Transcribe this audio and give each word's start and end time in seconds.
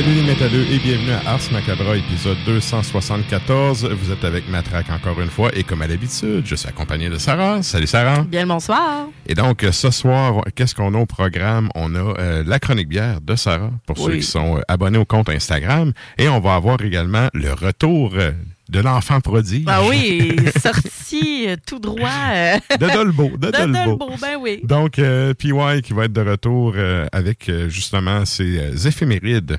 Salut 0.00 0.14
les 0.14 0.22
métalleux 0.22 0.64
et 0.70 0.78
bienvenue 0.78 1.10
à 1.10 1.32
Ars 1.32 1.52
Macabra, 1.52 1.94
épisode 1.94 2.38
274. 2.46 3.84
Vous 3.84 4.10
êtes 4.10 4.24
avec 4.24 4.48
Matraque 4.48 4.88
encore 4.88 5.20
une 5.20 5.28
fois 5.28 5.50
et 5.54 5.62
comme 5.62 5.82
à 5.82 5.86
l'habitude, 5.86 6.40
je 6.46 6.54
suis 6.54 6.66
accompagné 6.66 7.10
de 7.10 7.18
Sarah. 7.18 7.62
Salut 7.62 7.86
Sarah. 7.86 8.22
Bien 8.22 8.44
le 8.44 8.48
bonsoir. 8.48 9.08
Et 9.26 9.34
donc 9.34 9.62
euh, 9.62 9.72
ce 9.72 9.90
soir, 9.90 10.42
qu'est-ce 10.54 10.74
qu'on 10.74 10.94
a 10.94 10.96
au 10.98 11.04
programme? 11.04 11.68
On 11.74 11.94
a 11.94 12.18
euh, 12.18 12.42
la 12.46 12.58
chronique 12.58 12.88
bière 12.88 13.20
de 13.20 13.36
Sarah 13.36 13.72
pour 13.84 13.98
ceux 13.98 14.16
qui 14.16 14.22
sont 14.22 14.56
euh, 14.56 14.62
abonnés 14.68 14.96
au 14.96 15.04
compte 15.04 15.28
Instagram 15.28 15.92
et 16.16 16.30
on 16.30 16.40
va 16.40 16.54
avoir 16.54 16.80
également 16.80 17.28
le 17.34 17.52
retour 17.52 18.12
euh, 18.14 18.30
de 18.70 18.80
l'enfant 18.80 19.20
prodige. 19.20 19.64
Ah 19.66 19.82
oui, 19.84 20.36
sorti 20.62 21.48
tout 21.66 21.78
droit 21.78 22.08
euh, 22.32 22.56
De 22.78 22.92
Dolbo. 22.92 23.30
De, 23.36 23.46
de 23.50 23.50
Dolbo. 23.50 23.74
Dolbeau, 23.74 24.10
ben 24.20 24.36
oui. 24.40 24.60
Donc, 24.62 24.98
euh, 24.98 25.34
PY 25.34 25.82
qui 25.82 25.92
va 25.92 26.04
être 26.04 26.12
de 26.12 26.20
retour 26.20 26.74
euh, 26.76 27.06
avec 27.12 27.50
justement 27.68 28.24
ses 28.24 28.86
éphémérides 28.86 29.58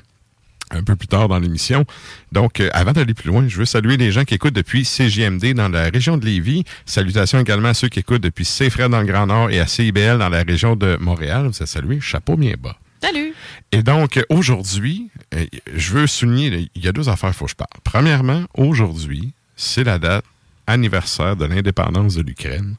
un 0.74 0.82
peu 0.82 0.96
plus 0.96 1.08
tard 1.08 1.28
dans 1.28 1.38
l'émission. 1.38 1.84
Donc, 2.32 2.60
euh, 2.60 2.68
avant 2.72 2.92
d'aller 2.92 3.14
plus 3.14 3.28
loin, 3.28 3.46
je 3.48 3.56
veux 3.56 3.64
saluer 3.64 3.96
les 3.96 4.12
gens 4.12 4.24
qui 4.24 4.34
écoutent 4.34 4.54
depuis 4.54 4.84
CGMD 4.84 5.54
dans 5.54 5.68
la 5.68 5.84
région 5.90 6.16
de 6.16 6.24
Lévis. 6.24 6.64
Salutations 6.86 7.40
également 7.40 7.68
à 7.68 7.74
ceux 7.74 7.88
qui 7.88 7.98
écoutent 8.00 8.22
depuis 8.22 8.44
CFRED 8.44 8.90
dans 8.90 9.00
le 9.00 9.06
Grand 9.06 9.26
Nord 9.26 9.50
et 9.50 9.60
à 9.60 9.66
CIBL 9.66 10.18
dans 10.18 10.28
la 10.28 10.42
région 10.42 10.76
de 10.76 10.96
Montréal. 11.00 11.46
Vous 11.48 11.62
êtes 11.62 11.68
salués. 11.68 12.00
Chapeau 12.00 12.36
bien 12.36 12.54
bas. 12.58 12.76
Salut. 13.02 13.32
Et 13.72 13.82
donc, 13.82 14.20
aujourd'hui, 14.28 15.08
euh, 15.34 15.44
je 15.74 15.92
veux 15.92 16.06
souligner, 16.06 16.68
il 16.74 16.84
y 16.84 16.88
a 16.88 16.92
deux 16.92 17.08
affaires 17.08 17.30
qu'il 17.30 17.38
faut 17.38 17.46
que 17.46 17.50
je 17.50 17.56
parle. 17.56 17.68
Premièrement, 17.84 18.44
aujourd'hui, 18.54 19.32
c'est 19.56 19.82
la 19.84 19.98
date 19.98 20.24
anniversaire 20.66 21.36
de 21.36 21.44
l'indépendance 21.44 22.14
de 22.14 22.22
l'Ukraine. 22.22 22.76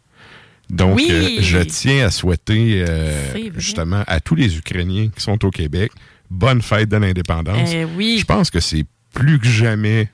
Donc, 0.70 0.96
Oui. 0.96 1.08
euh, 1.12 1.30
je 1.42 1.60
tiens 1.60 2.06
à 2.08 2.10
souhaiter 2.10 2.86
euh, 2.88 3.34
justement 3.58 4.04
à 4.08 4.22
tous 4.22 4.36
les 4.36 4.58
Ukrainiens 4.58 5.10
qui 5.14 5.22
sont 5.22 5.44
au 5.46 5.52
Québec, 5.52 5.92
bonne 6.34 6.62
fête 6.62 6.90
de 6.90 6.98
l'indépendance. 6.98 7.70
Eh 7.72 7.86
oui. 7.86 8.18
Je 8.20 8.26
pense 8.26 8.50
que 8.50 8.60
c'est 8.60 8.86
plus 9.14 9.40
que 9.40 9.48
jamais 9.48 10.10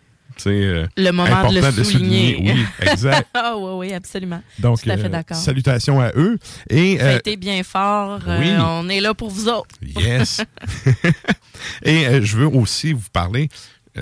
euh, 0.48 0.88
Le 0.98 1.12
moment 1.12 1.50
de 1.50 1.56
le 1.56 1.60
important 1.60 1.84
souligner. 1.84 2.38
Oui, 2.42 2.66
exact. 2.82 3.28
Ah 3.34 3.56
oui, 3.58 3.72
oui, 3.76 3.94
absolument. 3.94 4.42
Donc, 4.60 4.82
Tout 4.82 4.90
à 4.90 4.98
fait 4.98 5.06
euh, 5.06 5.10
d'accord. 5.10 5.38
salutations 5.38 6.00
à 6.00 6.12
eux. 6.16 6.38
Et, 6.70 7.02
euh, 7.02 7.16
Fêtez 7.16 7.38
bien 7.38 7.64
fort. 7.64 8.20
oui. 8.28 8.52
on 8.60 8.88
est 8.90 9.02
là 9.02 9.14
pour 9.14 9.30
vous 9.30 9.48
autres. 9.48 9.76
Yes. 9.82 10.42
Et 11.84 12.22
je 12.22 12.38
veux 12.38 12.48
aussi 12.48 12.94
vous 12.94 13.10
parler 13.12 13.50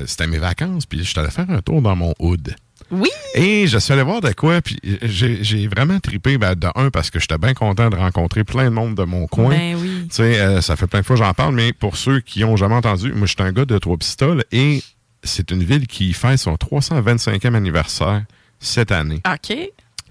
c'était 0.05 0.27
mes 0.27 0.37
vacances, 0.37 0.85
puis 0.85 0.99
je 0.99 1.05
suis 1.05 1.19
allé 1.19 1.31
faire 1.31 1.49
un 1.49 1.61
tour 1.61 1.81
dans 1.81 1.95
mon 1.95 2.13
hood. 2.19 2.53
Oui! 2.91 3.09
Et 3.35 3.67
je 3.67 3.77
suis 3.77 3.93
allé 3.93 4.01
voir 4.03 4.21
de 4.21 4.31
quoi, 4.31 4.61
puis 4.61 4.77
j'ai 5.01 5.67
vraiment 5.67 5.99
trippé, 5.99 6.37
ben, 6.37 6.55
de 6.55 6.67
un, 6.75 6.89
parce 6.89 7.09
que 7.09 7.19
j'étais 7.19 7.37
bien 7.37 7.53
content 7.53 7.89
de 7.89 7.95
rencontrer 7.95 8.43
plein 8.43 8.65
de 8.65 8.69
monde 8.69 8.95
de 8.95 9.03
mon 9.03 9.27
coin. 9.27 9.49
Ben 9.49 9.75
oui. 9.75 10.07
Tu 10.09 10.15
sais, 10.15 10.39
euh, 10.39 10.61
ça 10.61 10.75
fait 10.75 10.87
plein 10.87 11.01
de 11.01 11.05
fois 11.05 11.15
que 11.17 11.23
j'en 11.23 11.33
parle, 11.33 11.53
mais 11.55 11.73
pour 11.73 11.97
ceux 11.97 12.19
qui 12.21 12.43
ont 12.43 12.55
jamais 12.55 12.75
entendu, 12.75 13.11
moi, 13.13 13.27
je 13.27 13.33
suis 13.33 13.43
un 13.43 13.51
gars 13.51 13.65
de 13.65 13.77
Trois-Pistoles 13.77 14.43
et 14.51 14.81
c'est 15.23 15.51
une 15.51 15.63
ville 15.63 15.87
qui 15.87 16.13
fête 16.13 16.39
son 16.39 16.55
325e 16.55 17.53
anniversaire 17.55 18.23
cette 18.59 18.91
année. 18.91 19.21
OK. 19.29 19.57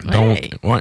Donc, 0.05 0.39
Ouais. 0.63 0.71
ouais. 0.75 0.81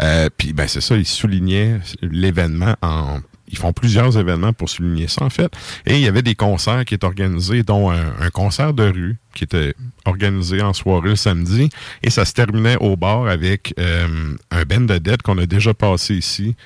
Euh, 0.00 0.28
Puis, 0.36 0.52
ben, 0.52 0.66
c'est 0.66 0.80
ça, 0.80 0.96
ils 0.96 1.06
soulignaient 1.06 1.78
l'événement 2.02 2.74
en. 2.82 3.20
Ils 3.50 3.58
font 3.58 3.72
plusieurs 3.72 4.18
événements 4.18 4.52
pour 4.52 4.68
souligner 4.68 5.08
ça, 5.08 5.24
en 5.24 5.30
fait. 5.30 5.50
Et 5.86 5.94
il 5.94 6.00
y 6.00 6.06
avait 6.08 6.22
des 6.22 6.34
concerts 6.34 6.84
qui 6.84 6.94
étaient 6.94 7.06
organisés, 7.06 7.62
dont 7.62 7.90
un, 7.90 8.12
un 8.20 8.30
concert 8.30 8.74
de 8.74 8.84
rue 8.84 9.16
qui 9.34 9.44
était 9.44 9.74
organisé 10.04 10.60
en 10.62 10.72
soirée 10.72 11.10
le 11.10 11.16
samedi. 11.16 11.70
Et 12.02 12.10
ça 12.10 12.24
se 12.24 12.32
terminait 12.32 12.76
au 12.80 12.96
bar 12.96 13.26
avec 13.26 13.74
euh, 13.78 14.34
un 14.50 14.62
band 14.64 14.80
de 14.82 14.98
dead 14.98 15.22
qu'on 15.22 15.38
a 15.38 15.46
déjà 15.46 15.72
passé 15.74 16.14
ici. 16.14 16.56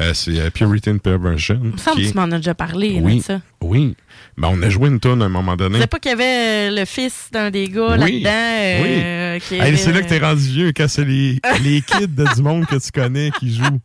Euh, 0.00 0.14
c'est 0.14 0.38
euh, 0.38 0.50
Puritan 0.50 0.98
Perversion. 0.98 1.60
Il 1.64 1.70
me 1.72 1.76
semble 1.76 1.96
que 1.96 2.02
est- 2.02 2.10
tu 2.12 2.16
m'en 2.16 2.24
as 2.30 2.36
déjà 2.36 2.54
parlé 2.54 2.94
là, 2.94 3.00
oui, 3.02 3.16
de 3.18 3.22
ça. 3.22 3.40
oui. 3.60 3.96
Ben, 4.36 4.48
on 4.52 4.62
a 4.62 4.68
joué 4.70 4.88
une 4.88 5.00
tonne 5.00 5.20
à 5.22 5.24
un 5.24 5.28
moment 5.30 5.56
donné. 5.56 5.80
sais 5.80 5.88
pas 5.88 5.98
qu'il 5.98 6.10
y 6.10 6.14
avait 6.14 6.70
le 6.70 6.84
fils 6.84 7.28
d'un 7.32 7.50
des 7.50 7.68
gars 7.68 7.96
Oui. 7.98 8.20
là-dedans? 8.20 8.30
euh, 8.30 9.38
avait- 9.60 9.76
c'est 9.76 9.92
là 9.92 10.02
que 10.02 10.08
t'es 10.08 10.18
rendu 10.20 10.42
vieux, 10.42 10.72
quand 10.76 10.86
c'est 10.86 11.04
les, 11.04 11.40
les 11.64 11.80
kids 11.82 12.06
de 12.06 12.32
du 12.36 12.42
monde 12.42 12.64
que 12.66 12.76
tu 12.76 12.92
connais 12.92 13.32
qui 13.40 13.52
jouent. 13.56 13.80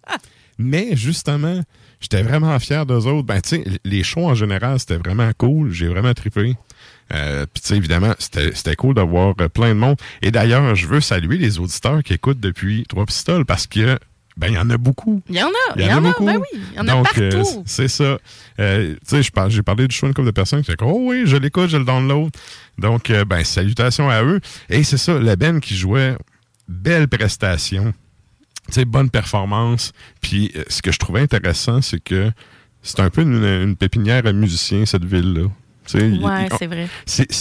Mais 0.59 0.89
justement, 0.95 1.59
j'étais 2.03 2.21
vraiment 2.23 2.57
fier 2.59 2.85
d'eux 2.85 3.07
autres. 3.07 3.25
Ben, 3.25 3.41
tu 3.41 3.49
sais, 3.49 3.63
les 3.83 4.03
shows 4.03 4.27
en 4.27 4.35
général, 4.35 4.79
c'était 4.79 4.97
vraiment 4.97 5.31
cool. 5.37 5.71
J'ai 5.71 5.87
vraiment 5.87 6.13
trippé. 6.13 6.55
Euh, 7.13 7.45
Puis, 7.53 7.61
tu 7.61 7.67
sais, 7.69 7.77
évidemment, 7.77 8.13
c'était 8.19 8.75
cool 8.75 8.95
d'avoir 8.95 9.33
euh, 9.41 9.49
plein 9.49 9.69
de 9.69 9.79
monde. 9.79 9.97
Et 10.21 10.31
d'ailleurs, 10.31 10.75
je 10.75 10.87
veux 10.87 11.01
saluer 11.01 11.37
les 11.37 11.59
auditeurs 11.59 12.01
qui 12.03 12.13
écoutent 12.13 12.39
depuis 12.39 12.85
Trois 12.87 13.05
Pistoles 13.05 13.45
parce 13.45 13.67
que, 13.67 13.99
ben, 14.37 14.47
il 14.47 14.53
y 14.55 14.57
en 14.57 14.69
a 14.69 14.77
beaucoup. 14.77 15.21
Il 15.29 15.35
y 15.35 15.43
en 15.43 15.47
a, 15.47 15.51
Il 15.75 15.85
y 15.85 15.93
en 15.93 15.97
a 15.97 16.01
beaucoup. 16.01 16.25
ben 16.25 16.37
oui, 16.37 16.59
il 16.71 16.77
y 16.77 16.79
en 16.79 16.87
a 16.87 16.91
Donc, 16.91 17.07
euh, 17.19 17.29
partout. 17.31 17.63
c'est 17.67 17.87
ça. 17.87 18.17
Euh, 18.59 18.93
tu 19.07 19.21
sais, 19.21 19.49
j'ai 19.49 19.61
parlé 19.61 19.87
du 19.87 19.95
show 19.95 20.05
à 20.05 20.09
une 20.09 20.15
couple 20.15 20.25
de 20.27 20.31
personnes 20.31 20.61
qui 20.61 20.71
disaient 20.71 20.77
Oh 20.81 20.97
oui, 21.01 21.23
je 21.25 21.37
l'écoute, 21.37 21.69
je 21.69 21.77
le 21.77 21.85
download. 21.85 22.31
Donc, 22.79 23.09
euh, 23.11 23.25
ben, 23.25 23.43
salutations 23.43 24.09
à 24.09 24.23
eux. 24.23 24.39
Et 24.69 24.83
c'est 24.83 24.97
ça, 24.97 25.19
la 25.19 25.35
Ben 25.35 25.59
qui 25.59 25.75
jouait, 25.75 26.15
belle 26.67 27.07
prestation. 27.07 27.93
Sais, 28.69 28.85
bonne 28.85 29.09
performance. 29.09 29.91
Puis, 30.21 30.51
euh, 30.55 30.63
ce 30.69 30.81
que 30.81 30.91
je 30.91 30.97
trouvais 30.99 31.21
intéressant, 31.21 31.81
c'est 31.81 31.99
que 32.01 32.31
c'est 32.81 32.99
un 33.01 33.09
peu 33.09 33.21
une, 33.21 33.43
une 33.43 33.75
pépinière 33.75 34.25
à 34.25 34.33
musiciens, 34.33 34.85
cette 34.85 35.05
ville-là. 35.05 35.47
Ouais, 36.23 36.47
c'est 36.57 36.67
vrai. 36.67 36.87
c'est- 37.05 37.31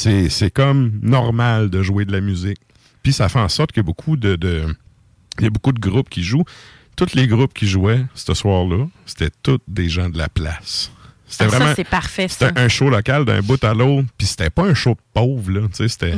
comme 0.50 0.98
normal 1.02 1.70
de 1.70 1.82
jouer 1.82 2.04
de 2.04 2.12
la 2.12 2.20
musique. 2.20 2.58
Puis 3.02 3.12
ça 3.12 3.28
fait 3.28 3.38
en 3.38 3.48
sorte 3.48 3.70
qu'il 3.72 3.80
y 3.80 3.84
a 3.84 3.86
beaucoup 3.86 4.16
de, 4.16 4.34
de- 4.36 4.64
il 5.38 5.44
y 5.44 5.46
a 5.46 5.50
beaucoup 5.50 5.72
de 5.72 5.78
groupes 5.80 6.10
qui 6.10 6.22
jouent. 6.24 6.44
Tous 6.96 7.14
les 7.14 7.26
groupes 7.26 7.54
qui 7.54 7.66
jouaient 7.68 8.04
ce 8.14 8.34
soir-là, 8.34 8.86
c'était 9.06 9.30
tous 9.42 9.58
des 9.68 9.88
gens 9.88 10.10
de 10.10 10.18
la 10.18 10.28
place. 10.28 10.90
C'était 11.26 11.44
Ah, 11.44 11.48
vraiment 11.48 11.72
c'est 11.74 11.84
parfait, 11.84 12.28
c'était 12.28 12.52
un 12.60 12.68
show 12.68 12.90
local 12.90 13.24
d'un 13.24 13.40
bout 13.40 13.62
à 13.64 13.72
l'autre, 13.72 14.06
puis 14.18 14.26
c'était 14.26 14.50
pas 14.50 14.64
un 14.64 14.74
show 14.74 14.90
de 14.90 15.00
pauvre 15.14 15.50
là, 15.50 15.60
tu 15.68 15.76
sais, 15.76 15.88
c'était 15.88 16.12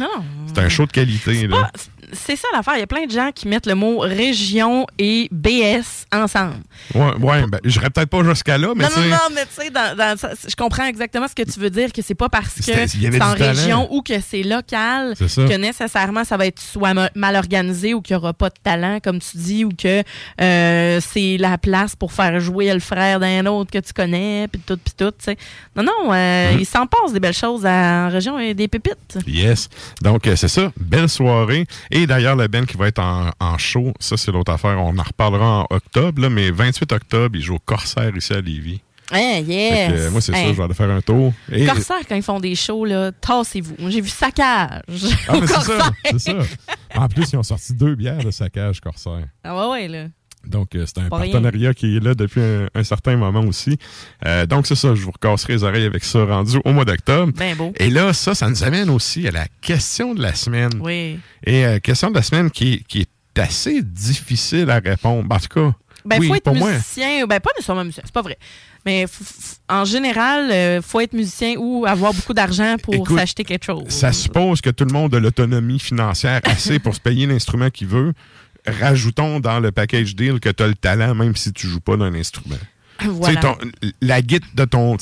un 0.61 0.69
show 0.69 0.87
de 0.87 0.91
qualité 0.93 1.47
là. 1.47 1.71
C'est 2.15 2.37
ça 2.37 2.49
l'affaire. 2.55 2.75
Il 2.77 2.81
y 2.81 2.83
a 2.83 2.87
plein 2.87 3.07
de 3.07 3.11
gens 3.11 3.31
qui 3.35 3.49
mettent 3.49 3.67
le 3.67 3.75
mot 3.75 3.99
région 3.99 4.87
et 4.99 5.29
BS 5.31 6.07
ensemble. 6.13 6.55
Ouais, 6.95 7.15
ouais, 7.21 7.47
ben, 7.49 7.59
j'irais 7.65 7.91
peut-être 7.91 8.09
pas 8.11 8.23
jusqu'à 8.25 8.59
là, 8.59 8.73
mais 8.77 8.85
non, 8.85 8.91
non, 8.97 9.09
non, 9.09 9.17
mais 9.35 9.43
tu 9.47 9.63
sais, 9.63 9.71
dans- 9.71 9.97
dans 9.97 10.17
ça, 10.19 10.31
je 10.49 10.55
comprends 10.57 10.87
exactement 10.87 11.27
ce 11.29 11.35
que 11.35 11.49
tu 11.51 11.59
veux 11.61 11.71
dire, 11.71 11.93
que 11.93 12.03
c'est 12.03 12.15
pas 12.15 12.29
parce 12.29 12.55
que 12.57 12.63
c'est 12.87 13.23
en 13.23 13.33
région 13.35 13.89
ou 13.93 14.03
que 14.03 14.15
c'est 14.21 14.43
local 14.43 15.15
que 15.17 15.57
nécessairement 15.57 16.25
ça 16.25 16.37
va 16.37 16.47
être 16.47 16.61
soit 16.61 16.95
ma- 16.95 17.11
mal 17.15 17.37
organisé 17.37 17.95
ou 17.95 18.01
qu'il 18.03 18.15
y 18.15 18.17
aura 18.17 18.33
pas 18.33 18.49
de 18.49 18.55
talent, 18.63 18.99
comme 19.03 19.19
tu 19.21 19.37
dis, 19.37 19.65
ou 19.65 19.71
que 19.71 20.03
euh, 20.41 21.01
c'est 21.01 21.37
la 21.39 21.59
place 21.59 21.97
pour 21.97 22.13
faire 22.13 22.39
jouer 22.41 22.73
le 22.73 22.81
frère 22.81 23.21
d'un 23.21 23.47
autre 23.47 23.71
que 23.71 23.79
tu 23.79 23.93
connais, 23.93 24.49
puis 24.51 24.61
tout, 24.67 24.77
puis 24.77 24.95
tout, 24.97 25.11
tu 25.11 25.25
sais. 25.25 25.37
Non, 25.77 25.83
non, 25.83 26.13
euh, 26.13 26.53
Mhm. 26.53 26.61
il 26.61 26.67
s'en 26.67 26.87
passe 26.87 27.13
des 27.13 27.21
belles 27.21 27.33
choses 27.35 27.65
en 27.67 28.09
région 28.09 28.39
et 28.39 28.55
des 28.55 28.69
pépites. 28.69 29.19
Yes. 29.27 29.69
Donc, 30.03 30.27
euh, 30.27 30.37
c'est 30.37 30.49
ça. 30.49 30.73
Belle 30.79 31.09
soirée. 31.09 31.67
Et 31.91 32.04
d'ailleurs, 32.07 32.37
le 32.37 32.47
Ben 32.49 32.67
qui 32.67 32.77
va 32.77 32.89
être 32.89 32.99
en, 33.01 33.31
en 33.41 33.59
show, 33.59 33.93
ça, 34.01 34.17
c'est 34.17 34.33
l'autre 34.33 34.53
affaire. 34.53 34.79
On 34.79 34.97
en 34.99 35.03
reparlera 35.03 35.61
en 35.63 35.67
octobre, 35.71 36.23
là, 36.23 36.31
mais 36.31 36.51
28 36.51 36.93
octobre, 36.93 37.37
il 37.37 37.43
joue 37.43 37.55
au 37.57 37.59
Corsaire 37.59 38.15
ici 38.17 38.33
à 38.33 38.41
Lévis. 38.41 38.81
Hey, 39.13 39.45
Fait 39.45 39.53
yes! 39.53 39.93
que, 39.93 39.99
euh, 39.99 40.11
moi, 40.11 40.21
c'est 40.23 40.33
ça, 40.33 40.39
Hey. 40.39 40.49
je 40.49 40.53
vais 40.55 40.63
aller 40.63 40.75
faire 40.75 40.91
un 40.91 41.01
tour. 41.03 41.33
Et, 41.53 41.67
Corsair, 41.67 41.99
quand 42.09 42.15
ils 42.17 42.23
font 42.23 42.41
des 42.41 42.55
shows, 42.55 42.87
là, 42.87 43.13
tassez-vous. 43.13 43.75
Moi, 43.79 43.91
J'ai 43.91 44.01
vu 44.01 44.09
saccage. 44.09 44.81
ah, 45.29 45.35
c'est 45.41 45.47
ça, 45.47 45.91
c'est 46.11 46.19
ça. 46.19 46.33
En 46.97 47.07
plus, 47.09 47.31
ils 47.33 47.37
ont 47.37 47.43
sorti 47.43 47.75
deux 47.75 47.95
bières 47.97 48.25
de 48.25 48.31
saccage 48.31 48.81
Corsaire. 48.81 49.27
Ah 49.45 49.55
ouais, 49.57 49.73
ouais, 49.73 49.89
là. 49.89 50.05
Donc, 50.47 50.75
euh, 50.75 50.85
c'est 50.87 50.99
un 51.01 51.09
Pas 51.09 51.19
rien. 51.19 51.33
partenariat 51.33 51.75
qui 51.75 51.97
est 51.97 52.01
là 52.01 52.15
depuis 52.15 52.41
un, 52.41 52.69
un 52.75 52.85
certain 52.85 53.17
moment 53.17 53.41
aussi. 53.45 53.79
Euh, 54.27 54.47
donc, 54.47 54.67
c'est 54.67 54.75
ça, 54.75 54.95
je 54.95 55.03
vous 55.03 55.11
recasserai 55.13 55.55
les 55.55 55.65
oreilles 55.65 55.85
avec 55.87 56.05
ça 56.05 56.25
rendu 56.25 56.59
au 56.65 56.73
mois 56.73 56.85
d'octobre. 56.85 57.33
Ben 57.37 57.57
beau. 57.57 57.73
Et 57.77 57.91
là, 57.91 58.13
ça, 58.13 58.35
ça 58.35 58.49
nous 58.49 58.63
amène 58.65 58.91
aussi 58.91 59.27
à 59.27 59.31
la 59.31 59.47
question 59.61 60.15
de 60.15 60.23
la 60.23 60.35
semaine. 60.35 60.73
Oui. 60.81 61.19
Et 61.45 61.65
euh, 61.67 61.79
question 61.79 62.11
de 62.11 62.15
la 62.17 62.23
semaine 62.23 62.51
qui, 62.51 62.85
qui 62.89 63.01
est 63.03 63.39
assez 63.41 63.83
difficile 63.83 64.71
à 64.71 64.79
répondre. 64.79 65.27
En 65.29 65.39
tout 65.39 65.49
cas, 65.49 65.75
Ben, 66.05 66.19
oui, 66.21 66.29
faut 66.29 66.35
être 66.35 66.45
pour 66.45 66.55
moi. 66.55 66.73
musicien. 66.73 67.27
Ben, 67.27 67.41
pas 67.41 67.51
nécessairement 67.57 67.83
musicien, 67.85 68.03
c'est 68.07 68.15
pas 68.15 68.23
vrai. 68.23 68.39
Mais 68.87 69.07
en 69.71 69.87
général, 69.87 70.51
euh, 70.53 70.83
faut 70.83 71.01
être 71.01 71.15
musicien 71.15 71.55
ou 71.59 71.87
avoir 71.87 72.13
beaucoup 72.13 72.35
d'argent 72.35 72.77
pour 72.83 73.09
s'acheter 73.09 73.43
quelque 73.43 73.65
chose. 73.65 73.89
Ça 73.89 74.13
suppose 74.13 74.61
que 74.61 74.69
tout 74.69 74.85
le 74.85 74.93
monde 74.93 75.15
a 75.15 75.21
l'autonomie 75.21 75.79
financière 75.79 76.43
assez 76.45 76.79
pour 76.79 76.95
se 76.95 77.01
payer 77.01 77.27
l'instrument 77.27 77.71
qu'il 77.71 77.87
veut. 77.87 78.13
Rajoutons 78.67 79.41
dans 79.41 79.61
le 79.61 79.73
package 79.73 80.17
deal 80.17 80.41
que 80.41 80.49
tu 80.49 80.63
as 80.63 80.67
le 80.69 80.75
talent 80.75 81.15
même 81.15 81.37
si 81.37 81.53
tu 81.53 81.67
joues 81.67 81.81
pas 81.81 81.97
d'un 81.97 82.15
instrument. 82.15 82.57
Voilà. 83.03 83.41
Ton- 83.41 83.59
la 84.01 84.23
guide 84.23 84.45
de 84.55 84.65
ton, 84.65 84.97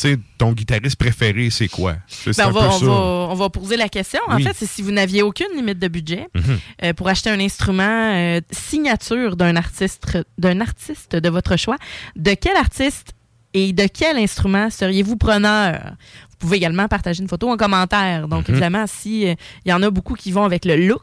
guitariste 0.52 0.96
préféré, 0.96 1.50
c'est 1.50 1.68
quoi? 1.68 1.96
Ben, 2.26 2.46
on, 2.46 2.50
va, 2.50 2.60
peu 2.60 2.66
on, 2.66 2.78
ça. 2.78 2.86
va, 2.86 2.92
on 2.92 3.34
va 3.34 3.50
poser 3.50 3.76
la 3.76 3.88
question. 3.90 4.18
En 4.28 4.36
Oui. 4.36 4.42
fait, 4.44 4.54
c'est 4.56 4.66
si 4.66 4.80
vous 4.80 4.90
n'aviez 4.92 5.22
aucune 5.22 5.54
limite 5.54 5.78
de 5.78 5.88
budget 5.88 6.26
Mhm. 6.34 6.58
euh, 6.84 6.92
pour 6.94 7.08
acheter 7.08 7.28
un 7.30 7.38
instrument 7.38 7.82
euh, 8.14 8.40
signature 8.50 9.36
d'un 9.36 9.56
artiste, 9.56 10.18
d'un 10.38 10.60
artiste 10.62 11.14
de 11.16 11.28
votre 11.28 11.56
choix, 11.58 11.76
de 12.16 12.32
quel 12.34 12.56
artiste 12.56 13.12
et 13.54 13.74
de 13.74 13.86
quel 13.86 14.16
instrument 14.16 14.70
seriez-vous 14.70 15.16
preneur? 15.18 15.92
Vous 16.30 16.36
pouvez 16.38 16.56
également 16.56 16.88
partager 16.88 17.22
une 17.22 17.28
photo 17.28 17.50
en 17.50 17.56
commentaire. 17.58 18.26
Donc, 18.26 18.48
Mhm. 18.48 18.54
évidemment, 18.54 18.84
si 18.88 19.28
euh, 19.28 19.34
il 19.66 19.70
y 19.70 19.72
en 19.72 19.82
a 19.82 19.90
beaucoup 19.90 20.14
qui 20.14 20.32
vont 20.32 20.44
avec 20.44 20.64
le 20.64 20.76
look, 20.88 21.02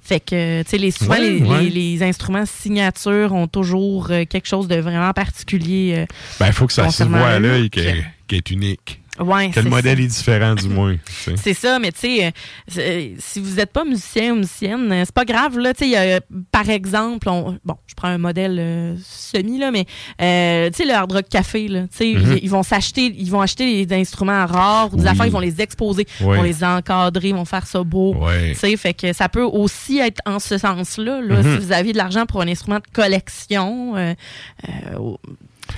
fait 0.00 0.20
que, 0.20 0.62
tu 0.62 0.70
sais, 0.70 0.78
les, 0.78 0.90
souvent, 0.90 1.12
Ouais, 1.14 1.20
les, 1.20 1.42
ouais. 1.42 1.62
les- 1.64 1.70
les 1.96 2.02
instruments 2.02 2.46
signature 2.46 3.32
ont 3.32 3.46
toujours 3.48 4.08
euh, 4.10 4.24
quelque 4.24 4.46
chose 4.48 4.68
de 4.68 4.76
vraiment 4.76 5.12
particulier. 5.12 5.94
euh, 5.96 6.06
Ben, 6.40 6.46
il 6.48 6.52
faut 6.52 6.66
que 6.66 6.72
ça 6.72 6.90
se 6.90 7.04
voit 7.04 7.28
à 7.28 7.38
l'œil 7.38 7.70
qu'elle 7.70 8.04
est 8.30 8.50
unique. 8.50 9.00
Ouais, 9.20 9.50
Que 9.50 9.60
le 9.60 9.70
modèle 9.70 9.96
ça. 9.98 10.02
est 10.02 10.06
différent, 10.06 10.54
du 10.54 10.68
moins. 10.68 10.96
C'est 11.36 11.54
ça, 11.54 11.78
mais 11.78 11.92
tu 11.92 12.00
sais, 12.00 12.26
euh, 12.26 12.30
c'est- 12.68 13.14
si 13.18 13.40
vous 13.40 13.56
n'êtes 13.56 13.72
pas 13.72 13.84
musicien 13.84 14.32
ou 14.32 14.36
musicienne, 14.36 14.90
euh, 14.92 15.02
c'est 15.04 15.14
pas 15.14 15.24
grave. 15.24 15.58
Là, 15.58 15.72
tu 15.74 15.80
sais, 15.80 15.86
il 15.86 15.92
y 15.92 15.96
a, 15.96 16.20
par 16.52 16.68
exemple, 16.70 17.28
on- 17.28 17.58
bon, 17.64 17.76
je 17.86 17.94
prends 17.94 18.08
un 18.08 18.18
modèle 18.18 18.56
euh, 18.58 18.94
semi, 19.04 19.58
là, 19.58 19.70
mais 19.70 19.86
euh, 20.20 20.68
tu 20.70 20.76
sais, 20.76 20.84
le 20.84 20.92
Hard 20.94 21.10
Rock 21.12 21.28
Café, 21.30 21.68
là, 21.68 21.82
tu 21.82 21.96
sais, 21.96 22.14
Mhm. 22.14 22.38
ils, 22.42 22.50
vont 22.50 22.62
s'acheter, 22.62 23.06
ils 23.16 23.30
vont 23.30 23.40
acheter 23.40 23.84
des 23.86 23.96
instruments 23.96 24.46
rares 24.46 24.92
ou 24.92 24.96
des 24.96 25.02
Oui. 25.02 25.08
affaires, 25.08 25.26
ils 25.26 25.32
vont 25.32 25.40
les 25.40 25.60
exposer, 25.60 26.06
ils 26.20 26.26
vont 26.26 26.42
les 26.42 26.62
encadrer, 26.64 27.28
ils 27.28 27.34
vont 27.34 27.44
faire 27.44 27.66
ça 27.66 27.82
beau. 27.82 28.14
Tu 28.48 28.54
sais, 28.54 28.76
fait 28.76 28.94
que 28.94 29.12
ça 29.12 29.28
peut 29.28 29.42
aussi 29.42 29.98
être 29.98 30.20
en 30.26 30.38
ce 30.38 30.58
sens-là, 30.58 31.20
là, 31.20 31.42
Mhm. 31.42 31.58
si 31.60 31.66
vous 31.66 31.72
avez 31.72 31.92
de 31.92 31.98
l'argent 31.98 32.26
pour 32.26 32.40
un 32.42 32.48
instrument 32.48 32.78
de 32.78 32.86
collection. 32.92 33.94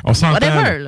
On 0.05 0.15
s'entend. 0.15 0.41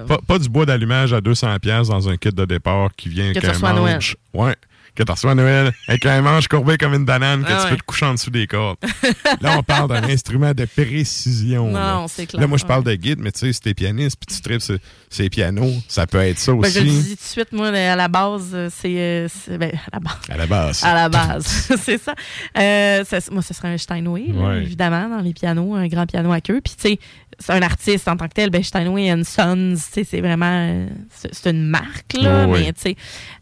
Pas, 0.07 0.19
pas 0.27 0.39
du 0.39 0.49
bois 0.49 0.67
d'allumage 0.67 1.13
à 1.13 1.21
200$ 1.21 1.59
piastres 1.59 1.93
dans 1.93 2.09
un 2.09 2.17
kit 2.17 2.31
de 2.31 2.45
départ 2.45 2.89
qui 2.97 3.09
vient 3.09 3.31
avec 3.31 3.45
un 3.45 3.59
manche. 3.59 4.17
Ouais. 4.35 4.55
Que 4.93 5.05
tu 5.05 5.13
reçois 5.13 5.31
à 5.31 5.35
Noël 5.37 5.73
avec 5.87 6.05
un 6.05 6.21
manche 6.21 6.49
courbé 6.49 6.77
comme 6.77 6.95
une 6.95 7.05
banane 7.05 7.45
que 7.45 7.49
Ah 7.53 7.59
tu 7.59 7.65
ouais. 7.65 7.71
peux 7.71 7.77
te 7.77 7.83
coucher 7.85 8.07
en 8.07 8.15
dessous 8.15 8.31
des 8.31 8.49
cordes. 8.49 8.77
là, 9.41 9.57
on 9.57 9.63
parle 9.63 9.89
d'un 9.89 10.03
instrument 10.03 10.53
de 10.53 10.65
précision. 10.65 11.71
non, 11.71 12.07
c'est 12.09 12.27
clair. 12.27 12.41
Là, 12.41 12.49
moi, 12.49 12.59
je 12.59 12.65
parle 12.65 12.83
de 12.83 12.95
guide, 12.97 13.21
mais 13.21 13.31
tu 13.31 13.39
sais, 13.39 13.53
si 13.53 13.61
t'es 13.61 13.73
pianiste 13.73 14.17
puis 14.19 14.35
tu 14.35 14.43
tripes 14.43 14.81
ces 15.09 15.31
pianos, 15.31 15.73
ça 15.87 16.09
peut 16.09 16.19
être 16.19 16.41
ça 16.41 16.53
Ben, 16.53 16.59
aussi. 16.59 16.73
je 16.73 16.81
le 16.81 16.85
dis 16.91 17.09
tout 17.11 17.15
de 17.15 17.21
suite, 17.21 17.53
moi, 17.53 17.69
à 17.69 17.97
la 17.97 18.09
base, 18.09 18.51
euh, 18.53 18.69
c'est. 18.75 18.99
euh, 18.99 19.29
c'est- 19.29 19.59
ben, 19.59 19.71
à 19.93 19.97
la 19.97 20.01
base. 20.01 20.19
À 20.29 20.37
la 20.37 20.47
base. 20.47 20.85
À 20.85 20.95
la 20.95 21.09
base, 21.09 21.47
c'est 21.83 21.99
ça. 22.03 22.15
Euh, 22.59 23.05
ça- 23.05 23.19
Moi, 23.31 23.43
ce 23.43 23.55
serait 23.55 23.69
un 23.69 23.79
Steinway, 23.79 24.27
là, 24.35 24.41
Ouais. 24.49 24.63
évidemment, 24.63 25.09
dans 25.09 25.23
les 25.23 25.33
pianos, 25.33 25.73
un 25.77 25.87
grand 25.87 26.07
piano 26.07 26.33
à 26.33 26.41
queue. 26.41 26.61
Puis, 26.65 26.75
tu 26.77 26.89
sais, 26.89 26.99
c'est 27.41 27.53
un 27.53 27.63
artiste 27.63 28.07
en 28.07 28.17
tant 28.17 28.29
que 28.29 28.35
tel, 28.35 28.51
ben, 28.51 28.63
Steinway 28.63 29.13
and 29.13 29.23
Sons, 29.25 29.75
c'est 29.77 30.21
vraiment. 30.21 30.87
C'est 31.33 31.51
une 31.51 31.67
marque, 31.67 32.13
là. 32.15 32.47
Ouais. 32.47 32.73
mais, 32.85 32.95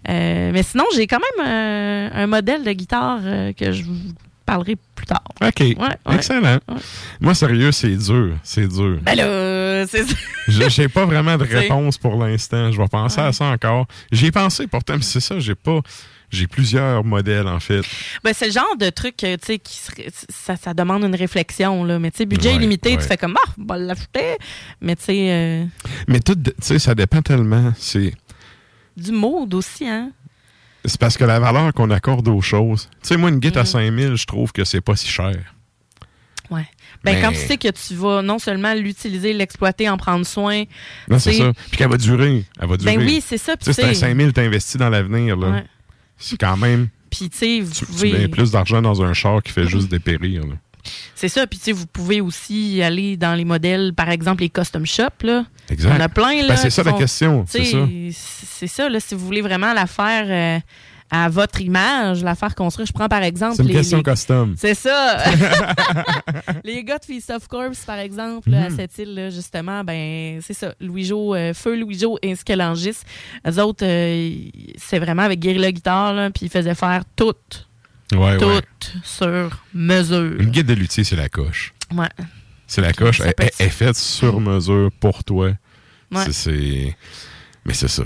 euh, 0.09 0.51
mais 0.53 0.63
sinon, 0.63 0.85
j'ai 0.95 1.07
quand 1.07 1.19
même 1.37 1.47
euh, 1.47 2.09
un 2.15 2.27
modèle 2.27 2.65
de 2.65 2.73
guitare 2.73 3.19
euh, 3.25 3.53
que 3.53 3.73
je 3.73 3.83
vous 3.85 3.97
parlerai 4.47 4.77
plus 4.95 5.05
tard. 5.07 5.23
OK. 5.43 5.61
ouais. 5.61 5.77
Excellent. 6.15 6.55
Ouais. 6.69 6.75
Moi, 7.21 7.35
sérieux, 7.35 7.71
c'est 7.73 7.95
dur. 7.97 8.37
C'est 8.43 8.67
dur. 8.67 8.99
Ben 9.03 9.15
là, 9.17 9.87
c'est. 9.87 10.05
Je- 10.49 10.69
J'ai 10.71 10.89
pas 10.89 11.05
vraiment 11.05 11.37
de 11.37 11.45
réponse 11.51 11.99
pour 11.99 12.17
l'instant. 12.25 12.73
Je 12.73 12.79
vais 12.81 12.89
penser 12.89 13.21
à 13.21 13.33
ça 13.33 13.45
encore. 13.47 13.87
J'y 14.11 14.27
ai 14.27 14.31
pensé 14.33 14.67
pourtant, 14.67 14.95
mais 14.97 15.03
c'est 15.03 15.21
ça, 15.21 15.39
j'ai 15.39 15.55
pas. 15.55 15.81
J'ai 16.31 16.47
plusieurs 16.47 17.05
modèles, 17.05 17.49
en 17.49 17.59
fait. 17.61 17.81
Ben, 18.23 18.33
c'est 18.35 18.47
le 18.47 18.53
genre 18.53 18.77
de 18.79 18.91
truc, 18.91 19.17
tu 19.17 19.27
sais, 19.43 19.59
qui 19.59 19.77
serait- 19.77 20.11
ça, 20.29 20.57
ça 20.57 20.75
demande 20.75 21.03
une 21.05 21.15
réflexion, 21.15 21.85
là. 21.85 21.99
Mais 21.99 22.11
tu 22.11 22.19
sais, 22.19 22.27
budget 22.27 22.51
Ouais, 22.51 22.57
illimité, 22.57 22.91
ouais. 22.91 22.99
tu 22.99 23.05
fais 23.09 23.17
comme, 23.17 23.37
ah, 23.43 23.51
on 23.59 23.65
va 23.65 23.79
l'acheter. 23.79 24.37
Mais 24.83 24.95
tu 24.97 25.05
sais, 25.05 25.29
euh, 25.31 25.65
Mais 26.07 26.21
tout, 26.21 26.35
tu 26.37 26.53
sais, 26.61 26.79
ça 26.79 26.95
dépend 26.95 27.23
tellement. 27.23 27.73
C'est 27.79 28.13
du 28.97 29.13
mode 29.13 29.55
aussi, 29.55 29.87
hein. 29.89 30.11
c'est 30.85 30.99
parce 31.01 31.17
que 31.17 31.25
la 31.25 31.41
valeur 31.41 31.73
qu'on 31.73 31.91
accorde 31.91 32.29
aux 32.29 32.41
choses. 32.43 32.89
Tu 33.03 33.09
sais, 33.09 33.17
moi, 33.17 33.31
une 33.31 33.39
guitare 33.39 33.63
Mm. 33.65 33.67
à 33.67 33.71
5000, 33.71 34.17
je 34.17 34.27
trouve 34.27 34.53
que 34.53 34.65
c'est 34.65 34.81
pas 34.83 34.97
si 34.97 35.09
cher. 35.09 35.35
Ouais. 36.51 36.67
Ben, 37.05 37.15
Mais- 37.15 37.21
quand 37.21 37.31
tu 37.33 37.39
sais 37.39 37.57
que 37.59 37.69
tu 37.69 37.95
vas 37.95 38.23
non 38.23 38.39
seulement 38.39 38.75
l'utiliser, 38.75 39.33
l'exploiter, 39.35 39.89
en 39.89 39.97
prendre 39.99 40.27
soin. 40.27 40.65
Non, 41.09 41.19
c'est 41.19 41.31
tu 41.33 41.39
ça. 41.39 41.53
Puis 41.71 41.77
qu'elle 41.79 41.91
va 41.91 41.97
durer. 41.99 42.45
Elle 42.61 42.69
va 42.69 42.77
durer. 42.77 42.97
Ben 42.97 43.05
oui, 43.07 43.23
c'est 43.25 43.37
ça. 43.39 43.57
Tu 43.57 43.73
c'est 43.73 43.83
un 43.85 43.89
tu 43.89 43.95
sais, 43.95 44.01
5000, 44.01 44.33
t'as 44.33 44.43
investi 44.43 44.79
dans 44.79 44.89
l'avenir, 44.89 45.37
là. 45.37 45.51
ouais. 45.51 45.65
C'est 46.19 46.37
quand 46.37 46.57
même. 46.57 46.89
Puis, 47.11 47.31
tu 47.31 47.39
sais, 47.39 47.61
vous 47.61 47.73
tu 47.73 47.87
pouvez. 47.87 48.13
mets 48.13 48.29
plus 48.29 48.51
d'argent 48.51 48.83
dans 48.83 49.03
un 49.03 49.13
char 49.15 49.43
qui 49.43 49.53
fait 49.53 49.67
juste 49.67 49.89
dépérir, 49.89 50.47
là. 50.47 50.55
C'est 51.15 51.29
ça. 51.29 51.47
Puis, 51.47 51.59
tu 51.59 51.67
sais, 51.67 51.73
vous 51.73 51.87
pouvez 51.87 52.21
aussi 52.21 52.83
aller 52.83 53.17
dans 53.17 53.35
les 53.35 53.45
modèles, 53.45 53.93
par 53.95 54.09
exemple, 54.11 54.43
les 54.43 54.49
custom 54.49 54.87
shops, 54.87 55.23
là. 55.23 55.45
Exact. 55.71 55.95
On 55.97 56.01
a 56.01 56.09
plein, 56.09 56.43
là. 56.43 56.49
Ben, 56.49 56.57
c'est 56.57 56.69
qui 56.69 56.75
ça 56.75 56.83
la 56.83 56.93
question. 56.93 57.45
C'est 57.49 57.65
ça. 57.65 57.89
C'est 58.13 58.67
ça, 58.67 58.89
là. 58.89 59.01
Si 59.01 59.15
vous 59.15 59.25
voulez 59.25 59.43
vraiment 59.43 59.73
la 59.73 59.87
faire 59.87 60.27
euh, 60.29 60.61
à 61.11 61.29
votre 61.29 61.61
image, 61.61 62.23
la 62.23 62.35
faire 62.35 62.55
construire, 62.55 62.87
je 62.87 62.93
prends 62.93 63.09
par 63.09 63.23
exemple. 63.23 63.57
C'est 63.57 63.63
une 63.63 63.69
les- 63.69 63.75
question 63.75 63.99
les- 63.99 64.03
custom. 64.03 64.55
C'est 64.59 64.75
ça. 64.75 65.19
les 66.65 66.85
gars 66.85 66.99
de 66.99 67.05
Feast 67.05 67.31
of 67.31 67.47
Corps, 67.49 67.71
par 67.87 67.99
exemple, 67.99 68.53
à 68.53 68.69
Mhm. 68.71 68.77
cette 68.77 68.99
île, 68.99 69.29
justement, 69.33 69.85
ben 69.85 70.41
c'est 70.43 70.55
ça. 70.55 70.75
Louis-Jo, 70.81 71.35
euh, 71.35 71.55
Feu 71.55 71.77
Louis-Jo 71.79 72.19
ainsi 72.25 72.45
que 72.45 72.53
Langis. 72.53 72.99
Eux 73.47 73.59
autres, 73.63 73.85
euh, 73.87 74.31
c'est 74.77 74.99
vraiment 74.99 75.23
avec 75.23 75.41
Guerrilla 75.41 75.73
Guitare, 75.73 76.31
puis 76.33 76.47
ils 76.47 76.51
faisaient 76.51 76.75
faire 76.75 77.03
tout, 77.17 77.35
Ouais, 78.15 78.37
tout 78.39 78.47
ouais. 78.47 78.61
sur 79.05 79.51
mesure. 79.75 80.41
Une 80.41 80.51
guide 80.51 80.67
de 80.67 80.75
luthier, 80.75 81.05
c'est 81.05 81.17
la 81.17 81.29
coche. 81.29 81.73
Ouais. 81.95 82.09
C'est 82.67 82.81
la 82.83 82.93
coche. 82.93 83.21
Elle, 83.21 83.35
est 83.59 83.69
faite 83.71 83.97
sur 83.97 84.41
mesure 84.41 84.91
pour 85.01 85.25
toi. 85.25 85.53
Ouais. 86.13 86.31
C'est-. 86.33 86.97
Mais 87.65 87.75
c'est 87.75 87.89
ça. 87.89 88.05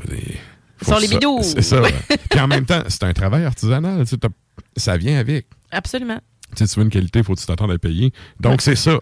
Sur 0.84 0.98
les 1.00 1.08
bidous. 1.08 1.42
C'est 1.42 1.62
ça. 1.62 1.82
Puis 2.30 2.40
en 2.40 2.46
même 2.48 2.64
temps, 2.66 2.82
c'est 2.88 3.02
un 3.04 3.12
travail 3.12 3.44
artisanal. 3.44 4.00
tu 4.04 4.06
sais, 4.10 4.16
t'as- 4.18 4.28
Ça 4.76 4.96
vient 4.96 5.18
avec. 5.18 5.46
Absolument. 5.70 6.20
Tu 6.56 6.64
veux 6.64 6.82
une 6.82 6.90
qualité, 6.90 7.20
il 7.20 7.24
faut 7.24 7.34
que 7.34 7.40
tu 7.40 7.46
t'attendes 7.46 7.70
à 7.70 7.78
payer. 7.78 8.12
Donc, 8.40 8.60
c'est 8.62 8.76
ça. 8.76 8.98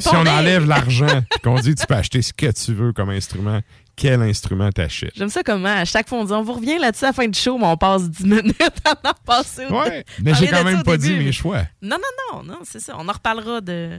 Si 0.00 0.08
on 0.14 0.26
enlève 0.26 0.64
l'argent 0.66 1.22
qu'on 1.42 1.54
dit 1.60 1.74
tu 1.74 1.86
peux 1.86 1.94
acheter 1.94 2.20
ce 2.22 2.32
que 2.32 2.50
tu 2.52 2.74
veux 2.74 2.92
comme 2.92 3.08
instrument, 3.10 3.60
quel 3.96 4.20
instrument 4.22 4.70
t'achètes? 4.70 5.12
J'aime 5.16 5.28
ça 5.30 5.42
comment, 5.42 5.68
à 5.68 5.84
chaque 5.84 6.08
fois, 6.08 6.18
on 6.18 6.24
dit 6.24 6.32
on 6.32 6.42
vous 6.42 6.52
revient 6.52 6.78
là-dessus 6.78 7.04
à 7.04 7.08
la 7.08 7.12
fin 7.14 7.26
du 7.26 7.38
show, 7.38 7.56
mais 7.56 7.66
on 7.66 7.76
passe 7.76 8.10
10 8.10 8.24
minutes 8.24 8.56
à 8.84 8.92
en 9.08 9.12
passer 9.24 9.66
Ouais, 9.66 10.04
mais 10.22 10.34
j'ai 10.34 10.46
quand 10.48 10.62
même 10.64 10.82
pas 10.82 10.96
dit 10.98 11.14
mes 11.14 11.32
choix. 11.32 11.62
Non, 11.80 11.96
non, 11.96 12.36
non, 12.38 12.42
non, 12.44 12.58
c'est 12.64 12.80
ça. 12.80 12.94
On 12.98 13.08
en 13.08 13.12
reparlera 13.12 13.60
de, 13.60 13.98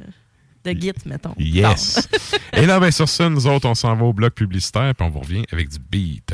de 0.64 0.72
Git, 0.72 0.94
mettons. 1.06 1.34
Yes. 1.40 2.08
Et 2.54 2.66
là, 2.66 2.80
ben, 2.80 2.92
sur 2.92 3.10
ça, 3.10 3.28
nous 3.30 3.48
autres, 3.48 3.68
on 3.68 3.76
s'en 3.76 3.96
va 3.96 4.04
au 4.06 4.14
bloc 4.14 4.34
publicitaire 4.36 4.94
puis 4.96 5.08
on 5.08 5.10
vous 5.10 5.20
revient 5.22 5.44
avec 5.52 5.70
du 5.70 5.80
beat. 5.80 6.34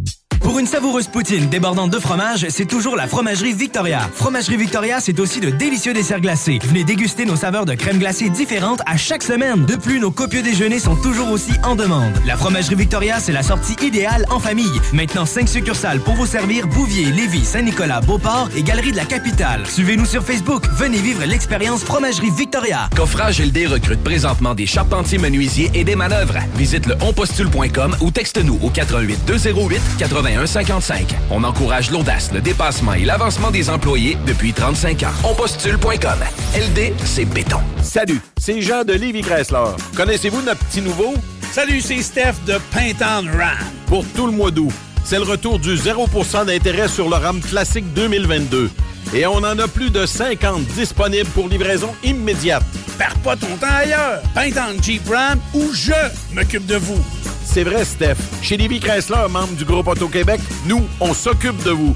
Pour 0.41 0.57
une 0.57 0.65
savoureuse 0.65 1.07
poutine 1.07 1.49
débordante 1.49 1.91
de 1.91 1.99
fromage, 1.99 2.47
c'est 2.49 2.65
toujours 2.65 2.95
la 2.95 3.07
Fromagerie 3.07 3.53
Victoria. 3.53 4.09
Fromagerie 4.15 4.57
Victoria, 4.57 4.99
c'est 4.99 5.19
aussi 5.19 5.39
de 5.39 5.51
délicieux 5.51 5.93
desserts 5.93 6.19
glacés. 6.19 6.59
Venez 6.63 6.83
déguster 6.83 7.25
nos 7.25 7.35
saveurs 7.35 7.65
de 7.65 7.75
crème 7.75 7.99
glacée 7.99 8.29
différentes 8.29 8.81
à 8.87 8.97
chaque 8.97 9.21
semaine. 9.21 9.65
De 9.65 9.75
plus, 9.75 9.99
nos 9.99 10.09
copieux 10.09 10.41
déjeuners 10.41 10.79
sont 10.79 10.95
toujours 10.95 11.29
aussi 11.29 11.51
en 11.63 11.75
demande. 11.75 12.13
La 12.25 12.37
Fromagerie 12.37 12.75
Victoria, 12.75 13.19
c'est 13.19 13.31
la 13.31 13.43
sortie 13.43 13.75
idéale 13.85 14.25
en 14.29 14.39
famille. 14.39 14.81
Maintenant, 14.93 15.25
5 15.25 15.47
succursales 15.47 15.99
pour 15.99 16.15
vous 16.15 16.25
servir 16.25 16.67
Bouvier, 16.67 17.05
Lévis, 17.05 17.45
Saint-Nicolas, 17.45 18.01
Beauport 18.01 18.49
et 18.55 18.63
Galerie 18.63 18.91
de 18.91 18.97
la 18.97 19.05
Capitale. 19.05 19.67
Suivez-nous 19.67 20.05
sur 20.05 20.23
Facebook. 20.23 20.65
Venez 20.75 20.97
vivre 20.97 21.23
l'expérience 21.23 21.83
Fromagerie 21.83 22.31
Victoria. 22.31 22.89
Coffrage 22.95 23.39
LD 23.39 23.67
recrute 23.67 24.03
présentement 24.03 24.55
des 24.55 24.65
charpentiers 24.65 25.19
menuisiers 25.19 25.69
et 25.75 25.83
des 25.83 25.95
manœuvres. 25.95 26.39
Visite 26.55 26.87
le 26.87 26.95
onpostule.com 27.01 27.95
ou 28.01 28.09
texte-nous 28.09 28.59
au 28.63 28.69
88 28.69 29.19
208 29.27 29.81
81 29.99 30.30
55. 30.45 31.15
On 31.29 31.43
encourage 31.43 31.91
l'audace, 31.91 32.31
le 32.33 32.41
dépassement 32.41 32.93
et 32.93 33.05
l'avancement 33.05 33.51
des 33.51 33.69
employés 33.69 34.17
depuis 34.25 34.53
35 34.53 35.03
ans. 35.03 35.29
Onpostule.com. 35.29 36.19
LD, 36.55 36.93
c'est 37.03 37.25
béton. 37.25 37.59
Salut, 37.81 38.21
c'est 38.37 38.61
Jean 38.61 38.83
de 38.83 38.93
Lévi 38.93 39.21
Chrysler. 39.21 39.75
Connaissez-vous 39.95 40.41
notre 40.41 40.63
petit 40.65 40.81
nouveau? 40.81 41.13
Salut, 41.51 41.81
c'est 41.81 42.01
Steph 42.01 42.35
de 42.47 42.57
Pintown 42.71 43.29
Ram. 43.29 43.57
Pour 43.87 44.05
tout 44.15 44.25
le 44.25 44.31
mois 44.31 44.51
d'août, 44.51 44.71
c'est 45.03 45.17
le 45.17 45.23
retour 45.23 45.59
du 45.59 45.75
0% 45.75 46.45
d'intérêt 46.45 46.87
sur 46.87 47.09
le 47.09 47.15
RAM 47.15 47.41
classique 47.41 47.93
2022. 47.93 48.69
Et 49.13 49.25
on 49.25 49.37
en 49.37 49.59
a 49.59 49.67
plus 49.67 49.89
de 49.89 50.05
50 50.05 50.63
disponibles 50.67 51.29
pour 51.31 51.49
livraison 51.49 51.93
immédiate. 52.03 52.63
Perds 52.97 53.17
pas 53.23 53.35
ton 53.35 53.57
temps 53.57 53.67
ailleurs. 53.69 54.21
Pintown 54.33 54.81
Jeep 54.81 55.07
Ram 55.09 55.39
ou 55.53 55.73
je 55.73 55.91
m'occupe 56.33 56.65
de 56.65 56.77
vous. 56.77 57.03
C'est 57.43 57.63
vrai, 57.63 57.85
Steph. 57.85 58.17
Chez 58.41 58.57
Lévi 58.57 58.79
Chrysler, 58.79 59.27
membre 59.29 59.53
du 59.53 59.65
groupe 59.65 59.87
Auto-Québec, 59.87 60.41
nous, 60.65 60.81
on 60.99 61.13
s'occupe 61.13 61.61
de 61.63 61.71
vous. 61.71 61.95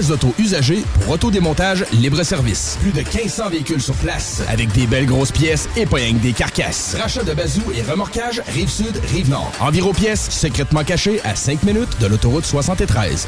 d'auto 0.07 0.33
usagées 0.39 0.83
pour 0.99 1.09
autodémontage 1.09 1.85
libre-service. 1.93 2.77
Plus 2.81 2.91
de 2.91 2.99
1500 2.99 3.49
véhicules 3.49 3.81
sur 3.81 3.95
place. 3.95 4.41
Avec 4.49 4.71
des 4.71 4.87
belles 4.87 5.05
grosses 5.05 5.31
pièces 5.31 5.69
et 5.75 5.85
pas 5.85 5.97
rien 5.97 6.13
que 6.13 6.19
des 6.19 6.33
carcasses. 6.33 6.95
Rachat 6.99 7.23
de 7.23 7.33
bazou 7.33 7.63
et 7.75 7.81
remorquage 7.81 8.41
Rive-Sud, 8.47 9.01
Rive-Nord. 9.11 9.51
Environ 9.59 9.93
pièces 9.93 10.29
secrètement 10.29 10.83
cachées 10.83 11.21
à 11.23 11.35
5 11.35 11.63
minutes 11.63 11.99
de 11.99 12.07
l'autoroute 12.07 12.45
73. 12.45 13.27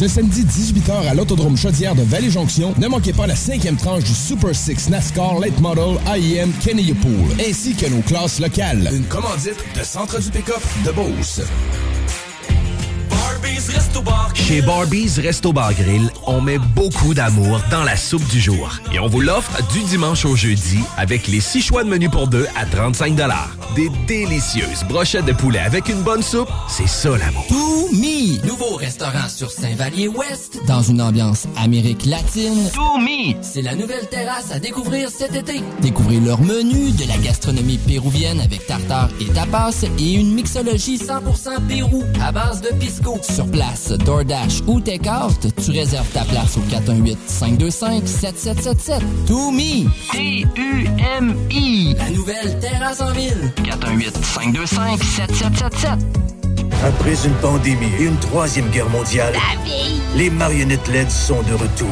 Ce 0.00 0.08
samedi 0.08 0.44
18h 0.44 1.10
à 1.10 1.12
l'Autodrome 1.12 1.58
Chaudière 1.58 1.94
de 1.94 2.00
Vallée-Jonction, 2.00 2.72
ne 2.78 2.88
manquez 2.88 3.12
pas 3.12 3.26
la 3.26 3.36
cinquième 3.36 3.76
tranche 3.76 4.02
du 4.02 4.14
Super 4.14 4.54
Six 4.54 4.88
NASCAR 4.88 5.38
Late 5.38 5.60
Model 5.60 5.98
IEM 6.06 6.54
Kenny 6.64 6.94
Pool, 6.94 7.38
ainsi 7.46 7.74
que 7.74 7.84
nos 7.84 8.00
classes 8.00 8.40
locales. 8.40 8.88
Une 8.94 9.04
commandite 9.04 9.62
de 9.78 9.84
Centre 9.84 10.18
du 10.18 10.30
Pick-up 10.30 10.62
de 10.86 10.92
Beauce. 10.92 11.42
Chez 14.34 14.62
Barbies 14.62 15.20
Resto 15.20 15.52
Bar 15.52 15.72
Grill, 15.74 16.10
on 16.26 16.40
met 16.40 16.58
beaucoup 16.58 17.14
d'amour 17.14 17.60
dans 17.70 17.84
la 17.84 17.96
soupe 17.96 18.26
du 18.28 18.40
jour. 18.40 18.78
Et 18.92 18.98
on 18.98 19.06
vous 19.06 19.20
l'offre 19.20 19.62
du 19.72 19.80
dimanche 19.84 20.24
au 20.24 20.34
jeudi 20.34 20.80
avec 20.96 21.28
les 21.28 21.40
six 21.40 21.62
choix 21.62 21.84
de 21.84 21.88
menu 21.88 22.08
pour 22.08 22.26
deux 22.26 22.46
à 22.56 22.66
35 22.66 23.14
Des 23.76 23.90
délicieuses 24.06 24.84
brochettes 24.88 25.24
de 25.24 25.32
poulet 25.32 25.60
avec 25.60 25.88
une 25.88 26.02
bonne 26.02 26.22
soupe, 26.22 26.48
c'est 26.68 26.88
ça 26.88 27.10
l'amour. 27.10 27.46
To 27.48 27.88
Me, 27.92 28.44
nouveau 28.46 28.76
restaurant 28.76 29.28
sur 29.28 29.50
Saint-Vallier-Ouest, 29.50 30.60
dans 30.66 30.82
une 30.82 31.00
ambiance 31.00 31.46
Amérique 31.56 32.06
latine. 32.06 32.68
To 32.74 32.98
Me, 32.98 33.34
c'est 33.42 33.62
la 33.62 33.74
nouvelle 33.74 34.08
terrasse 34.08 34.50
à 34.52 34.58
découvrir 34.58 35.10
cet 35.10 35.34
été. 35.36 35.62
Découvrez 35.80 36.18
leur 36.18 36.40
menu, 36.40 36.90
de 36.92 37.06
la 37.06 37.16
gastronomie 37.18 37.78
péruvienne 37.78 38.40
avec 38.40 38.66
tartare 38.66 39.10
et 39.20 39.26
tapas 39.26 39.84
et 39.98 40.12
une 40.14 40.34
mixologie 40.34 40.96
100% 40.98 41.68
Pérou 41.68 42.02
à 42.20 42.32
base 42.32 42.60
de 42.62 42.68
pisco. 42.78 43.18
Sur 43.34 43.46
place, 43.46 43.92
DoorDash 43.92 44.60
ou 44.66 44.80
Takeout, 44.80 45.32
tu 45.62 45.70
réserves 45.70 46.08
ta 46.12 46.24
place 46.24 46.56
au 46.56 46.62
418-525-7777. 46.62 49.00
To 49.26 49.52
Me. 49.52 49.88
T-U-M-I. 50.12 51.94
La 51.96 52.10
nouvelle 52.10 52.58
terrasse 52.58 53.00
en 53.00 53.12
ville. 53.12 53.52
418-525-7777. 53.62 55.98
Après 56.84 57.14
une 57.24 57.34
pandémie 57.34 57.92
et 58.00 58.04
une 58.04 58.16
troisième 58.18 58.68
guerre 58.70 58.88
mondiale, 58.88 59.34
les 60.16 60.30
marionnettes 60.30 60.88
LED 60.88 61.10
sont 61.10 61.42
de 61.42 61.52
retour. 61.52 61.88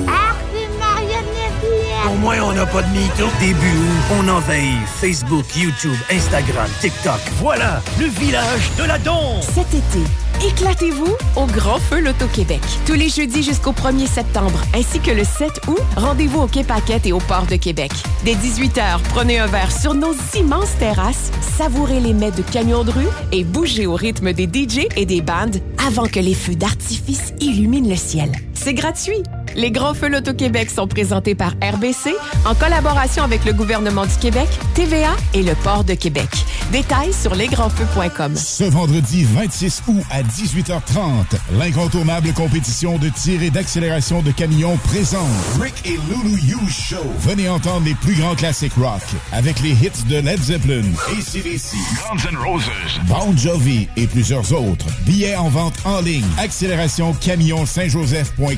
Au 2.06 2.14
moins, 2.16 2.36
on 2.42 2.52
n'a 2.52 2.64
pas 2.64 2.80
de 2.82 2.88
mytho. 2.88 3.26
Début 3.38 3.56
août, 3.56 4.16
on 4.18 4.28
envahit 4.28 4.78
Facebook, 5.00 5.44
YouTube, 5.56 5.96
Instagram, 6.10 6.68
TikTok. 6.80 7.20
Voilà, 7.38 7.82
le 7.98 8.06
village 8.06 8.70
de 8.78 8.84
la 8.84 8.98
danse. 8.98 9.46
Cet 9.54 9.74
été, 9.74 10.00
éclatez-vous 10.44 11.16
au 11.36 11.46
Grand 11.46 11.78
Feu 11.78 12.00
Loto-Québec. 12.00 12.60
Tous 12.86 12.94
les 12.94 13.08
jeudis 13.08 13.42
jusqu'au 13.42 13.72
1er 13.72 14.06
septembre, 14.06 14.60
ainsi 14.74 15.00
que 15.00 15.10
le 15.10 15.24
7 15.24 15.50
août, 15.68 15.80
rendez-vous 15.96 16.40
au 16.40 16.46
Quai 16.46 16.64
Paquette 16.64 17.06
et 17.06 17.12
au 17.12 17.18
Port 17.18 17.46
de 17.46 17.56
Québec. 17.56 17.90
Dès 18.24 18.34
18h, 18.34 19.00
prenez 19.10 19.38
un 19.38 19.46
verre 19.46 19.72
sur 19.72 19.94
nos 19.94 20.14
immenses 20.36 20.76
terrasses, 20.78 21.30
savourez 21.56 22.00
les 22.00 22.12
mets 22.12 22.30
de 22.30 22.42
camions 22.42 22.84
de 22.84 22.90
rue 22.90 23.08
et 23.32 23.44
bougez 23.44 23.86
au 23.86 23.94
rythme 23.94 24.32
des 24.32 24.46
DJ 24.46 24.86
et 24.96 25.06
des 25.06 25.20
bandes 25.20 25.60
avant 25.86 26.06
que 26.06 26.20
les 26.20 26.34
feux 26.34 26.54
d'artifice 26.54 27.32
illuminent 27.40 27.88
le 27.88 27.96
ciel. 27.96 28.30
C'est 28.68 28.74
gratuit. 28.74 29.22
Les 29.56 29.70
Grands 29.70 29.94
Feux 29.94 30.08
Loto-Québec 30.08 30.68
sont 30.68 30.86
présentés 30.86 31.34
par 31.34 31.52
RBC 31.62 32.14
en 32.44 32.54
collaboration 32.54 33.24
avec 33.24 33.46
le 33.46 33.54
gouvernement 33.54 34.04
du 34.04 34.14
Québec, 34.20 34.46
TVA 34.74 35.16
et 35.32 35.42
le 35.42 35.54
Port 35.64 35.84
de 35.84 35.94
Québec. 35.94 36.28
Détails 36.70 37.14
sur 37.14 37.34
lesgrandsfeux.com. 37.34 38.36
Ce 38.36 38.64
vendredi 38.64 39.24
26 39.24 39.84
août 39.88 40.02
à 40.10 40.22
18h30, 40.22 41.24
l'incontournable 41.58 42.34
compétition 42.34 42.98
de 42.98 43.08
tir 43.08 43.42
et 43.42 43.48
d'accélération 43.48 44.20
de 44.20 44.32
camions 44.32 44.76
présente 44.84 45.26
Rick 45.58 45.74
et 45.86 45.98
Lulu 46.12 46.38
You 46.42 46.60
Show. 46.68 46.96
Venez 47.20 47.48
entendre 47.48 47.86
les 47.86 47.94
plus 47.94 48.16
grands 48.16 48.34
classiques 48.34 48.74
rock 48.74 49.00
avec 49.32 49.60
les 49.60 49.70
hits 49.70 50.04
de 50.10 50.18
Led 50.18 50.42
Zeppelin, 50.42 50.84
ACDC, 51.08 51.74
Guns 52.02 52.30
N' 52.30 52.36
Roses, 52.36 53.00
Bon 53.06 53.34
Jovi 53.34 53.88
et 53.96 54.06
plusieurs 54.06 54.52
autres. 54.52 54.86
Billets 55.06 55.36
en 55.36 55.48
vente 55.48 55.78
en 55.86 56.02
ligne. 56.02 56.26
Accélération 56.36 57.14
camion 57.14 57.64
Saint-Joseph.com. 57.64 58.57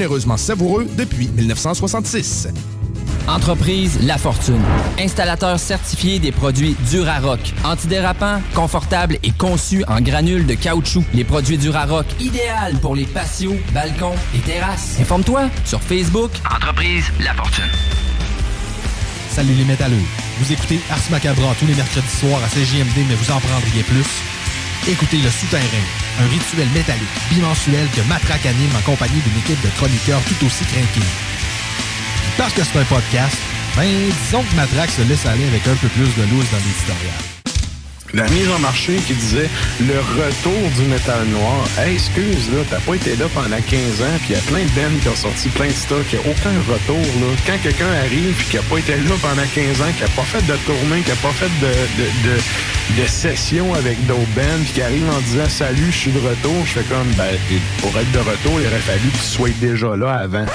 généreusement 0.00 0.38
savoureux 0.38 0.86
depuis 0.96 1.28
1966. 1.28 2.48
Entreprise 3.28 3.98
La 4.06 4.16
Fortune. 4.16 4.62
Installateur 4.98 5.58
certifié 5.58 6.18
des 6.18 6.32
produits 6.32 6.74
Durarock. 6.90 7.40
Antidérapant, 7.64 8.40
confortable 8.54 9.18
et 9.22 9.30
conçu 9.30 9.84
en 9.88 10.00
granules 10.00 10.46
de 10.46 10.54
caoutchouc. 10.54 11.04
Les 11.12 11.22
produits 11.22 11.58
Durarock, 11.58 12.06
idéal 12.18 12.76
pour 12.80 12.96
les 12.96 13.04
patios, 13.04 13.56
balcons 13.74 14.14
et 14.34 14.38
terrasses. 14.38 14.96
Informe-toi 14.98 15.50
sur 15.66 15.82
Facebook. 15.82 16.30
Entreprise 16.50 17.04
La 17.22 17.34
Fortune. 17.34 17.70
Salut 19.28 19.52
les 19.52 19.64
métalleux. 19.66 20.06
Vous 20.38 20.50
écoutez 20.50 20.80
Ars 20.90 21.10
Macabra 21.10 21.54
tous 21.60 21.66
les 21.66 21.74
mercredis 21.74 22.08
soirs 22.08 22.40
à 22.42 22.48
CJMD, 22.48 23.04
mais 23.06 23.16
vous 23.16 23.30
en 23.30 23.38
prendriez 23.38 23.82
plus. 23.82 24.06
Écoutez 24.88 25.18
Le 25.18 25.28
Souterrain, 25.28 25.84
un 26.20 26.28
rituel 26.28 26.68
métallique 26.74 27.08
bimensuel 27.30 27.88
que 27.94 28.02
Matraque 28.02 28.46
anime 28.46 28.74
en 28.76 28.82
compagnie 28.82 29.20
d'une 29.20 29.38
équipe 29.38 29.60
de 29.62 29.70
chroniqueurs 29.76 30.20
tout 30.22 30.46
aussi 30.46 30.64
craqués. 30.64 31.00
Parce 32.36 32.52
que 32.52 32.62
c'est 32.62 32.78
un 32.78 32.84
podcast, 32.84 33.36
ben 33.76 33.88
disons 34.24 34.42
que 34.42 34.56
Matraque 34.56 34.90
se 34.90 35.02
laisse 35.02 35.26
aller 35.26 35.46
avec 35.46 35.66
un 35.66 35.76
peu 35.76 35.88
plus 35.88 36.14
de 36.16 36.22
loose 36.30 36.50
dans 36.50 36.58
l'éditorial. 36.58 37.39
La 38.12 38.24
mise 38.28 38.50
en 38.50 38.58
marché 38.58 38.96
qui 39.06 39.14
disait 39.14 39.48
le 39.80 39.98
retour 40.00 40.60
du 40.76 40.88
métal 40.88 41.24
noir. 41.28 41.64
Excuse, 41.86 42.50
là, 42.52 42.58
t'as 42.68 42.80
pas 42.80 42.94
été 42.94 43.14
là 43.16 43.26
pendant 43.32 43.56
15 43.56 44.02
ans, 44.02 44.16
puis 44.22 44.30
il 44.30 44.36
y 44.36 44.38
a 44.38 44.42
plein 44.42 44.64
de 44.64 44.70
bands 44.74 44.98
qui 45.00 45.08
ont 45.08 45.14
sorti 45.14 45.48
plein 45.50 45.68
de 45.68 45.72
stocks, 45.72 46.06
il 46.12 46.18
a 46.18 46.22
aucun 46.22 46.56
retour, 46.72 46.98
là. 46.98 47.28
Quand 47.46 47.58
quelqu'un 47.62 47.92
arrive, 48.04 48.34
puis 48.34 48.46
qui 48.50 48.58
a 48.58 48.62
pas 48.62 48.78
été 48.78 48.96
là 48.96 49.14
pendant 49.22 49.46
15 49.54 49.80
ans, 49.82 49.92
qui 49.96 50.04
a 50.04 50.08
pas 50.08 50.22
fait 50.22 50.44
de 50.44 50.56
tournée, 50.66 51.02
qui 51.02 51.12
a 51.12 51.16
pas 51.16 51.30
fait 51.30 51.50
de, 51.60 51.72
de, 52.02 52.34
de, 52.34 53.02
de 53.02 53.06
session 53.06 53.72
avec 53.74 54.04
d'autres 54.06 54.34
bands, 54.34 54.58
puis 54.64 54.72
qui 54.74 54.82
arrive 54.82 55.08
en 55.08 55.20
disant 55.20 55.48
salut, 55.48 55.92
je 55.92 55.96
suis 55.96 56.12
de 56.12 56.18
retour, 56.18 56.56
je 56.66 56.80
fais 56.80 56.84
comme, 56.84 57.08
ben, 57.16 57.30
pour 57.80 57.96
être 57.96 58.10
de 58.10 58.18
retour, 58.18 58.60
il 58.60 58.66
aurait 58.66 58.78
fallu 58.78 59.08
que 59.08 59.16
tu 59.18 59.22
sois 59.22 59.50
déjà 59.60 59.96
là 59.96 60.14
avant. 60.14 60.46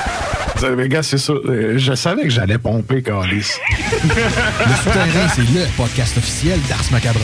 Les 0.77 0.89
gars, 0.89 1.03
c'est 1.03 1.17
ça. 1.17 1.33
euh, 1.33 1.73
Je 1.77 1.93
savais 1.93 2.23
que 2.23 2.29
j'allais 2.29 2.57
pomper, 2.57 3.01
Calis. 3.03 3.51
Le 4.03 4.75
Souterrain, 4.83 5.27
c'est 5.35 5.41
le 5.41 5.65
podcast 5.77 6.17
officiel 6.17 6.59
d'Ars 6.69 6.83
Macabra. 6.91 7.21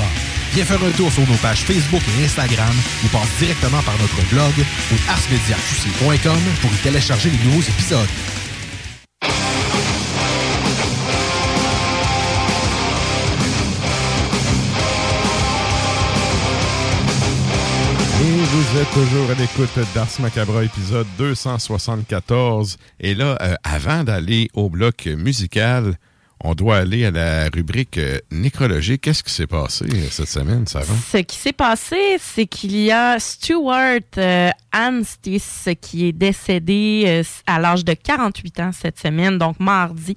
Viens 0.53 0.65
faire 0.65 0.79
un 0.85 0.91
tour 0.91 1.11
sur 1.11 1.25
nos 1.27 1.37
pages 1.37 1.59
Facebook 1.61 2.01
et 2.19 2.25
Instagram 2.25 2.73
ou 3.03 3.07
passe 3.07 3.29
directement 3.39 3.81
par 3.83 3.95
notre 3.99 4.21
blog 4.31 4.51
ou 4.59 4.95
arsmediaqc.com 5.09 6.39
pour 6.61 6.71
y 6.71 6.77
télécharger 6.83 7.29
les 7.29 7.37
nouveaux 7.49 7.61
épisodes. 7.61 8.07
Toujours 18.85 19.29
à 19.29 19.33
l'écoute 19.35 19.79
d'Ars 19.93 20.07
Macabra, 20.19 20.63
épisode 20.63 21.05
274. 21.17 22.77
Et 22.99 23.13
là, 23.13 23.37
euh, 23.41 23.55
avant 23.63 24.03
d'aller 24.03 24.49
au 24.53 24.69
bloc 24.69 25.05
musical, 25.05 25.97
on 26.43 26.55
doit 26.55 26.77
aller 26.77 27.05
à 27.05 27.11
la 27.11 27.49
rubrique 27.53 27.97
euh, 27.97 28.17
nécrologie. 28.31 28.97
Qu'est-ce 28.99 29.23
qui 29.23 29.31
s'est 29.33 29.47
passé 29.47 29.85
euh, 29.91 30.07
cette 30.09 30.27
semaine, 30.29 30.65
Sarah? 30.67 30.85
Ce 31.11 31.17
qui 31.17 31.37
s'est 31.37 31.53
passé, 31.53 32.17
c'est 32.19 32.45
qu'il 32.45 32.75
y 32.77 32.91
a 32.91 33.19
Stuart 33.19 33.99
euh, 34.17 34.49
Anstis 34.73 35.43
qui 35.81 36.07
est 36.07 36.11
décédé 36.11 37.03
euh, 37.05 37.23
à 37.45 37.59
l'âge 37.59 37.83
de 37.85 37.93
48 37.93 38.59
ans 38.61 38.71
cette 38.71 38.99
semaine, 38.99 39.37
donc 39.37 39.59
mardi, 39.59 40.15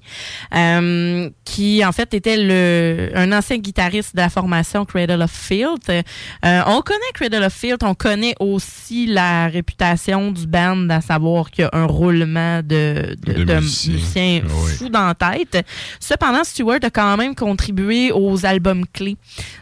euh, 0.55 1.29
qui 1.43 1.83
en 1.85 1.91
fait 1.91 2.13
était 2.13 2.37
le, 2.37 3.11
un 3.15 3.31
ancien 3.31 3.57
guitariste 3.57 4.15
de 4.15 4.21
la 4.21 4.29
formation 4.29 4.85
Cradle 4.85 5.21
of 5.21 5.31
Field. 5.31 5.79
Euh, 5.89 6.61
on 6.67 6.81
connaît 6.81 6.99
Cradle 7.13 7.43
of 7.43 7.53
Field, 7.53 7.77
on 7.83 7.93
connaît 7.95 8.35
aussi 8.39 9.05
la 9.07 9.47
réputation 9.47 10.31
du 10.31 10.47
band, 10.47 10.89
à 10.89 11.01
savoir 11.01 11.51
qu'il 11.51 11.63
y 11.63 11.65
a 11.65 11.69
un 11.73 11.85
roulement 11.85 12.59
de, 12.63 13.15
de, 13.25 13.33
De 13.33 13.43
de 13.43 13.53
musiciens. 13.55 13.93
musiciens 13.93 14.41
Oui. 14.45 14.71
fous 14.77 14.89
dans 14.89 15.07
la 15.07 15.15
tête. 15.15 15.65
Cependant, 16.15 16.45
Stewart 16.45 16.79
a 16.81 16.89
quand 16.89 17.17
même 17.17 17.35
contribué 17.35 18.13
aux 18.13 18.45
albums 18.45 18.85
clés 18.93 19.17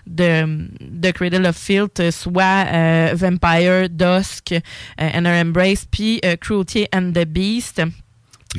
de, 0.06 0.68
de 0.80 1.10
Cradle 1.10 1.48
of 1.48 1.58
Filth, 1.58 2.00
euh, 2.00 2.12
soit 2.12 2.68
euh, 2.68 3.14
Vampire, 3.16 3.90
Dusk, 3.90 4.52
euh, 4.52 5.42
Embrace, 5.42 5.88
puis 5.90 6.22
euh, 6.24 6.36
Cruelty 6.36 6.86
and 6.94 7.12
the 7.16 7.26
Beast. 7.26 7.82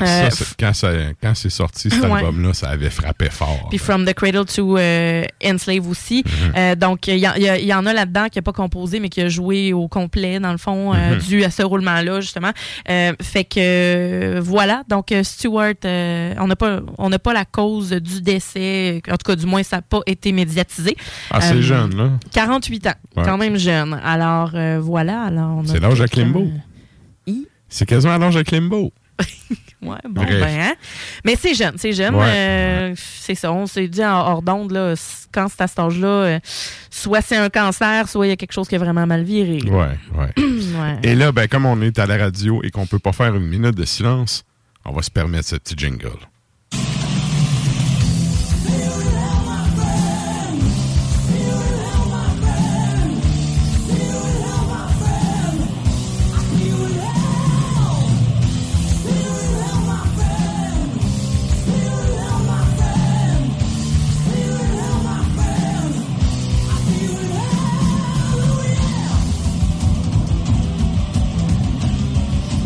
Euh, 0.02 0.30
ça, 0.30 0.44
quand, 0.58 0.72
ça- 0.72 0.92
quand 1.22 1.34
c'est 1.34 1.50
sorti, 1.50 1.88
cet 1.90 2.02
Ouais. 2.04 2.12
album-là, 2.18 2.52
ça 2.52 2.68
avait 2.68 2.90
frappé 2.90 3.30
fort. 3.30 3.68
Puis 3.70 3.78
From 3.78 4.04
the 4.04 4.12
Cradle 4.14 4.44
to 4.44 4.76
euh, 4.76 5.24
Enslave 5.44 5.88
aussi. 5.88 6.24
Mhm. 6.26 6.52
Euh, 6.56 6.74
donc, 6.74 7.06
il 7.06 7.18
y, 7.18 7.28
en- 7.28 7.34
y 7.34 7.48
a- 7.48 7.58
il 7.58 7.66
y 7.66 7.72
en 7.74 7.86
a 7.86 7.92
là-dedans 7.92 8.26
qui 8.30 8.38
n'a 8.38 8.42
pas 8.42 8.52
composé, 8.52 8.98
mais 9.00 9.08
qui 9.08 9.20
a 9.20 9.28
joué 9.28 9.72
au 9.72 9.86
complet, 9.88 10.40
dans 10.40 10.52
le 10.52 10.58
fond, 10.58 10.92
euh, 10.94 11.14
Mhm. 11.14 11.18
dû 11.20 11.44
à 11.44 11.50
ce 11.50 11.62
roulement-là, 11.62 12.20
justement. 12.20 12.50
Fait 12.86 13.44
que, 13.44 14.40
voilà. 14.40 14.82
Donc, 14.88 15.14
Stewart, 15.22 15.74
on 15.84 16.46
n'a 16.46 16.56
pas, 16.56 16.80
on 16.98 17.10
pas 17.10 17.32
la 17.32 17.44
cause 17.44 17.90
du 17.90 18.20
décès. 18.20 19.00
En 19.08 19.12
tout 19.16 19.24
cas, 19.30 19.36
du 19.36 19.46
moins, 19.46 19.62
ça 19.62 19.76
n'a 19.76 19.82
pas 19.82 20.00
été 20.06 20.32
médiatisé. 20.32 20.96
Ah, 21.30 21.40
c'est 21.40 21.62
jeune, 21.62 21.96
là. 21.96 22.10
48 22.32 22.86
ans. 22.88 22.92
Ouais. 23.16 23.22
Quand 23.24 23.38
même 23.38 23.56
jeune. 23.56 23.98
Alors, 24.04 24.50
voilà. 24.80 25.22
Alors, 25.22 25.62
C'est 25.64 25.80
l'âge 25.80 26.00
à 26.00 26.08
Klimbo. 26.08 26.48
C'est 27.68 27.86
quasiment 27.86 28.18
l'âge 28.18 28.36
à 28.36 28.44
Klimbo. 28.44 28.92
Ouais, 29.82 29.98
bon, 30.08 30.22
Bref. 30.22 30.40
ben, 30.40 30.60
hein. 30.60 30.74
Mais 31.26 31.36
c'est 31.36 31.52
jeune, 31.52 31.74
c'est 31.76 31.92
jeune. 31.92 32.14
Ouais. 32.14 32.24
euh, 32.26 32.94
c'est 32.96 33.34
ça, 33.34 33.52
on 33.52 33.66
s'est 33.66 33.86
dit 33.86 34.02
en 34.02 34.18
hors 34.18 34.40
d'onde, 34.40 34.70
là, 34.72 34.94
quand 35.30 35.46
c'est 35.48 35.60
à 35.60 35.66
cet 35.66 35.78
âge-là, 35.78 36.08
euh, 36.08 36.38
soit 36.88 37.20
c'est 37.20 37.36
un 37.36 37.50
cancer, 37.50 38.08
soit 38.08 38.26
il 38.26 38.30
y 38.30 38.32
a 38.32 38.36
quelque 38.36 38.52
chose 38.54 38.66
qui 38.66 38.76
a 38.76 38.78
vraiment 38.78 39.06
mal 39.06 39.22
viré. 39.24 39.60
Ouais, 39.70 39.98
ouais. 40.16 40.32
Ouais. 40.38 40.98
Et 41.02 41.14
là, 41.14 41.32
ben, 41.32 41.48
comme 41.48 41.66
on 41.66 41.80
est 41.82 41.98
à 41.98 42.06
la 42.06 42.16
radio 42.16 42.62
et 42.64 42.70
qu'on 42.70 42.86
peut 42.86 42.98
pas 42.98 43.12
faire 43.12 43.34
une 43.34 43.46
minute 43.46 43.74
de 43.74 43.84
silence, 43.84 44.44
on 44.86 44.92
va 44.92 45.02
se 45.02 45.10
permettre 45.10 45.48
ce 45.48 45.56
petit 45.56 45.74
jingle. 45.76 46.08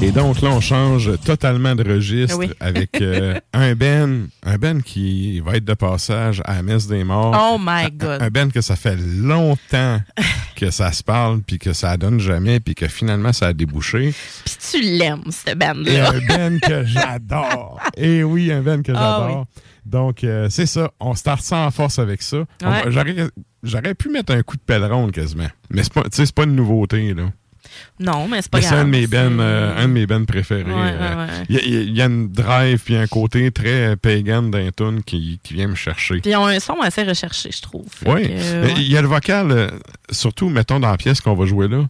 Et 0.01 0.13
donc 0.13 0.41
là, 0.43 0.51
on 0.51 0.61
change 0.61 1.11
totalement 1.25 1.75
de 1.75 1.93
registre 1.93 2.39
Oui. 2.39 2.51
avec 2.61 3.01
euh, 3.01 3.39
un 3.53 3.75
Ben, 3.75 4.29
un 4.45 4.57
Ben 4.57 4.81
qui 4.81 5.41
va 5.41 5.57
être 5.57 5.65
de 5.65 5.75
passage 5.75 6.41
à 6.45 6.55
la 6.55 6.63
messe 6.63 6.87
des 6.87 7.03
morts. 7.03 7.37
Oh 7.37 7.59
my 7.61 7.91
God. 7.91 8.23
Un 8.23 8.29
Ben 8.29 8.53
que 8.53 8.61
ça 8.61 8.77
fait 8.77 8.97
longtemps 8.97 10.01
que 10.55 10.71
ça 10.71 10.93
se 10.93 11.03
parle, 11.03 11.41
puis 11.43 11.59
que 11.59 11.73
ça 11.73 11.97
donne 11.97 12.21
jamais, 12.21 12.61
puis 12.61 12.77
que 12.77 12.87
finalement 12.87 13.33
ça 13.33 13.49
a 13.49 13.53
débouché. 13.53 14.15
Puis 14.45 14.57
tu 14.71 14.83
l'aimes, 14.83 15.25
cette 15.31 15.49
Et 15.49 15.55
bande-là. 15.57 16.11
un 16.11 16.21
Ben 16.21 16.61
que 16.61 16.85
j'adore. 16.85 17.81
Et 17.97 18.23
oui, 18.23 18.53
un 18.53 18.63
Ben 18.63 18.83
que 18.85 18.93
Ah 18.95 19.19
j'adore. 19.21 19.47
Donc, 19.85 20.23
euh, 20.23 20.49
c'est 20.49 20.67
ça. 20.67 20.93
On 21.01 21.15
start 21.15 21.41
ça 21.41 21.59
en 21.59 21.71
force 21.73 21.99
avec 21.99 22.23
ça. 22.23 22.39
Ouais. 22.63 23.31
J'aurais, 23.65 23.95
pu 23.95 24.11
mettre 24.11 24.33
un 24.33 24.43
coup 24.43 24.57
de 24.57 24.63
pèleron 24.63 25.09
quasiment. 25.11 25.49
Mais 25.71 25.83
c'est 25.83 25.93
pas, 25.93 26.05
tu 26.05 26.11
sais, 26.13 26.27
c'est 26.27 26.35
pas 26.35 26.45
une 26.45 26.55
nouveauté, 26.55 27.15
là. 27.15 27.33
Non, 28.01 28.29
mais 28.29 28.43
c'est 28.43 28.51
pas 28.51 28.59
Mais 28.59 28.63
c'est 28.63 28.69
grave. 28.71 28.81
un 28.81 28.85
de 28.85 28.91
mes 28.91 29.07
c'est- 29.07 29.17
euh, 29.17 29.77
un 29.77 29.89
de 29.89 29.93
mes 29.93 30.07
ben 30.07 30.25
préférés. 30.25 30.63
Ouais, 30.65 30.71
euh. 30.73 31.15
ouais, 31.17 31.23
ouais. 31.23 31.45
Il 31.49 31.57
y, 31.57 32.01
a- 32.01 32.05
y 32.05 32.09
une 32.09 32.29
drive 32.31 32.81
puis 32.85 32.97
un 32.97 33.07
côté 33.07 33.51
très 33.51 33.97
pagan 33.97 34.43
d'un 34.43 34.71
tune 34.77 35.03
qui, 35.03 35.41
qui 35.43 35.55
vient 35.55 35.69
me 35.69 35.75
chercher. 35.75 36.21
Puis 36.21 36.31
ils 36.31 36.37
ont 36.37 36.47
un 36.47 36.61
son 36.61 36.81
assez 36.81 37.03
recherché, 37.03 37.51
je 37.55 37.61
trouve. 37.63 37.87
Oui. 38.07 38.27
euh. 38.31 38.69
Il 38.77 38.89
y 38.91 38.97
a 38.97 39.03
le 39.03 39.09
vocal, 39.09 39.51
euh, 39.51 39.69
surtout, 40.11 40.49
mettons, 40.49 40.81
dans 40.81 40.91
la 40.91 40.97
pièce 40.97 41.21
qu'on 41.21 41.35
va 41.35 41.47
jouer 41.47 41.69
là. 41.69 41.85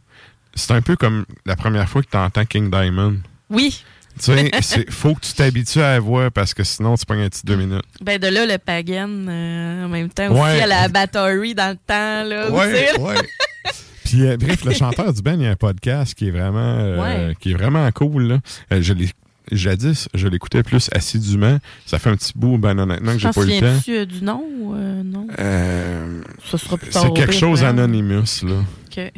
C'est 0.55 0.73
un 0.73 0.81
peu 0.83 0.97
comme 0.97 1.25
la 1.47 1.57
première 1.57 1.89
fois 1.89 2.03
que 2.03 2.09
tu 2.11 2.17
entends 2.17 2.45
King 2.45 2.71
Diamond. 2.71 3.17
Oui. 3.51 3.83
Tu 4.21 4.33
sais, 4.63 4.85
faut 4.91 5.15
que 5.15 5.21
tu 5.21 5.33
t'habitues 5.33 5.79
à 5.81 5.93
la 5.93 6.01
voix 6.01 6.29
parce 6.33 6.53
que 6.53 6.65
sinon, 6.65 6.97
tu 6.97 7.07
prends 7.07 7.17
un 7.17 7.29
petit 7.29 7.43
deux 7.47 7.55
minutes. 7.55 7.85
Ben 8.01 8.19
de 8.19 8.27
là, 8.27 8.47
le 8.47 8.59
pagan, 8.59 9.09
euh, 9.09 9.85
en 9.85 9.89
même 9.89 10.09
temps, 10.09 10.27
Ouais. 10.33 10.41
aussi 10.55 10.61
à 10.61 10.67
la 10.67 10.89
batterie 10.89 11.55
dans 11.55 11.69
le 11.71 11.77
temps. 11.77 12.25
Là, 12.29 12.51
Ouais, 12.51 12.99
ouais. 12.99 13.15
Puis, 14.09 14.27
euh, 14.27 14.37
bref, 14.39 14.65
le 14.65 14.73
chanteur 14.73 15.13
du 15.13 15.21
band, 15.23 15.35
il 15.35 15.43
y 15.43 15.47
a 15.47 15.51
un 15.51 15.57
podcast 15.57 16.15
qui 16.15 16.29
est 16.29 16.31
vraiment, 16.31 16.59
euh, 16.79 17.03
Ouais. 17.29 17.35
qui 17.39 17.51
est 17.51 17.55
vraiment 17.55 17.91
cool. 17.93 18.23
Là. 18.25 18.39
Euh, 18.73 18.81
je 18.81 18.93
l'ai- 18.95 19.11
Jadis, 19.51 20.09
je 20.13 20.29
l'écoutais 20.29 20.63
plus 20.63 20.91
assidûment. 20.93 21.59
Ça 21.87 21.99
fait 21.99 22.11
un 22.11 22.17
petit 22.17 22.33
bout, 22.37 22.59
ben 22.59 22.79
honnêtement, 22.79 23.13
que 23.13 23.19
Je 23.19 23.29
j'ai 23.29 23.33
pas 23.33 23.43
eu 23.43 23.47
le 23.47 23.61
temps. 23.61 23.83
euh, 23.91 24.05
du 24.07 24.23
nom 24.23 24.45
ou 24.61 24.75
euh, 24.75 25.03
non? 25.03 25.27
Euh, 25.39 26.21
Ça 26.45 26.59
sera 26.59 26.77
plus 26.77 26.91
tard 26.91 27.03
c'est 27.03 27.13
quelque 27.15 27.33
chose 27.33 27.65
anonymous, 27.65 28.43
là. 28.45 28.57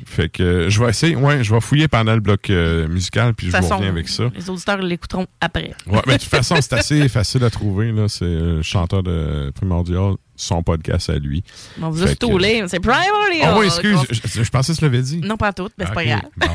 Fait 0.04 0.28
que 0.28 0.68
je 0.68 0.82
vais 0.84 0.90
essayer, 0.90 1.16
ouais, 1.16 1.42
je 1.42 1.54
vais 1.54 1.60
fouiller 1.60 1.88
pendant 1.88 2.12
le 2.14 2.20
bloc 2.20 2.50
euh, 2.50 2.86
musical, 2.86 3.32
puis 3.34 3.50
je 3.50 3.56
vous 3.56 3.66
reviens 3.68 3.88
avec 3.88 4.08
ça. 4.10 4.24
Les 4.36 4.50
auditeurs 4.50 4.76
l'écouteront 4.82 5.26
après. 5.40 5.72
Ouais, 5.86 6.00
mais 6.06 6.16
de 6.16 6.20
toute 6.22 6.28
façon, 6.28 6.56
c'est 6.60 6.74
assez 6.74 7.08
facile 7.08 7.42
à 7.44 7.50
trouver, 7.50 7.90
là. 7.90 8.06
C'est 8.06 8.24
le 8.26 8.60
chanteur 8.62 9.02
de 9.02 9.50
Primordial, 9.54 10.14
son 10.40 10.62
podcast 10.62 11.10
à 11.10 11.18
lui. 11.18 11.42
On 11.80 11.90
vous 11.90 12.02
a 12.02 12.08
stoulé. 12.08 12.64
C'est 12.68 12.80
Primordial. 12.80 13.42
Ah 13.54 13.58
oui, 13.58 13.66
excuse, 13.66 13.98
je, 14.10 14.42
je 14.42 14.50
pensais 14.50 14.72
que 14.72 14.78
je 14.80 14.84
l'avais 14.84 15.02
dit. 15.02 15.18
Non, 15.18 15.36
pas 15.36 15.52
tout, 15.52 15.68
mais 15.78 15.84
c'est 15.86 15.94
pas 15.94 16.04
grave. 16.04 16.20
bon. 16.36 16.46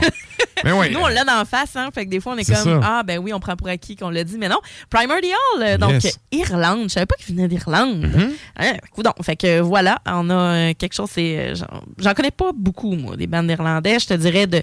Mais. 0.63 0.71
Nous, 0.91 0.99
on 0.99 1.07
l'a 1.07 1.23
d'en 1.23 1.45
face, 1.45 1.75
hein. 1.75 1.89
Fait 1.93 2.05
que 2.05 2.09
des 2.09 2.19
fois, 2.19 2.33
on 2.33 2.37
est, 2.37 2.45
comme, 2.45 2.55
ça. 2.55 2.79
ah, 2.83 3.03
ben 3.03 3.19
oui, 3.19 3.33
on 3.33 3.39
prend 3.39 3.55
pour 3.55 3.67
acquis 3.67 3.95
qu'on 3.95 4.09
l'a 4.09 4.23
dit, 4.23 4.37
mais 4.37 4.49
non. 4.49 4.59
Primordial, 4.89 5.37
euh, 5.59 5.77
donc 5.77 5.91
Yes. 5.91 6.05
euh, 6.05 6.37
Irlande. 6.37 6.83
Je 6.83 6.93
savais 6.93 7.05
pas 7.05 7.15
qu'il 7.15 7.35
venait 7.35 7.47
d'Irlande. 7.47 7.99
Mhm. 8.01 8.31
Hein, 8.57 8.73
coudonc. 8.91 9.13
Fait 9.21 9.35
que 9.35 9.59
voilà, 9.59 9.99
on 10.05 10.29
a 10.29 10.33
euh, 10.33 10.73
quelque 10.77 10.93
chose, 10.93 11.09
c'est. 11.11 11.37
euh, 11.37 11.55
j'en- 11.55 11.81
J'en 11.99 12.13
connais 12.13 12.31
pas 12.31 12.51
beaucoup, 12.55 12.95
moi, 12.95 13.15
des 13.15 13.27
bandes 13.27 13.49
irlandais, 13.49 13.99
je 13.99 14.07
te 14.07 14.13
dirais, 14.13 14.47
de 14.47 14.61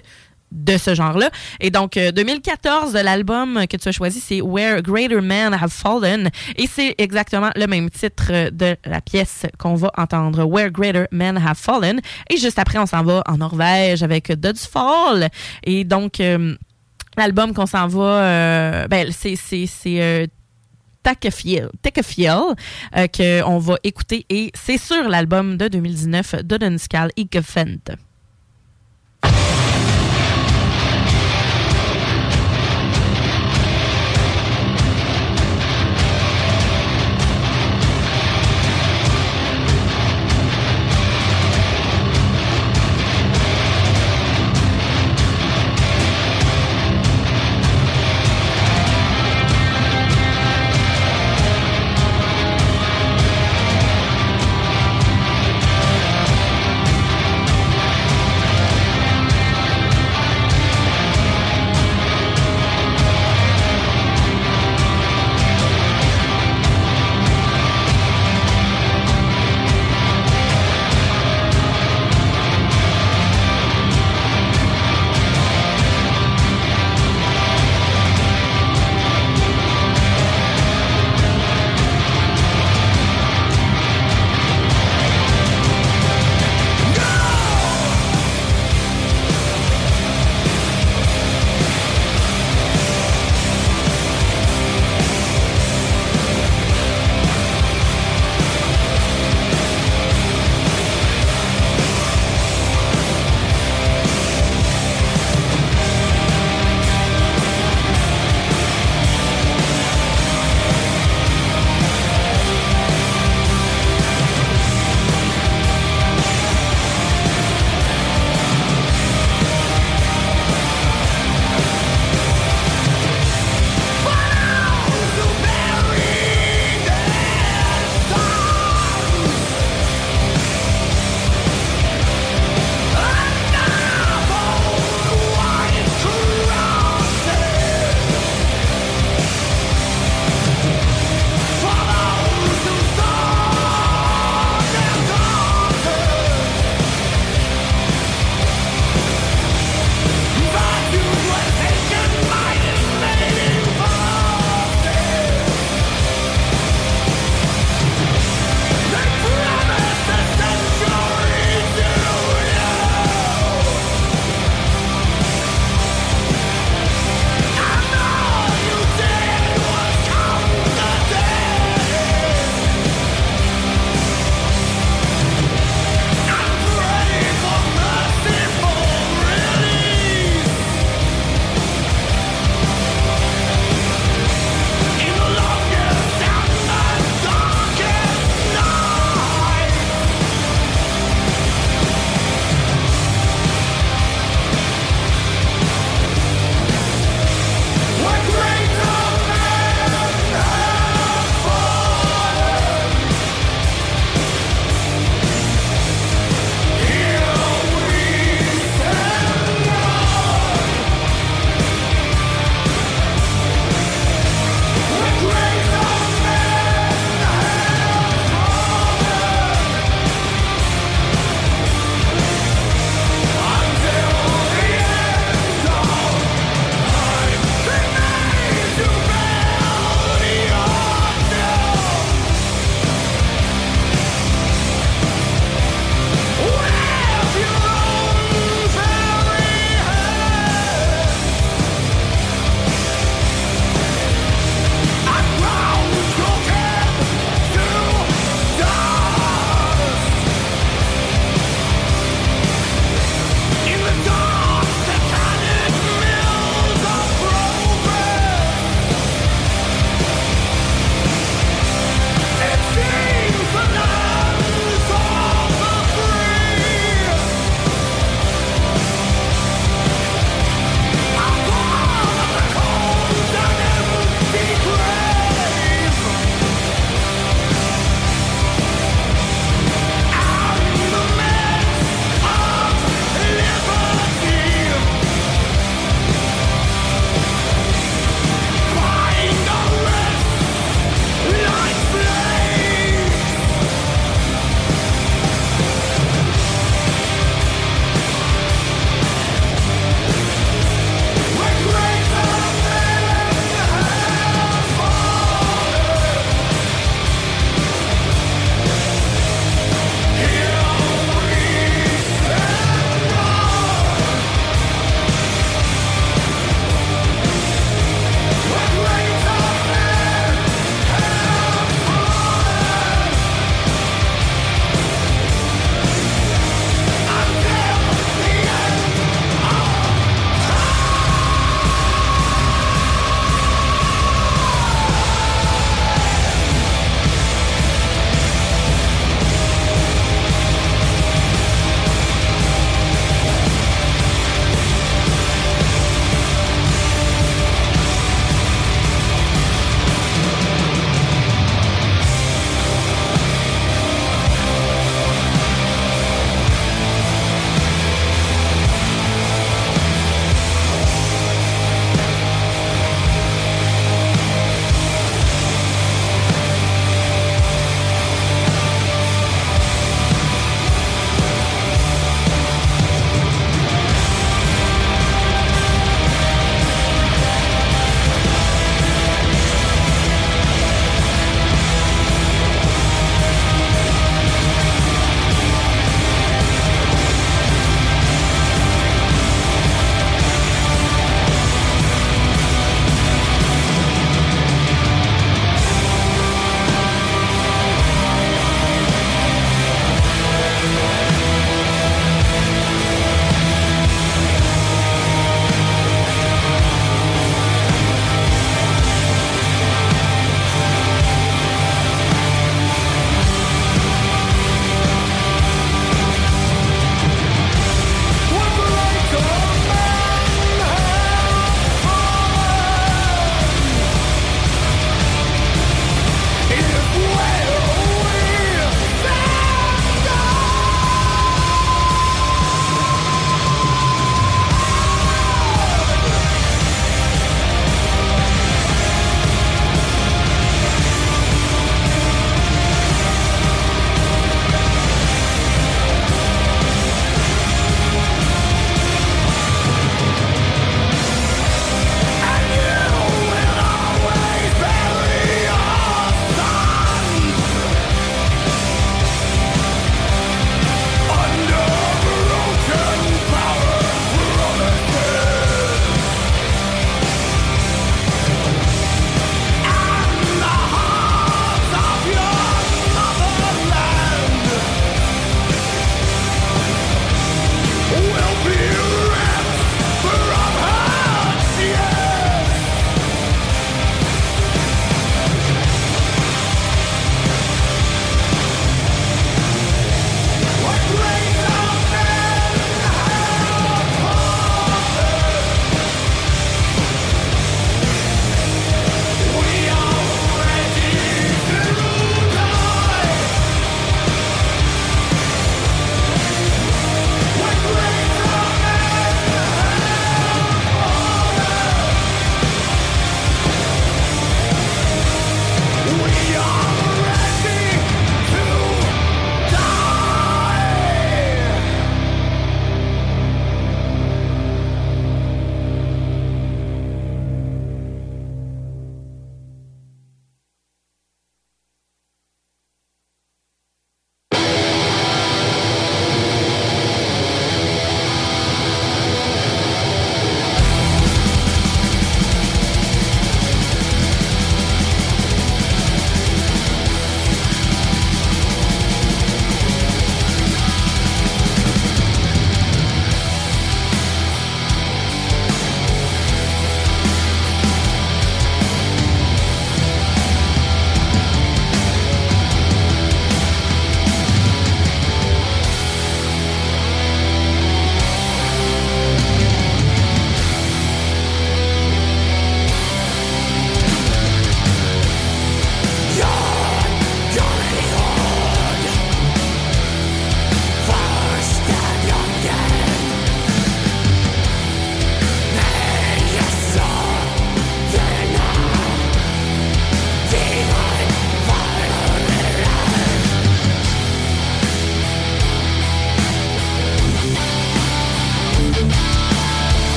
de 0.53 0.77
ce 0.77 0.93
genre-là. 0.93 1.29
Et 1.59 1.71
donc, 1.71 1.97
euh, 1.97 2.11
2014, 2.11 2.93
l'album 2.93 3.65
que 3.67 3.75
tu 3.75 3.89
as 3.89 3.91
choisi, 3.91 4.19
c'est 4.19 4.41
Where 4.41 4.81
Greater 4.81 5.21
Men 5.21 5.53
Have 5.53 5.71
Fallen. 5.71 6.29
Et 6.55 6.67
c'est 6.67 6.95
exactement 6.97 7.49
le 7.55 7.65
même 7.67 7.89
titre 7.89 8.27
euh, 8.29 8.49
de 8.51 8.77
la 8.85 9.01
pièce 9.01 9.45
qu'on 9.57 9.75
va 9.75 9.91
entendre, 9.97 10.45
Where 10.45 10.71
Greater 10.71 11.07
Men 11.11 11.37
Have 11.37 11.57
Fallen. 11.57 11.99
Et 12.29 12.37
juste 12.37 12.59
après, 12.59 12.77
on 12.77 12.85
s'en 12.85 13.03
va 13.03 13.23
en 13.27 13.37
Norvège 13.37 14.03
avec 14.03 14.31
Dodds 14.31 14.53
Fall. 14.57 15.29
Et 15.63 15.83
donc, 15.83 16.19
euh, 16.19 16.55
l'album 17.17 17.53
qu'on 17.53 17.65
s'en 17.65 17.87
va, 17.87 18.01
euh, 18.01 18.87
ben, 18.87 19.11
c'est... 19.11 19.35
euh, 19.87 20.27
Takafiel, 21.03 21.69
Takafiel 21.81 22.39
euh, 22.95 23.07
qu'on 23.07 23.59
va 23.59 23.75
écouter 23.83 24.25
et 24.29 24.51
c'est 24.53 24.77
sur 24.77 25.09
l'album 25.09 25.57
de 25.57 25.67
2019 25.67 26.35
Doddenskal 26.45 27.11
Ikefent. 27.17 27.57
Et 27.57 28.12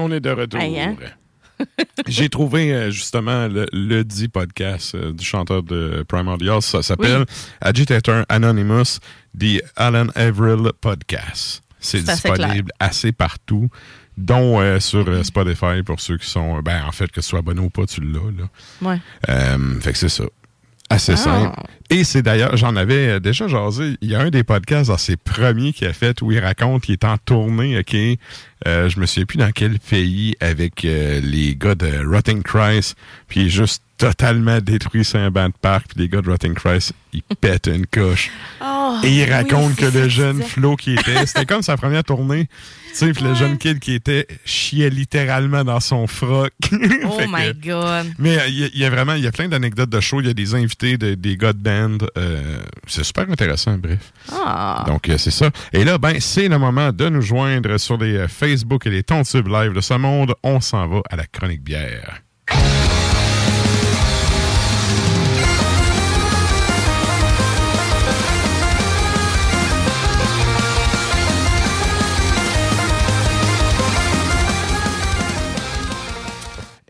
on 0.00 0.10
est 0.10 0.20
de 0.20 0.30
retour. 0.30 0.60
Hey, 0.60 0.78
hein? 0.80 0.96
J'ai 2.06 2.28
trouvé 2.28 2.72
euh, 2.72 2.90
justement 2.90 3.46
le, 3.48 3.66
le 3.72 4.02
dit 4.02 4.28
podcast 4.28 4.94
euh, 4.94 5.12
du 5.12 5.24
chanteur 5.24 5.62
de 5.62 6.04
Primordial. 6.08 6.62
Ça 6.62 6.82
s'appelle 6.82 7.26
Agitator 7.60 8.24
Anonymous, 8.28 8.98
The 9.38 9.62
Alan 9.76 10.06
Averill 10.14 10.72
Podcast. 10.80 11.62
C'est 11.78 12.02
disponible 12.02 12.72
assez 12.78 13.12
partout, 13.12 13.68
dont 14.16 14.60
euh, 14.60 14.80
sur 14.80 15.24
Spotify 15.24 15.82
pour 15.84 16.00
ceux 16.00 16.18
qui 16.18 16.28
sont. 16.28 16.60
Ben, 16.60 16.84
en 16.84 16.92
fait, 16.92 17.10
que 17.10 17.20
ce 17.20 17.28
soit 17.30 17.38
abonné 17.38 17.60
ou 17.60 17.70
pas, 17.70 17.86
tu 17.86 18.00
l'as. 18.00 18.20
Là. 18.38 18.48
Ouais. 18.82 19.00
Fait 19.80 19.92
que 19.92 19.98
c'est 19.98 20.08
ça. 20.10 20.24
Assez 20.90 21.12
Ah. 21.12 21.16
simple. 21.16 21.60
Et 21.88 22.04
c'est 22.04 22.22
d'ailleurs, 22.22 22.56
j'en 22.56 22.76
avais 22.76 23.08
euh, 23.08 23.20
déjà 23.20 23.46
jasé. 23.48 23.96
Il 24.00 24.10
y 24.10 24.14
a 24.14 24.20
un 24.20 24.30
des 24.30 24.44
podcasts 24.44 24.90
dans 24.90 24.98
ses 24.98 25.16
premiers 25.16 25.72
qu'il 25.72 25.86
a 25.88 25.92
fait 25.92 26.20
où 26.20 26.30
il 26.32 26.38
raconte 26.40 26.82
qu'il 26.82 26.92
est 26.94 27.04
en 27.04 27.16
tournée, 27.18 27.78
OK? 27.78 27.96
Euh, 28.66 28.88
je 28.88 29.00
me 29.00 29.06
souviens 29.06 29.24
plus 29.24 29.38
dans 29.38 29.50
quel 29.52 29.78
pays 29.78 30.34
avec 30.40 30.84
euh, 30.84 31.20
les 31.22 31.56
gars 31.56 31.74
de 31.74 32.04
Rotting 32.06 32.42
Christ, 32.42 32.96
puis 33.28 33.48
juste 33.50 33.82
totalement 34.00 34.58
détruit 34.60 35.06
banc 35.30 35.48
de 35.48 35.54
parc, 35.60 35.88
puis 35.88 36.00
les 36.02 36.08
gars 36.08 36.22
de 36.22 36.30
Rotting 36.30 36.54
Christ, 36.54 36.94
ils 37.12 37.22
pètent 37.40 37.66
une 37.66 37.86
coche. 37.86 38.30
Oh, 38.64 38.96
Et 39.04 39.08
il 39.10 39.24
oui, 39.24 39.30
raconte 39.30 39.74
c'est 39.78 39.92
que 39.92 39.98
le 39.98 40.08
jeune. 40.08 40.42
Flo 40.42 40.74
qui 40.76 40.94
était, 40.94 41.26
c'était 41.26 41.44
comme 41.44 41.60
sa 41.62 41.76
première 41.76 42.02
tournée, 42.02 42.48
tu 42.90 42.94
sais, 42.96 43.12
puis 43.12 43.22
le 43.24 43.34
jeune 43.34 43.58
kid 43.58 43.78
qui 43.78 43.92
était 43.94 44.26
chiait 44.44 44.88
littéralement 44.90 45.64
dans 45.64 45.80
son 45.80 46.06
froc. 46.06 46.50
Oh 47.04 47.18
Fait 47.18 47.26
que- 47.26 47.30
my 47.30 47.52
God. 47.60 48.12
mais 48.18 48.38
euh, 48.38 48.46
il 48.48 48.58
y, 48.60 48.64
a- 48.64 48.68
il 48.72 48.80
y 48.80 48.84
a 48.84 48.90
vraiment, 48.90 49.14
il 49.14 49.22
y 49.22 49.26
a 49.26 49.32
plein 49.32 49.48
d'anecdotes 49.48 49.90
de 49.90 50.00
show. 50.00 50.20
Il 50.20 50.26
y 50.26 50.30
a 50.30 50.34
des 50.34 50.54
invités, 50.54 50.96
de- 50.96 51.14
des 51.14 51.36
gars 51.36 51.52
de 51.52 51.58
band. 51.58 51.98
euh, 52.16 52.60
c'est 52.86 53.04
super 53.04 53.28
intéressant, 53.30 53.76
bref. 53.76 54.12
Ah. 54.32 54.84
Donc, 54.86 55.08
euh, 55.10 55.18
c'est 55.18 55.30
ça. 55.30 55.50
Et 55.74 55.84
là, 55.84 55.98
ben, 55.98 56.16
c'est 56.20 56.48
le 56.48 56.58
moment 56.58 56.90
de 56.92 57.08
nous 57.10 57.20
joindre 57.22 57.78
sur 57.78 57.98
les 57.98 58.16
euh, 58.16 58.28
Facebook 58.28 58.86
et 58.86 58.90
les 58.90 59.02
Tontubes 59.02 59.48
live 59.48 59.72
de 59.74 59.80
ce 59.82 59.94
monde. 59.94 60.34
On 60.42 60.60
s'en 60.60 60.86
va 60.88 61.00
à 61.10 61.16
la 61.16 61.26
chronique 61.26 61.62
bière. 61.62 62.22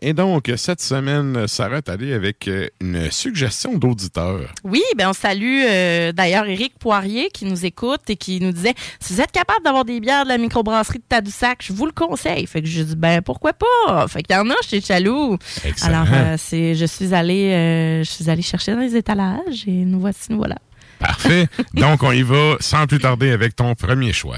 Et 0.03 0.13
donc, 0.13 0.51
cette 0.57 0.81
semaine, 0.81 1.47
Sarah 1.47 1.77
est 1.77 1.89
allée 1.89 2.13
avec 2.13 2.47
euh, 2.47 2.67
une 2.81 3.11
suggestion 3.11 3.77
d'auditeur. 3.77 4.51
Oui, 4.63 4.81
ben 4.97 5.09
on 5.09 5.13
salue 5.13 5.61
euh, 5.69 6.11
d'ailleurs 6.11 6.47
Éric 6.47 6.79
Poirier 6.79 7.29
qui 7.29 7.45
nous 7.45 7.67
écoute 7.67 8.01
et 8.07 8.15
qui 8.15 8.39
nous 8.39 8.51
disait 8.51 8.73
si 8.99 9.13
vous 9.13 9.21
êtes 9.21 9.31
capable 9.31 9.63
d'avoir 9.63 9.85
des 9.85 9.99
bières 9.99 10.23
de 10.23 10.29
la 10.29 10.39
microbrasserie 10.39 10.99
de 10.99 11.03
Tadoussac, 11.07 11.59
je 11.61 11.71
vous 11.71 11.85
le 11.85 11.91
conseille. 11.91 12.47
Fait 12.47 12.61
que 12.61 12.67
je 12.67 12.81
dis 12.81 12.95
ben 12.95 13.21
pourquoi 13.21 13.53
pas. 13.53 14.07
Fait 14.07 14.23
qu'il 14.23 14.35
y 14.35 14.39
en 14.39 14.49
a 14.49 14.55
chez 14.67 14.81
Chaloux. 14.81 15.37
Excellent. 15.63 16.01
Alors 16.01 16.07
euh, 16.13 16.35
c'est 16.39 16.73
je 16.73 16.85
suis 16.85 17.13
allée 17.13 17.51
euh, 17.51 18.03
je 18.03 18.09
suis 18.09 18.27
allée 18.27 18.41
chercher 18.41 18.73
dans 18.73 18.79
les 18.79 18.95
étalages 18.95 19.67
et 19.67 19.85
nous 19.85 19.99
voici 19.99 20.31
nous 20.31 20.37
voilà. 20.37 20.57
Parfait. 20.97 21.47
Donc, 21.73 22.03
on 22.03 22.11
y 22.11 22.21
va 22.21 22.57
sans 22.59 22.85
plus 22.85 22.99
tarder 22.99 23.31
avec 23.31 23.55
ton 23.55 23.73
premier 23.73 24.13
choix. 24.13 24.37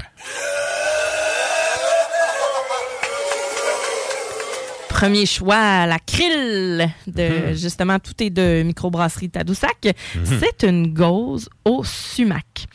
Premier 5.04 5.26
choix, 5.26 5.86
la 5.86 5.98
krill 5.98 6.88
de 7.06 7.48
Mhm. 7.50 7.54
justement 7.54 7.98
tout 7.98 8.14
est 8.22 8.30
de 8.30 8.62
microbrasserie 8.64 9.30
Tadoussac. 9.30 9.86
Mhm. 10.16 10.24
C'est 10.40 10.66
une 10.68 10.92
gauze 10.94 11.48
au 11.64 11.84
sumac 11.84 12.66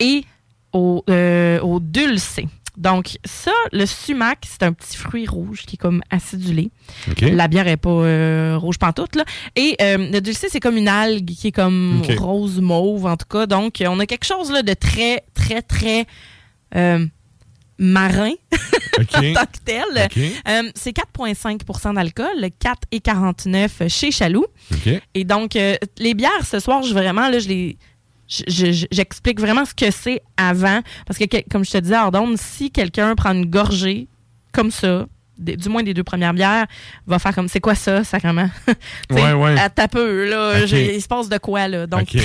et 0.00 0.24
au, 0.72 1.04
euh, 1.10 1.60
au 1.60 1.80
dulcé. 1.80 2.48
Donc 2.76 3.18
ça, 3.24 3.52
le 3.72 3.86
sumac, 3.86 4.38
c'est 4.50 4.64
un 4.64 4.72
petit 4.72 4.96
fruit 4.96 5.28
rouge 5.28 5.62
qui 5.64 5.76
est 5.76 5.78
comme 5.78 6.02
acidulé. 6.10 6.70
La 7.20 7.46
bière 7.46 7.68
est 7.68 7.76
pas 7.76 7.88
euh, 7.90 8.56
rouge 8.58 8.78
pantoute 8.78 9.14
là. 9.14 9.24
Et 9.54 9.76
euh, 9.80 10.10
le 10.10 10.20
dulcé, 10.20 10.48
c'est 10.50 10.58
comme 10.58 10.76
une 10.76 10.88
algue 10.88 11.30
qui 11.30 11.48
est 11.48 11.52
comme 11.52 12.02
rose 12.18 12.60
mauve 12.60 13.06
en 13.06 13.16
tout 13.16 13.26
cas. 13.30 13.46
Donc 13.46 13.82
on 13.86 14.00
a 14.00 14.06
quelque 14.06 14.24
chose 14.26 14.50
là 14.50 14.62
de 14.62 14.74
très 14.74 15.22
très 15.34 15.62
très 15.62 16.06
euh, 16.74 17.06
marin 17.78 18.32
OK. 19.00 19.14
en 19.14 19.32
tant 19.34 19.44
que 19.46 19.58
tel. 19.64 19.84
OK. 20.04 20.18
Euh, 20.48 20.70
c'est 20.74 20.96
4,5 20.96 21.94
d'alcool, 21.94 22.48
4,49 22.60 23.88
chez 23.88 24.10
Chaloux. 24.10 24.46
Et 25.14 25.24
donc, 25.24 25.56
euh, 25.56 25.76
les 25.98 26.14
bières, 26.14 26.46
ce 26.46 26.60
soir, 26.60 26.82
je 26.82 26.92
vraiment, 26.94 27.28
là, 27.28 27.38
je 27.38 27.48
les. 27.48 27.78
je- 28.28 28.44
je- 28.72 28.86
J'explique 28.90 29.40
vraiment 29.40 29.64
ce 29.64 29.74
que 29.74 29.90
c'est 29.90 30.20
avant. 30.36 30.80
Parce 31.06 31.18
que, 31.18 31.24
que- 31.24 31.48
comme 31.50 31.64
je 31.64 31.70
te 31.72 31.78
disais, 31.78 31.94
Ardonne, 31.94 32.36
si 32.36 32.70
quelqu'un 32.70 33.14
prend 33.14 33.32
une 33.32 33.46
gorgée 33.46 34.08
comme 34.52 34.70
ça, 34.70 35.06
des- 35.38 35.56
du 35.56 35.68
moins 35.68 35.82
des 35.82 35.94
deux 35.94 36.04
premières 36.04 36.34
bières, 36.34 36.66
va 37.06 37.18
faire 37.18 37.34
comme 37.34 37.48
c'est 37.48 37.60
quoi 37.60 37.74
ça, 37.74 38.04
sacrément? 38.04 38.48
Ouais, 39.10 39.32
ouais. 39.32 39.58
À 39.58 39.68
taper, 39.70 40.26
là. 40.28 40.60
Il 40.64 41.00
se 41.02 41.08
passe 41.08 41.28
de 41.28 41.38
quoi, 41.38 41.68
là? 41.68 41.86
Donc, 41.86 42.06
très, 42.06 42.18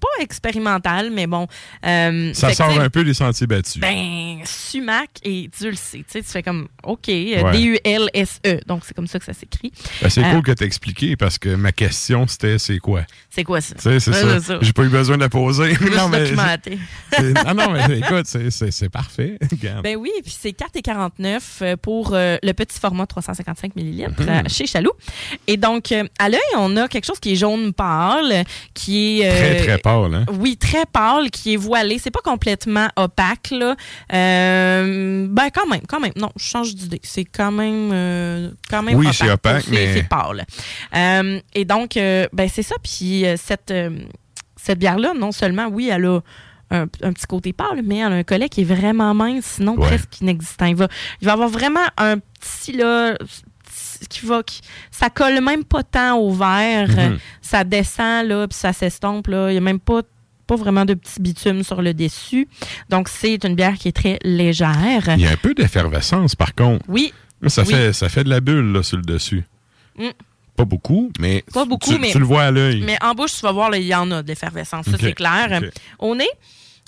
pas 0.00 0.08
expérimental, 0.22 1.10
mais 1.10 1.26
bon. 1.26 1.46
euh, 1.84 2.32
Ça 2.34 2.52
sort 2.54 2.78
un 2.78 2.88
peu 2.90 3.04
des 3.04 3.14
sentiers 3.14 3.46
battus. 3.46 3.80
ben, 3.80 4.38
sumac 4.44 5.08
et. 5.24 5.50
Tu 5.56 5.74
sais, 5.74 6.02
tu 6.12 6.22
fais 6.22 6.42
comme, 6.42 6.68
OK, 6.82 7.08
euh, 7.08 7.42
Ouais. 7.42 7.52
D-U-L-S-E. 7.52 8.60
Donc, 8.66 8.82
c'est 8.86 8.94
comme 8.94 9.06
ça 9.06 9.18
que 9.18 9.24
ça 9.24 9.32
s'écrit. 9.32 9.72
Ben, 10.02 10.08
c'est 10.10 10.24
Euh, 10.24 10.30
cool 10.32 10.42
que 10.42 10.52
tu 10.52 10.64
expliqué 10.64 11.16
parce 11.16 11.38
que 11.38 11.54
ma 11.54 11.72
question, 11.72 12.26
c'était 12.26 12.58
c'est 12.58 12.78
quoi? 12.78 13.02
C'est 13.30 13.44
quoi 13.44 13.60
ça? 13.60 13.74
C'est 13.78 13.90
Ouais, 14.08 14.40
ça. 14.40 14.58
J'ai 14.60 14.72
pas 14.72 14.84
eu 14.84 14.88
besoin 14.88 15.16
de 15.16 15.22
la 15.22 15.28
poser. 15.28 15.74
Suis 15.74 15.84
mais 15.84 15.94
non, 17.44 17.54
non, 17.54 17.70
mais 17.72 17.98
écoute, 17.98 18.26
c'est- 18.26 18.88
parfait. 18.88 19.38
Ben 19.82 19.96
oui, 19.96 20.10
puis 20.22 20.34
c'est 20.38 20.52
4,49 20.52 21.40
euh, 21.62 21.76
pour 21.76 22.10
euh, 22.14 22.36
le 22.42 22.52
petit 22.56 22.80
format 22.80 23.06
355 23.06 23.76
ml 23.76 24.10
Mhm. 24.18 24.28
euh, 24.28 24.42
chez 24.48 24.66
Chaloux. 24.66 24.90
Et 25.46 25.56
donc, 25.56 25.92
euh, 25.92 26.02
à 26.18 26.28
l'œil, 26.28 26.40
on 26.58 26.76
a 26.76 26.88
quelque 26.88 27.04
chose 27.04 27.20
qui 27.20 27.32
est 27.32 27.36
jaune 27.36 27.72
pâle, 27.72 28.44
qui 28.74 29.20
est... 29.20 29.28
euh, 29.30 29.36
Très, 29.36 29.56
très 29.66 29.78
pâle, 29.78 30.14
hein? 30.14 30.24
Oui, 30.40 30.56
très 30.56 30.84
pâle, 30.86 31.30
qui 31.30 31.54
est 31.54 31.56
voilé. 31.56 31.98
C'est 31.98 32.10
pas 32.10 32.20
complètement 32.24 32.88
opaque, 32.96 33.50
là. 33.52 33.76
Ben, 34.10 35.48
quand 35.54 35.66
même, 35.68 35.82
quand 35.88 36.00
même. 36.00 36.12
Non, 36.16 36.30
je 36.36 36.44
change 36.44 36.74
d'idée. 36.74 37.00
C'est 37.02 37.24
quand 37.24 37.52
même, 37.52 38.52
quand 38.68 38.82
même 38.82 38.96
Oui, 38.98 39.08
c'est 39.12 39.30
opaque, 39.30 39.66
mais- 39.70 39.94
C'est 39.94 40.08
pâle. 40.08 40.44
Et 41.54 41.64
donc, 41.64 41.92
ben, 41.94 42.48
c'est 42.52 42.62
ça. 42.62 42.76
Puis, 42.82 43.24
cette, 43.36 43.72
cette 44.56 44.78
bière-là, 44.78 45.12
non 45.16 45.32
seulement, 45.32 45.66
oui, 45.66 45.90
elle 45.92 46.06
a 46.06 46.20
un, 46.70 46.82
un 47.02 47.12
petit 47.12 47.26
côté 47.26 47.52
pâle, 47.52 47.82
mais 47.84 47.98
elle 47.98 48.12
a 48.12 48.16
un 48.16 48.22
collet 48.24 48.48
qui 48.48 48.62
est 48.62 48.64
vraiment 48.64 49.14
mince, 49.14 49.44
sinon 49.56 49.76
Ouais. 49.76 49.86
presque 49.86 50.20
inexistant. 50.20 50.66
Il 50.66 50.76
va, 50.76 50.88
il 51.20 51.26
va 51.26 51.32
avoir 51.34 51.48
vraiment 51.48 51.84
un 51.96 52.18
petit, 52.18 52.72
là, 52.72 53.16
qui 54.10 54.26
va, 54.26 54.42
qui- 54.42 54.60
ça 54.90 55.10
colle 55.10 55.40
même 55.42 55.64
pas 55.64 55.82
tant 55.82 56.16
au 56.18 56.32
verre. 56.32 56.88
Mhm. 56.88 57.18
Ça 57.40 57.64
descend, 57.64 58.26
là, 58.26 58.46
puis 58.48 58.58
ça 58.58 58.72
s'estompe, 58.72 59.28
là. 59.28 59.50
Il 59.50 59.54
y 59.54 59.58
a 59.58 59.60
même 59.60 59.80
pas 59.80 60.02
pas 60.46 60.54
vraiment 60.54 60.84
de 60.84 60.94
petit 60.94 61.20
bitume 61.20 61.64
sur 61.64 61.82
le 61.82 61.92
dessus. 61.92 62.46
Donc, 62.88 63.08
c'est 63.08 63.42
une 63.44 63.56
bière 63.56 63.74
qui 63.74 63.88
est 63.88 63.92
très 63.96 64.20
légère. 64.22 65.02
Il 65.16 65.20
y 65.22 65.26
a 65.26 65.32
un 65.32 65.36
peu 65.36 65.54
d'effervescence, 65.54 66.36
par 66.36 66.54
contre. 66.54 66.84
Oui. 66.86 67.12
Ça, 67.48 67.62
Oui. 67.62 67.68
fait, 67.74 67.92
ça 67.92 68.08
fait 68.08 68.22
de 68.22 68.28
la 68.30 68.40
bulle 68.40 68.70
là, 68.72 68.84
sur 68.84 68.96
le 68.96 69.02
dessus. 69.02 69.42
Mm. 69.98 70.04
Pas 70.56 70.64
beaucoup, 70.64 71.10
mais, 71.20 71.44
Pas 71.52 71.64
beaucoup, 71.64 71.92
tu, 71.92 71.98
mais. 71.98 72.10
tu 72.10 72.18
le 72.18 72.24
vois 72.24 72.44
à 72.44 72.50
l'œil. 72.50 72.82
Mais 72.84 72.96
en 73.02 73.12
bouche, 73.14 73.34
tu 73.34 73.40
vas 73.42 73.52
voir, 73.52 73.74
il 73.76 73.84
y 73.84 73.94
en 73.94 74.10
a 74.10 74.22
de 74.22 74.28
l'effervescence. 74.28 74.86
Ça, 74.86 74.96
c'est 74.98 75.12
clair. 75.12 75.60
Au 75.98 76.14
nez, 76.14 76.28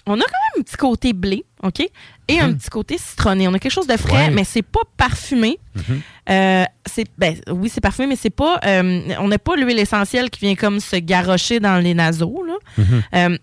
on 0.07 0.15
a 0.15 0.23
quand 0.23 0.23
même 0.55 0.61
un 0.61 0.63
petit 0.63 0.77
côté 0.77 1.13
blé, 1.13 1.45
OK? 1.63 1.81
Et 2.29 2.41
un 2.41 2.55
petit 2.55 2.71
côté 2.71 2.97
citronné. 2.99 3.47
On 3.49 3.55
a 3.55 3.59
quelque 3.59 3.73
chose 3.73 3.87
de 3.87 3.97
frais, 3.97 4.27
Ouais. 4.29 4.31
mais 4.31 4.45
c'est 4.45 4.63
pas 4.63 4.81
parfumé. 4.97 5.59
Mhm. 5.75 6.01
Euh, 6.31 6.65
c'est 6.87 7.05
ben, 7.19 7.37
oui, 7.51 7.69
c'est 7.71 7.81
parfumé, 7.81 8.07
mais 8.09 8.17
c'est 8.17 8.31
pas. 8.31 8.59
euh, 8.65 9.01
on 9.19 9.29
n'a 9.29 9.39
pas 9.39 9.57
l'huile 9.57 9.79
essentielle 9.79 10.31
qui 10.31 10.41
vient 10.41 10.55
comme 10.55 10.81
se 10.81 10.97
garrocher 10.97 11.61
dans 11.61 11.77
les 11.83 11.95
naseaux. 11.95 12.43
Mhm. 12.79 13.03
Euh, 13.15 13.39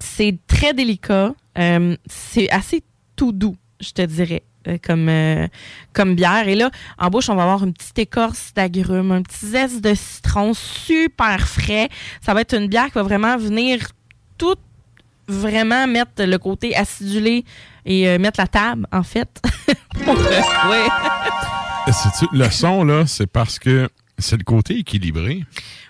c'est 0.00 0.36
très 0.48 0.74
délicat. 0.74 1.32
C'est 1.56 2.50
assez 2.50 2.82
tout 3.16 3.30
doux, 3.32 3.56
je 3.80 3.90
te 3.92 4.02
dirais, 4.02 4.42
comme, 4.82 5.08
euh, 5.08 5.46
comme 5.92 6.14
bière. 6.14 6.48
Et 6.48 6.54
là, 6.54 6.70
en 6.98 7.08
bouche, 7.08 7.28
on 7.28 7.34
va 7.34 7.42
avoir 7.42 7.64
une 7.64 7.72
petite 7.72 7.98
écorce 7.98 8.52
d'agrumes, 8.54 9.12
un 9.12 9.22
petit 9.22 9.46
zeste 9.46 9.80
de 9.80 9.94
citron 9.94 10.54
super 10.54 11.40
frais. 11.46 11.88
Ça 12.20 12.34
va 12.34 12.40
être 12.42 12.54
une 12.54 12.68
bière 12.68 12.86
qui 12.86 12.94
va 12.94 13.02
vraiment 13.02 13.36
venir 13.36 13.80
tout 14.38 14.56
vraiment 15.26 15.86
mettre 15.86 16.24
le 16.24 16.36
côté 16.38 16.76
acidulé 16.76 17.44
et 17.86 18.08
euh, 18.08 18.18
mettre 18.18 18.40
la 18.40 18.46
table, 18.46 18.86
en 18.92 19.02
fait. 19.02 19.28
Pour, 20.04 20.18
euh, 20.18 20.70
ouais. 20.70 20.88
Le 22.32 22.50
son, 22.50 22.84
là, 22.84 23.06
c'est 23.06 23.26
parce 23.26 23.58
que 23.58 23.88
c'est 24.18 24.36
le 24.36 24.44
côté 24.44 24.78
équilibré. 24.78 25.44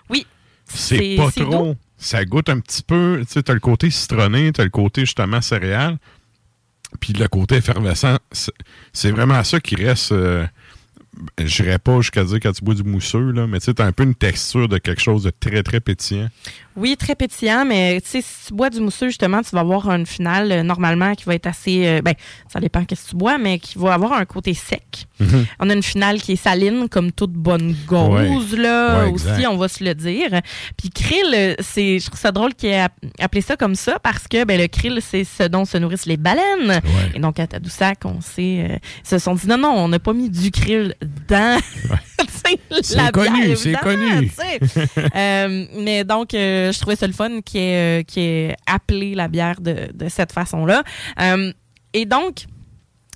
Oui. 0.09 0.25
C'est 0.65 1.15
pas 1.17 1.31
trop. 1.31 1.65
doux. 1.73 1.75
Ça 1.97 2.25
goûte 2.25 2.49
un 2.49 2.59
petit 2.59 2.83
peu. 2.83 3.21
Tu 3.25 3.33
sais, 3.33 3.43
t'as 3.43 3.53
le 3.53 3.59
côté 3.59 3.89
citronné, 3.89 4.51
t'as 4.51 4.63
le 4.63 4.69
côté 4.69 5.01
justement 5.01 5.41
céréal. 5.41 5.97
Puis 6.99 7.13
le 7.13 7.27
côté 7.27 7.55
effervescent, 7.55 8.17
c'est- 8.31 9.11
vraiment 9.11 9.43
ça 9.43 9.59
qui 9.59 9.75
reste. 9.75 10.11
euh, 10.11 10.45
je 11.39 11.63
dirais 11.63 11.79
pas 11.79 12.01
jusqu'à 12.01 12.25
dire 12.25 12.39
quand 12.41 12.51
tu 12.51 12.63
bois 12.63 12.75
du 12.75 12.83
mousseux, 12.83 13.31
là, 13.31 13.47
mais 13.47 13.59
tu 13.59 13.65
sais, 13.65 13.73
t'as 13.73 13.85
un 13.85 13.93
peu 13.93 14.03
une 14.03 14.15
texture 14.15 14.67
de 14.67 14.77
quelque 14.77 15.01
chose 15.01 15.23
de 15.23 15.31
très, 15.31 15.63
très 15.63 15.79
pétillant. 15.79 16.27
Oui, 16.77 16.97
très 16.97 17.15
pétillant, 17.15 17.63
mais 17.65 18.01
tu 18.01 18.09
sais, 18.09 18.21
si 18.21 18.47
tu 18.47 18.53
bois 18.53 18.69
du 18.69 18.79
mousseux, 18.81 19.07
justement, 19.07 19.41
tu 19.41 19.51
vas 19.51 19.61
avoir 19.61 19.89
une 19.91 20.05
finale 20.05 20.51
euh, 20.51 20.63
normalement 20.63 21.15
qui 21.15 21.23
va 21.25 21.35
être 21.35 21.47
assez. 21.47 21.85
euh, 21.87 22.01
ben, 22.01 22.13
ça 22.51 22.59
dépend 22.59 22.83
qu'est-ce 22.83 23.05
que 23.05 23.09
tu 23.11 23.15
bois, 23.15 23.37
mais 23.37 23.59
qui 23.59 23.77
va 23.77 23.93
avoir 23.93 24.13
un 24.13 24.25
côté 24.25 24.53
sec. 24.53 25.05
Mhm. 25.19 25.45
On 25.59 25.69
a 25.69 25.73
une 25.73 25.83
finale 25.83 26.21
qui 26.21 26.33
est 26.33 26.35
saline, 26.35 26.89
comme 26.89 27.11
toute 27.11 27.31
bonne 27.31 27.73
gauze, 27.87 28.53
Ouais. 28.53 28.59
là, 28.59 29.05
Ouais, 29.05 29.11
aussi, 29.11 29.47
on 29.47 29.55
va 29.57 29.67
se 29.69 29.83
le 29.83 29.93
dire. 29.95 30.29
Puis 30.77 30.89
krill, 30.89 31.33
euh, 31.33 31.55
c'est, 31.59 31.99
je 31.99 32.05
trouve 32.07 32.19
ça 32.19 32.31
drôle 32.31 32.53
qu'il 32.53 32.69
ait 32.69 32.79
app- 32.81 32.93
appelé 33.19 33.41
ça 33.41 33.55
comme 33.55 33.75
ça 33.75 33.97
parce 33.99 34.27
que 34.27 34.43
ben, 34.43 34.59
le 34.59 34.67
krill, 34.67 34.99
c'est 35.01 35.23
ce 35.23 35.43
dont 35.43 35.63
se 35.65 35.77
nourrissent 35.77 36.05
les 36.05 36.17
baleines. 36.17 36.81
Et 37.13 37.19
donc, 37.19 37.39
à 37.39 37.47
Tadoussac, 37.47 37.99
on 38.05 38.19
sait, 38.21 38.67
euh, 38.69 38.77
ils 39.03 39.07
se 39.09 39.17
sont 39.19 39.35
dit 39.35 39.47
non, 39.47 39.57
non, 39.57 39.71
on 39.71 39.87
n'a 39.87 39.99
pas 39.99 40.13
mis 40.13 40.29
du 40.29 40.51
krill 40.51 40.93
dans 41.29 41.59
C'est 42.81 42.95
la 42.95 43.11
connu, 43.11 43.55
c'est 43.55 43.73
connu. 43.79 44.31
mais 45.13 46.03
donc, 46.03 46.33
euh, 46.67 46.71
je 46.71 46.79
trouvais 46.79 46.95
ça 46.95 47.07
le 47.07 47.13
fun 47.13 47.41
qui 47.41 47.57
est, 47.57 48.01
euh, 48.01 48.03
qui 48.03 48.19
est 48.19 48.55
appelé 48.67 49.15
la 49.15 49.27
bière 49.27 49.61
de, 49.61 49.89
de 49.93 50.09
cette 50.09 50.31
façon-là. 50.31 50.83
Euh, 51.21 51.51
et 51.93 52.05
donc, 52.05 52.45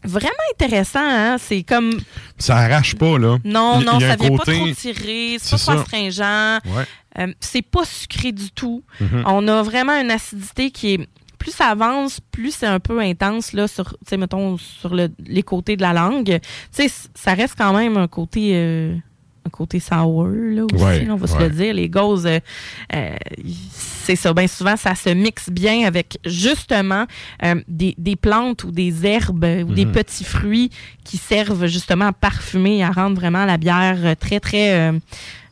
vraiment 0.03 0.29
intéressant, 0.53 0.99
hein? 1.03 1.37
C'est 1.39 1.63
comme. 1.63 1.99
Ça 2.37 2.57
arrache 2.57 2.95
pas, 2.95 3.17
là. 3.17 3.37
Non, 3.43 3.81
non, 3.81 3.99
ça 3.99 4.15
vient 4.15 4.29
côté- 4.29 4.37
pas 4.37 4.57
trop 4.65 4.71
tirer, 4.73 5.37
c'est 5.39 5.51
pas 5.51 5.57
ça. 5.57 5.71
trop 5.73 5.81
astringent. 5.81 6.59
Ouais. 6.65 6.83
Euh, 7.17 7.33
c'est 7.39 7.61
pas 7.63 7.83
sucré 7.85 8.31
du 8.31 8.51
tout. 8.51 8.83
Mhm. 9.01 9.23
On 9.25 9.47
a 9.47 9.61
vraiment 9.63 9.99
une 9.99 10.11
acidité 10.11 10.71
qui 10.71 10.93
est. 10.93 11.07
Plus 11.39 11.51
ça 11.51 11.67
avance, 11.67 12.19
plus 12.31 12.51
c'est 12.53 12.65
un 12.67 12.81
peu 12.81 12.99
intense, 12.99 13.53
là, 13.53 13.65
sur, 13.69 13.91
tu 13.91 13.95
sais, 14.09 14.17
mettons, 14.17 14.57
sur 14.57 14.93
le- 14.93 15.07
les 15.25 15.41
côtés 15.41 15.77
de 15.77 15.81
la 15.81 15.93
langue. 15.93 16.37
Tu 16.75 16.89
sais, 16.89 16.93
ça 17.15 17.33
reste 17.33 17.55
quand 17.57 17.71
même 17.73 17.95
un 17.95 18.09
côté. 18.09 18.51
euh, 18.55 18.93
un 19.45 19.49
côté 19.49 19.79
sour, 19.79 20.27
là, 20.27 20.63
aussi, 20.71 20.83
Ouais, 20.83 21.05
là, 21.05 21.13
on 21.13 21.17
va 21.17 21.27
se 21.27 21.37
le 21.39 21.49
dire. 21.49 21.73
Les 21.73 21.89
gauzes, 21.89 22.25
euh, 22.25 22.39
euh, 22.95 23.15
c'est 23.71 24.15
ça. 24.15 24.33
Bien 24.33 24.47
souvent, 24.47 24.75
ça 24.75 24.95
se 24.95 25.09
mixe 25.09 25.49
bien 25.49 25.85
avec, 25.87 26.17
justement, 26.25 27.05
euh, 27.43 27.55
des, 27.67 27.95
des 27.97 28.15
plantes 28.15 28.63
ou 28.63 28.71
des 28.71 29.05
herbes 29.05 29.43
euh, 29.43 29.63
ou 29.63 29.73
des 29.73 29.85
Mhm. 29.85 29.91
petits 29.91 30.23
fruits 30.23 30.69
qui 31.03 31.17
servent, 31.17 31.67
justement, 31.67 32.07
à 32.07 32.13
parfumer 32.13 32.77
et 32.79 32.83
à 32.83 32.91
rendre 32.91 33.15
vraiment 33.15 33.45
la 33.45 33.57
bière 33.57 33.97
euh, 34.03 34.15
très, 34.15 34.39
très... 34.39 34.93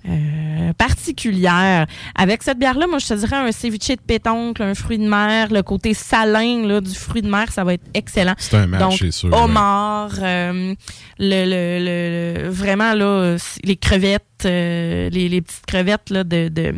euh, 0.09 0.73
particulière. 0.73 1.85
Avec 2.15 2.43
cette 2.43 2.59
bière-là, 2.59 2.87
moi, 2.87 2.99
je 2.99 3.07
te 3.07 3.13
dirais 3.13 3.35
un 3.37 3.51
ceviche 3.51 3.87
de 3.89 3.95
pétoncle, 4.05 4.61
un 4.63 4.73
fruit 4.73 4.97
de 4.97 5.07
mer, 5.07 5.47
le 5.51 5.61
côté 5.63 5.93
salin 5.93 6.65
là, 6.65 6.81
du 6.81 6.93
fruit 6.93 7.21
de 7.21 7.29
mer, 7.29 7.51
ça 7.51 7.63
va 7.63 7.73
être 7.73 7.85
excellent. 7.93 8.35
C'est 8.37 8.55
un 8.57 8.67
match, 8.67 8.79
Donc, 8.81 8.93
c'est 8.99 9.11
sûr, 9.11 9.33
homard, 9.33 10.11
euh, 10.21 10.73
le, 11.19 12.43
le- 12.43 12.49
vraiment, 12.49 12.93
là, 12.93 13.35
les 13.63 13.75
crevettes, 13.75 14.23
euh, 14.45 15.09
les, 15.09 15.29
les 15.29 15.41
petites 15.41 15.65
crevettes 15.65 16.09
là, 16.09 16.23
de, 16.23 16.47
de, 16.49 16.75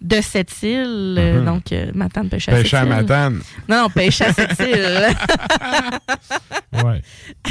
de 0.00 0.20
cette 0.20 0.62
île. 0.62 1.18
Mhm. 1.18 1.44
donc, 1.44 1.72
euh, 1.72 1.90
Matane, 1.94 2.28
pêche 2.28 2.48
à 2.48 2.52
Pêche 2.52 2.72
à 2.74 2.82
île. 2.84 2.88
Matane. 2.88 3.40
Non, 3.68 3.82
non, 3.82 3.88
pêche 3.90 4.20
à 4.20 4.32
cette 4.32 4.58
île. 4.60 5.08
Ouais. 6.84 7.02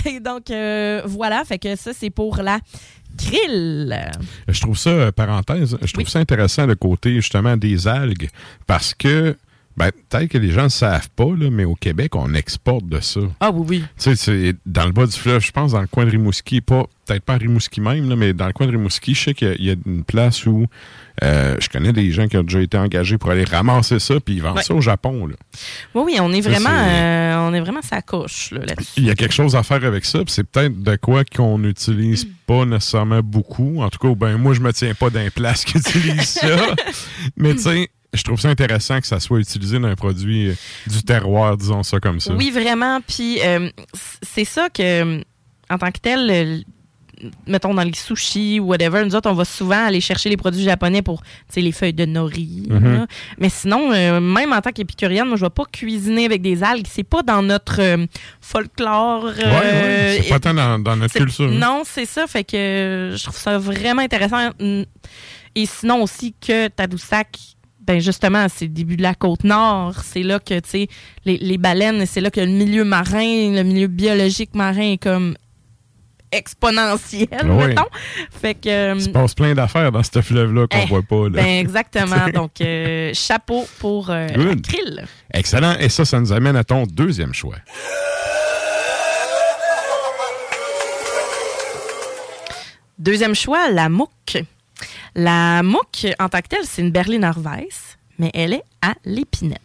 Et 0.05 0.19
donc, 0.19 0.45
voilà, 1.05 1.43
fait 1.45 1.59
que 1.59 1.75
ça, 1.75 1.91
c'est 1.93 2.09
pour 2.09 2.37
la 2.37 2.59
krill. 3.19 4.11
Je 4.47 4.61
trouve 4.61 4.77
ça, 4.77 4.89
euh, 4.89 5.11
parenthèse, 5.11 5.77
je 5.81 5.93
trouve 5.93 6.07
ça 6.07 6.19
intéressant 6.19 6.65
le 6.65 6.75
côté 6.75 7.15
justement 7.15 7.57
des 7.57 7.87
algues 7.87 8.29
parce 8.67 8.93
que, 8.93 9.35
ben, 9.77 9.91
peut-être 10.09 10.29
que 10.29 10.37
les 10.37 10.51
gens 10.51 10.63
ne 10.63 10.69
savent 10.69 11.09
pas, 11.15 11.29
là, 11.37 11.49
mais 11.49 11.65
au 11.65 11.75
Québec, 11.75 12.15
on 12.15 12.33
exporte 12.33 12.87
de 12.87 12.99
ça. 12.99 13.21
Ah 13.39 13.51
oui, 13.51 13.65
oui. 13.69 13.83
Tu 13.97 14.15
sais, 14.15 14.15
c'est 14.15 14.55
dans 14.65 14.85
le 14.85 14.91
bas 14.91 15.05
du 15.05 15.17
fleuve, 15.17 15.41
je 15.41 15.51
pense, 15.51 15.71
dans 15.71 15.81
le 15.81 15.87
coin 15.87 16.05
de 16.05 16.11
Rimouski, 16.11 16.61
pas, 16.61 16.85
peut-être 17.05 17.23
pas 17.23 17.33
à 17.33 17.37
Rimouski 17.37 17.81
même, 17.81 18.09
là, 18.09 18.15
mais 18.15 18.33
dans 18.33 18.47
le 18.47 18.53
coin 18.53 18.65
de 18.65 18.71
Rimouski, 18.71 19.13
je 19.13 19.23
sais 19.25 19.33
qu'il 19.33 19.61
y, 19.61 19.69
a 19.69 19.75
une 19.85 20.03
place 20.03 20.45
où 20.45 20.65
euh, 21.23 21.55
je 21.59 21.69
connais 21.69 21.91
des 21.93 22.11
gens 22.11 22.27
qui 22.27 22.37
ont 22.37 22.43
déjà 22.43 22.61
été 22.61 22.77
engagés 22.77 23.17
pour 23.17 23.31
aller 23.31 23.43
ramasser 23.43 23.99
ça, 23.99 24.19
puis 24.19 24.35
ils 24.35 24.41
vendent 24.41 24.57
Ouais. 24.57 24.63
ça 24.63 24.73
au 24.73 24.81
Japon. 24.81 25.27
Là. 25.27 25.35
Oui, 25.95 26.03
oui, 26.05 26.17
on 26.21 26.31
est 26.31 26.41
Ça, 26.41 26.49
vraiment, 26.49 26.69
euh, 26.71 27.49
on 27.49 27.53
est 27.53 27.59
vraiment 27.59 27.81
sa 27.81 28.01
couche 28.01 28.51
là, 28.51 28.59
là-dessus. 28.65 28.93
Il 28.97 29.05
y 29.05 29.09
a 29.09 29.15
quelque 29.15 29.33
chose 29.33 29.55
à 29.55 29.63
faire 29.63 29.83
avec 29.83 30.05
ça, 30.05 30.19
puis 30.19 30.31
c'est 30.33 30.43
peut-être 30.43 30.81
de 30.81 30.95
quoi 30.95 31.23
qu'on 31.25 31.57
n'utilise 31.59 32.27
pas 32.47 32.65
nécessairement 32.65 33.21
beaucoup. 33.21 33.81
En 33.81 33.89
tout 33.89 33.99
cas, 33.99 34.13
ben 34.15 34.37
moi, 34.37 34.53
je 34.53 34.59
me 34.61 34.71
tiens 34.73 34.93
pas 34.93 35.09
d'un 35.09 35.29
place 35.29 35.65
qui 35.65 35.77
utilise 35.77 36.21
ça. 36.29 36.47
mais 37.37 37.53
tu 37.55 37.61
sais, 37.63 37.89
je 38.13 38.23
trouve 38.23 38.39
ça 38.39 38.49
intéressant 38.49 38.99
que 38.99 39.05
ça 39.07 39.19
soit 39.19 39.39
utilisé 39.39 39.77
dans 39.77 39.87
un 39.87 39.95
produit 39.95 40.49
euh, 40.49 40.53
du 40.87 41.03
terroir, 41.03 41.57
disons 41.57 41.83
ça 41.83 41.99
comme 41.99 42.19
ça. 42.19 42.33
Oui, 42.33 42.49
vraiment. 42.49 43.01
Puis 43.01 43.39
euh, 43.43 43.69
c'est 44.23 44.45
ça 44.45 44.69
que, 44.69 45.19
en 45.69 45.77
tant 45.77 45.91
que 45.91 45.99
tel, 46.01 46.63
mettons 47.47 47.73
dans 47.73 47.83
les 47.83 47.93
sushis 47.93 48.59
ou 48.59 48.67
whatever, 48.67 49.03
nous 49.05 49.15
autres, 49.15 49.29
on 49.29 49.33
va 49.33 49.45
souvent 49.45 49.85
aller 49.85 50.01
chercher 50.01 50.29
les 50.29 50.37
produits 50.37 50.63
japonais 50.63 51.01
pour 51.01 51.21
tu 51.21 51.29
sais, 51.49 51.61
les 51.61 51.71
feuilles 51.71 51.93
de 51.93 52.05
nori. 52.05 52.67
Mhm. 52.69 53.07
Mais 53.37 53.49
sinon, 53.49 53.91
euh, 53.91 54.19
même 54.19 54.53
en 54.53 54.61
tant 54.61 54.71
qu'épicurienne, 54.71 55.27
moi, 55.27 55.37
je 55.37 55.45
vais 55.45 55.49
pas 55.49 55.65
cuisiner 55.71 56.25
avec 56.25 56.41
des 56.41 56.63
algues. 56.63 56.87
C'est 56.89 57.03
pas 57.03 57.23
dans 57.23 57.41
notre 57.41 57.81
euh, 57.81 58.05
folklore. 58.41 59.25
Ouais, 59.25 59.43
euh, 59.45 60.15
ouais, 60.15 60.21
c'est 60.23 60.29
pas 60.29 60.39
tant 60.39 60.53
dans, 60.53 60.79
dans 60.79 60.95
notre 60.95 61.13
culture. 61.13 61.49
Non, 61.49 61.83
c'est 61.85 62.05
ça. 62.05 62.27
Fait 62.27 62.43
que 62.43 63.13
je 63.15 63.23
trouve 63.23 63.37
ça 63.37 63.57
vraiment 63.57 64.01
intéressant. 64.01 64.49
Et 65.55 65.65
sinon 65.65 66.03
aussi 66.03 66.33
que 66.39 66.67
Tadoussac, 66.67 67.37
ben 67.81 67.99
justement, 67.99 68.45
c'est 68.53 68.65
le 68.65 68.71
début 68.71 68.97
de 68.97 69.01
la 69.01 69.15
côte 69.15 69.43
nord. 69.43 69.95
C'est 70.03 70.21
là 70.21 70.39
que, 70.39 70.59
tu 70.59 70.69
sais, 70.69 70.87
les, 71.25 71.37
les 71.37 71.57
baleines, 71.57 72.05
c'est 72.05 72.21
là 72.21 72.29
que 72.29 72.39
le 72.39 72.47
milieu 72.47 72.83
marin, 72.83 73.51
le 73.51 73.63
milieu 73.63 73.87
biologique 73.87 74.53
marin 74.53 74.93
est 74.93 75.01
comme 75.01 75.35
exponentiel, 76.31 77.27
Oui. 77.45 77.67
mettons. 77.67 77.87
Fait 78.41 78.53
que... 78.55 78.69
euh, 78.69 78.93
Il 78.95 79.01
se 79.03 79.09
passe 79.09 79.33
plein 79.33 79.53
d'affaires 79.53 79.91
dans 79.91 80.03
ce 80.03 80.21
fleuve-là 80.21 80.67
qu'on 80.67 80.81
eh, 80.83 80.85
voit 80.87 81.01
pas. 81.01 81.23
Là. 81.29 81.41
Ben 81.41 81.59
exactement. 81.59 82.27
Donc, 82.33 82.61
euh, 82.61 83.11
chapeau 83.13 83.65
pour 83.79 84.09
euh, 84.09 84.27
la 84.27 84.33
Good. 84.37 84.61
krill. 84.67 85.05
Excellent. 85.33 85.75
Et 85.79 85.89
ça, 85.89 86.05
ça 86.05 86.19
nous 86.19 86.31
amène 86.31 86.55
à 86.55 86.63
ton 86.63 86.83
deuxième 86.83 87.33
choix. 87.33 87.55
Deuxième 92.97 93.35
choix, 93.35 93.69
la 93.71 93.89
Mouk. 93.89 94.37
La 95.15 95.63
Mouk, 95.63 96.05
en 96.19 96.29
tant 96.29 96.41
que 96.41 96.47
telle, 96.47 96.65
c'est 96.65 96.81
une 96.81 96.91
Berliner 96.91 97.31
Weiss, 97.37 97.97
mais 98.17 98.29
elle 98.33 98.53
est 98.53 98.63
à 98.81 98.93
l'épinette. 99.05 99.59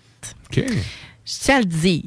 OK. 0.51 0.63
Je 0.67 1.33
tiens 1.41 1.57
à 1.57 1.61
le 1.61 1.65
dire. 1.67 2.03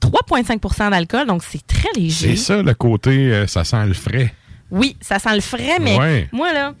3,5% 0.00 0.90
d'alcool, 0.90 1.26
donc 1.26 1.42
c'est 1.46 1.66
très 1.66 1.88
léger. 1.96 2.30
C'est 2.30 2.36
ça, 2.36 2.62
le 2.62 2.74
côté, 2.74 3.10
euh, 3.32 3.46
ça 3.46 3.64
sent 3.64 3.84
le 3.86 3.94
frais. 3.94 4.32
Oui, 4.70 4.96
ça 5.00 5.18
sent 5.18 5.34
le 5.34 5.40
frais, 5.40 5.78
mais 5.80 5.96
Ouais. 5.98 6.28
moi, 6.32 6.52
là, 6.52 6.74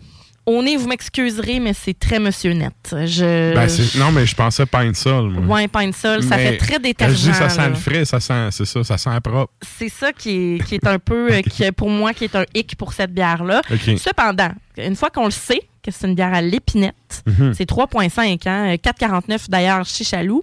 au 0.46 0.62
nez, 0.62 0.76
vous 0.76 0.88
m'excuserez, 0.88 1.60
mais 1.60 1.72
c'est 1.74 1.96
très 1.98 2.18
Monsieur 2.18 2.52
Net. 2.52 2.72
Je, 2.92 3.54
Ben, 3.54 3.68
non, 3.98 4.10
mais 4.10 4.26
je 4.26 4.34
pensais 4.34 4.64
Pine 4.66 4.94
Sol. 4.94 5.30
moi. 5.30 5.56
Ouais, 5.56 5.68
Pine 5.68 5.92
Sol, 5.92 6.22
ça 6.22 6.36
Mais 6.36 6.52
fait 6.52 6.56
très 6.56 6.74
quand 6.74 6.78
je 6.78 6.82
détergent. 6.82 7.14
dis 7.20 7.34
ça 7.34 7.48
sent 7.48 7.58
là. 7.60 7.68
le 7.68 7.74
frais, 7.74 8.04
ça 8.04 8.20
sent, 8.20 8.48
c'est 8.52 8.64
ça, 8.64 8.82
ça 8.84 8.96
sent 8.98 9.20
propre. 9.22 9.52
C'est 9.78 9.88
ça 9.90 10.12
qui 10.12 10.30
est, 10.56 10.64
qui 10.64 10.76
est 10.76 10.86
un 10.86 10.98
peu, 10.98 11.30
euh, 11.32 11.42
qui 11.50 11.62
est 11.62 11.72
pour 11.72 11.90
moi, 11.90 12.14
qui 12.14 12.24
est 12.24 12.34
un 12.34 12.44
hic 12.54 12.74
pour 12.76 12.92
cette 12.94 13.12
bière-là. 13.12 13.60
Cependant, 13.98 14.50
une 14.78 14.96
fois 14.96 15.10
qu'on 15.10 15.26
le 15.26 15.30
sait, 15.30 15.62
que 15.82 15.90
c'est 15.90 16.06
une 16.08 16.14
bière 16.14 16.32
à 16.34 16.40
l'épinette, 16.42 17.22
Mhm. 17.26 17.54
c'est 17.54 17.66
3,5, 17.66 18.46
hein, 18.46 18.74
4,49 18.76 19.48
d'ailleurs 19.50 19.84
chez 19.84 20.04
Chaloux. 20.04 20.42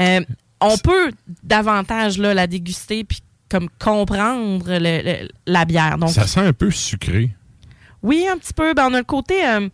Euh, 0.00 0.20
on 0.60 0.76
peut 0.78 1.12
davantage 1.42 2.18
là, 2.18 2.34
la 2.34 2.46
déguster 2.46 3.04
puis 3.04 3.20
comme 3.48 3.68
comprendre 3.78 4.64
le- 4.68 5.02
le- 5.22 5.28
la 5.46 5.64
bière. 5.64 5.98
Donc, 5.98 6.10
Ça 6.10 6.26
sent 6.26 6.40
un 6.40 6.52
peu 6.52 6.70
sucré. 6.70 7.30
oui, 8.02 8.26
un 8.30 8.36
petit 8.38 8.52
peu. 8.52 8.74
Ben, 8.74 8.88
on 8.90 8.94
a 8.94 8.98
le 8.98 9.04
côté, 9.04 9.46
euh, 9.46 9.68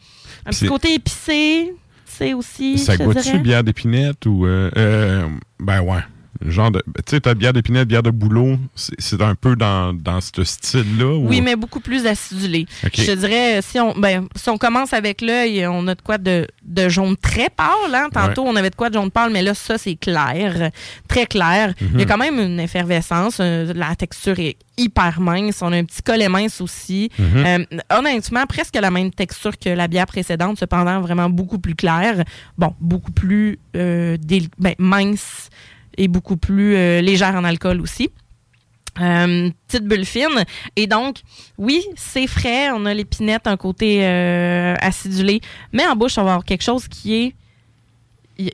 un 0.46 0.50
petit 0.50 0.66
côté 0.68 0.94
épicé, 0.94 1.72
c'est 2.04 2.34
aussi. 2.34 2.78
Ça 2.78 2.96
goûte-tu 2.96 3.38
bière 3.38 3.64
d'épinette 3.64 4.26
ou. 4.26 4.44
euh, 4.46 4.70
euh, 4.76 5.28
ben 5.60 5.80
ouais. 5.80 6.00
Genre 6.47 6.70
de. 6.70 6.82
Tu 6.99 7.03
sais, 7.11 7.20
ta 7.20 7.34
bière 7.34 7.53
d'épinette, 7.53 7.88
bière 7.88 8.03
de 8.03 8.11
boulot, 8.11 8.59
c'est 8.74 9.20
un 9.22 9.34
peu 9.34 9.57
dans, 9.57 9.93
dans 9.93 10.20
ce 10.20 10.43
style-là. 10.45 11.07
ou- 11.07 11.28
Oui, 11.28 11.40
mais 11.40 11.57
beaucoup 11.57 11.80
plus 11.80 12.07
acidulé. 12.07 12.66
Je 12.95 13.12
dirais, 13.12 13.61
si 13.62 13.78
on, 13.80 13.93
ben, 13.99 14.26
si 14.36 14.49
on 14.51 14.59
commence 14.59 14.93
avec 14.93 15.20
l'œil, 15.20 15.66
on 15.66 15.86
a 15.88 15.95
de 15.95 16.01
quoi 16.03 16.18
de, 16.18 16.47
de 16.64 16.88
jaune 16.88 17.16
très 17.16 17.49
pâle. 17.51 17.95
Hein? 17.95 18.09
Tantôt, 18.12 18.45
on 18.47 18.57
avait 18.57 18.70
de 18.70 18.74
quoi 18.74 18.88
de 18.90 18.95
jaune 18.95 19.11
pâle, 19.11 19.30
mais 19.32 19.43
là, 19.43 19.55
ça, 19.55 19.78
c'est 19.78 19.97
clair, 19.97 20.70
très 21.09 21.26
clair. 21.26 21.74
Il 21.80 21.86
y 21.99 22.03
a 22.03 22.05
Mhm. 22.05 22.07
quand 22.07 22.18
même 22.18 22.38
une 22.38 22.61
effervescence. 22.61 23.38
euh, 23.40 23.72
la 23.74 23.95
texture 23.95 24.38
est 24.38 24.57
hyper 24.78 25.20
mince. 25.20 25.61
On 25.62 25.72
a 25.72 25.76
un 25.76 25.84
petit 25.84 26.03
collet 26.03 26.28
mince 26.28 26.61
aussi. 26.61 27.11
Mhm. 27.18 27.26
Euh, 27.47 27.64
honnêtement, 27.97 28.47
presque 28.47 28.74
la 28.74 28.90
même 28.90 29.11
texture 29.11 29.59
que 29.59 29.68
la 29.68 29.86
bière 29.88 30.07
précédente, 30.07 30.59
cependant, 30.59 31.01
vraiment 31.01 31.28
beaucoup 31.30 31.59
plus 31.59 31.74
claire. 31.74 32.24
Bon, 32.59 32.74
beaucoup 32.80 33.12
plus 33.12 33.59
euh, 33.76 34.16
ben, 34.59 34.74
mince 34.78 35.49
et 35.99 36.09
beaucoup 36.09 36.36
plus 36.36 36.74
euh, 36.76 37.01
légère 37.01 37.34
en 37.34 37.45
alcool 37.45 37.80
aussi. 37.80 38.11
Euh, 39.01 39.49
petite 39.68 39.84
bulle 39.86 40.05
fine. 40.05 40.45
Et 40.76 40.86
donc, 40.86 41.20
oui, 41.57 41.82
c'est 41.97 42.26
frais. 42.26 42.70
On 42.72 42.84
a 42.84 42.93
l'épinette, 42.93 43.47
un 43.47 43.57
côté 43.57 44.01
euh, 44.07 44.74
acidulé. 44.80 45.40
Mais 45.72 45.86
en 45.86 45.97
bouche, 45.97 46.18
on 46.18 46.24
va 46.24 46.32
avoir 46.32 46.45
quelque 46.45 46.62
chose 46.62 46.88
qui 46.88 47.14
est. 47.14 47.34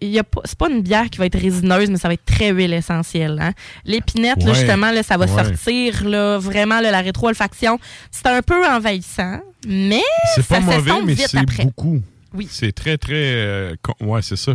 y 0.03 0.19
a 0.19 0.23
pas- 0.25 0.43
C'est 0.45 0.57
pas 0.59 0.69
une 0.69 0.83
bière 0.83 1.11
qui 1.11 1.19
va 1.19 1.27
être 1.27 1.39
résineuse, 1.39 1.91
mais 1.91 1.97
ça 1.97 2.07
va 2.09 2.15
être 2.15 2.25
très 2.25 2.51
huile 2.53 2.73
essentielle. 2.73 3.39
Hein? 3.41 3.53
L'épinette, 3.85 4.43
là, 4.45 4.53
justement, 4.53 4.91
là, 4.93 5.03
ça 5.03 5.17
va 5.17 5.27
Ouais. 5.27 5.45
sortir 5.45 6.05
là, 6.09 6.39
vraiment 6.39 6.81
là, 6.81 6.91
la 6.93 7.01
rétro-olfaction. 7.01 7.81
C'est 8.13 8.27
un 8.27 8.43
peu 8.43 8.65
envahissant, 8.65 9.41
mais 9.67 10.03
C'est 10.37 10.43
ça 10.43 10.57
pas 10.57 10.61
mauvais, 10.61 10.77
s'estompe 10.83 11.05
mais 11.07 11.15
vite 11.15 11.29
c'est 11.31 11.39
après. 11.39 11.65
beaucoup. 11.65 12.01
Oui. 12.35 12.47
C'est 12.51 12.73
très, 12.73 12.97
très. 12.99 13.15
euh, 13.15 13.75
con- 13.83 13.95
ouais, 14.07 14.21
c'est 14.23 14.37
ça. 14.37 14.53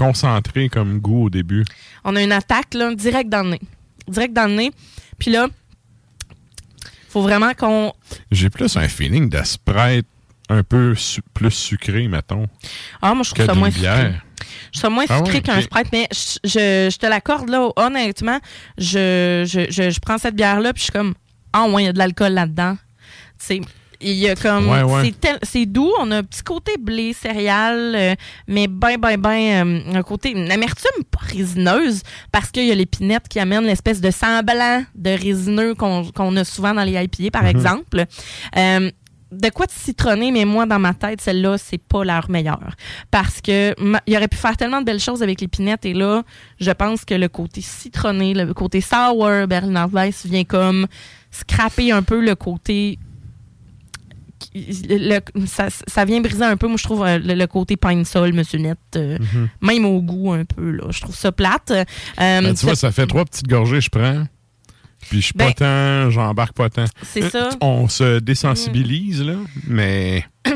Concentré 0.00 0.68
comme 0.70 0.98
goût 0.98 1.24
au 1.26 1.30
début. 1.30 1.64
On 2.04 2.16
a 2.16 2.22
une 2.22 2.32
attaque 2.32 2.72
là, 2.74 2.94
direct 2.94 3.28
dans 3.28 3.42
le 3.42 3.50
nez. 3.50 3.60
Direct 4.08 4.32
dans 4.32 4.46
le 4.46 4.54
nez. 4.56 4.70
Puis 5.18 5.30
là, 5.30 5.46
faut 7.10 7.22
vraiment 7.22 7.52
qu'on 7.54 7.92
J'ai 8.30 8.48
plus 8.50 8.76
un 8.76 8.88
feeling 8.88 9.28
de 9.28 9.42
Sprite 9.44 10.06
un 10.48 10.62
peu 10.62 10.94
su- 10.94 11.20
plus 11.34 11.50
sucré, 11.50 12.08
mettons. 12.08 12.46
Ah, 13.02 13.14
moi, 13.14 13.24
je 13.24 13.30
trouve 13.30 13.46
que 13.46 13.52
ça 13.52 13.54
moins 13.58 13.70
sucré. 13.70 14.14
Je 14.72 14.78
trouve 14.78 14.80
ça 14.80 14.88
moins 14.90 15.04
Ah 15.08 15.18
sucré 15.18 15.42
qu'un. 15.42 15.60
Sprite, 15.60 15.88
mais 15.92 16.08
je, 16.12 16.38
je- 16.44 16.88
je 16.92 16.96
te 16.96 17.06
l'accorde, 17.06 17.48
là, 17.50 17.68
honnêtement, 17.76 18.40
je, 18.78 19.44
je, 19.46 19.66
je, 19.70 19.90
je 19.90 20.00
prends 20.00 20.18
cette 20.18 20.34
bière-là, 20.34 20.72
puis 20.72 20.80
je 20.80 20.84
suis 20.84 20.92
comme, 20.92 21.14
ah, 21.52 21.66
ouais, 21.68 21.82
il 21.82 21.86
y 21.86 21.88
a 21.88 21.92
de 21.92 21.98
l'alcool 21.98 22.32
là-dedans. 22.32 22.76
Tu 23.38 23.46
sais, 23.46 23.60
il 24.00 24.14
y 24.14 24.28
a 24.28 24.34
comme, 24.34 24.68
Ouais, 24.68 24.82
ouais. 24.82 25.12
c'est 25.42 25.66
doux, 25.66 25.90
on 26.00 26.10
a 26.10 26.18
un 26.18 26.22
petit 26.22 26.42
côté 26.42 26.72
blé, 26.78 27.12
céréales, 27.12 27.94
euh, 27.94 28.14
mais 28.48 28.66
ben, 28.66 28.96
ben, 28.98 29.16
ben, 29.18 29.66
euh, 29.92 29.98
un 29.98 30.02
côté, 30.02 30.30
une 30.30 30.50
amertume 30.50 31.04
pas 31.10 31.20
résineuse, 31.20 32.02
parce 32.32 32.50
qu'il 32.50 32.66
y 32.66 32.72
a 32.72 32.74
l'épinette 32.74 33.28
qui 33.28 33.38
amène 33.38 33.64
l'espèce 33.64 34.00
de 34.00 34.10
semblant 34.10 34.82
de 34.94 35.10
résineux 35.10 35.74
qu'on 35.74 36.04
qu'on 36.12 36.36
a 36.36 36.44
souvent 36.44 36.72
dans 36.74 36.84
les 36.84 36.92
IPA, 37.02 37.30
par 37.30 37.42
Mhm. 37.42 37.48
exemple. 37.50 38.04
Euh, 38.56 38.90
de 39.32 39.48
quoi 39.50 39.66
de 39.66 39.70
citronner, 39.70 40.32
mais 40.32 40.44
moi, 40.44 40.66
dans 40.66 40.80
ma 40.80 40.92
tête, 40.92 41.20
celle-là, 41.20 41.56
c'est 41.56 41.78
pas 41.78 42.02
leur 42.02 42.28
meilleure. 42.28 42.74
Parce 43.12 43.40
que 43.40 43.76
il 44.08 44.16
aurait 44.16 44.26
pu 44.26 44.36
faire 44.36 44.56
tellement 44.56 44.80
de 44.80 44.84
belles 44.86 44.98
choses 44.98 45.22
avec 45.22 45.40
l'épinette, 45.40 45.84
et 45.86 45.92
là, 45.94 46.24
je 46.58 46.70
pense 46.72 47.04
que 47.04 47.14
le 47.14 47.28
côté 47.28 47.60
citronné, 47.60 48.34
le 48.34 48.52
côté 48.54 48.80
sour, 48.80 49.28
Berliner 49.46 49.84
Weiss 49.92 50.26
vient 50.26 50.42
comme 50.42 50.88
scraper 51.30 51.92
un 51.92 52.02
peu 52.02 52.20
le 52.20 52.34
côté. 52.34 52.98
Le- 54.54 55.46
ça, 55.46 55.68
ça 55.70 56.04
vient 56.04 56.20
briser 56.20 56.44
un 56.44 56.56
peu, 56.56 56.66
moi, 56.66 56.76
je 56.76 56.84
trouve, 56.84 57.04
euh, 57.04 57.18
le, 57.18 57.34
le 57.34 57.46
côté 57.46 57.76
pine 57.76 58.04
sol, 58.04 58.32
Monsieur 58.32 58.58
Net, 58.58 58.78
euh, 58.96 59.18
Mhm. 59.18 59.48
même 59.60 59.84
au 59.84 60.00
goût 60.02 60.32
un 60.32 60.44
peu, 60.44 60.70
là. 60.70 60.84
Je 60.90 61.00
trouve 61.00 61.14
ça 61.16 61.32
plate. 61.32 61.70
Euh, 61.70 61.84
Ben, 62.18 62.54
tu 62.54 62.64
vois, 62.66 62.74
ça- 62.76 62.92
fait 62.92 63.06
trois 63.06 63.24
petites 63.24 63.48
gorgées, 63.48 63.80
je 63.80 63.90
prends. 63.90 64.24
Puis 65.08 65.20
je 65.20 65.26
suis 65.26 65.34
Ben, 65.34 65.46
pas 65.46 65.52
tant, 65.54 66.10
j'embarque 66.10 66.54
pas 66.54 66.68
tant. 66.68 66.84
c'est 67.02 67.24
Euh, 67.24 67.30
ça. 67.30 67.48
On 67.60 67.88
se 67.88 68.18
désensibilise, 68.18 69.22
là, 69.22 69.36
mais. 69.66 70.24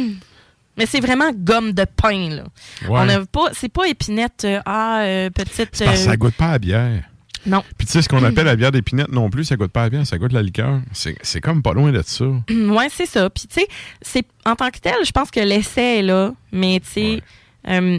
Mais 0.76 0.86
c'est 0.86 0.98
vraiment 0.98 1.30
gomme 1.32 1.70
de 1.72 1.84
pain, 1.84 2.30
là. 2.30 2.42
Ouais. 2.88 2.88
On 2.88 3.08
a 3.08 3.24
pas, 3.26 3.50
c'est 3.52 3.68
pas 3.68 3.86
épinette, 3.86 4.44
ah, 4.66 5.04
petite. 5.32 5.68
C'est 5.72 5.84
parce 5.84 5.98
que 5.98 6.04
ça 6.04 6.16
goûte 6.16 6.34
pas 6.34 6.48
à 6.50 6.58
bière. 6.58 7.04
Non. 7.46 7.62
Puis 7.76 7.86
tu 7.86 7.92
sais, 7.92 8.02
ce 8.02 8.08
qu'on 8.08 8.22
appelle 8.24 8.46
la 8.46 8.56
bière 8.56 8.72
d'épinette 8.72 9.10
non 9.12 9.28
plus, 9.30 9.44
ça 9.44 9.56
goûte 9.56 9.70
pas 9.72 9.84
à 9.84 9.90
bière, 9.90 10.06
ça 10.06 10.18
goûte 10.18 10.32
la 10.32 10.42
liqueur. 10.42 10.80
C'est 10.92 11.16
c'est 11.22 11.40
comme 11.40 11.62
pas 11.62 11.72
loin 11.72 11.92
de 11.92 12.02
ça. 12.04 12.24
Ouais, 12.50 12.88
c'est 12.90 13.06
ça. 13.06 13.28
Puis, 13.30 13.44
tu 13.46 13.60
sais, 14.02 14.22
en 14.44 14.54
tant 14.56 14.70
que 14.70 14.78
tel, 14.78 14.94
je 15.04 15.12
pense 15.12 15.30
que 15.30 15.40
l'essai 15.40 15.98
est 15.98 16.02
là, 16.02 16.32
mais 16.52 16.80
tu 16.80 16.90
sais, 16.92 17.22
euh, 17.68 17.98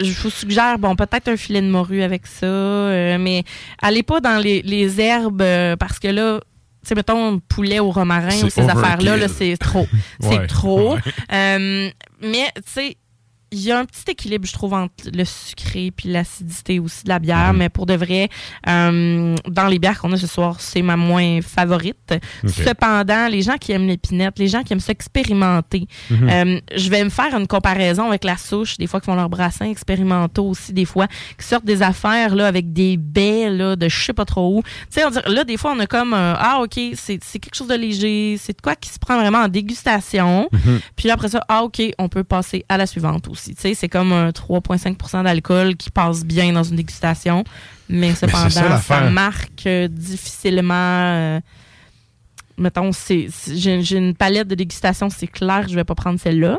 je 0.00 0.12
vous 0.22 0.30
suggère, 0.30 0.78
bon, 0.78 0.94
peut-être 0.96 1.28
un 1.28 1.36
filet 1.36 1.62
de 1.62 1.68
morue 1.68 2.02
avec 2.02 2.26
ça, 2.26 2.46
euh, 2.46 3.16
mais 3.18 3.44
allez 3.80 4.02
pas 4.02 4.20
dans 4.20 4.38
les, 4.38 4.60
les 4.62 5.00
herbes 5.00 5.40
euh, 5.42 5.76
parce 5.76 5.98
que 5.98 6.08
là, 6.08 6.40
tu 6.40 6.88
sais, 6.90 6.94
mettons, 6.94 7.38
poulet 7.40 7.78
au 7.80 7.90
romarin 7.90 8.42
ou 8.44 8.50
ces 8.50 8.68
affaires-là, 8.68 9.16
là, 9.16 9.28
c'est 9.28 9.56
trop. 9.56 9.86
c'est 10.20 10.28
Ouais, 10.38 10.46
trop. 10.46 10.94
ouais. 10.94 11.92
Mais, 12.22 12.46
tu 12.56 12.62
sais, 12.66 12.96
il 13.52 13.60
y 13.60 13.70
a 13.72 13.78
un 13.78 13.84
petit 13.84 14.10
équilibre, 14.10 14.46
je 14.46 14.52
trouve, 14.52 14.74
entre 14.74 14.92
le 15.14 15.24
sucré 15.24 15.92
puis 15.96 16.08
l'acidité 16.10 16.78
aussi 16.80 17.04
de 17.04 17.08
la 17.10 17.18
bière, 17.18 17.52
Mhm. 17.52 17.58
mais 17.58 17.68
pour 17.68 17.86
de 17.86 17.94
vrai, 17.94 18.28
euh, 18.68 19.34
dans 19.48 19.66
les 19.68 19.78
bières 19.78 20.00
qu'on 20.00 20.12
a 20.12 20.16
ce 20.16 20.26
soir, 20.26 20.60
c'est 20.60 20.82
ma 20.82 20.96
moins 20.96 21.40
favorite. 21.42 22.14
Cependant, 22.46 23.28
les 23.28 23.42
gens 23.42 23.56
qui 23.58 23.72
aiment 23.72 23.86
l'épinette, 23.86 24.38
les 24.38 24.48
gens 24.48 24.62
qui 24.62 24.72
aiment 24.72 24.80
s'expérimenter, 24.80 25.86
Mhm. 26.10 26.28
euh, 26.28 26.60
je 26.76 26.90
vais 26.90 27.04
me 27.04 27.08
faire 27.10 27.34
une 27.36 27.46
comparaison 27.46 28.08
avec 28.08 28.24
la 28.24 28.36
souche, 28.36 28.76
des 28.78 28.86
fois 28.86 29.00
qui 29.00 29.06
font 29.06 29.14
leurs 29.14 29.28
brassins 29.28 29.66
expérimentaux 29.70 30.46
aussi, 30.48 30.72
des 30.72 30.84
fois 30.84 31.06
qui 31.38 31.46
sortent 31.46 31.64
des 31.64 31.82
affaires 31.82 32.34
là 32.34 32.46
avec 32.46 32.72
des 32.72 32.96
baies 32.96 33.50
là 33.50 33.76
de 33.76 33.88
je 33.88 33.96
sais 34.04 34.12
pas 34.12 34.24
trop 34.24 34.58
où. 34.58 34.62
Tu 34.62 34.68
sais, 34.90 35.04
on 35.04 35.10
dirait- 35.10 35.28
là 35.30 35.44
des 35.44 35.56
fois 35.56 35.72
on 35.76 35.78
a 35.80 35.86
comme 35.86 36.14
un, 36.14 36.34
ah 36.38 36.60
ok, 36.62 36.78
c'est 36.94 37.18
c'est 37.22 37.38
quelque 37.38 37.54
chose 37.54 37.68
de 37.68 37.74
léger, 37.74 38.36
c'est 38.38 38.56
de 38.56 38.60
quoi 38.62 38.74
qui 38.74 38.90
se 38.90 38.98
prend 38.98 39.18
vraiment 39.18 39.38
en 39.38 39.48
dégustation. 39.48 40.48
Mhm. 40.52 40.80
Puis 40.96 41.08
là, 41.08 41.14
après 41.14 41.28
ça, 41.28 41.40
ah 41.48 41.62
ok, 41.64 41.80
on 41.98 42.08
peut 42.08 42.24
passer 42.24 42.64
à 42.68 42.76
la 42.76 42.86
suivante 42.86 43.28
aussi. 43.28 43.35
C'est 43.36 43.88
comme 43.88 44.12
un 44.12 44.30
3,5% 44.30 45.24
d'alcool 45.24 45.76
qui 45.76 45.90
passe 45.90 46.24
bien 46.24 46.52
dans 46.52 46.62
une 46.62 46.76
dégustation, 46.76 47.44
mais 47.88 48.14
cependant 48.14 48.78
ça, 48.80 49.00
marque 49.10 49.66
euh, 49.66 49.88
difficilement. 49.88 50.74
euh, 50.74 51.40
mettons, 52.58 52.90
j'ai, 53.08 53.96
une 53.96 54.14
palette 54.14 54.48
de 54.48 54.54
dégustation, 54.54 55.10
c'est 55.10 55.26
clair, 55.26 55.64
que 55.64 55.70
je 55.70 55.74
vais 55.74 55.84
pas 55.84 55.94
prendre 55.94 56.18
celle-là. 56.18 56.58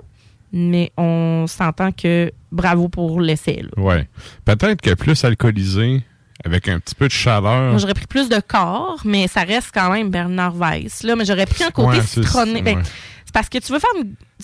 Mais 0.53 0.91
on 0.95 1.45
s'entend 1.47 1.91
que 1.91 2.31
bravo 2.53 2.87
pour 2.87 3.19
l'essai. 3.19 3.65
Ouais. 3.75 4.07
Peut-être 4.45 4.79
que 4.81 4.93
plus 4.93 5.25
alcoolisé, 5.25 6.03
avec 6.45 6.69
un 6.69 6.79
petit 6.79 6.95
peu 6.95 7.07
de 7.07 7.11
chaleur. 7.11 7.71
Moi, 7.71 7.77
j'aurais 7.79 7.93
pris 7.93 8.07
plus 8.07 8.29
de 8.29 8.39
corps, 8.39 9.01
mais 9.03 9.27
ça 9.27 9.41
reste 9.41 9.71
quand 9.73 9.91
même 9.91 10.09
Bernard 10.09 10.55
Weiss. 10.55 11.03
Là, 11.03 11.15
mais 11.17 11.25
j'aurais 11.25 11.47
pris 11.47 11.63
un 11.65 11.71
côté 11.71 11.97
Ouais, 11.97 12.01
c'est- 12.01 12.21
citronné. 12.23 12.61
Ben, 12.61 12.77
ouais. 12.77 12.83
c'est 13.25 13.33
parce 13.33 13.49
que 13.49 13.57
tu 13.57 13.73
veux 13.73 13.79
faire, 13.79 13.89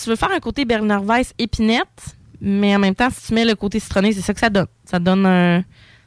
tu 0.01 0.09
veux 0.09 0.15
faire 0.17 0.31
un 0.31 0.39
côté 0.41 0.65
Bernard 0.65 1.03
Weiss 1.03 1.33
épinette, 1.37 2.17
mais 2.43 2.75
en 2.75 2.79
même 2.79 2.93
temps, 2.95 3.09
si 3.09 3.27
tu 3.27 3.33
mets 3.33 3.45
le 3.45 3.55
côté 3.55 3.79
citronné, 3.79 4.11
c'est 4.13 4.21
ça 4.21 4.33
que 4.33 4.39
ça 4.39 4.49
donne. 4.49 4.67
Ça 4.85 4.99
donne 4.99 5.25
un, 5.25 5.63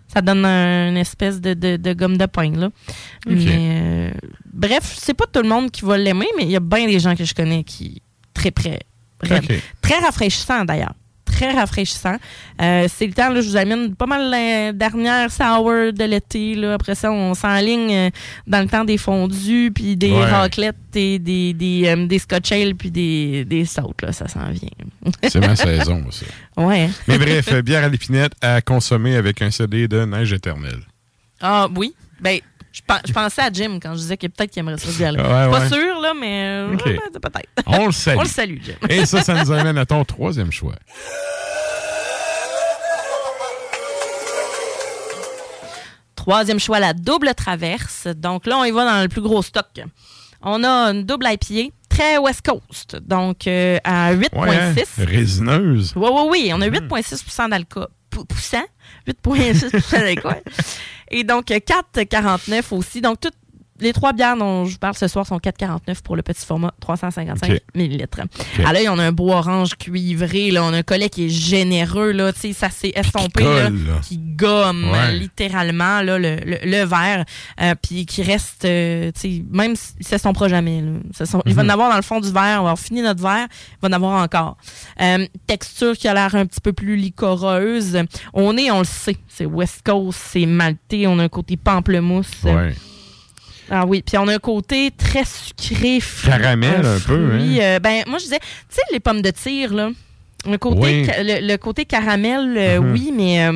ça 0.07 0.21
donne 0.21 0.45
un- 0.45 0.91
une 0.91 0.97
espèce 0.99 1.41
de, 1.41 1.55
de- 1.55 1.77
de 1.77 1.93
gomme 1.95 2.17
de 2.17 2.27
pain. 2.27 2.51
Là. 2.53 2.69
Mais, 3.27 3.35
euh, 3.49 4.11
bref, 4.53 4.95
c'est 5.01 5.15
pas 5.15 5.25
tout 5.33 5.43
le 5.43 5.49
monde 5.49 5.71
qui 5.71 5.85
va 5.85 5.97
l'aimer, 5.99 6.29
mais 6.37 6.45
il 6.45 6.51
y 6.51 6.57
a 6.57 6.61
bien 6.61 6.87
des 6.87 7.01
gens 7.01 7.17
que 7.17 7.25
je 7.25 7.35
connais 7.35 7.65
qui 7.65 8.03
très 8.35 8.51
près. 8.51 8.81
Très 9.81 9.99
rafraîchissant 9.99 10.65
d'ailleurs. 10.65 10.95
Très 11.37 11.53
rafraîchissant. 11.53 12.17
Euh, 12.63 12.87
c'est 12.89 13.07
le 13.07 13.13
temps, 13.13 13.29
là, 13.29 13.41
je 13.43 13.49
vous 13.51 13.57
amène 13.57 13.95
pas 13.95 14.07
mal 14.07 14.31
la 14.31 14.73
dernière 14.73 15.31
sour 15.31 15.93
de 15.93 16.05
l'été. 16.05 16.55
là. 16.55 16.73
Après 16.75 16.95
ça, 16.95 17.13
on 17.13 17.35
s'enligne 17.35 17.95
euh, 17.95 18.11
dans 18.47 18.61
le 18.61 18.69
temps 18.69 18.85
des 18.85 18.97
fondus, 18.97 19.71
puis 19.75 19.97
des 19.97 20.13
Ouais. 20.13 20.25
raclettes, 20.25 20.77
et 20.95 21.19
des, 21.19 21.53
des, 21.53 21.83
euh, 21.89 22.07
des 22.07 22.19
scotch 22.19 22.53
ale, 22.53 22.75
puis 22.75 22.91
des, 22.91 23.45
des 23.45 23.67
sautes. 23.67 24.01
Là, 24.01 24.13
ça 24.13 24.29
s'en 24.29 24.49
vient. 24.51 24.71
C'est 25.29 25.41
ma 25.41 25.55
saison, 25.57 26.03
ça. 26.11 26.25
Ouais. 26.57 26.89
Mais 27.07 27.19
bref, 27.19 27.49
euh, 27.53 27.61
bière 27.61 27.85
à 27.85 27.89
l'épinette 27.89 28.33
à 28.41 28.63
consommer 28.63 29.15
avec 29.17 29.43
un 29.43 29.51
CD 29.51 29.89
de 29.89 30.05
Neige 30.07 30.33
éternelle. 30.33 30.81
Ah 31.43 31.69
oui. 31.77 31.95
Ben, 32.19 32.39
Je, 32.77 32.83
pen- 32.83 33.01
je 33.07 33.13
pensais 33.13 33.41
à 33.41 33.51
Jim 33.51 33.79
quand 33.81 33.95
je 33.95 34.01
disais 34.01 34.19
que 34.19 34.27
peut-être 34.27 34.51
qu'il 34.51 34.61
aimerait 34.61 34.77
ça 34.77 34.89
se. 34.91 35.03
Ouais, 35.03 35.17
Pas 35.17 35.49
ouais. 35.61 35.69
sûr, 35.69 35.99
là, 35.99 36.13
mais 36.13 36.45
euh, 36.45 36.77
peut-être. 36.77 37.49
On 37.67 37.87
le 37.87 37.93
salue. 37.93 38.19
On 38.19 38.23
le 38.23 38.29
salue, 38.29 38.59
Jim. 38.63 38.75
Et 38.91 39.07
ça, 39.07 39.23
ça 39.23 39.33
nous 39.43 39.51
amène 39.51 39.79
à 39.79 39.87
ton 39.87 40.05
troisième 40.05 40.53
choix. 40.53 40.75
Troisième 46.15 46.59
choix, 46.59 46.81
la 46.81 46.93
double 46.93 47.33
traverse. 47.35 48.09
Donc 48.17 48.47
là, 48.47 48.59
on 48.59 48.65
y 48.65 48.71
va 48.71 48.85
dans 48.85 49.03
le 49.03 49.09
plus 49.09 49.21
gros 49.21 49.43
stock. 49.43 49.81
On 50.43 50.65
a 50.65 50.91
une 50.91 51.05
double 51.05 51.27
IPA, 51.31 51.73
très 51.89 52.19
West 52.19 52.43
Coast, 52.47 52.97
donc 53.01 53.47
euh, 53.47 53.79
à 53.85 54.13
8,6. 54.15 54.39
Ouais, 54.39 54.57
hein? 54.57 54.75
Résineuse. 54.99 55.93
Oui, 55.97 56.09
oui, 56.13 56.23
oui. 56.31 56.51
On 56.53 56.61
a 56.61 56.69
8,6% 56.69 57.51
d'alcool. 57.51 57.87
Pou- 58.17 58.25
Poussant. 58.25 58.65
8,6 59.07 59.91
d'alcool. 59.93 60.43
Et 61.11 61.23
donc, 61.23 61.51
euh, 61.51 61.59
4,49 61.61 62.73
aussi. 62.73 63.01
Donc, 63.03 63.21
toutes 63.21 63.35
les 63.81 63.93
trois 63.93 64.13
bières 64.13 64.37
dont 64.37 64.65
je 64.65 64.73
vous 64.73 64.79
parle 64.79 64.95
ce 64.95 65.09
soir 65.09 65.27
sont 65.27 65.39
4,49 65.39 66.03
pour 66.03 66.17
le 66.17 66.23
petit 66.23 66.45
format 66.45 66.73
355 66.81 67.51
OK. 67.53 67.61
millilitres. 67.75 68.21
À 68.65 68.73
l'œil, 68.73 68.89
on 68.89 68.99
a 68.99 69.05
un 69.05 69.13
beau 69.13 69.31
orange 69.33 69.77
cuivré. 69.79 70.51
Là. 70.51 70.65
On 70.65 70.73
a 70.73 70.79
un 70.79 70.83
collet 70.83 71.09
qui 71.09 71.27
est 71.27 71.29
généreux. 71.29 72.13
Là. 72.13 72.33
Tu 72.33 72.41
sais, 72.41 72.53
Ça 72.53 72.71
s'est 72.71 72.93
estompé. 72.95 73.45
là, 73.45 73.65
colle, 73.65 73.87
là. 73.87 74.01
qui 74.03 74.19
gomme 74.19 74.91
Ouais. 74.91 75.13
littéralement 75.19 76.03
là, 76.03 76.19
le, 76.19 76.37
le, 76.45 76.59
le 76.65 76.85
verre. 76.85 77.25
euh, 77.61 77.75
puis 77.81 78.07
qui 78.07 78.23
reste, 78.23 78.65
euh, 78.65 79.11
tu 79.13 79.21
sais, 79.21 79.45
même 79.51 79.77
s'il 79.77 79.99
ne 80.01 80.05
s'estompera 80.05 80.49
jamais. 80.49 80.81
là. 80.83 81.25
Sont- 81.27 81.43
Il 81.47 81.55
va 81.55 81.63
en 81.63 81.65
Mhm. 81.65 81.71
avoir 81.71 81.91
dans 81.91 81.97
le 81.97 82.03
fond 82.03 82.21
du 82.21 82.31
verre. 82.33 82.61
On 82.61 82.65
va 82.65 82.71
avoir 82.71 82.79
fini 82.79 83.03
notre 83.03 83.23
verre. 83.23 83.47
Il 83.73 83.77
va 83.83 83.89
en 83.89 83.93
avoir 83.93 84.23
encore. 84.23 84.57
Euh, 85.01 85.27
texture 85.47 85.97
qui 85.97 86.09
a 86.09 86.15
l'air 86.15 86.35
un 86.35 86.47
petit 86.47 86.61
peu 86.61 86.73
plus 86.73 86.97
licoreuse. 86.97 87.99
On 88.33 88.57
est, 88.57 88.71
on 88.71 88.79
le 88.81 88.85
sait, 88.85 89.17
c'est 89.29 89.47
West 89.47 89.83
Coast, 89.85 90.19
c'est 90.33 90.47
maltais. 90.47 91.07
On 91.07 91.19
a 91.19 91.25
un 91.25 91.29
côté 91.29 91.57
pamplemousse. 91.57 92.31
Ouais. 92.45 92.75
Ah 93.71 93.85
oui, 93.87 94.03
puis 94.03 94.17
on 94.19 94.29
a 94.29 94.35
un 94.35 94.39
côté 94.39 94.91
très 94.97 95.25
sucré, 95.25 96.01
fru- 96.01 96.31
Caramel 96.31 96.87
un 96.87 96.99
peu, 97.01 97.31
fruit, 97.31 97.61
hein? 97.61 97.65
euh, 97.65 97.79
ben 97.81 98.05
moi 98.07 98.19
je 98.19 98.25
disais, 98.25 98.39
tu 98.41 98.47
sais 98.77 98.83
les 98.93 99.01
pommes 99.01 99.23
de 99.23 99.31
tir 99.31 99.75
là, 99.75 99.91
le 100.49 100.57
côté 100.59 100.79
Oui. 100.81 101.07
le, 101.07 101.47
le 101.47 101.57
côté 101.57 101.85
caramel 101.85 102.55
euh, 102.57 102.81
Mhm. 102.81 102.93
oui, 102.93 103.13
mais 103.15 103.47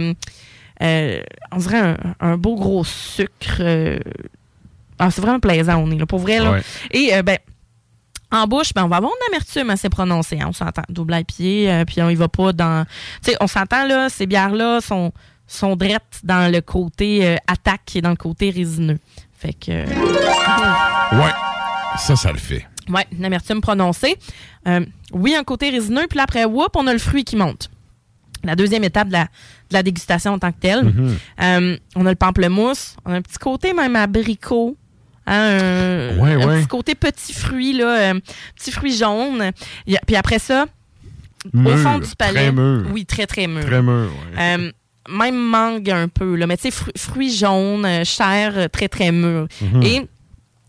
euh, 0.83 1.21
on 1.53 1.59
dirait 1.59 1.79
un, 1.79 1.97
un 2.21 2.37
beau 2.37 2.57
gros 2.57 2.85
sucre. 2.85 3.61
ah, 4.99 5.11
c'est 5.11 5.21
vraiment 5.21 5.41
plaisant 5.41 5.77
on 5.79 5.91
est 5.91 5.99
là 5.99 6.07
pour 6.07 6.19
vrai 6.19 6.39
là. 6.41 6.53
Ouais. 6.53 6.63
Et 6.91 7.15
euh, 7.15 7.23
ben 7.23 7.39
en 8.33 8.47
bouche, 8.47 8.73
ben, 8.75 8.85
on 8.85 8.89
va 8.89 8.99
avoir 8.99 9.11
une 9.11 9.35
amertume 9.35 9.71
assez 9.71 9.89
prononcée. 9.89 10.39
hein, 10.41 10.47
on 10.49 10.53
s'entend. 10.53 10.83
Double 10.89 11.15
IPA, 11.19 11.43
euh, 11.81 11.85
puis 11.85 12.01
on 12.01 12.09
y 12.09 12.15
va 12.15 12.29
pas 12.29 12.53
dans. 12.53 12.85
Tu 13.25 13.33
sais, 13.33 13.37
on 13.41 13.49
s'entend, 13.49 13.85
là, 13.89 14.09
ces 14.09 14.27
bières-là 14.27 14.81
sont, 14.81 15.11
sont 15.53 15.77
drettes 15.77 16.21
dans 16.23 16.51
le 16.53 16.61
côté 16.61 17.27
euh, 17.27 17.37
attaque 17.47 17.97
et 17.97 18.01
dans 18.01 18.11
le 18.11 18.17
côté 18.17 18.51
résineux. 18.51 18.99
Fait 19.39 19.53
que. 19.55 19.71
Ouais. 21.17 21.33
Ça, 21.99 22.17
ça 22.17 22.31
le 22.33 22.39
fait. 22.39 22.65
Ouais, 22.89 23.07
une 23.13 23.25
amertume 23.25 23.61
prononcée. 23.61 24.17
Euh, 24.69 24.85
oui, 25.13 25.35
un 25.35 25.45
côté 25.45 25.71
résineux, 25.71 26.07
puis 26.09 26.19
après, 26.21 26.45
whoop, 26.45 26.71
on 26.77 26.87
a 26.87 26.93
le 26.93 26.99
fruit 26.99 27.25
qui 27.25 27.37
monte. 27.37 27.71
La 28.43 28.57
deuxième 28.57 28.85
étape 28.85 29.09
de 29.09 29.13
la, 29.13 29.25
de 29.25 29.29
la 29.75 29.83
dégustation 29.83 30.33
en 30.33 30.39
tant 30.39 30.51
que 30.53 30.59
telle. 30.61 30.85
Mhm. 30.85 31.17
Euh, 31.43 31.77
on 31.97 32.07
a 32.07 32.11
le 32.11 32.17
pamplemousse, 32.17 32.97
on 33.05 33.13
a 33.13 33.17
un 33.17 33.23
petit 33.23 33.39
côté 33.39 33.73
même 33.75 33.97
abricot. 33.97 34.77
hein, 35.27 35.35
un, 36.15 36.19
Ouais, 36.19 36.33
un 36.35 36.47
ouais. 36.49 36.59
petit 36.61 36.69
côté 36.69 36.95
petit 36.95 37.33
fruit, 37.35 37.75
là, 37.75 38.13
euh, 38.15 38.21
petit 38.57 38.71
fruit 38.71 38.97
jaune. 38.97 39.51
Puis 40.07 40.17
après 40.17 40.39
ça, 40.39 40.67
au 41.55 41.59
Mûr, 41.59 41.79
fond 41.79 41.99
du 41.99 42.15
palais. 42.17 42.51
très 42.51 42.53
mûr. 42.53 42.87
Oui, 42.93 43.05
très, 43.05 43.27
très 43.27 43.47
mûr. 43.47 43.65
Très 43.65 43.83
mûr, 43.83 44.11
ouais. 44.37 44.73
Même 45.11 45.37
mangue 45.37 45.91
un 45.91 46.09
peu, 46.09 46.37
là, 46.37 46.47
mais 46.47 46.57
tu 46.57 46.65
sais, 46.65 46.71
fru- 46.71 46.93
fruits 46.97 47.35
jaunes, 47.35 47.85
euh, 47.85 48.05
chair, 48.05 48.53
euh, 48.57 48.69
très, 48.69 48.89
très 48.89 49.11
mûr. 49.13 49.47
Mhm. 49.61 49.83
Et 49.83 50.07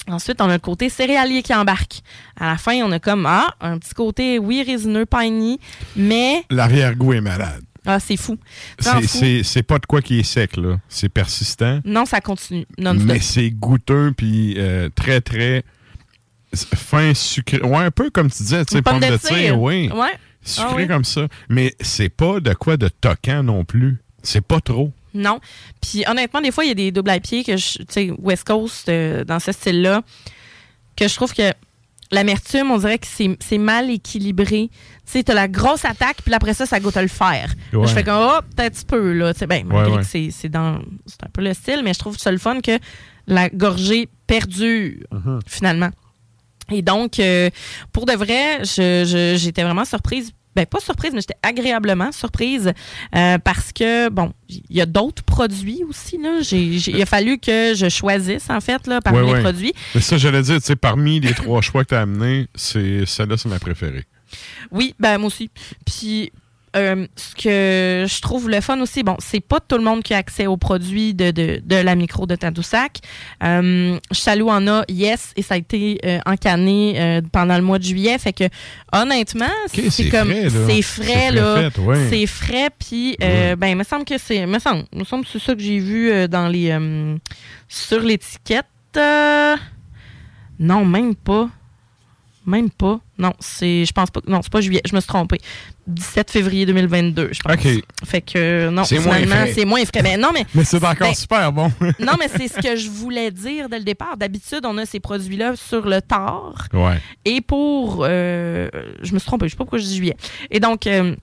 ensuite, 0.08 0.42
on 0.42 0.50
a 0.50 0.54
le 0.54 0.60
côté 0.60 0.90
céréalier 0.90 1.42
qui 1.44 1.54
embarque. 1.54 2.02
À 2.40 2.48
la 2.48 2.58
fin, 2.58 2.74
on 2.84 2.92
a 2.92 3.00
comme, 3.00 3.26
ah, 3.26 3.54
un 3.62 3.78
petit 3.78 3.94
côté, 3.94 4.40
oui, 4.40 4.64
résineux, 4.66 5.06
piney, 5.06 5.60
mais, 5.96 6.44
L'arrière-goût 6.50 7.14
est 7.14 7.22
malade. 7.22 7.62
ah, 7.86 8.00
c'est 8.00 8.18
fou. 8.18 8.38
C'est- 8.80 9.64
pas 9.64 9.80
de 9.80 9.86
quoi 9.86 10.02
qui 10.02 10.20
est 10.20 10.24
sec, 10.24 10.58
là. 10.58 10.78
C'est 10.90 11.10
persistant. 11.10 11.80
Non, 11.86 12.06
ça 12.06 12.20
continue. 12.22 12.66
non-stop. 12.78 13.06
Mais 13.08 13.20
c'est 13.20 13.50
goûteux, 13.52 14.14
puis 14.18 14.56
euh, 14.58 14.90
très, 14.96 15.22
très 15.22 15.64
fin, 16.54 17.14
sucré. 17.14 17.62
Ouais, 17.62 17.78
un 17.86 17.92
peu 17.92 18.10
comme 18.10 18.30
tu 18.30 18.44
disais, 18.44 18.66
tu 18.66 18.76
sais, 18.76 18.82
pomme 18.82 19.00
pomme 19.00 19.10
de 19.10 19.16
de 19.16 19.20
tir, 19.22 19.60
oui. 19.60 19.90
Ouais. 19.94 20.10
Sucré 20.44 20.68
Ah 20.72 20.76
oui. 20.76 20.88
comme 20.88 21.04
ça. 21.06 21.28
Mais 21.50 21.76
c'est 21.82 22.10
pas 22.10 22.40
de 22.40 22.54
quoi 22.54 22.76
de 22.76 22.88
toquant 22.90 23.44
non 23.44 23.64
plus. 23.64 24.00
C'est 24.24 24.42
pas 24.42 24.60
trop. 24.62 24.92
Non. 25.14 25.40
Puis 25.82 26.04
honnêtement, 26.08 26.42
des 26.42 26.52
fois, 26.52 26.64
il 26.64 26.70
y 26.70 26.72
a 26.72 26.76
des 26.76 26.92
double 26.92 27.12
IPA 27.12 27.44
que 27.44 27.58
je, 27.58 27.78
tu 27.80 27.86
sais, 27.90 28.12
West 28.20 28.46
Coast, 28.46 28.88
euh, 28.90 29.24
dans 29.24 29.40
ce 29.40 29.52
style-là, 29.52 30.02
que 30.96 31.08
je 31.08 31.16
trouve 31.16 31.34
que 31.34 31.52
l'amertume, 32.12 32.72
on 32.72 32.78
dirait 32.78 33.00
que 33.00 33.08
c'est 33.08 33.58
mal 33.58 33.90
équilibré. 33.90 34.70
Tu 34.72 34.78
sais, 35.06 35.24
t'as 35.24 35.34
la 35.34 35.48
grosse 35.48 35.86
attaque, 35.86 36.18
puis 36.24 36.34
après 36.34 36.54
ça, 36.54 36.66
ça 36.66 36.80
goûte 36.80 36.96
à 36.98 37.02
le 37.02 37.08
faire. 37.08 37.54
Là, 37.74 37.86
je 37.88 37.94
fais 37.94 38.04
comme, 38.04 38.18
oh, 38.20 38.40
peut-être 38.56 38.68
un 38.68 38.70
petit 38.70 38.86
peu, 38.86 39.14
là. 39.14 39.34
Tu 39.34 39.40
sais, 39.40 39.48
ben, 39.48 39.66
malgré 39.66 39.92
Ouais, 39.92 39.98
ouais. 39.98 40.28
que 40.28 40.32
c'est 40.32 40.50
dans. 40.50 40.80
C'est 41.06 41.24
un 41.24 41.30
peu 41.32 41.42
le 41.42 41.54
style, 41.54 41.82
mais 41.84 41.94
je 41.94 42.00
trouve 42.00 42.18
ça 42.18 42.32
le 42.32 42.38
fun 42.38 42.60
que 42.62 42.78
la 43.28 43.50
gorgée 43.50 44.08
perdure, 44.28 44.94
Mhm. 45.12 45.40
finalement. 45.48 45.90
Et 46.72 46.82
donc, 46.82 47.20
euh, 47.20 47.50
pour 47.92 48.06
de 48.06 48.14
vrai, 48.14 48.60
je- 48.64 49.04
je- 49.06 49.36
j'étais 49.38 49.64
vraiment 49.64 49.84
surprise. 49.86 50.32
Ben, 50.56 50.66
pas 50.66 50.80
surprise, 50.80 51.12
mais 51.14 51.22
j'étais 51.22 51.38
agréablement 51.44 52.12
surprise 52.12 52.74
euh, 53.16 53.38
parce 53.38 53.72
que, 53.72 54.10
bon, 54.10 54.34
il 54.50 54.64
y 54.70 54.82
a 54.82 54.86
d'autres 54.86 55.24
produits 55.24 55.84
aussi. 55.88 56.18
Là. 56.18 56.42
Il 56.52 57.02
a 57.02 57.06
fallu 57.06 57.38
que 57.38 57.74
je 57.74 57.88
choisisse, 57.90 58.50
en 58.50 58.60
fait, 58.60 58.86
là, 58.88 59.00
parmi 59.02 59.34
les 59.34 59.40
produits. 59.42 59.74
Mais 59.96 60.02
ça, 60.02 60.18
j'allais 60.18 60.42
dire, 60.42 60.58
tu 60.58 60.66
sais, 60.66 60.76
parmi 60.76 61.20
les 61.20 61.34
trois 61.34 61.62
choix 61.62 61.84
que 61.84 61.90
tu 61.90 61.96
as 61.96 62.02
amenés, 62.02 62.48
c'est 62.56 63.06
celle-là, 63.06 63.38
c'est 63.38 63.50
ma 63.50 63.60
préférée. 63.60 64.06
Oui, 64.72 64.96
ben 65.00 65.18
moi 65.18 65.28
aussi. 65.28 65.50
Puis 65.86 66.32
euh, 66.76 67.06
ce 67.16 67.36
que 67.36 68.06
je 68.08 68.22
trouve 68.22 68.50
le 68.50 68.62
fun 68.62 68.80
aussi, 68.80 69.04
bon, 69.04 69.18
c'est 69.20 69.42
pas 69.42 69.60
tout 69.60 69.78
le 69.78 69.84
monde 69.84 70.04
qui 70.04 70.14
a 70.14 70.18
accès 70.18 70.48
aux 70.48 70.58
produits 70.58 71.14
de, 71.14 71.32
de, 71.32 71.62
de 71.64 71.76
la 71.76 71.96
micro 71.96 72.26
de 72.26 72.36
Tadoussac. 72.36 73.00
Euh, 73.44 74.00
Chaloux 74.12 74.50
en 74.50 74.66
a, 74.68 74.84
yes, 74.88 75.34
et 75.36 75.42
ça 75.42 75.56
a 75.56 75.58
été 75.58 76.00
euh, 76.06 76.20
encanné 76.26 76.96
euh, 76.98 77.22
pendant 77.32 77.58
le 77.58 77.64
mois 77.64 77.78
de 77.78 77.84
juillet. 77.84 78.18
Fait 78.18 78.34
que 78.34 78.46
honnêtement, 78.94 79.46
c'est 79.68 79.90
c'est 79.90 80.10
comme 80.10 80.30
frais, 80.30 80.50
là. 80.50 80.66
c'est 80.68 80.82
C'est 80.82 80.82
frais 80.82 81.32
ouais. 81.80 82.08
c'est 82.10 82.26
frais. 82.26 82.70
Puis 82.80 83.18
ben, 83.20 83.68
il 83.68 83.76
me 83.76 83.84
semble 83.84 84.06
que 84.06 84.18
c'est, 84.18 84.46
me 84.46 84.60
semble, 84.60 84.86
me 84.94 85.04
semble 85.04 85.26
que 85.26 85.32
c'est 85.32 85.40
ça 85.40 85.54
que 85.54 85.62
j'ai 85.62 85.80
vu 85.80 86.28
dans 86.30 86.48
les 86.48 86.78
sur 87.68 88.00
l'étiquette. 88.00 88.66
Non, 90.60 90.86
même 90.86 91.16
pas. 91.16 91.50
Même 92.46 92.72
pas. 92.72 93.00
Non, 93.20 93.34
c'est. 93.40 93.86
Je 93.86 93.92
pense 93.92 94.10
pas. 94.10 94.20
Non, 94.28 94.42
c'est 94.42 94.52
pas 94.52 94.62
juillet. 94.62 94.82
Je 94.90 94.96
me 94.96 95.00
suis 95.00 95.08
trompée. 95.08 95.40
17 95.86 96.32
février 96.32 96.66
2022, 96.66 97.30
je 97.34 97.40
pense. 97.40 97.54
OK. 97.54 97.68
Fait 98.04 98.22
que 98.22 98.70
non, 98.70 98.84
C'est 98.84 98.98
moins 99.00 99.18
finalement, 99.18 99.52
c'est 99.54 99.66
moins 99.66 99.86
frais. 99.86 100.02
Mais 100.02 100.18
non, 100.18 100.30
mais. 100.34 100.46
Mais 100.56 100.64
c'est 100.64 100.78
encore 100.78 100.96
ben, 101.10 101.14
super 101.14 101.52
bon. 101.52 101.72
non, 102.00 102.14
mais 102.20 102.28
c'est 102.36 102.48
ce 102.48 102.60
que 102.60 102.76
je 102.76 102.90
voulais 102.90 103.30
dire 103.30 103.70
dès 103.70 103.78
le 103.78 103.84
départ. 103.84 104.18
D'habitude, 104.18 104.62
on 104.66 104.78
a 104.80 104.86
ces 104.88 105.00
produits-là 105.00 105.56
sur 105.56 105.88
le 105.88 106.02
tard. 106.02 106.68
Ouais. 106.74 107.00
Et 107.26 107.42
pour. 107.42 108.06
euh, 108.08 108.70
je 109.04 109.14
me 109.14 109.20
suis 109.20 109.28
trompée, 109.28 109.46
je 109.48 109.52
sais 109.52 109.58
pas 109.58 109.64
pourquoi 109.66 109.80
je 109.80 109.84
dis 109.86 109.98
juillet. 109.98 110.18
Et 110.50 110.60
donc, 110.60 110.88
euh, 110.88 111.16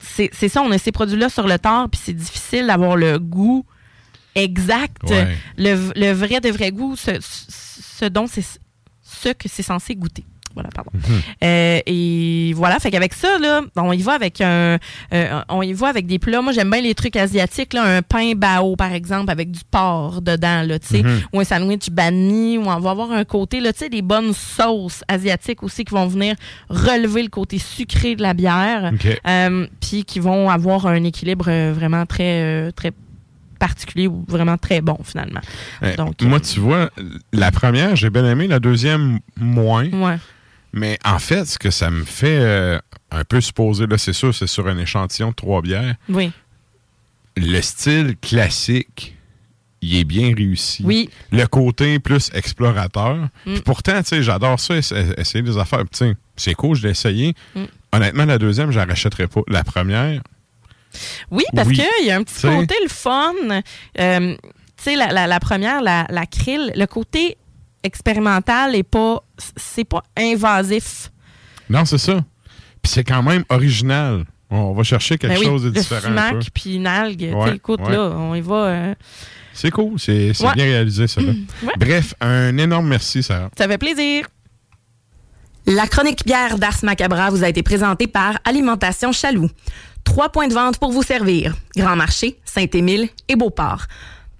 c'est 0.00 0.30
c'est 0.32 0.48
ça, 0.48 0.62
on 0.62 0.70
a 0.72 0.78
ces 0.78 0.92
produits-là 0.92 1.28
sur 1.28 1.46
le 1.46 1.58
tard, 1.58 1.88
puis 1.88 2.00
c'est 2.02 2.12
difficile 2.14 2.66
d'avoir 2.66 2.96
le 2.96 3.18
goût 3.18 3.64
exact, 4.34 5.02
Ouais. 5.08 5.36
le, 5.58 5.92
le 5.96 6.12
vrai 6.12 6.40
de 6.40 6.48
vrai 6.50 6.70
goût, 6.70 6.94
ce, 6.96 7.12
ce- 7.20 7.46
ce 8.00 8.04
dont 8.06 8.26
c'est 8.26 8.44
ce 9.22 9.28
que 9.30 9.48
c'est 9.48 9.62
censé 9.62 9.94
goûter. 9.94 10.24
Voilà, 10.52 10.68
pardon. 10.74 10.90
Mhm. 10.94 11.20
Euh, 11.44 11.78
et 11.86 12.52
voilà, 12.56 12.80
fait 12.80 12.90
qu'avec 12.90 13.14
ça, 13.14 13.38
là, 13.38 13.60
on 13.76 13.92
y 13.92 14.02
va 14.02 14.14
avec 14.14 14.40
un, 14.40 14.78
euh, 15.14 15.40
on 15.48 15.62
y 15.62 15.72
va 15.72 15.86
avec 15.86 16.08
des 16.08 16.18
plats. 16.18 16.42
Moi, 16.42 16.52
j'aime 16.52 16.68
bien 16.72 16.80
les 16.80 16.92
trucs 16.96 17.14
asiatiques, 17.14 17.72
là, 17.72 17.84
un 17.84 18.02
pain 18.02 18.32
bao, 18.34 18.74
par 18.74 18.92
exemple, 18.92 19.30
avec 19.30 19.52
du 19.52 19.60
porc 19.70 20.20
dedans, 20.22 20.62
là, 20.66 20.80
tu 20.80 20.88
sais, 20.88 21.02
Mhm. 21.04 21.20
ou 21.32 21.38
un 21.40 21.44
sandwich 21.44 21.90
banh 21.90 22.58
ou 22.58 22.62
on 22.68 22.80
va 22.80 22.90
avoir 22.90 23.12
un 23.12 23.24
côté, 23.24 23.60
là, 23.60 23.72
tu 23.72 23.78
sais, 23.78 23.88
des 23.90 24.02
bonnes 24.02 24.32
sauces 24.32 25.04
asiatiques 25.06 25.62
aussi 25.62 25.84
qui 25.84 25.94
vont 25.94 26.08
venir 26.08 26.34
relever 26.68 27.22
le 27.22 27.28
côté 27.28 27.58
sucré 27.58 28.16
de 28.16 28.22
la 28.22 28.34
bière, 28.34 28.90
euh, 29.28 29.66
puis 29.80 30.02
qui 30.04 30.18
vont 30.18 30.50
avoir 30.50 30.84
un 30.86 31.04
équilibre 31.04 31.44
vraiment 31.70 32.06
très, 32.06 32.72
très 32.72 32.90
particulier 33.60 34.08
ou 34.08 34.24
vraiment 34.26 34.56
très 34.58 34.80
bon, 34.80 34.98
finalement. 35.04 35.40
Euh, 35.84 35.94
Donc, 35.94 36.20
Moi, 36.22 36.40
tu 36.40 36.58
vois, 36.58 36.90
la 37.32 37.52
première, 37.52 37.94
j'ai 37.94 38.10
bien 38.10 38.28
aimé, 38.28 38.48
la 38.48 38.58
deuxième, 38.58 39.20
moins. 39.36 39.88
Ouais. 39.90 40.16
Mais 40.72 40.98
en 41.04 41.18
fait, 41.20 41.44
ce 41.46 41.58
que 41.58 41.70
ça 41.70 41.90
me 41.90 42.04
fait 42.04 42.38
euh, 42.40 42.78
un 43.12 43.22
peu 43.24 43.40
supposer, 43.40 43.86
là, 43.86 43.98
c'est 43.98 44.12
sûr, 44.12 44.34
c'est 44.34 44.46
sur 44.48 44.66
un 44.66 44.78
échantillon 44.78 45.30
de 45.30 45.34
trois 45.34 45.62
bières. 45.62 45.94
Oui. 46.08 46.32
Le 47.36 47.60
style 47.60 48.16
classique, 48.20 49.16
il 49.82 49.96
est 49.96 50.04
bien 50.04 50.34
réussi. 50.34 50.82
Oui. 50.84 51.10
Le 51.32 51.46
côté 51.46 51.98
plus 51.98 52.30
explorateur. 52.34 53.16
Mm. 53.46 53.54
Puis 53.54 53.62
pourtant, 53.62 53.98
tu 54.02 54.08
sais, 54.08 54.22
j'adore 54.22 54.58
ça, 54.60 54.74
essa- 54.76 54.96
essayer 55.16 55.42
des 55.42 55.56
affaires. 55.58 55.84
C'est 56.36 56.54
cool, 56.54 56.76
je 56.76 56.84
l'ai 56.84 56.90
essayé. 56.90 57.34
Mm. 57.54 57.64
Honnêtement, 57.92 58.24
la 58.24 58.38
deuxième, 58.38 58.70
je 58.70 58.78
la 58.78 58.84
rachèterais 58.84 59.26
pas. 59.26 59.40
La 59.48 59.64
première, 59.64 60.22
Oui, 61.30 61.44
parce 61.54 61.68
Oui. 61.68 61.76
qu'il 61.76 62.06
y 62.06 62.10
a 62.10 62.16
un 62.16 62.22
petit 62.22 62.34
T'sais. 62.34 62.48
côté 62.54 62.74
le 62.82 62.88
fun. 62.88 63.32
Euh, 63.98 64.34
tu 64.36 64.38
sais, 64.84 64.96
la, 64.96 65.08
la- 65.12 65.26
la 65.26 65.40
première, 65.40 65.82
la, 65.82 66.06
la 66.10 66.26
krill, 66.26 66.72
le 66.74 66.86
côté 66.86 67.36
expérimental 67.82 68.74
est 68.74 68.82
pas, 68.82 69.22
c'est 69.56 69.84
pas 69.84 70.02
invasif. 70.16 71.10
Non, 71.68 71.84
c'est 71.84 71.98
ça. 71.98 72.24
Puis 72.82 72.92
c'est 72.92 73.04
quand 73.04 73.22
même 73.22 73.44
original. 73.48 74.24
On 74.50 74.72
va 74.72 74.82
chercher 74.82 75.16
quelque 75.16 75.34
Ben 75.34 75.38
oui, 75.38 75.44
chose 75.46 75.62
de 75.62 75.68
le 75.68 75.72
différent. 75.74 76.08
un 76.16 76.32
peu. 76.32 76.40
sumac 76.40 76.46
puis 76.52 76.74
une 76.74 76.86
algue. 76.86 77.18
Tu 77.20 77.28
sais, 77.28 77.34
Ouais, 77.34 77.54
écoute, 77.56 77.80
ouais. 77.82 77.92
là, 77.92 78.10
on 78.16 78.34
y 78.34 78.40
va. 78.40 78.54
euh, 78.66 78.94
C'est 79.52 79.70
cool. 79.70 79.98
C'est 79.98 80.32
c'est 80.34 80.44
Ouais. 80.46 80.54
bien 80.54 80.64
réalisé, 80.64 81.06
ça. 81.06 81.20
là. 81.20 81.32
Ouais. 81.62 81.72
Bref, 81.78 82.14
un 82.20 82.56
énorme 82.58 82.88
merci, 82.88 83.22
Sarah. 83.22 83.50
Ça 83.56 83.68
fait 83.68 83.78
plaisir. 83.78 84.26
La 85.66 85.86
chronique 85.86 86.24
bière 86.24 86.58
d'Ars 86.58 86.78
Macabra 86.82 87.30
vous 87.30 87.44
a 87.44 87.48
été 87.48 87.62
présentée 87.62 88.06
par 88.08 88.38
Alimentation 88.44 89.12
Chaloux. 89.12 89.50
Trois 90.10 90.28
points 90.28 90.48
de 90.48 90.54
vente 90.54 90.76
pour 90.78 90.90
vous 90.90 91.04
servir. 91.04 91.54
Grand 91.76 91.94
Marché, 91.94 92.36
Saint-Émile 92.44 93.08
et 93.28 93.36
Beauport. 93.36 93.84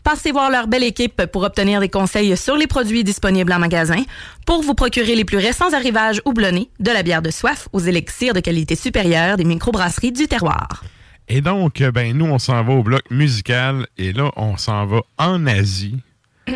Passez 0.03 0.33
voir 0.33 0.51
leur 0.51 0.67
belle 0.67 0.83
équipe 0.83 1.25
pour 1.27 1.45
obtenir 1.45 1.79
des 1.79 1.89
conseils 1.89 2.37
sur 2.37 2.57
les 2.57 2.67
produits 2.67 3.05
disponibles 3.05 3.53
en 3.53 3.61
magasin, 3.61 4.03
pour 4.47 4.63
vous 4.63 4.75
procurer 4.75 5.15
les 5.15 5.25
plus 5.25 5.37
récents 5.37 5.73
arrivages 5.73 6.21
houblonnés, 6.25 6.69
de 6.81 6.91
la 6.91 7.05
bière 7.05 7.23
de 7.23 7.31
soif 7.31 7.69
aux 7.73 7.79
élixirs 7.79 8.35
de 8.35 8.41
qualité 8.41 8.75
supérieure 8.75 9.37
des 9.37 9.45
microbrasseries 9.45 10.11
du 10.11 10.27
terroir. 10.27 10.83
Et 11.29 11.41
donc, 11.41 11.81
euh, 11.81 11.93
ben, 11.93 12.17
nous, 12.19 12.27
on 12.27 12.41
s'en 12.41 12.65
va 12.65 12.73
au 12.73 12.83
bloc 12.83 13.09
musical. 13.13 13.87
Et 13.97 14.13
là, 14.13 14.33
on 14.35 14.57
s'en 14.57 14.87
va 14.87 15.03
en 15.19 15.47
Asie. 15.47 16.01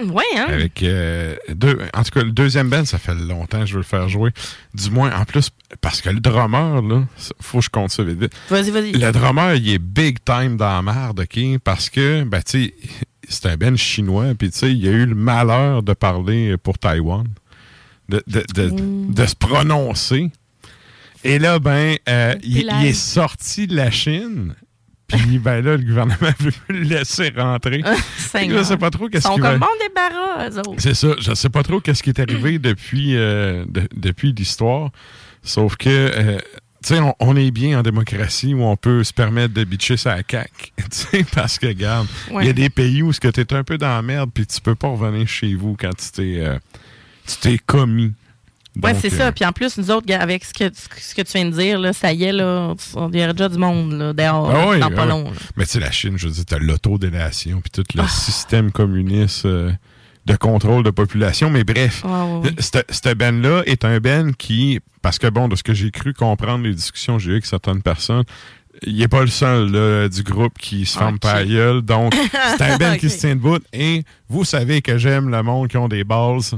ouais, 0.13 0.25
hein? 0.37 0.47
Avec 0.49 0.83
euh, 0.83 1.37
deux, 1.55 1.79
en 1.95 2.03
tout 2.03 2.11
cas, 2.11 2.23
le 2.23 2.33
deuxième 2.33 2.69
band, 2.69 2.85
ça 2.85 2.99
fait 2.99 3.15
longtemps 3.15 3.61
que 3.61 3.67
je 3.67 3.73
veux 3.75 3.81
le 3.81 3.85
faire 3.85 4.09
jouer. 4.09 4.31
Du 4.75 4.91
moins, 4.91 5.15
en 5.19 5.25
plus, 5.25 5.51
parce 5.81 6.01
que 6.01 6.11
le 6.11 6.21
drummer, 6.21 6.83
là, 6.83 7.05
faut 7.41 7.59
que 7.59 7.65
je 7.65 7.71
compte 7.71 7.91
ça 7.91 8.03
vite 8.03 8.21
vite. 8.21 8.33
Vas-y, 8.51 8.71
vas-y. 8.71 8.93
Le 8.93 9.13
drummer, 9.13 9.55
il 9.55 9.69
est 9.71 9.79
big 9.79 10.19
time 10.25 10.57
dans 10.57 10.67
la 10.67 10.83
merde, 10.83 11.21
OK? 11.21 11.59
Parce 11.63 11.91
que, 11.91 12.23
ben, 12.25 12.43
tu 12.43 12.65
sais, 12.65 12.75
c'est 13.29 13.47
un 13.47 13.57
band 13.57 13.77
chinois, 13.77 14.35
puis 14.39 14.51
tu 14.51 14.59
sais, 14.59 14.73
il 14.73 14.87
a 14.87 14.91
eu 14.91 15.07
le 15.07 15.15
malheur 15.15 15.83
de 15.83 15.93
parler 15.93 16.57
pour 16.57 16.79
Taïwan, 16.79 17.27
de, 18.09 18.23
de, 18.27 18.45
de, 18.55 18.71
de 19.13 19.27
se 19.27 19.35
prononcer. 19.35 20.31
Et 21.25 21.39
là, 21.39 21.59
ben, 21.59 21.97
euh, 22.09 22.35
il 22.43 22.69
est 22.69 22.93
sorti 22.93 23.67
de 23.67 23.75
la 23.75 23.91
Chine. 23.91 24.55
Puis 25.09 25.39
ben 25.39 25.65
là, 25.65 25.77
le 25.77 25.85
gouvernement 25.85 26.17
veut 26.41 26.53
le 26.69 26.81
laisser 26.81 27.33
rentrer. 27.37 27.83
Seigneur. 28.17 28.59
je 28.59 28.65
sais 28.65 28.77
pas 28.77 28.91
trop 28.91 29.09
qu'est-ce 29.09 29.29
qui 29.29 29.41
va... 29.41 29.59
bon 29.59 29.67
débarras. 29.81 30.49
C'est 30.79 30.95
ça. 30.95 31.09
Je 31.21 31.35
sais 31.35 31.51
pas 31.51 31.63
trop 31.63 31.81
qu'est-ce 31.81 32.03
qui 32.03 32.11
est 32.11 32.21
arrivé 32.21 32.59
depuis, 32.59 33.17
euh, 33.17 33.65
de- 33.69 33.89
depuis 33.95 34.33
l'histoire. 34.33 34.91
Sauf 35.43 35.77
que, 35.77 35.91
euh, 35.91 36.39
tu 36.83 36.95
sais, 36.95 37.01
on, 37.01 37.15
on 37.21 37.37
est 37.37 37.51
bien 37.51 37.79
en 37.79 37.83
démocratie 37.83 38.55
où 38.55 38.63
on 38.63 38.77
peut 38.77 39.05
se 39.05 39.13
permettre 39.13 39.53
de 39.53 39.65
bitcher 39.65 39.97
sa 39.99 40.23
sais, 40.91 41.25
parce 41.35 41.59
que, 41.59 41.67
regarde, 41.67 42.07
il 42.41 42.47
y 42.47 42.49
a 42.51 42.55
des 42.55 42.71
pays 42.71 43.03
où 43.03 43.13
tu 43.31 43.41
es 43.41 43.53
un 43.53 43.63
peu 43.65 43.77
dans 43.77 43.89
la 43.95 44.03
merde 44.03 44.31
puis 44.33 44.47
tu 44.47 44.61
peux 44.61 44.75
pas 44.75 44.89
revenir 44.89 45.29
chez 45.29 45.55
vous 45.55 45.77
quand 45.79 45.95
tu 45.97 46.11
t'es 46.13 46.37
euh, 46.41 46.59
tu 47.27 47.37
t'es 47.37 47.59
commis. 47.59 48.13
Donc, 48.77 48.97
c'est 49.01 49.13
euh, 49.13 49.17
ça. 49.19 49.33
Puis 49.33 49.45
en 49.45 49.53
plus, 49.53 49.79
nous 49.79 49.91
autres, 49.91 50.13
avec 50.13 50.45
ce 50.45 50.53
que, 50.53 50.65
ce 50.75 51.15
que 51.15 51.23
tu 51.23 51.33
viens 51.39 51.45
de 51.47 51.51
dire, 51.51 51.79
là, 51.79 51.93
ça 51.93 52.13
y 52.13 52.25
est, 52.25 52.33
là, 52.33 52.75
on 52.97 53.09
dirait 53.09 53.33
déjà 53.33 53.49
du 53.49 53.59
monde 53.59 53.93
là, 53.93 54.13
dehors, 54.13 54.51
Ah 54.51 54.69
oui, 54.71 54.81
dans 54.81 54.87
ah 54.87 54.91
pas 54.91 55.03
oui. 55.05 55.09
long. 55.09 55.33
Mais 55.57 55.65
tu 55.65 55.73
sais, 55.73 55.81
la 55.81 55.91
Chine, 55.93 56.15
je 56.17 56.27
veux 56.27 56.33
dire, 56.35 56.45
t'as 56.45 56.59
l'autodélation 56.59 57.61
puis 57.61 57.71
tout 57.71 57.85
le 57.95 58.03
Ah. 58.03 58.09
système 58.09 58.73
communiste 58.73 59.47
euh, 59.47 59.71
de 60.27 60.37
contrôle 60.37 60.83
de 60.83 60.91
population. 60.91 61.51
Mais 61.51 61.65
bref, 61.65 62.03
cette 62.89 63.17
ben-là 63.19 63.63
est 63.67 63.85
un 63.85 63.99
ben 64.01 64.35
qui, 64.35 64.81
parce 65.03 65.19
que 65.19 65.27
bon, 65.29 65.49
de 65.49 65.57
ce 65.57 65.63
que 65.63 65.75
j'ai 65.75 65.91
cru 65.91 66.13
comprendre 66.15 66.65
les 66.65 66.75
discussions 66.75 67.17
que 67.19 67.23
j'ai 67.23 67.31
eues 67.31 67.35
avec 67.35 67.47
certaines 67.47 67.83
personnes, 67.83 68.25
il 68.83 68.97
n'est 68.99 69.09
pas 69.09 69.21
le 69.23 69.27
seul 69.29 69.71
là, 69.71 70.09
du 70.09 70.23
groupe 70.23 70.59
qui 70.59 70.85
se 70.87 70.99
ferme 70.99 71.15
Ok. 71.15 71.21
pas 71.21 71.35
la 71.35 71.45
gueule. 71.47 71.83
Donc, 71.83 72.15
c'est 72.59 72.63
un 72.63 72.77
ben 72.77 72.97
qui 72.97 73.07
Ok. 73.07 73.13
se 73.13 73.19
tient 73.19 73.35
debout. 73.37 73.59
Et 73.73 74.03
vous 74.29 74.45
savez 74.45 74.83
que 74.83 74.99
j'aime 74.99 75.29
le 75.31 75.43
monde 75.43 75.69
qui 75.69 75.77
ont 75.77 75.89
des 75.89 76.05
balls. 76.05 76.41
Que 76.51 76.57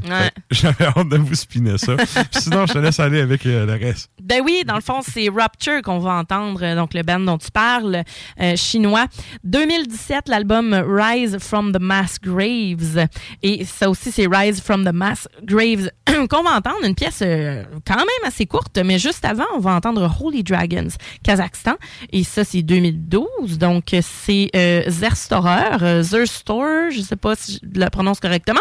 J'avais 0.50 0.86
hâte 0.86 1.08
de 1.08 1.16
vous 1.18 1.34
spinner 1.34 1.78
ça. 1.78 1.96
Sinon, 2.30 2.66
je 2.66 2.72
te 2.72 2.78
laisse 2.78 2.98
aller 3.00 3.20
avec 3.20 3.44
euh, 3.46 3.66
le 3.66 3.72
reste. 3.72 4.10
Ben 4.26 4.42
oui, 4.44 4.64
dans 4.66 4.74
le 4.74 4.80
fond, 4.80 5.00
c'est 5.02 5.28
Rupture 5.28 5.82
qu'on 5.82 6.00
va 6.00 6.14
entendre, 6.14 6.60
euh, 6.62 6.74
donc 6.74 6.94
le 6.94 7.02
band 7.02 7.20
dont 7.20 7.38
tu 7.38 7.50
parles, 7.52 8.02
euh, 8.40 8.56
chinois. 8.56 9.06
2017, 9.44 10.28
l'album 10.28 10.74
Rise 10.74 11.38
from 11.38 11.72
the 11.72 11.80
Mass 11.80 12.18
Graves. 12.20 13.06
Et 13.44 13.64
ça 13.64 13.88
aussi, 13.88 14.10
c'est 14.10 14.26
Rise 14.26 14.60
from 14.60 14.84
the 14.84 14.92
Mass 14.92 15.28
Graves 15.44 15.90
qu'on 16.28 16.42
va 16.42 16.56
entendre, 16.56 16.84
une 16.84 16.94
pièce 16.94 17.20
euh, 17.22 17.62
quand 17.86 17.96
même 17.96 18.06
assez 18.24 18.46
courte, 18.46 18.78
mais 18.84 18.98
juste 18.98 19.24
avant, 19.24 19.46
on 19.54 19.60
va 19.60 19.74
entendre 19.74 20.10
Holy 20.20 20.42
Dragons, 20.42 20.88
Kazakhstan. 21.22 21.74
Et 22.12 22.24
ça, 22.24 22.44
c'est 22.44 22.62
2012. 22.62 23.58
Donc, 23.58 23.94
c'est 24.00 24.50
euh, 24.54 24.82
Zerstorer, 24.88 25.82
euh, 25.82 26.02
Zerstor, 26.02 26.90
je 26.90 27.00
sais 27.00 27.16
pas 27.16 27.34
si 27.36 27.60
je 27.62 27.80
le 27.80 27.90
prononce 27.90 28.20
correctement. 28.20 28.60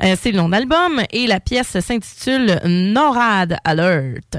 C'est 0.00 0.32
le 0.32 0.36
nom 0.36 0.48
d'album. 0.48 1.02
Et 1.10 1.26
la 1.26 1.40
pièce 1.40 1.78
s'intitule 1.80 2.60
NORAD 2.64 3.58
Alert. 3.64 4.38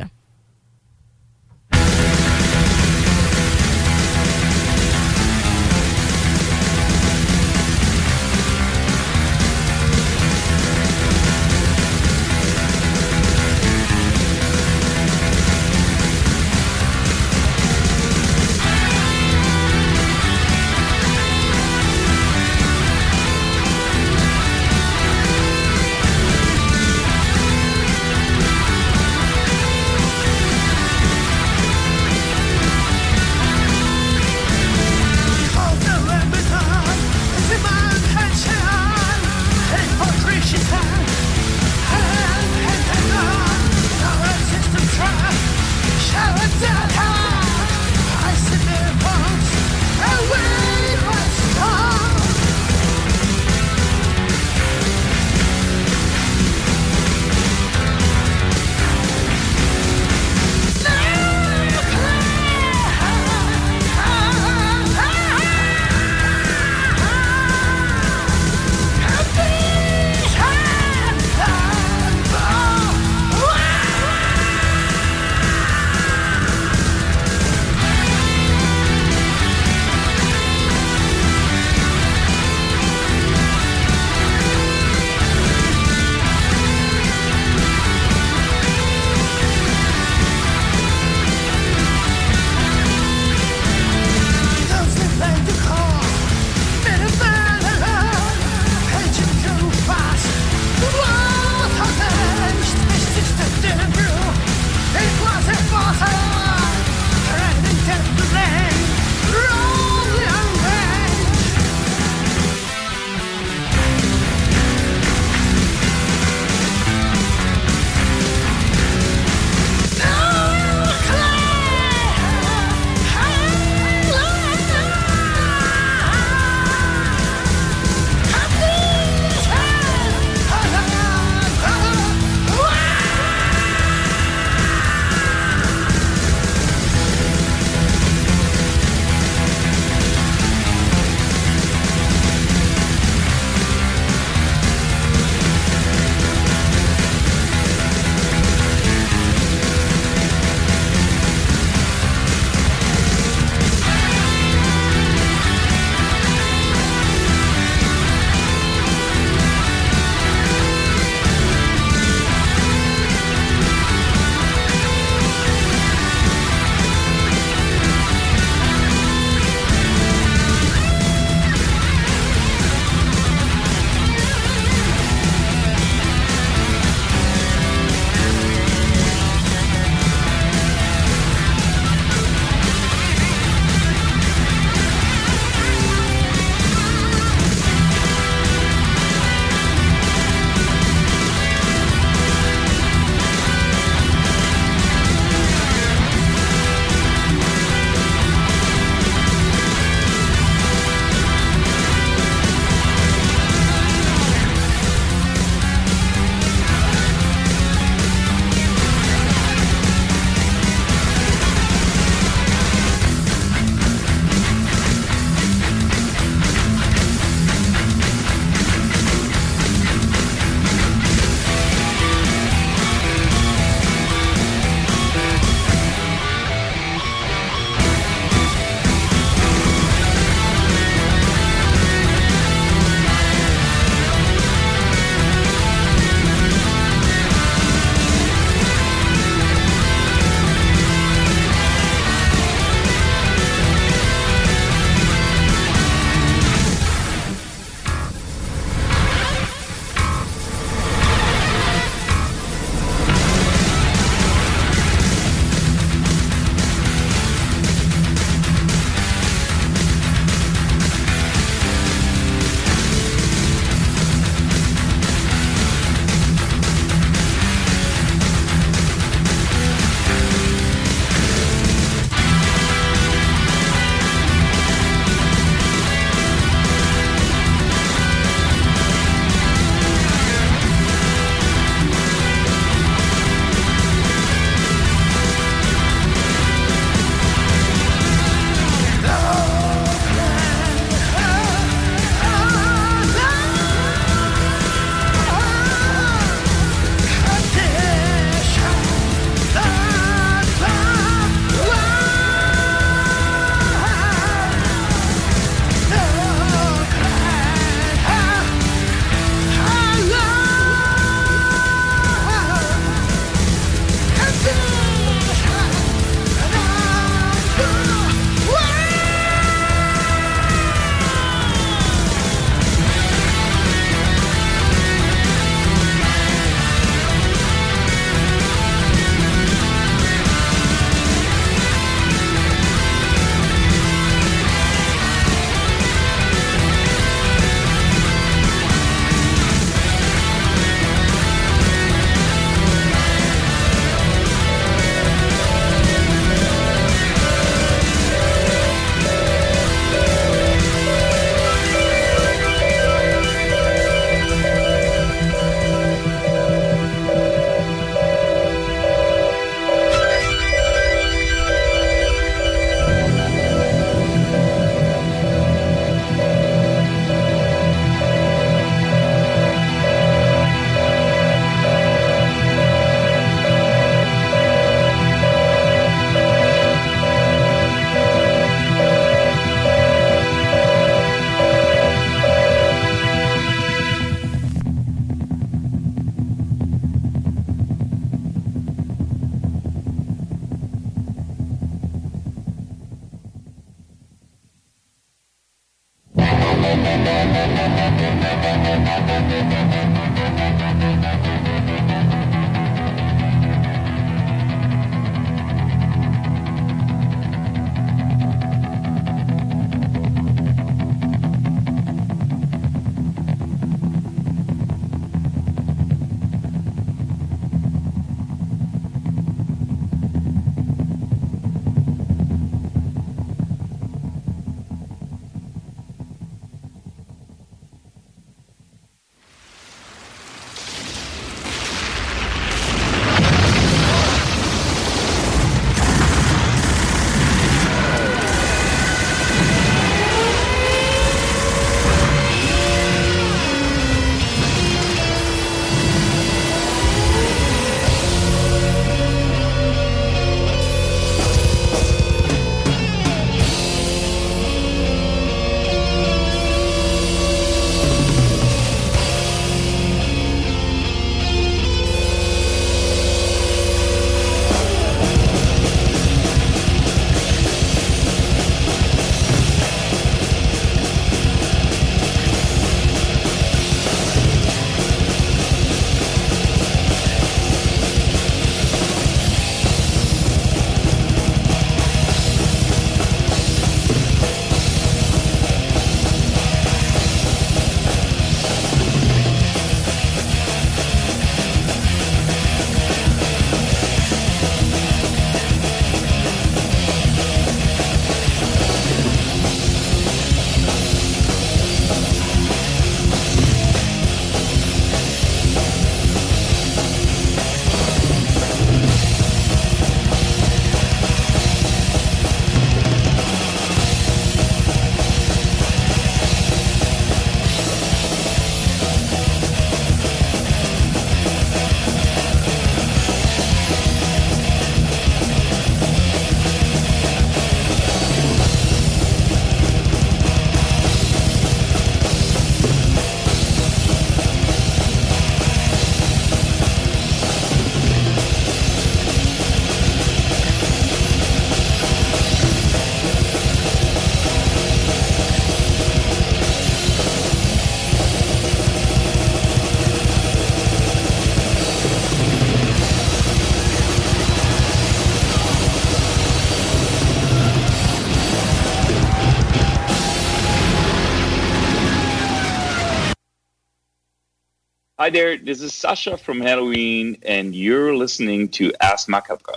Hi 565.08 565.12
there, 565.12 565.38
this 565.38 565.62
is 565.62 565.74
Sasha 565.74 566.18
from 566.18 566.42
Halloween, 566.42 567.16
and 567.24 567.56
you're 567.56 567.96
listening 567.96 568.50
to 568.50 568.74
Ask 568.82 569.08
Macabre. 569.08 569.57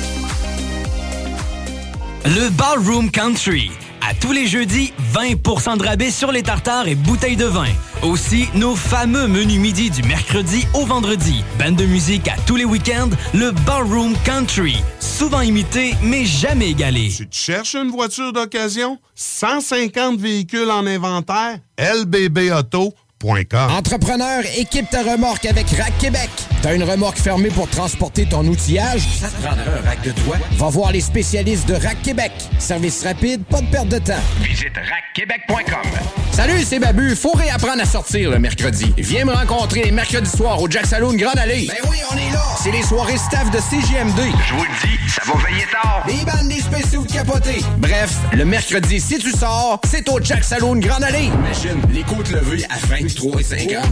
Le 2.25 2.49
Ballroom 2.51 3.09
Country. 3.09 3.71
À 4.07 4.13
tous 4.13 4.31
les 4.31 4.45
jeudis, 4.45 4.93
20% 5.13 5.77
de 5.77 5.83
rabais 5.83 6.11
sur 6.11 6.31
les 6.31 6.43
tartares 6.43 6.87
et 6.87 6.93
bouteilles 6.93 7.35
de 7.35 7.45
vin. 7.45 7.67
Aussi, 8.03 8.47
nos 8.53 8.75
fameux 8.75 9.27
menus 9.27 9.59
midi 9.59 9.89
du 9.89 10.03
mercredi 10.03 10.67
au 10.75 10.85
vendredi. 10.85 11.43
Bande 11.57 11.75
de 11.77 11.85
musique 11.85 12.27
à 12.27 12.35
tous 12.45 12.55
les 12.55 12.65
week-ends, 12.65 13.09
le 13.33 13.51
Ballroom 13.65 14.13
Country. 14.23 14.77
Souvent 14.99 15.41
imité, 15.41 15.95
mais 16.03 16.25
jamais 16.25 16.69
égalé. 16.69 17.11
Tu 17.15 17.27
te 17.27 17.35
cherches 17.35 17.73
une 17.73 17.89
voiture 17.89 18.31
d'occasion? 18.33 18.99
150 19.15 20.19
véhicules 20.19 20.69
en 20.69 20.85
inventaire? 20.85 21.57
LBBauto.com 21.79 23.71
Entrepreneur, 23.71 24.43
équipe 24.57 24.89
ta 24.91 25.01
remorque 25.01 25.45
avec 25.45 25.69
Rack 25.71 25.97
Québec. 25.97 26.29
T'as 26.61 26.75
une 26.75 26.83
remorque 26.83 27.17
fermée 27.17 27.49
pour 27.49 27.67
transporter 27.67 28.27
ton 28.27 28.45
outillage? 28.45 29.01
Ça 29.19 29.29
te 29.29 29.41
prendra 29.41 29.63
un 29.63 29.89
rack 29.89 30.03
de 30.03 30.11
toi? 30.11 30.37
Va 30.57 30.69
voir 30.69 30.91
les 30.91 31.01
spécialistes 31.01 31.67
de 31.67 31.73
Rack 31.73 32.03
Québec. 32.03 32.31
Service 32.59 33.03
rapide, 33.03 33.43
pas 33.45 33.61
de 33.61 33.65
perte 33.65 33.87
de 33.87 33.97
temps. 33.97 34.13
Visite 34.41 34.73
rackquebec.com. 34.75 35.89
Salut, 36.31 36.63
c'est 36.63 36.77
Babu. 36.77 37.15
Faut 37.15 37.31
réapprendre 37.31 37.81
à 37.81 37.85
sortir 37.85 38.29
le 38.29 38.37
mercredi. 38.37 38.93
Viens 38.97 39.25
me 39.25 39.33
rencontrer 39.33 39.81
les 39.83 39.91
mercredis 39.91 40.29
soirs 40.29 40.61
au 40.61 40.69
Jack 40.69 40.85
Saloon 40.85 41.15
Grande 41.15 41.39
Allée. 41.39 41.67
Ben 41.67 41.89
oui, 41.89 41.97
on 42.11 42.15
est 42.15 42.31
là. 42.31 42.43
C'est 42.61 42.71
les 42.71 42.83
soirées 42.83 43.17
staff 43.17 43.49
de 43.49 43.57
CGMD. 43.57 44.19
Je 44.47 44.53
vous 44.53 44.63
le 44.63 44.87
dis, 44.87 45.09
ça 45.11 45.23
va 45.25 45.33
veiller 45.43 45.65
tard. 45.71 46.03
Des 46.05 46.23
bandes, 46.23 46.47
des 46.47 46.61
spéciaux 46.61 47.03
de 47.03 47.11
capotés. 47.11 47.63
Bref, 47.79 48.15
le 48.33 48.45
mercredi, 48.45 49.01
si 49.01 49.17
tu 49.17 49.31
sors, 49.31 49.81
c'est 49.89 50.07
au 50.09 50.19
Jack 50.21 50.43
Saloon 50.43 50.75
Grande 50.75 51.03
Allée. 51.03 51.25
Imagine, 51.25 51.81
les 51.91 52.03
côtes 52.03 52.29
levées 52.29 52.65
à 52.69 52.77
23 52.85 53.39
et 53.41 53.43
50. 53.43 53.83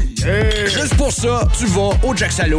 Juste 0.67 0.95
pour 0.95 1.11
ça, 1.11 1.47
tu 1.57 1.65
vas 1.65 1.89
au 2.03 2.15
Jack 2.15 2.31
Saloon 2.31 2.58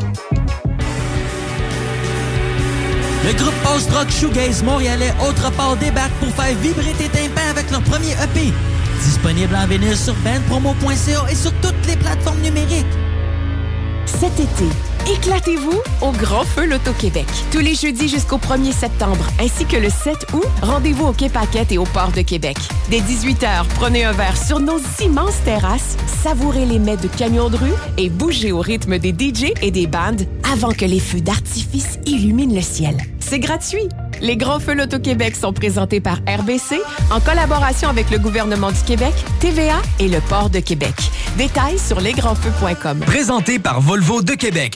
Le 3.23 3.33
groupe 3.33 3.53
post-rock 3.63 4.09
shoegaze 4.09 4.63
montréalais 4.63 5.13
Autre 5.27 5.51
part 5.51 5.77
débarque 5.77 6.13
pour 6.19 6.29
faire 6.29 6.55
vibrer 6.57 6.93
tes 6.97 7.07
tympans 7.09 7.49
avec 7.51 7.69
leur 7.69 7.81
premier 7.81 8.13
EP. 8.13 8.51
Disponible 9.03 9.55
en 9.55 9.67
vinyle 9.67 9.95
sur 9.95 10.15
bandpromo.ca 10.15 11.25
et 11.29 11.35
sur 11.35 11.53
toutes 11.61 11.85
les 11.87 11.95
plateformes 11.95 12.41
numériques. 12.41 12.85
Cet 14.05 14.39
été, 14.39 14.65
éclatez-vous 15.09 15.81
au 16.01 16.11
Grand 16.11 16.43
Feu 16.43 16.65
Loto-Québec. 16.65 17.25
Tous 17.51 17.59
les 17.59 17.75
jeudis 17.75 18.07
jusqu'au 18.07 18.37
1er 18.37 18.71
septembre, 18.71 19.25
ainsi 19.39 19.65
que 19.65 19.77
le 19.77 19.89
7 19.89 20.27
août, 20.33 20.45
rendez-vous 20.61 21.07
au 21.07 21.13
Quai 21.13 21.29
Paquette 21.29 21.71
et 21.71 21.77
au 21.77 21.85
Port 21.85 22.11
de 22.11 22.21
Québec. 22.21 22.57
Dès 22.89 22.99
18h, 22.99 23.65
prenez 23.75 24.05
un 24.05 24.11
verre 24.11 24.37
sur 24.37 24.59
nos 24.59 24.79
immenses 25.01 25.41
terrasses, 25.43 25.97
savourez 26.23 26.65
les 26.65 26.79
mets 26.79 26.97
de 26.97 27.07
camions 27.07 27.49
de 27.49 27.57
rue 27.57 27.73
et 27.97 28.09
bougez 28.09 28.51
au 28.51 28.59
rythme 28.59 28.97
des 28.97 29.11
DJ 29.11 29.53
et 29.61 29.71
des 29.71 29.87
bandes 29.87 30.25
avant 30.51 30.71
que 30.71 30.85
les 30.85 30.99
feux 30.99 31.21
d'artifice 31.21 31.99
illuminent 32.05 32.55
le 32.55 32.61
ciel. 32.61 32.97
C'est 33.19 33.39
gratuit. 33.39 33.87
Les 34.21 34.37
Grands 34.37 34.59
Feux 34.59 34.75
Loto-Québec 34.75 35.35
sont 35.35 35.51
présentés 35.51 35.99
par 35.99 36.17
RBC 36.27 36.79
en 37.11 37.19
collaboration 37.19 37.89
avec 37.89 38.11
le 38.11 38.19
gouvernement 38.19 38.71
du 38.71 38.81
Québec, 38.85 39.13
TVA 39.39 39.81
et 39.99 40.07
le 40.07 40.19
Port 40.21 40.49
de 40.49 40.59
Québec. 40.59 40.93
Détails 41.37 41.79
sur 41.79 41.99
lesgrandsfeux.com. 41.99 42.99
Présenté 42.99 43.57
par 43.57 43.81
Volvo 43.81 44.21
de 44.21 44.33
Québec, 44.33 44.75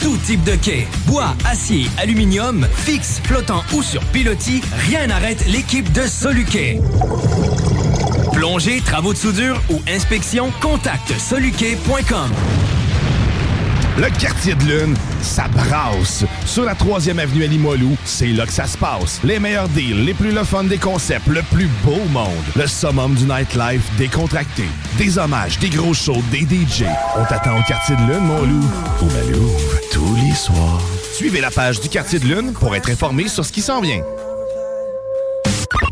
tout 0.00 0.16
type 0.18 0.42
de 0.44 0.56
quai. 0.56 0.86
Bois, 1.06 1.34
acier, 1.44 1.86
aluminium, 1.98 2.66
fixe, 2.74 3.20
flottant 3.24 3.62
ou 3.72 3.82
sur 3.82 4.02
pilotis, 4.06 4.62
rien 4.88 5.06
n'arrête 5.06 5.46
l'équipe 5.46 5.90
de 5.92 6.02
Soluquet. 6.06 6.80
Plongée, 8.32 8.80
travaux 8.80 9.12
de 9.12 9.18
soudure 9.18 9.60
ou 9.70 9.80
inspection, 9.88 10.52
contacte 10.60 11.12
soluquet.com. 11.18 12.30
Le 13.98 14.10
quartier 14.20 14.54
de 14.54 14.64
lune, 14.64 14.94
ça 15.22 15.48
brasse. 15.48 16.26
Sur 16.44 16.64
la 16.64 16.74
3e 16.74 17.18
avenue 17.18 17.44
à 17.44 17.48
c'est 18.04 18.26
là 18.26 18.44
que 18.44 18.52
ça 18.52 18.66
se 18.66 18.76
passe. 18.76 19.20
Les 19.24 19.38
meilleurs 19.38 19.70
deals, 19.70 20.04
les 20.04 20.12
plus 20.12 20.32
le 20.32 20.44
fun 20.44 20.64
des 20.64 20.76
concepts, 20.76 21.26
le 21.28 21.40
plus 21.50 21.68
beau 21.82 22.04
monde. 22.10 22.28
Le 22.56 22.66
summum 22.66 23.14
du 23.14 23.24
nightlife 23.24 23.88
décontracté. 23.96 24.64
Des 24.98 25.16
hommages, 25.16 25.58
des 25.60 25.70
gros 25.70 25.94
shows, 25.94 26.22
des 26.30 26.40
DJ. 26.40 26.84
On 27.16 27.24
t'attend 27.24 27.58
au 27.58 27.62
quartier 27.62 27.96
de 27.96 28.12
lune, 28.12 28.24
mon 28.24 28.42
loup. 28.42 28.68
Au 29.00 29.04
Malou, 29.06 29.50
tous 29.90 30.14
les 30.16 30.34
soirs. 30.34 30.82
Suivez 31.14 31.40
la 31.40 31.50
page 31.50 31.80
du 31.80 31.88
quartier 31.88 32.18
de 32.18 32.26
lune 32.26 32.52
pour 32.52 32.76
être 32.76 32.90
informé 32.90 33.28
sur 33.28 33.46
ce 33.46 33.52
qui 33.52 33.62
s'en 33.62 33.80
vient. 33.80 34.02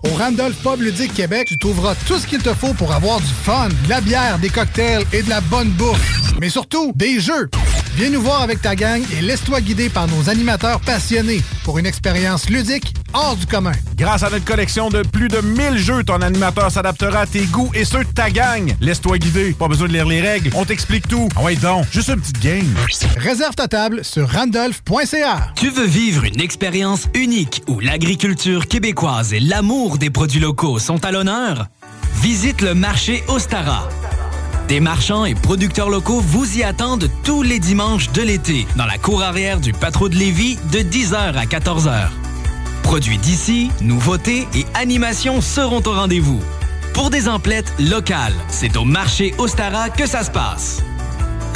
Au 0.02 0.14
Randolph 0.18 0.56
Pub 0.62 0.82
Ludique 0.82 1.14
Québec, 1.14 1.46
tu 1.48 1.56
trouveras 1.56 1.94
tout 2.06 2.18
ce 2.18 2.26
qu'il 2.26 2.42
te 2.42 2.52
faut 2.52 2.74
pour 2.74 2.92
avoir 2.92 3.20
du 3.20 3.32
fun, 3.44 3.68
de 3.84 3.88
la 3.88 4.02
bière, 4.02 4.38
des 4.38 4.50
cocktails 4.50 5.04
et 5.14 5.22
de 5.22 5.30
la 5.30 5.40
bonne 5.40 5.70
bouffe. 5.70 6.34
Mais 6.38 6.50
surtout, 6.50 6.92
des 6.94 7.20
jeux. 7.20 7.48
Viens 7.96 8.10
nous 8.10 8.22
voir 8.22 8.42
avec 8.42 8.60
ta 8.60 8.74
gang 8.74 9.00
et 9.16 9.22
laisse-toi 9.22 9.60
guider 9.60 9.88
par 9.88 10.08
nos 10.08 10.28
animateurs 10.28 10.80
passionnés 10.80 11.40
pour 11.62 11.78
une 11.78 11.86
expérience 11.86 12.50
ludique 12.50 12.92
hors 13.12 13.36
du 13.36 13.46
commun. 13.46 13.70
Grâce 13.96 14.24
à 14.24 14.30
notre 14.30 14.44
collection 14.44 14.88
de 14.88 15.02
plus 15.02 15.28
de 15.28 15.40
1000 15.40 15.78
jeux, 15.78 16.02
ton 16.02 16.20
animateur 16.20 16.72
s'adaptera 16.72 17.20
à 17.20 17.26
tes 17.26 17.44
goûts 17.44 17.70
et 17.72 17.84
ceux 17.84 18.02
de 18.02 18.10
ta 18.10 18.30
gang. 18.30 18.74
Laisse-toi 18.80 19.18
guider. 19.18 19.52
Pas 19.52 19.68
besoin 19.68 19.86
de 19.86 19.92
lire 19.92 20.06
les 20.06 20.20
règles. 20.20 20.50
On 20.54 20.64
t'explique 20.64 21.06
tout. 21.06 21.28
Ah 21.36 21.42
ouais 21.42 21.54
donc, 21.54 21.86
juste 21.92 22.08
une 22.08 22.20
petite 22.20 22.40
game. 22.40 22.74
Réserve 23.16 23.54
ta 23.54 23.68
table 23.68 24.04
sur 24.04 24.28
randolph.ca. 24.28 25.52
Tu 25.54 25.70
veux 25.70 25.86
vivre 25.86 26.24
une 26.24 26.40
expérience 26.40 27.06
unique 27.14 27.62
où 27.68 27.78
l'agriculture 27.78 28.66
québécoise 28.66 29.32
et 29.32 29.40
l'amour 29.40 29.98
des 29.98 30.10
produits 30.10 30.40
locaux 30.40 30.80
sont 30.80 31.04
à 31.04 31.12
l'honneur? 31.12 31.68
Visite 32.22 32.60
le 32.60 32.74
marché 32.74 33.22
Ostara. 33.28 33.88
Des 34.68 34.80
marchands 34.80 35.26
et 35.26 35.34
producteurs 35.34 35.90
locaux 35.90 36.20
vous 36.20 36.58
y 36.58 36.62
attendent 36.62 37.10
tous 37.22 37.42
les 37.42 37.58
dimanches 37.58 38.10
de 38.12 38.22
l'été 38.22 38.66
dans 38.76 38.86
la 38.86 38.96
cour 38.96 39.22
arrière 39.22 39.60
du 39.60 39.72
Patro 39.72 40.08
de 40.08 40.14
Lévis 40.14 40.58
de 40.72 40.78
10h 40.78 41.36
à 41.36 41.44
14h. 41.44 42.08
Produits 42.82 43.18
d'ici, 43.18 43.70
nouveautés 43.82 44.48
et 44.54 44.64
animations 44.74 45.42
seront 45.42 45.82
au 45.84 45.92
rendez-vous. 45.92 46.40
Pour 46.94 47.10
des 47.10 47.28
emplettes 47.28 47.72
locales, 47.78 48.34
c'est 48.48 48.76
au 48.78 48.84
marché 48.84 49.34
Ostara 49.36 49.90
que 49.90 50.06
ça 50.06 50.24
se 50.24 50.30
passe. 50.30 50.82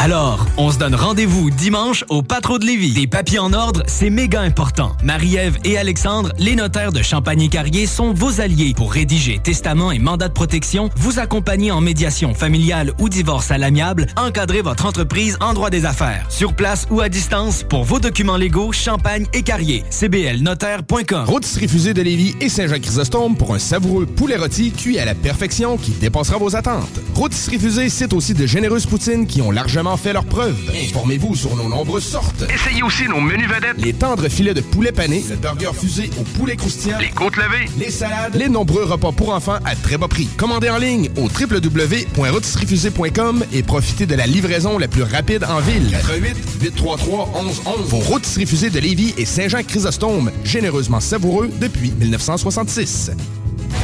Alors, 0.01 0.47
on 0.57 0.71
se 0.71 0.79
donne 0.79 0.95
rendez-vous 0.95 1.51
dimanche 1.51 2.05
au 2.09 2.23
Patro 2.23 2.61
de 2.61 2.65
Lévis. 2.65 2.93
Des 2.93 3.09
papiers 3.09 3.41
en 3.41 3.53
ordre, 3.53 3.83
c'est 3.89 4.11
méga 4.11 4.41
important. 4.41 4.93
Marie-Ève 5.03 5.59
et 5.65 5.77
Alexandre, 5.77 6.33
les 6.39 6.55
notaires 6.55 6.93
de 6.93 7.03
Champagne-Carrier, 7.03 7.85
sont 7.87 8.13
vos 8.13 8.41
alliés 8.41 8.75
pour 8.77 8.93
rédiger 8.93 9.41
testament 9.43 9.91
et 9.91 9.99
mandat 9.99 10.29
de 10.29 10.33
protection, 10.33 10.89
vous 10.95 11.19
accompagner 11.19 11.73
en 11.73 11.81
médiation 11.81 12.33
familiale 12.33 12.93
ou 13.01 13.09
divorce 13.09 13.51
à 13.51 13.59
l'amiable, 13.59 14.07
encadrer 14.17 14.63
votre 14.63 14.87
entreprise 14.87 15.37
en 15.41 15.53
droit 15.53 15.69
des 15.69 15.85
affaires. 15.85 16.27
Sur 16.29 16.55
place 16.55 16.87
ou 16.91 17.01
à 17.01 17.09
distance, 17.09 17.65
pour 17.65 17.83
vos 17.83 17.99
documents 17.99 18.37
légaux, 18.37 18.71
Champagne 18.71 19.27
et 19.33 19.43
Carrier. 19.43 19.83
cblnotaire.com. 19.91 21.25
Rôtisserie 21.27 21.67
Fusée 21.67 21.93
de 21.93 22.03
Lévis 22.03 22.37
et 22.41 22.49
Saint-Jean-Chrysostome 22.49 23.37
pour 23.37 23.53
un 23.53 23.59
savoureux 23.59 24.07
poulet 24.07 24.37
rôti 24.37 24.71
cuit 24.71 25.01
à 25.01 25.05
la 25.05 25.17
perfection 25.17 25.77
qui 25.77 25.91
dépassera 25.91 26.39
vos 26.39 26.55
attentes. 26.55 27.01
Rôtisserie 27.17 27.59
Fusée 27.59 27.89
cite 27.89 28.13
aussi 28.13 28.33
de 28.33 28.47
généreuses 28.47 28.87
poutines 28.87 29.27
qui 29.27 29.43
ont 29.43 29.51
largement 29.51 29.88
fait 29.97 30.13
leurs 30.13 30.25
preuves. 30.25 30.57
Informez-vous 30.89 31.35
sur 31.35 31.57
nos 31.57 31.69
nombreuses 31.69 32.05
sortes. 32.05 32.45
Essayez 32.53 32.83
aussi 32.83 33.05
nos 33.09 33.21
menus 33.21 33.49
vedettes. 33.49 33.77
Les 33.79 33.93
tendres 33.93 34.29
filets 34.29 34.55
de 34.55 34.61
poulet 34.61 34.93
pané, 34.93 35.25
le 35.29 35.37
burger 35.37 35.71
fusé 35.75 36.11
au 36.21 36.25
poulet 36.39 36.57
croustillant, 36.57 36.99
Les 36.99 37.11
côtes 37.11 37.37
levées. 37.37 37.67
les 37.79 37.91
salades, 37.91 38.35
les 38.35 38.49
nombreux 38.49 38.85
repas 38.85 39.13
pour 39.13 39.31
enfants 39.35 39.59
à 39.65 39.75
très 39.77 39.99
bas 39.99 40.09
prix. 40.09 40.29
Commandez 40.37 40.71
en 40.71 40.79
ligne 40.79 41.11
au 41.17 41.29
www.rôtisseriefusée.com 41.29 43.45
et 43.53 43.63
profitez 43.63 44.07
de 44.07 44.15
la 44.15 44.27
livraison 44.27 44.79
la 44.79 44.89
plus 44.89 45.03
rapide 45.03 45.45
en 45.45 45.61
ville. 45.61 45.91
88 45.91 46.37
833 46.63 47.31
1111. 47.43 47.89
Vos 47.89 47.99
rôtisseries 47.99 48.47
fusées 48.47 48.71
de 48.71 48.79
Lévis 48.81 49.15
et 49.17 49.25
Saint-Jean-Chrysostome, 49.25 50.31
généreusement 50.45 51.01
savoureux 51.01 51.51
depuis 51.61 51.93
1966. 51.93 53.11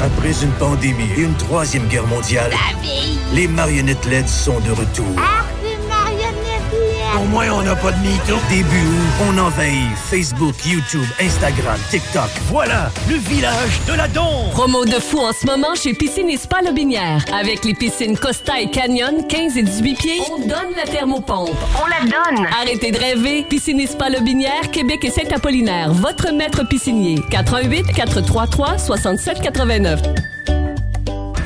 Après 0.02 0.32
une 0.43 0.51
pandémie 0.59 1.05
et 1.16 1.20
une 1.22 1.35
troisième 1.35 1.86
guerre 1.89 2.06
mondiale, 2.06 2.51
les 3.32 3.47
marionnettes 3.47 4.05
LED 4.06 4.28
sont 4.28 4.59
de 4.60 4.70
retour. 4.72 5.06
Au 7.16 7.24
moins, 7.27 7.49
on 7.53 7.62
n'a 7.62 7.77
pas 7.77 7.93
de 7.93 7.99
mytho. 7.99 8.36
Début 8.49 8.65
août, 8.66 9.27
on 9.28 9.39
envahit 9.39 9.95
Facebook, 10.11 10.55
YouTube, 10.66 11.07
Instagram, 11.20 11.78
TikTok. 11.91 12.28
Voilà, 12.49 12.91
le 13.09 13.16
village 13.16 13.81
de 13.86 13.93
la 13.93 14.09
Don. 14.09 14.51
Promo 14.51 14.85
de 14.85 14.99
fou 14.99 15.19
en 15.19 15.32
ce 15.32 15.47
moment 15.47 15.74
chez 15.74 15.95
Piscine 15.95 16.28
et 16.28 16.36
Spa 16.36 16.62
Lobinière. 16.62 17.24
Avec 17.32 17.65
les 17.65 17.74
piscines 17.74 18.19
Costa 18.19 18.61
et 18.61 18.70
Canyon, 18.70 19.27
15 19.28 19.57
et 19.57 19.62
18 19.62 19.95
pieds, 19.95 20.20
on 20.32 20.41
donne 20.41 20.74
la 20.77 20.91
thermopompe. 20.91 21.51
On 21.81 21.86
la 21.86 22.01
donne! 22.01 22.47
Arrêtez 22.61 22.91
de 22.91 22.99
rêver. 22.99 23.45
Piscine 23.49 23.81
et 23.81 23.86
Spa 23.86 24.11
Lobinière, 24.11 24.70
Québec 24.73 25.05
et 25.05 25.11
Saint-Apollinaire. 25.11 25.93
Votre 25.93 26.32
maître 26.32 26.66
piscinier. 26.66 27.20
88 27.31 27.93
433 27.95 28.78
67 28.78 29.41
89. 29.41 30.01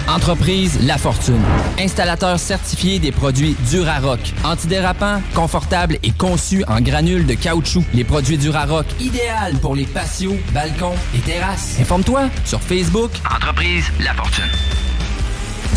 Entreprise 0.08 0.78
La 0.86 0.96
Fortune. 0.96 1.42
Installateur 1.78 2.38
certifié 2.38 2.98
des 2.98 3.12
produits 3.12 3.54
Durarock. 3.68 4.20
Antidérapant, 4.42 5.20
confortable 5.34 5.98
et 6.02 6.12
conçu 6.12 6.64
en 6.66 6.80
granules 6.80 7.26
de 7.26 7.34
caoutchouc. 7.34 7.84
Les 7.92 8.04
produits 8.04 8.38
Durarock, 8.38 8.86
idéal 9.00 9.58
pour 9.60 9.76
les 9.76 9.84
patios, 9.84 10.36
balcons 10.54 10.94
et 11.14 11.18
terrasses. 11.18 11.76
Informe-toi 11.78 12.30
sur 12.46 12.62
Facebook. 12.62 13.10
Entreprise 13.30 13.84
La 14.00 14.14
Fortune. 14.14 14.87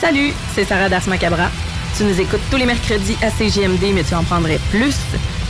Salut, 0.00 0.32
c'est 0.54 0.64
Sarah 0.64 0.88
Das 0.88 1.06
Macabra. 1.06 1.50
Tu 1.96 2.04
nous 2.04 2.18
écoutes 2.18 2.40
tous 2.50 2.56
les 2.56 2.64
mercredis 2.64 3.18
à 3.22 3.30
CGMD, 3.30 3.92
mais 3.92 4.02
tu 4.02 4.14
en 4.14 4.24
prendrais 4.24 4.58
plus. 4.70 4.96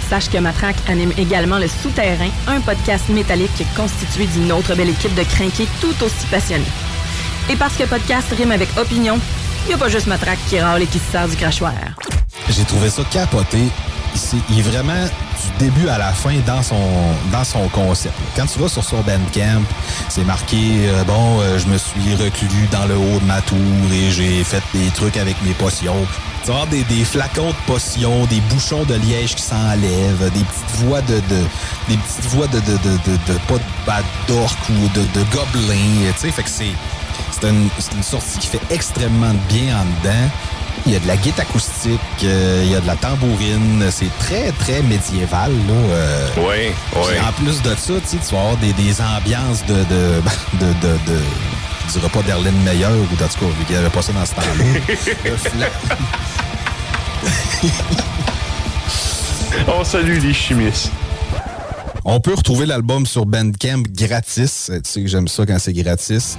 Sache 0.08 0.28
que 0.28 0.38
Matraque 0.38 0.76
anime 0.88 1.12
également 1.16 1.58
Le 1.58 1.68
Souterrain, 1.68 2.30
un 2.48 2.60
podcast 2.60 3.08
métallique 3.10 3.64
constitué 3.76 4.26
d'une 4.26 4.50
autre 4.50 4.74
belle 4.74 4.88
équipe 4.88 5.14
de 5.14 5.22
crinqués 5.22 5.68
tout 5.80 5.94
aussi 6.02 6.26
passionnés. 6.32 6.64
Et 7.48 7.54
parce 7.54 7.76
que 7.76 7.84
podcast 7.84 8.26
rime 8.36 8.50
avec 8.50 8.68
opinion, 8.76 9.20
il 9.68 9.74
a 9.74 9.78
pas 9.78 9.88
juste 9.88 10.08
Matraque 10.08 10.40
qui 10.48 10.58
râle 10.58 10.82
et 10.82 10.86
qui 10.86 10.98
se 10.98 11.12
sert 11.12 11.28
du 11.28 11.36
crachoir. 11.36 11.74
J'ai 12.48 12.64
trouvé 12.64 12.90
ça 12.90 13.02
capoté. 13.04 13.58
Il 14.50 14.58
est 14.58 14.62
vraiment 14.62 15.06
du 15.40 15.64
début 15.64 15.88
à 15.88 15.98
la 15.98 16.12
fin 16.12 16.34
dans 16.46 16.62
son 16.62 16.76
dans 17.32 17.44
son 17.44 17.68
concept. 17.68 18.14
Quand 18.36 18.46
tu 18.46 18.58
vas 18.58 18.68
sur 18.68 18.84
son 18.84 19.00
Bandcamp, 19.00 19.62
c'est 20.08 20.24
marqué 20.24 20.88
euh, 20.88 21.04
bon, 21.04 21.40
euh, 21.40 21.58
je 21.58 21.66
me 21.66 21.78
suis 21.78 22.14
reclus 22.14 22.68
dans 22.70 22.86
le 22.86 22.96
haut 22.96 23.18
de 23.20 23.24
ma 23.24 23.40
tour 23.42 23.58
et 23.92 24.10
j'ai 24.10 24.44
fait 24.44 24.62
des 24.74 24.90
trucs 24.90 25.16
avec 25.16 25.36
mes 25.42 25.52
potions. 25.54 26.06
Tu 26.42 26.48
vas 26.48 26.54
avoir 26.54 26.66
des, 26.68 26.84
des 26.84 27.04
flacons 27.04 27.50
de 27.50 27.66
potions, 27.66 28.24
des 28.26 28.40
bouchons 28.50 28.84
de 28.84 28.94
liège 28.94 29.34
qui 29.34 29.42
s'enlèvent, 29.42 30.30
des 30.32 30.44
petites 30.44 30.76
voix 30.84 31.02
de, 31.02 31.16
de 31.16 31.42
des 31.88 31.96
petites 31.96 32.26
voix 32.30 32.46
de 32.46 32.60
de, 32.60 32.76
de, 32.78 33.32
de, 33.32 33.38
pas 33.48 33.58
de 33.58 33.86
bad 33.86 34.04
d'orc 34.26 34.56
ou 34.70 34.88
de, 34.98 35.02
de 35.02 35.24
gobelins, 35.32 36.12
tu 36.14 36.20
sais, 36.20 36.30
fait 36.30 36.42
que 36.42 36.50
c'est 36.50 36.72
c'est 37.32 37.48
une, 37.48 37.68
une 37.96 38.02
sortie 38.02 38.38
qui 38.38 38.46
fait 38.46 38.60
extrêmement 38.70 39.34
bien 39.48 39.76
en 39.76 39.84
dedans. 39.84 40.28
Il 40.86 40.92
y 40.92 40.96
a 40.96 40.98
de 40.98 41.06
la 41.06 41.16
guitare 41.16 41.46
acoustique, 41.48 42.00
euh, 42.24 42.62
il 42.64 42.72
y 42.72 42.74
a 42.74 42.80
de 42.80 42.86
la 42.86 42.96
tambourine. 42.96 43.84
C'est 43.90 44.10
très, 44.18 44.50
très 44.52 44.82
médiéval. 44.82 45.52
Là, 45.68 45.74
euh. 45.74 46.26
Oui, 46.38 46.72
oui. 46.96 47.02
Puis 47.08 47.20
En 47.20 47.32
plus 47.32 47.62
de 47.62 47.74
ça, 47.76 47.92
tu 48.08 48.16
vas 48.34 48.40
avoir 48.40 48.56
des, 48.56 48.72
des 48.72 49.00
ambiances 49.00 49.64
de... 49.66 49.74
de, 49.74 50.22
de, 50.60 50.66
de, 50.82 50.92
de 51.06 51.20
je 51.86 51.92
dirais 51.98 52.10
pas 52.10 52.22
d'Erlène 52.22 52.56
Meyer 52.62 52.86
ou 52.86 53.02
en 53.02 53.06
tout 53.06 53.16
cas, 53.16 53.26
vu 53.46 53.64
qu'il 53.66 53.74
n'y 53.74 53.80
avait 53.80 53.90
pas 53.90 54.02
ça 54.02 54.12
dans 54.12 54.24
ce 54.24 54.34
temps-là. 54.34 55.66
On 59.68 59.84
salue 59.84 60.18
les 60.20 60.32
chimistes. 60.32 60.90
On 62.04 62.20
peut 62.20 62.34
retrouver 62.34 62.66
l'album 62.66 63.06
sur 63.06 63.26
Bandcamp 63.26 63.82
gratis. 63.88 64.70
Tu 64.72 64.80
sais 64.84 65.02
que 65.02 65.08
j'aime 65.08 65.26
ça 65.28 65.44
quand 65.44 65.58
c'est 65.58 65.72
gratis. 65.72 66.38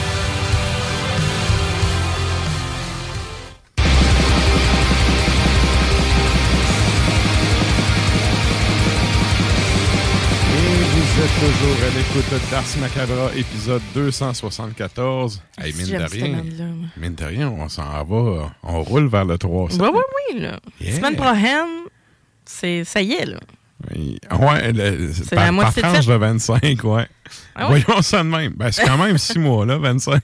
Êtes 11.21 11.29
toujours 11.39 11.77
à 11.85 11.89
l'écoute 11.97 12.51
d'Ars 12.51 12.63
Macabra, 12.79 13.29
épisode 13.35 13.81
274. 13.93 15.41
Hey, 15.59 15.73
mine 15.73 15.85
de 15.85 16.03
rien, 16.03 16.37
bande-là, 16.37 16.65
moi. 16.65 16.87
mine 16.97 17.15
de 17.15 17.25
rien, 17.25 17.49
on 17.49 17.69
s'en 17.69 18.03
va, 18.03 18.51
on 18.63 18.81
roule 18.83 19.07
vers 19.07 19.25
le 19.25 19.37
300. 19.37 19.77
Oui, 19.79 19.89
oui, 19.93 19.99
oui. 20.33 20.41
Là. 20.41 20.59
Yeah. 20.79 20.95
Semaine 20.95 21.15
prochaine, 21.15 21.67
c'est, 22.45 22.83
ça 22.83 23.01
y 23.01 23.13
est. 23.13 23.25
Là. 23.25 23.39
Oui. 23.95 24.17
Ouais, 24.39 24.71
le- 24.71 25.11
C'est 25.13 25.35
par, 25.35 25.45
la 25.45 25.51
moitié 25.51 25.81
par 25.81 25.91
tranche 25.93 26.05
de 26.07 26.13
25, 26.13 26.83
ouais. 26.83 27.07
Ah 27.55 27.69
ouais? 27.71 27.83
Voyons 27.85 28.01
ça 28.01 28.23
de 28.23 28.29
même. 28.29 28.53
Ben, 28.55 28.71
c'est 28.71 28.85
quand 28.85 28.97
même 28.97 29.17
six 29.17 29.37
mois, 29.39 29.65
là, 29.65 29.77
25. 29.77 30.21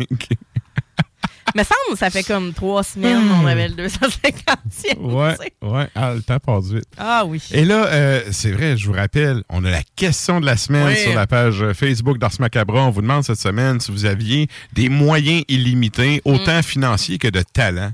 Mais 1.57 1.63
semble, 1.63 1.97
ça 1.97 2.11
fait 2.11 2.21
comme 2.23 2.53
trois 2.53 2.83
semaines 2.83 3.17
Hmm. 3.17 3.41
on 3.43 3.47
avait 3.47 3.67
le 3.67 3.73
250e. 3.73 4.99
Ouais, 4.99 5.35
tu 5.35 5.43
sais. 5.43 5.51
ouais. 5.67 5.87
Ah, 5.95 6.13
le 6.13 6.21
temps 6.21 6.37
passe 6.39 6.65
vite. 6.71 6.85
Ah 6.99 7.23
oui. 7.25 7.41
Et 7.51 7.65
là, 7.65 7.87
euh, 7.87 8.21
c'est 8.31 8.51
vrai, 8.51 8.77
je 8.77 8.85
vous 8.85 8.93
rappelle, 8.93 9.41
on 9.49 9.65
a 9.65 9.71
la 9.71 9.81
question 9.95 10.39
de 10.39 10.45
la 10.45 10.55
semaine 10.55 10.85
Oui. 10.87 10.95
sur 10.97 11.15
la 11.15 11.25
page 11.25 11.63
Facebook 11.73 12.19
d'Ars 12.19 12.33
Macabra. 12.39 12.85
On 12.85 12.91
vous 12.91 13.01
demande 13.01 13.23
cette 13.23 13.39
semaine 13.39 13.79
si 13.79 13.91
vous 13.91 14.05
aviez 14.05 14.47
des 14.73 14.87
moyens 14.87 15.43
illimités, 15.47 16.21
autant 16.25 16.61
financiers 16.61 17.17
que 17.17 17.27
de 17.27 17.41
talent. 17.41 17.91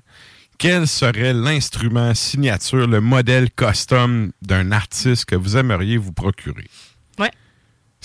Quel 0.57 0.85
serait 0.87 1.33
l'instrument 1.33 2.13
signature, 2.13 2.85
le 2.87 2.99
modèle 3.01 3.49
custom 3.49 4.31
d'un 4.41 4.71
artiste 4.73 5.25
que 5.25 5.35
vous 5.37 5.55
aimeriez 5.57 5.95
vous 5.97 6.11
procurer? 6.11 6.67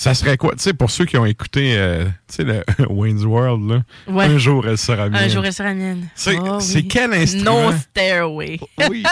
Ça 0.01 0.15
serait 0.15 0.37
quoi? 0.37 0.53
Tu 0.53 0.61
sais, 0.63 0.73
pour 0.75 0.93
ceux 0.93 1.05
qui 1.07 1.17
ont 1.17 1.27
écouté, 1.27 1.75
euh, 1.77 2.05
tu 2.29 2.37
sais, 2.37 2.45
le 2.45 2.63
Wayne's 2.89 3.25
World, 3.25 3.69
là, 3.69 3.83
Ouais. 4.07 4.27
un 4.27 4.39
jour 4.39 4.65
elle 4.69 4.79
sera 4.79 5.09
mienne. 5.09 5.25
Un 5.25 5.29
jour, 5.29 5.45
elle 5.45 5.53
sera 5.53 5.75
mienne. 5.75 6.09
C'est 6.15 6.39
Oh, 6.39 6.59
oui. 6.61 6.87
quel 6.89 7.13
instrument? 7.13 7.71
No 7.73 7.77
stairway. 7.77 8.61
Oui. 8.91 9.03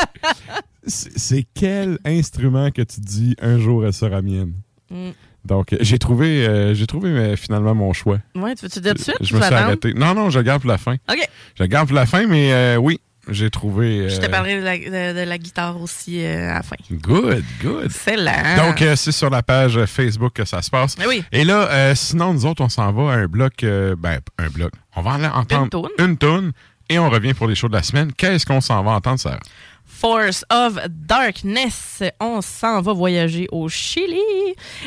C'est 0.86 1.44
quel 1.54 1.98
instrument 2.04 2.70
que 2.70 2.82
tu 2.82 3.00
dis 3.00 3.34
un 3.42 3.58
jour 3.58 3.84
elle 3.84 3.92
sera 3.92 4.22
mienne? 4.22 4.52
Mm. 4.90 5.08
Donc, 5.44 5.72
euh, 5.72 5.78
j'ai 5.80 5.98
trouvé, 5.98 6.46
euh, 6.46 6.74
j'ai 6.74 6.86
trouvé 6.86 7.08
euh, 7.10 7.36
finalement 7.36 7.74
mon 7.74 7.92
choix. 7.92 8.18
Ouais, 8.36 8.54
tu 8.54 8.64
veux-tu 8.66 8.80
dire 8.80 8.92
tout 8.94 8.98
de 8.98 9.02
suite? 9.02 9.16
Je 9.20 9.34
me 9.36 9.40
suis 9.42 9.54
arrêté. 9.54 9.92
Non, 9.94 10.14
non, 10.14 10.30
je 10.30 10.38
le 10.38 10.44
garde 10.44 10.62
pour 10.62 10.70
la 10.70 10.78
fin. 10.78 10.94
OK. 11.10 11.28
Je 11.56 11.62
le 11.64 11.66
garde 11.68 11.88
pour 11.88 11.96
la 11.96 12.06
fin, 12.06 12.26
mais 12.26 12.52
euh, 12.52 12.76
oui, 12.76 13.00
j'ai 13.28 13.50
trouvé. 13.50 14.08
Je 14.08 14.18
te 14.20 14.26
euh, 14.26 14.28
parlerai 14.28 14.56
de 14.60 14.64
la, 14.64 14.78
de- 14.78 15.18
de 15.18 15.24
la 15.28 15.38
guitare 15.38 15.80
aussi 15.80 16.24
euh, 16.24 16.50
à 16.50 16.54
la 16.54 16.62
fin. 16.62 16.76
Good, 16.90 17.44
good. 17.62 17.84
Excellent. 17.86 18.56
Donc, 18.56 18.82
euh, 18.82 18.96
c'est 18.96 19.12
sur 19.12 19.30
la 19.30 19.42
page 19.42 19.84
Facebook 19.86 20.32
que 20.34 20.44
ça 20.44 20.62
se 20.62 20.70
passe. 20.70 20.96
Mais 20.98 21.06
oui. 21.06 21.24
Et 21.32 21.44
là, 21.44 21.94
sinon, 21.94 22.32
nous 22.32 22.46
autres, 22.46 22.62
on 22.62 22.68
s'en 22.68 22.92
va 22.92 23.12
à 23.12 23.16
un 23.16 23.26
bloc. 23.26 23.54
ben, 23.62 24.20
un 24.38 24.48
bloc. 24.48 24.72
On 24.94 25.02
va 25.02 25.12
en 25.12 25.24
entendre 25.24 25.88
une 25.98 26.16
toune 26.16 26.52
et 26.88 26.98
on 26.98 27.10
revient 27.10 27.34
pour 27.34 27.48
les 27.48 27.54
shows 27.54 27.68
de 27.68 27.74
la 27.74 27.82
semaine. 27.82 28.12
Qu'est-ce 28.12 28.46
qu'on 28.46 28.60
s'en 28.60 28.82
va 28.82 28.92
entendre, 28.92 29.18
Sarah? 29.20 29.40
Force 29.84 30.44
of 30.50 30.78
Darkness. 30.88 32.02
On 32.20 32.40
s'en 32.42 32.80
va 32.82 32.92
voyager 32.92 33.48
au 33.52 33.68
Chili. 33.68 34.20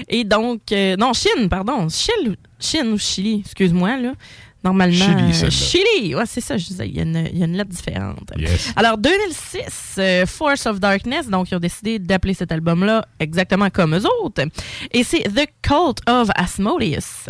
Et 0.07 0.23
donc, 0.23 0.61
non, 0.97 1.13
Chine, 1.13 1.49
pardon. 1.49 1.87
Chine, 1.89 2.35
Chine 2.59 2.87
ou 2.93 2.97
Chili, 2.97 3.41
excuse-moi, 3.45 3.97
là. 3.97 4.11
Normalement. 4.63 4.93
Chili, 4.93 5.43
euh. 5.43 5.49
Chili, 5.49 6.15
ouais, 6.15 6.25
c'est 6.25 6.41
ça, 6.41 6.57
je 6.57 6.65
disais. 6.65 6.87
Il 6.87 6.95
y, 6.95 6.99
a 6.99 7.03
une, 7.03 7.27
il 7.31 7.37
y 7.37 7.43
a 7.43 7.45
une 7.45 7.55
lettre 7.55 7.69
différente. 7.69 8.29
Yes. 8.37 8.73
Alors, 8.75 8.97
2006, 8.97 9.95
euh, 9.99 10.25
Force 10.25 10.65
of 10.65 10.79
Darkness, 10.79 11.29
donc 11.29 11.49
ils 11.51 11.55
ont 11.55 11.59
décidé 11.59 11.97
d'appeler 11.97 12.33
cet 12.33 12.51
album-là 12.51 13.05
exactement 13.19 13.69
comme 13.69 13.95
eux 13.95 14.05
autres. 14.21 14.43
Et 14.91 15.03
c'est 15.03 15.23
The 15.23 15.47
Cult 15.61 16.01
of 16.07 16.29
Asmodeus. 16.35 17.29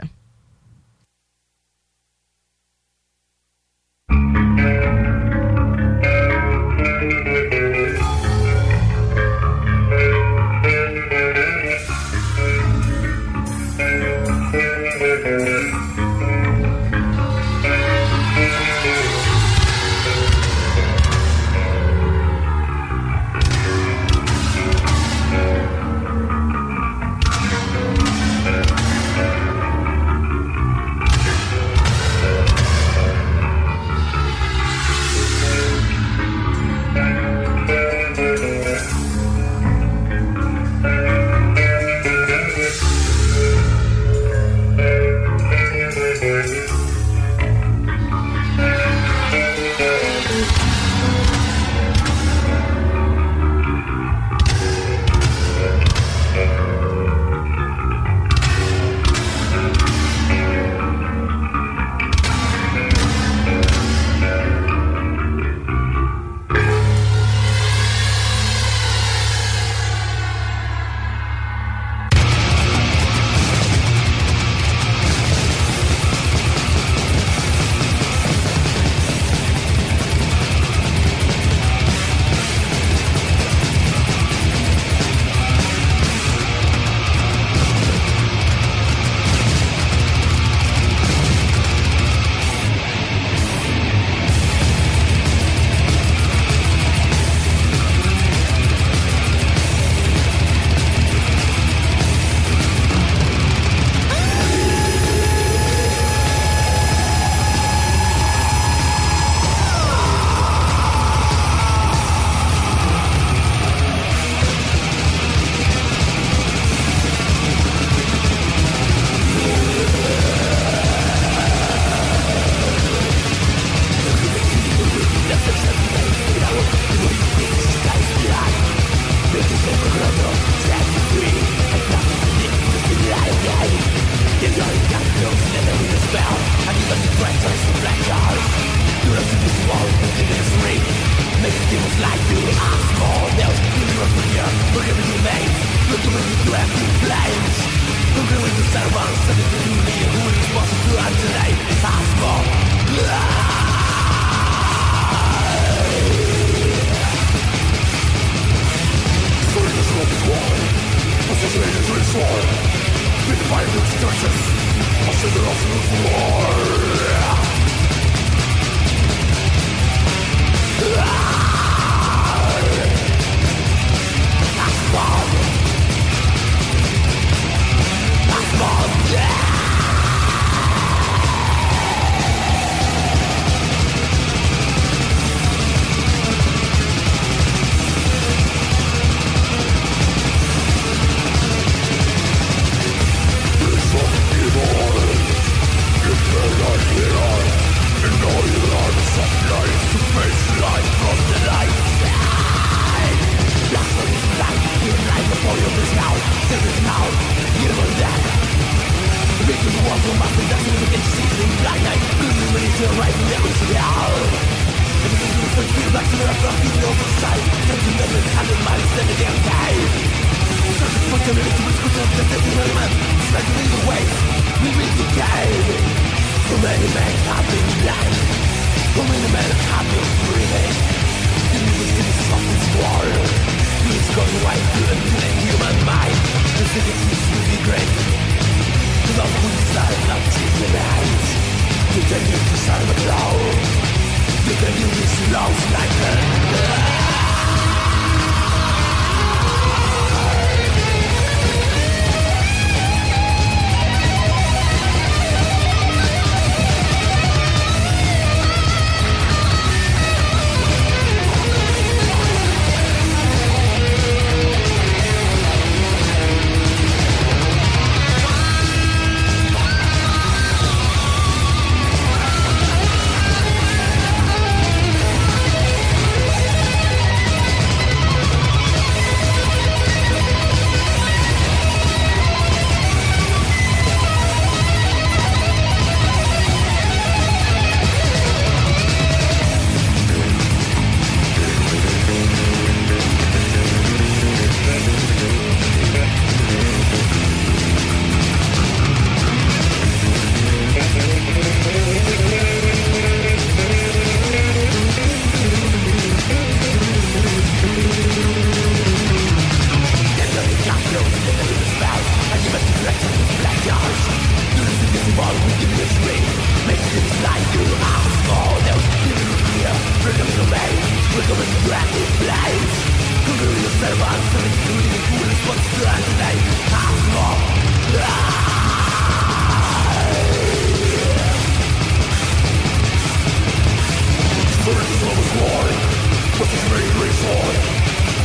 side 337.21 337.63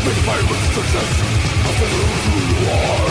Make 0.04 0.20
my 0.26 0.38
restrictions 0.52 1.14
who 2.24 2.38
you 2.50 2.58
are 2.70 3.04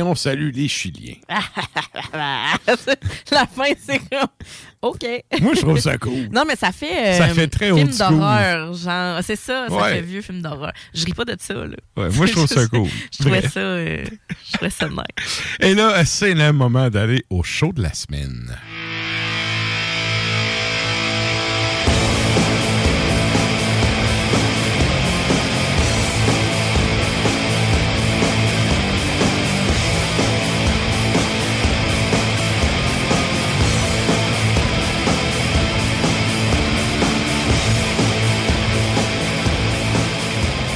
Et 0.00 0.02
on 0.02 0.14
salue 0.14 0.50
les 0.54 0.66
Chiliens. 0.66 1.16
la 2.14 3.46
fin, 3.46 3.64
c'est 3.78 3.98
comme. 3.98 4.28
OK. 4.80 5.04
Moi, 5.42 5.52
je 5.54 5.60
trouve 5.60 5.78
ça 5.78 5.98
cool. 5.98 6.30
Non, 6.32 6.44
mais 6.48 6.56
ça 6.56 6.72
fait. 6.72 7.14
euh, 7.14 7.18
Ça 7.18 7.28
fait 7.28 7.48
très 7.48 7.66
film 7.74 7.90
d'horreur. 7.90 8.72
Genre, 8.72 9.18
c'est 9.22 9.36
ça, 9.36 9.66
ça 9.68 9.74
Ouais. 9.74 9.94
fait 9.96 10.00
vieux 10.00 10.22
film 10.22 10.40
d'horreur. 10.40 10.72
Je 10.94 11.04
ris 11.04 11.12
pas 11.12 11.26
de 11.26 11.36
ça, 11.38 11.52
là. 11.52 11.76
Ouais, 11.98 12.08
moi, 12.08 12.24
je 12.24 12.32
trouve 12.32 12.46
ça 12.46 12.66
cool. 12.72 12.88
je 13.12 13.18
trouvais 13.18 13.42
ça. 13.46 13.60
euh, 13.60 14.02
je 14.46 14.52
trouvais 14.54 14.70
ça 14.70 14.88
nice. 14.88 15.42
Et 15.60 15.74
là, 15.74 16.02
c'est 16.06 16.32
le 16.32 16.50
moment 16.54 16.88
d'aller 16.88 17.26
au 17.28 17.42
show 17.42 17.74
de 17.74 17.82
la 17.82 17.92
semaine. 17.92 18.56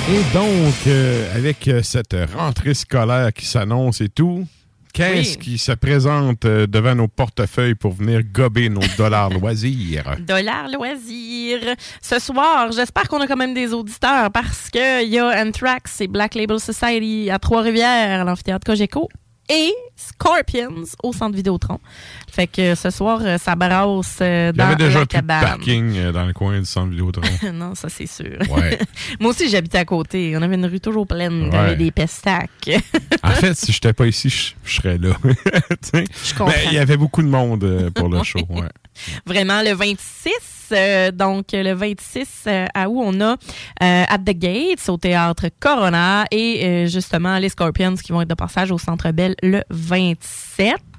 Et 0.07 0.23
donc, 0.35 0.75
euh, 0.87 1.35
avec 1.35 1.67
euh, 1.67 1.83
cette 1.83 2.15
rentrée 2.37 2.75
scolaire 2.75 3.33
qui 3.33 3.47
s'annonce 3.47 4.03
et 4.03 4.11
tout, 4.11 4.47
qu'est-ce 4.93 5.39
Oui. 5.39 5.39
qui 5.39 5.59
se 5.59 5.73
présente 5.73 6.45
euh, 6.45 6.67
devant 6.67 6.95
nos 6.95 7.09
portefeuilles 7.09 7.75
pour 7.75 7.93
venir 7.95 8.21
gober 8.23 8.69
nos 8.69 8.83
dollars 8.99 9.31
loisirs? 9.31 10.17
Dollar 10.21 10.69
loisir. 10.69 11.59
Ce 12.03 12.19
soir, 12.19 12.71
j'espère 12.73 13.09
qu'on 13.09 13.21
a 13.23 13.27
quand 13.27 13.37
même 13.37 13.55
des 13.55 13.73
auditeurs 13.73 14.31
parce 14.31 14.69
qu'il 14.69 15.09
y 15.09 15.19
a 15.19 15.43
Anthrax 15.43 16.03
et 16.03 16.07
Black 16.07 16.35
Label 16.35 16.61
Society 16.61 17.31
à 17.31 17.39
Trois-Rivières, 17.39 18.21
à 18.21 18.25
l'amphithéâtre 18.25 18.67
Cogeco, 18.67 19.09
et 19.49 19.73
Scorpions 19.97 20.85
au 21.03 21.13
centre 21.13 21.37
Vidéotron. 21.37 21.79
Fait 22.31 22.47
que 22.47 22.75
ce 22.75 22.91
soir, 22.91 23.21
euh, 23.23 23.39
ça 23.39 23.55
brasse 23.55 24.19
euh, 24.21 24.51
Il 24.55 24.59
y 24.59 24.63
avait 24.63 24.75
dans 24.75 24.85
déjà 24.85 25.01
la 25.01 25.07
plus 25.07 25.21
de 25.21 25.27
parking 25.27 25.97
euh, 25.97 26.13
dans 26.13 26.25
le 26.27 26.33
coin 26.33 26.59
du 26.59 26.65
centre 26.65 26.91
Vidéotron. 26.91 27.23
non, 27.53 27.75
ça 27.75 27.89
c'est 27.89 28.07
sûr. 28.07 28.39
Ouais. 28.51 28.79
Moi 29.21 29.31
aussi, 29.31 29.49
j'habitais 29.49 29.79
à 29.79 29.85
côté. 29.85 30.37
On 30.37 30.43
avait 30.43 30.57
une 30.57 30.67
rue 30.67 30.81
toujours 30.81 31.07
pleine. 31.07 31.49
Ouais. 31.49 31.57
avec 31.57 31.79
des 31.79 31.91
pestacs. 31.91 32.71
En 33.23 33.31
fait, 33.31 33.55
si 33.55 33.73
j'étais 33.73 33.93
pas 33.93 34.07
ici, 34.07 34.29
je, 34.29 34.55
je 34.65 34.77
serais 34.77 34.99
là. 34.99 35.11
je 35.95 36.35
comprends. 36.35 36.53
il 36.67 36.75
y 36.75 36.79
avait 36.79 36.97
beaucoup 36.97 37.23
de 37.23 37.29
monde 37.29 37.91
pour 37.95 38.09
le 38.09 38.23
show. 38.23 38.41
Ouais. 38.49 38.69
Vraiment, 39.27 39.63
le 39.63 39.75
26, 39.75 40.31
euh, 40.73 41.11
donc 41.11 41.47
le 41.53 41.73
26 41.73 42.45
euh, 42.47 42.67
à 42.75 42.89
où 42.89 43.01
on 43.01 43.21
a 43.21 43.33
euh, 43.33 43.37
At 44.09 44.19
the 44.19 44.37
Gates 44.37 44.89
au 44.89 44.97
théâtre 44.97 45.47
Corona 45.61 46.25
et 46.31 46.87
justement 46.89 47.39
les 47.39 47.49
Scorpions 47.49 47.95
qui 47.97 48.13
vont 48.13 48.23
être 48.23 48.29
de 48.29 48.35
passage 48.35 48.71
au 48.71 48.79
Centre 48.79 49.11
Bell 49.11 49.35
le 49.43 49.63
27. 49.87 50.94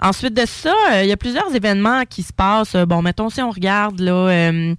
Ensuite 0.00 0.34
de 0.34 0.44
ça, 0.46 0.74
euh, 0.92 1.02
il 1.02 1.08
y 1.08 1.12
a 1.12 1.16
plusieurs 1.16 1.54
événements 1.54 2.04
qui 2.08 2.22
se 2.22 2.32
passent. 2.32 2.74
Euh, 2.74 2.86
Bon, 2.86 3.02
mettons 3.02 3.30
si 3.30 3.40
on 3.40 3.50
regarde 3.50 4.00
là, 4.00 4.12
euh, 4.12 4.74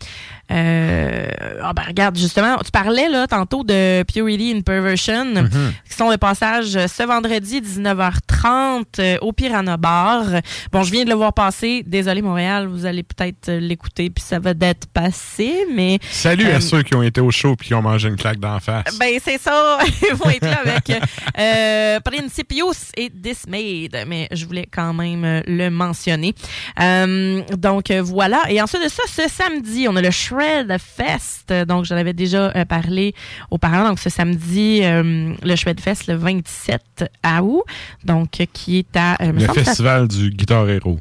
euh, 0.52 1.28
ah 1.64 1.72
ben 1.73 1.84
regarde 1.88 2.18
justement, 2.18 2.57
tu 2.57 2.72
parlais 2.72 3.07
là 3.07 3.26
tantôt 3.26 3.64
de 3.64 4.03
Purity 4.03 4.53
and 4.57 4.61
Perversion 4.64 5.26
Mhm. 5.26 5.73
qui 5.90 5.95
sont 5.95 6.11
de 6.11 6.18
passage 6.18 6.72
ce 6.88 7.03
vendredi 7.07 7.61
19h30 7.61 8.84
euh, 8.99 9.18
au 9.22 9.32
Piranha 9.32 9.78
Bar. 9.78 10.26
Bon, 10.73 10.84
je 10.84 10.91
viens 10.91 11.06
de 11.06 11.10
le 11.10 11.15
voir 11.15 11.34
passer. 11.34 11.84
Désolé 11.88 12.22
Montréal, 12.22 12.68
vous 12.68 12.86
allez 12.86 13.03
peut-être 13.03 13.49
l'écouter 13.52 14.10
puis 14.10 14.23
ça 14.28 14.40
va 14.40 14.53
d'être 14.53 14.88
passé, 14.88 15.65
mais 15.73 15.99
Salut 16.10 16.48
à 16.52 16.60
ceux 16.60 16.84
qui 16.84 16.95
ont 16.95 17.03
été 17.03 17.22
au 17.22 17.32
show 17.32 17.53
et 17.53 17.64
qui 17.64 17.73
ont 17.73 17.82
mangé 17.82 18.10
une 18.10 18.18
claque 18.18 18.40
d'en 18.40 18.60
face. 18.60 18.98
ben, 18.99 19.18
c'est 19.23 19.40
ça. 19.40 19.78
Ils 20.10 20.15
vont 20.15 20.30
être 20.30 20.45
là 20.45 20.60
avec 20.65 22.03
Principius 22.03 22.91
et 22.98 23.10
Dismayed. 23.10 23.98
Mais 24.07 24.28
je 24.32 24.40
voulais 24.45 24.68
quand 24.72 24.93
même 24.93 25.23
euh, 25.23 25.41
le 25.47 25.69
mentionner. 25.69 26.34
Euh, 26.80 27.41
donc, 27.57 27.91
euh, 27.91 28.01
voilà. 28.01 28.41
Et 28.49 28.61
ensuite 28.61 28.84
de 28.84 28.89
ça, 28.89 29.03
ce 29.07 29.27
samedi, 29.30 29.88
on 29.89 29.95
a 29.95 30.01
le 30.01 30.11
Shred 30.11 30.76
Fest. 30.80 31.53
Donc, 31.68 31.85
j'en 31.85 31.95
avais 31.95 32.13
déjà 32.13 32.51
parlé 32.65 33.13
auparavant. 33.49 33.89
Donc, 33.89 33.99
ce 33.99 34.09
samedi, 34.09 34.81
euh, 34.84 35.34
le 35.41 35.55
Shred 35.55 35.80
Fest, 35.80 36.07
le 36.07 36.15
27 36.15 37.05
août. 37.41 37.63
Donc, 38.03 38.30
qui 38.53 38.80
est 38.80 38.97
à... 38.97 39.18
le 39.19 39.47
festival 39.47 40.07
du 40.07 40.30
Guitar 40.30 40.69
Hero. 40.69 40.99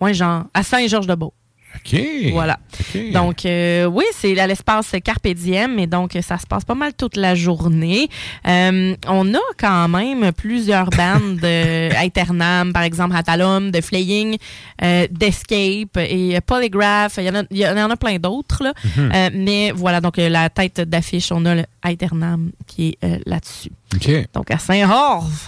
Ouais, 0.00 0.14
genre, 0.14 0.44
à 0.54 0.62
Saint-Georges-de-Beau. 0.62 1.32
OK. 1.84 2.00
Voilà. 2.32 2.58
Donc, 3.12 3.44
euh, 3.46 3.86
oui, 3.86 4.04
c'est 4.12 4.38
à 4.38 4.46
l'espace 4.46 4.94
Carpe 5.04 5.28
Diem, 5.28 5.78
et 5.78 5.86
donc 5.86 6.16
euh, 6.16 6.22
ça 6.22 6.38
se 6.38 6.46
passe 6.46 6.64
pas 6.64 6.74
mal 6.74 6.92
toute 6.94 7.16
la 7.16 7.34
journée. 7.34 8.08
Euh, 8.46 8.94
on 9.06 9.34
a 9.34 9.38
quand 9.58 9.88
même 9.88 10.32
plusieurs 10.32 10.90
bandes 10.90 11.36
de 11.36 11.94
Aeternam, 12.04 12.72
par 12.72 12.82
exemple, 12.82 13.16
Atalum, 13.16 13.70
de 13.70 13.80
Flaying, 13.80 14.36
euh, 14.82 15.06
d'Escape 15.10 15.96
et 15.96 16.36
euh, 16.36 16.40
Polygraph. 16.44 17.14
Il 17.18 17.24
y 17.24 17.30
en 17.30 17.34
a, 17.36 17.42
il 17.50 17.58
y 17.58 17.66
en 17.66 17.90
a 17.90 17.96
plein 17.96 18.18
d'autres, 18.18 18.62
là. 18.62 18.72
Mhm. 18.96 19.12
Euh, 19.14 19.30
mais 19.34 19.72
voilà, 19.72 20.00
donc 20.00 20.18
euh, 20.18 20.28
la 20.28 20.50
tête 20.50 20.80
d'affiche, 20.80 21.32
on 21.32 21.44
a 21.44 21.54
le 21.54 21.64
Aeternam 21.82 22.50
qui 22.66 22.88
est 22.88 23.04
euh, 23.04 23.18
là-dessus. 23.26 23.70
OK. 23.94 24.10
Donc, 24.34 24.50
à 24.50 24.58
Saint-Horve. 24.58 25.46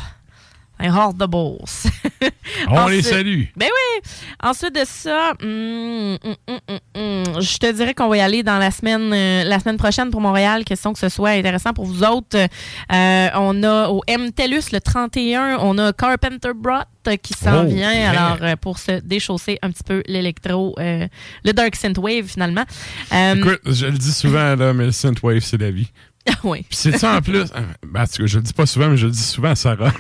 Saint-Horve 0.81 1.17
de 1.17 1.27
Beauce. 1.27 1.87
On 2.69 2.87
les 2.89 3.03
salue. 3.03 3.45
Ben 3.57 3.67
oui. 3.69 4.11
Ensuite 4.43 4.75
de 4.75 4.83
ça, 4.85 5.33
hum, 5.43 6.19
hum, 6.25 6.59
hum, 6.95 7.41
je 7.41 7.59
te 7.59 7.71
dirais 7.73 7.95
qu'on 7.95 8.09
va 8.09 8.17
y 8.17 8.21
aller 8.21 8.43
dans 8.43 8.59
la 8.59 8.71
semaine, 8.71 9.13
euh, 9.13 9.45
la 9.45 9.59
semaine 9.61 9.77
prochaine 9.77 10.11
pour 10.11 10.21
Montréal, 10.21 10.65
question 10.65 10.93
que 10.93 10.99
ce 10.99 11.09
soit 11.09 11.31
intéressant 11.31 11.73
pour 11.73 11.85
vous 11.85 12.03
autres. 12.03 12.37
Euh, 12.37 13.29
on 13.35 13.63
a 13.63 13.89
au 13.89 14.03
MTELUS 14.09 14.73
le 14.73 14.81
31, 14.81 15.59
on 15.61 15.77
a 15.79 15.93
Carpenter 15.93 16.51
Brot 16.55 16.85
qui 17.23 17.33
s'en 17.35 17.65
Oh, 17.65 17.67
vient. 17.67 18.11
Alors, 18.11 18.39
euh, 18.43 18.57
pour 18.57 18.79
se 18.79 19.01
déchausser 19.01 19.59
un 19.63 19.71
petit 19.71 19.83
peu 19.83 20.03
l'électro, 20.07 20.75
le 20.79 21.53
Dark 21.53 21.75
Synthwave 21.75 22.27
finalement. 22.27 22.65
Écoute, 23.11 23.61
je 23.67 23.87
le 23.87 23.99
dis 23.99 24.13
souvent, 24.13 24.55
là, 24.55 24.73
mais 24.73 24.87
le 24.87 24.93
synthwave, 24.93 25.41
c'est 25.41 25.61
la 25.61 25.71
vie. 25.71 25.91
Oui. 26.45 26.65
Puis 26.69 26.77
c'est 26.77 26.99
ça 26.99 27.17
en 27.17 27.23
plus. 27.23 27.51
Ben, 27.83 28.03
en 28.03 28.07
tout 28.07 28.23
cas, 28.23 28.27
je 28.27 28.37
le 28.39 28.43
dis 28.43 28.53
pas 28.53 28.67
souvent, 28.67 28.89
mais 28.89 28.97
je 28.97 29.07
le 29.07 29.13
dis 29.13 29.23
souvent 29.23 29.51
à 29.51 29.57
Sarah. 29.57 29.93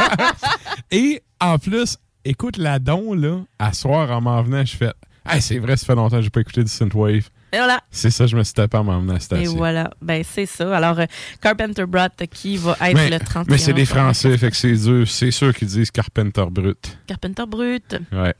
Et 0.90 1.22
en 1.40 1.58
plus, 1.58 1.96
écoute 2.24 2.56
la 2.56 2.78
don, 2.78 3.14
là, 3.14 3.40
à 3.58 3.72
soir 3.72 4.10
en 4.10 4.20
m'en 4.20 4.42
venant, 4.42 4.64
je 4.64 4.76
fais. 4.76 4.92
Hey, 5.28 5.40
c'est 5.40 5.58
vrai, 5.58 5.76
ça 5.76 5.86
fait 5.86 5.94
longtemps 5.94 6.16
que 6.16 6.22
j'ai 6.22 6.30
pas 6.30 6.40
écouté 6.40 6.64
du 6.64 6.70
synthwave. 6.70 7.28
Et 7.52 7.58
voilà. 7.58 7.80
C'est 7.90 8.10
ça, 8.10 8.26
je 8.26 8.36
me 8.36 8.42
suis 8.42 8.54
tapé 8.54 8.78
en 8.78 8.84
m'en 8.84 9.00
venant 9.00 9.14
à 9.14 9.20
cette 9.20 9.32
Et 9.34 9.46
voilà, 9.46 9.90
ben 10.00 10.24
c'est 10.28 10.46
ça. 10.46 10.74
Alors, 10.74 10.98
euh, 10.98 11.04
Carpenter 11.40 11.84
Brot 11.86 12.08
qui 12.30 12.56
va 12.56 12.76
être 12.80 12.94
Mais, 12.94 13.10
le 13.10 13.18
31. 13.20 13.44
mais 13.52 13.58
c'est 13.58 13.74
des 13.74 13.84
Français, 13.84 14.36
fait 14.38 14.50
que 14.50 14.56
c'est 14.56 14.72
dur. 14.72 15.06
C'est 15.06 15.30
sûr 15.30 15.54
qu'ils 15.54 15.68
disent 15.68 15.90
Carpenter 15.90 16.46
Brut. 16.50 16.98
Carpenter 17.06 17.44
Brut. 17.46 17.96
Ouais. 18.10 18.34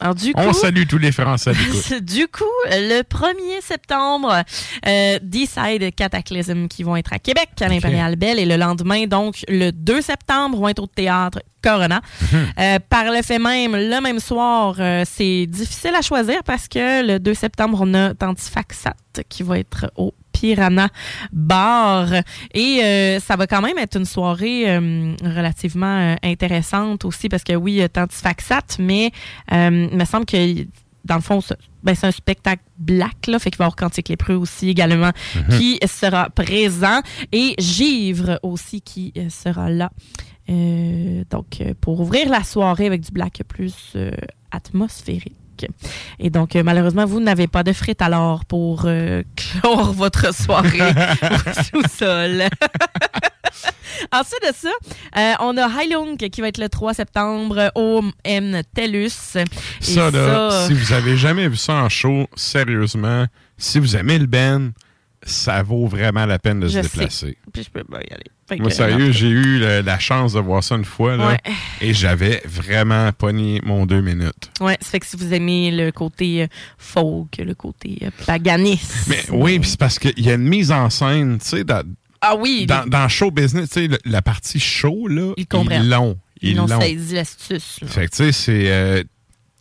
Alors, 0.00 0.14
du 0.14 0.32
coup. 0.32 0.40
On 0.40 0.52
salue 0.52 0.84
tous 0.88 0.98
les 0.98 1.12
Français 1.12 1.52
du 2.00 2.26
coup, 2.28 2.44
le 2.70 3.02
1er 3.02 3.60
septembre, 3.62 4.42
euh, 4.86 5.18
D-Side 5.22 5.94
Cataclysm 5.94 6.68
qui 6.68 6.82
vont 6.82 6.96
être 6.96 7.12
à 7.12 7.18
Québec, 7.18 7.50
à 7.60 7.68
l'Impérial 7.68 8.16
Belle, 8.16 8.38
et 8.38 8.46
le 8.46 8.56
lendemain, 8.56 9.06
donc 9.06 9.44
le 9.48 9.70
2 9.70 10.00
septembre, 10.00 10.58
vont 10.58 10.68
être 10.68 10.82
au 10.82 10.86
théâtre 10.86 11.40
Corona. 11.62 12.00
Euh, 12.58 12.78
par 12.88 13.04
le 13.04 13.22
fait 13.22 13.38
même, 13.38 13.76
le 13.76 14.00
même 14.00 14.20
soir, 14.20 14.76
euh, 14.78 15.04
c'est 15.06 15.46
difficile 15.46 15.94
à 15.94 16.02
choisir 16.02 16.42
parce 16.44 16.68
que 16.68 17.06
le 17.06 17.18
2 17.18 17.34
septembre, 17.34 17.78
on 17.82 17.94
a 17.94 18.14
Tantifaxat 18.14 18.94
qui 19.28 19.42
va 19.42 19.58
être 19.58 19.92
au 19.96 20.14
Piranha 20.40 20.88
Bar. 21.32 22.08
Et 22.54 22.80
euh, 22.82 23.20
ça 23.20 23.36
va 23.36 23.46
quand 23.46 23.60
même 23.60 23.76
être 23.78 23.96
une 23.96 24.06
soirée 24.06 24.64
euh, 24.70 25.14
relativement 25.22 25.98
euh, 25.98 26.14
intéressante 26.22 27.04
aussi 27.04 27.28
parce 27.28 27.44
que 27.44 27.54
oui, 27.54 27.72
il 27.72 27.76
y 27.76 27.82
a 27.82 27.88
Tantifaxat, 27.88 28.78
mais 28.78 29.10
il 29.52 29.90
me 29.96 30.04
semble 30.04 30.24
que 30.24 30.66
dans 31.04 31.16
le 31.16 31.20
fond, 31.20 31.40
c'est 31.40 31.56
ben, 31.82 31.94
c'est 31.94 32.06
un 32.06 32.10
spectacle 32.12 32.62
black, 32.76 33.26
là, 33.26 33.38
fait 33.38 33.50
qu'il 33.50 33.56
va 33.56 33.64
y 33.64 33.66
avoir 33.66 33.76
Quantique 33.76 34.10
Lépreux 34.10 34.34
aussi 34.34 34.68
également 34.68 35.12
Mhm. 35.34 35.58
qui 35.58 35.78
sera 35.86 36.28
présent 36.28 37.00
et 37.32 37.54
Givre 37.58 38.38
aussi 38.42 38.82
qui 38.82 39.14
sera 39.30 39.70
là. 39.70 39.90
Euh, 40.50 41.24
donc, 41.30 41.62
pour 41.80 42.00
ouvrir 42.00 42.28
la 42.28 42.42
soirée 42.44 42.86
avec 42.86 43.00
du 43.00 43.12
black 43.12 43.42
plus 43.48 43.92
euh, 43.96 44.10
atmosphérique. 44.50 45.36
Et 46.18 46.30
donc, 46.30 46.56
euh, 46.56 46.62
malheureusement, 46.62 47.06
vous 47.06 47.20
n'avez 47.20 47.46
pas 47.46 47.62
de 47.62 47.72
frites 47.72 48.02
alors 48.02 48.44
pour 48.44 48.82
euh, 48.84 49.22
clore 49.36 49.92
votre 49.92 50.34
soirée 50.34 50.80
au 51.74 51.82
sous-sol. 51.82 52.44
Ensuite 54.12 54.42
de 54.42 54.54
ça, 54.54 54.70
euh, 55.18 55.32
on 55.40 55.56
a 55.56 55.68
Heilung 55.68 56.16
qui 56.16 56.40
va 56.40 56.48
être 56.48 56.58
le 56.58 56.68
3 56.68 56.94
septembre 56.94 57.70
au 57.74 58.02
M 58.24 58.62
TELUS. 58.74 59.36
Et 59.36 59.44
Ça, 59.80 60.10
là, 60.10 60.66
si 60.66 60.72
vous 60.72 60.92
avez 60.92 61.16
jamais 61.16 61.48
vu 61.48 61.56
ça 61.56 61.74
en 61.74 61.88
show, 61.88 62.26
sérieusement, 62.34 63.26
si 63.58 63.78
vous 63.78 63.96
aimez 63.96 64.18
le 64.18 64.26
band, 64.26 64.70
ça 65.22 65.62
vaut 65.62 65.86
vraiment 65.86 66.24
la 66.26 66.38
peine 66.38 66.60
de 66.60 66.68
se 66.68 66.78
déplacer. 66.78 67.26
sais. 67.26 67.36
Puis 67.52 67.62
je 67.64 67.70
peux 67.70 67.84
pas 67.84 68.00
y 68.00 68.12
aller. 68.12 68.24
Fait 68.48 68.56
Moi, 68.56 68.70
sérieux, 68.70 69.12
j'ai 69.12 69.28
eu 69.28 69.58
le- 69.60 69.80
la 69.82 69.98
chance 69.98 70.32
de 70.32 70.40
voir 70.40 70.64
ça 70.64 70.74
une 70.76 70.84
fois, 70.84 71.16
là, 71.16 71.28
Ouais. 71.28 71.38
et 71.80 71.92
j'avais 71.94 72.42
vraiment 72.46 73.12
pogné 73.12 73.60
mon 73.64 73.86
deux 73.86 74.00
minutes. 74.00 74.50
Ouais, 74.60 74.76
ça 74.80 74.88
fait 74.90 75.00
que 75.00 75.06
si 75.06 75.16
vous 75.16 75.32
aimez 75.32 75.70
le 75.70 75.92
côté 75.92 76.42
euh, 76.42 76.46
folk, 76.78 77.36
le 77.38 77.54
côté 77.54 77.98
euh, 78.02 78.10
paganisme. 78.26 78.94
Mais 79.08 79.22
oui, 79.30 79.58
puis 79.60 79.70
c'est 79.70 79.78
parce 79.78 79.98
qu'il 79.98 80.18
y 80.18 80.30
a 80.30 80.34
une 80.34 80.48
mise 80.48 80.72
en 80.72 80.90
scène, 80.90 81.38
tu 81.38 81.48
sais, 81.48 81.64
dans, 81.64 81.82
Ah 82.22 82.34
oui, 82.36 82.66
dans, 82.66 82.86
dans 82.88 83.08
show 83.08 83.30
business, 83.30 83.70
tu 83.70 83.88
sais, 83.88 83.98
la 84.04 84.22
partie 84.22 84.58
show, 84.58 85.06
là, 85.06 85.32
ils 85.36 85.46
comprennent. 85.46 85.88
l'ont. 85.88 86.18
ils 86.42 86.50
Ils 86.52 86.60
ont 86.60 86.66
l'ont. 86.66 86.80
saisi 86.80 87.14
l'astuce. 87.14 87.78
Fait 87.86 88.06
que, 88.06 88.10
tu 88.10 88.16
sais, 88.24 88.32
c'est. 88.32 88.64
euh, 88.72 89.04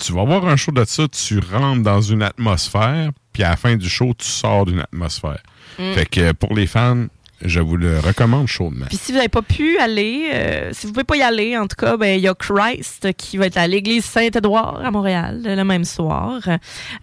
tu 0.04 0.14
vas 0.14 0.24
voir 0.24 0.48
un 0.48 0.56
show 0.56 0.72
de 0.72 0.84
ça, 0.86 1.08
tu 1.10 1.40
rentres 1.40 1.84
dans 1.84 2.02
une 2.02 2.24
atmosphère, 2.24 3.12
puis 3.40 3.46
à 3.46 3.52
la 3.52 3.56
fin 3.56 3.78
du 3.78 3.88
show, 3.88 4.14
tu 4.18 4.28
sors 4.28 4.66
d'une 4.66 4.82
atmosphère. 4.82 5.42
Mm. 5.78 5.94
Fait 5.94 6.06
que 6.06 6.32
pour 6.34 6.54
les 6.54 6.68
fans, 6.68 7.06
je 7.44 7.60
vous 7.60 7.78
le 7.78 8.00
recommande 8.00 8.48
chaudement. 8.48 8.86
Puis 8.88 8.98
si 8.98 9.12
vous 9.12 9.18
n'avez 9.18 9.30
pas 9.30 9.42
pu 9.42 9.78
aller, 9.80 10.30
euh, 10.34 10.70
si 10.74 10.88
vous 10.88 10.94
pouvez 10.94 11.04
pas 11.04 11.16
y 11.18 11.22
aller, 11.22 11.58
en 11.58 11.68
tout 11.68 11.76
cas, 11.78 11.98
ben 11.98 12.18
il 12.18 12.22
y 12.22 12.28
a 12.28 12.34
Christ 12.34 13.14
qui 13.18 13.38
va 13.38 13.46
être 13.48 13.58
à 13.58 13.68
l'église 13.68 14.06
Saint-Édouard 14.06 14.82
à 14.84 14.92
Montréal 14.92 15.42
le 15.44 15.64
même 15.64 15.86
soir. 15.86 16.42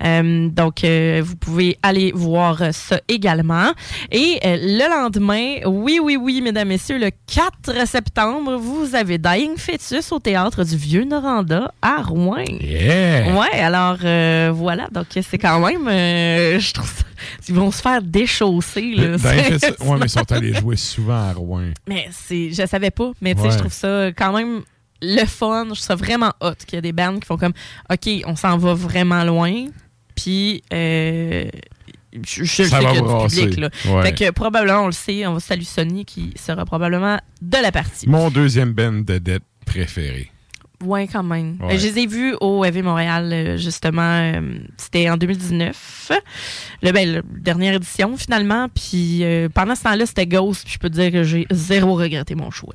Euh, 0.05 0.49
donc 0.49 0.85
euh, 0.85 1.23
vous 1.25 1.37
pouvez 1.37 1.79
aller 1.83 2.13
voir 2.15 2.63
ça 2.73 3.01
également. 3.09 3.73
Et 4.11 4.39
euh, 4.45 4.57
le 4.61 4.89
lendemain, 4.91 5.57
oui, 5.67 5.99
oui, 6.03 6.17
oui, 6.17 6.41
mesdames, 6.41 6.69
messieurs, 6.69 6.99
le 6.99 7.11
4 7.27 7.87
septembre, 7.87 8.57
vous 8.57 8.95
avez 8.95 9.19
Dying 9.19 9.57
Fetus 9.57 10.13
au 10.13 10.19
théâtre 10.19 10.65
du 10.65 10.77
Vieux 10.77 11.05
Noranda 11.05 11.73
à 11.83 12.03
Rouen. 12.03 12.45
Yeah! 12.61 13.35
Ouais, 13.35 13.59
alors 13.61 13.99
euh, 14.05 14.51
voilà, 14.55 14.89
donc 14.93 15.07
c'est 15.11 15.39
quand 15.39 15.61
même, 15.61 15.89
euh, 15.89 16.59
je 16.59 16.73
trouve 16.73 16.89
ça, 16.89 17.05
ils 17.49 17.55
vont 17.55 17.71
se 17.71 17.81
faire 17.83 18.03
déchausser 18.03 18.95
là. 18.95 19.17
Ben, 19.19 19.59
ça- 19.59 19.69
ouais, 19.85 19.99
mais 19.99 20.07
ils 20.07 20.11
sont 20.11 20.33
allés 20.33 20.55
jouer 20.55 20.77
souvent 20.77 21.29
à 21.29 21.33
Rouen. 21.33 21.71
mais 21.89 22.09
c'est, 22.13 22.51
je 22.53 22.67
savais 22.67 22.91
pas, 22.91 23.13
mais 23.21 23.35
tu 23.35 23.41
sais, 23.41 23.47
Ouais. 23.47 23.53
je 23.53 23.59
trouve 23.59 23.73
ça 23.73 24.07
quand 24.17 24.33
même 24.37 24.63
le 25.03 25.25
fun. 25.27 25.65
Je 25.65 25.69
trouve 25.71 25.79
ça 25.79 25.95
vraiment 25.95 26.33
hot 26.41 26.55
qu'il 26.67 26.77
y 26.77 26.79
a 26.79 26.81
des 26.81 26.93
bands 26.93 27.19
qui 27.19 27.27
font 27.27 27.37
comme, 27.37 27.53
OK, 27.93 28.09
on 28.27 28.35
s'en 28.37 28.57
va 28.59 28.75
vraiment 28.75 29.25
loin, 29.25 29.67
puis 30.15 30.63
euh, 30.73 31.45
je, 32.25 32.45
je 32.45 32.63
sais 32.63 32.69
qu'il 32.71 32.83
y 32.83 32.87
a 32.87 33.01
du 33.29 33.35
public. 33.35 33.59
Là. 33.61 33.69
Ouais. 33.89 34.03
Fait 34.05 34.13
que 34.15 34.31
probablement, 34.31 34.83
on 34.85 34.87
le 34.87 34.93
sait, 34.93 35.27
on 35.27 35.35
va 35.35 35.41
saluer 35.41 35.65
Sony 35.67 36.05
qui 36.07 36.33
sera 36.37 36.65
probablement 36.65 37.19
de 37.43 37.59
la 37.59 37.71
partie. 37.73 38.09
Mon 38.09 38.31
deuxième 38.31 38.73
band 38.73 38.93
de 39.05 39.19
dette 39.19 39.43
préféré. 39.67 40.31
Ouais, 40.85 41.09
quand 41.11 41.23
même. 41.23 41.57
Ouais. 41.61 41.79
Je 41.79 41.87
les 41.87 42.01
ai 42.01 42.07
vus 42.07 42.35
au 42.41 42.65
Heavy 42.65 42.83
Montréal, 42.83 43.31
euh, 43.33 43.57
justement. 43.57 44.03
euh, 44.03 44.59
C'était 44.77 45.09
en 45.09 45.17
2019. 45.17 46.13
Le, 46.83 46.93
ben, 46.93 47.09
la 47.15 47.23
dernière 47.25 47.75
édition, 47.75 48.17
finalement. 48.17 48.69
Puis 48.69 49.25
euh, 49.25 49.49
pendant 49.49 49.75
ce 49.75 49.83
temps-là, 49.85 50.05
c'était 50.07 50.27
Ghost. 50.27 50.65
Puis 50.65 50.75
je 50.75 50.79
peux 50.79 50.91
te 50.91 50.95
dire 50.95 51.11
que 51.11 51.23
j'ai 51.25 51.47
zéro 51.51 51.95
regretté 51.95 52.35
mon 52.35 52.51
choix. 52.51 52.75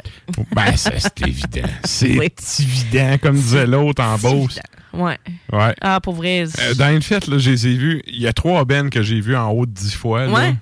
Ben, 0.51 0.75
ça, 0.77 0.91
c'est 0.97 1.21
évident. 1.27 1.67
C'est 1.83 2.17
évident, 2.59 3.17
comme 3.21 3.35
disait 3.35 3.67
l'autre 3.67 4.03
en 4.03 4.17
Beauce. 4.17 4.59
Ouais. 4.93 5.17
Ouais. 5.53 5.75
Ah, 5.79 5.99
pour 6.01 6.15
vrai. 6.15 6.45
Euh, 6.59 6.73
dans 6.73 6.93
une 6.93 7.01
fête, 7.01 7.27
là, 7.27 7.37
je 7.37 7.51
les 7.51 7.67
ai 7.67 7.75
vus. 7.75 8.01
Il 8.07 8.19
y 8.19 8.27
a 8.27 8.33
trois 8.33 8.65
bands 8.65 8.89
que 8.89 9.01
j'ai 9.03 9.21
vus 9.21 9.35
en 9.35 9.49
haut 9.51 9.65
de 9.65 9.71
dix 9.71 9.93
fois. 9.93 10.25
là. 10.25 10.31
Ouais. 10.33 10.55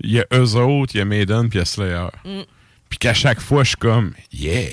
Il 0.00 0.12
y 0.12 0.20
a 0.20 0.24
eux 0.34 0.54
autres, 0.56 0.94
il 0.94 0.98
y 0.98 1.00
a 1.00 1.04
Maiden, 1.04 1.48
puis 1.48 1.58
il 1.58 1.60
y 1.60 1.62
a 1.62 1.64
Slayer. 1.64 2.06
Mm. 2.24 2.42
Puis 2.88 2.98
qu'à 2.98 3.14
chaque 3.14 3.40
fois, 3.40 3.62
je 3.64 3.68
suis 3.70 3.76
comme, 3.76 4.12
yeah! 4.32 4.70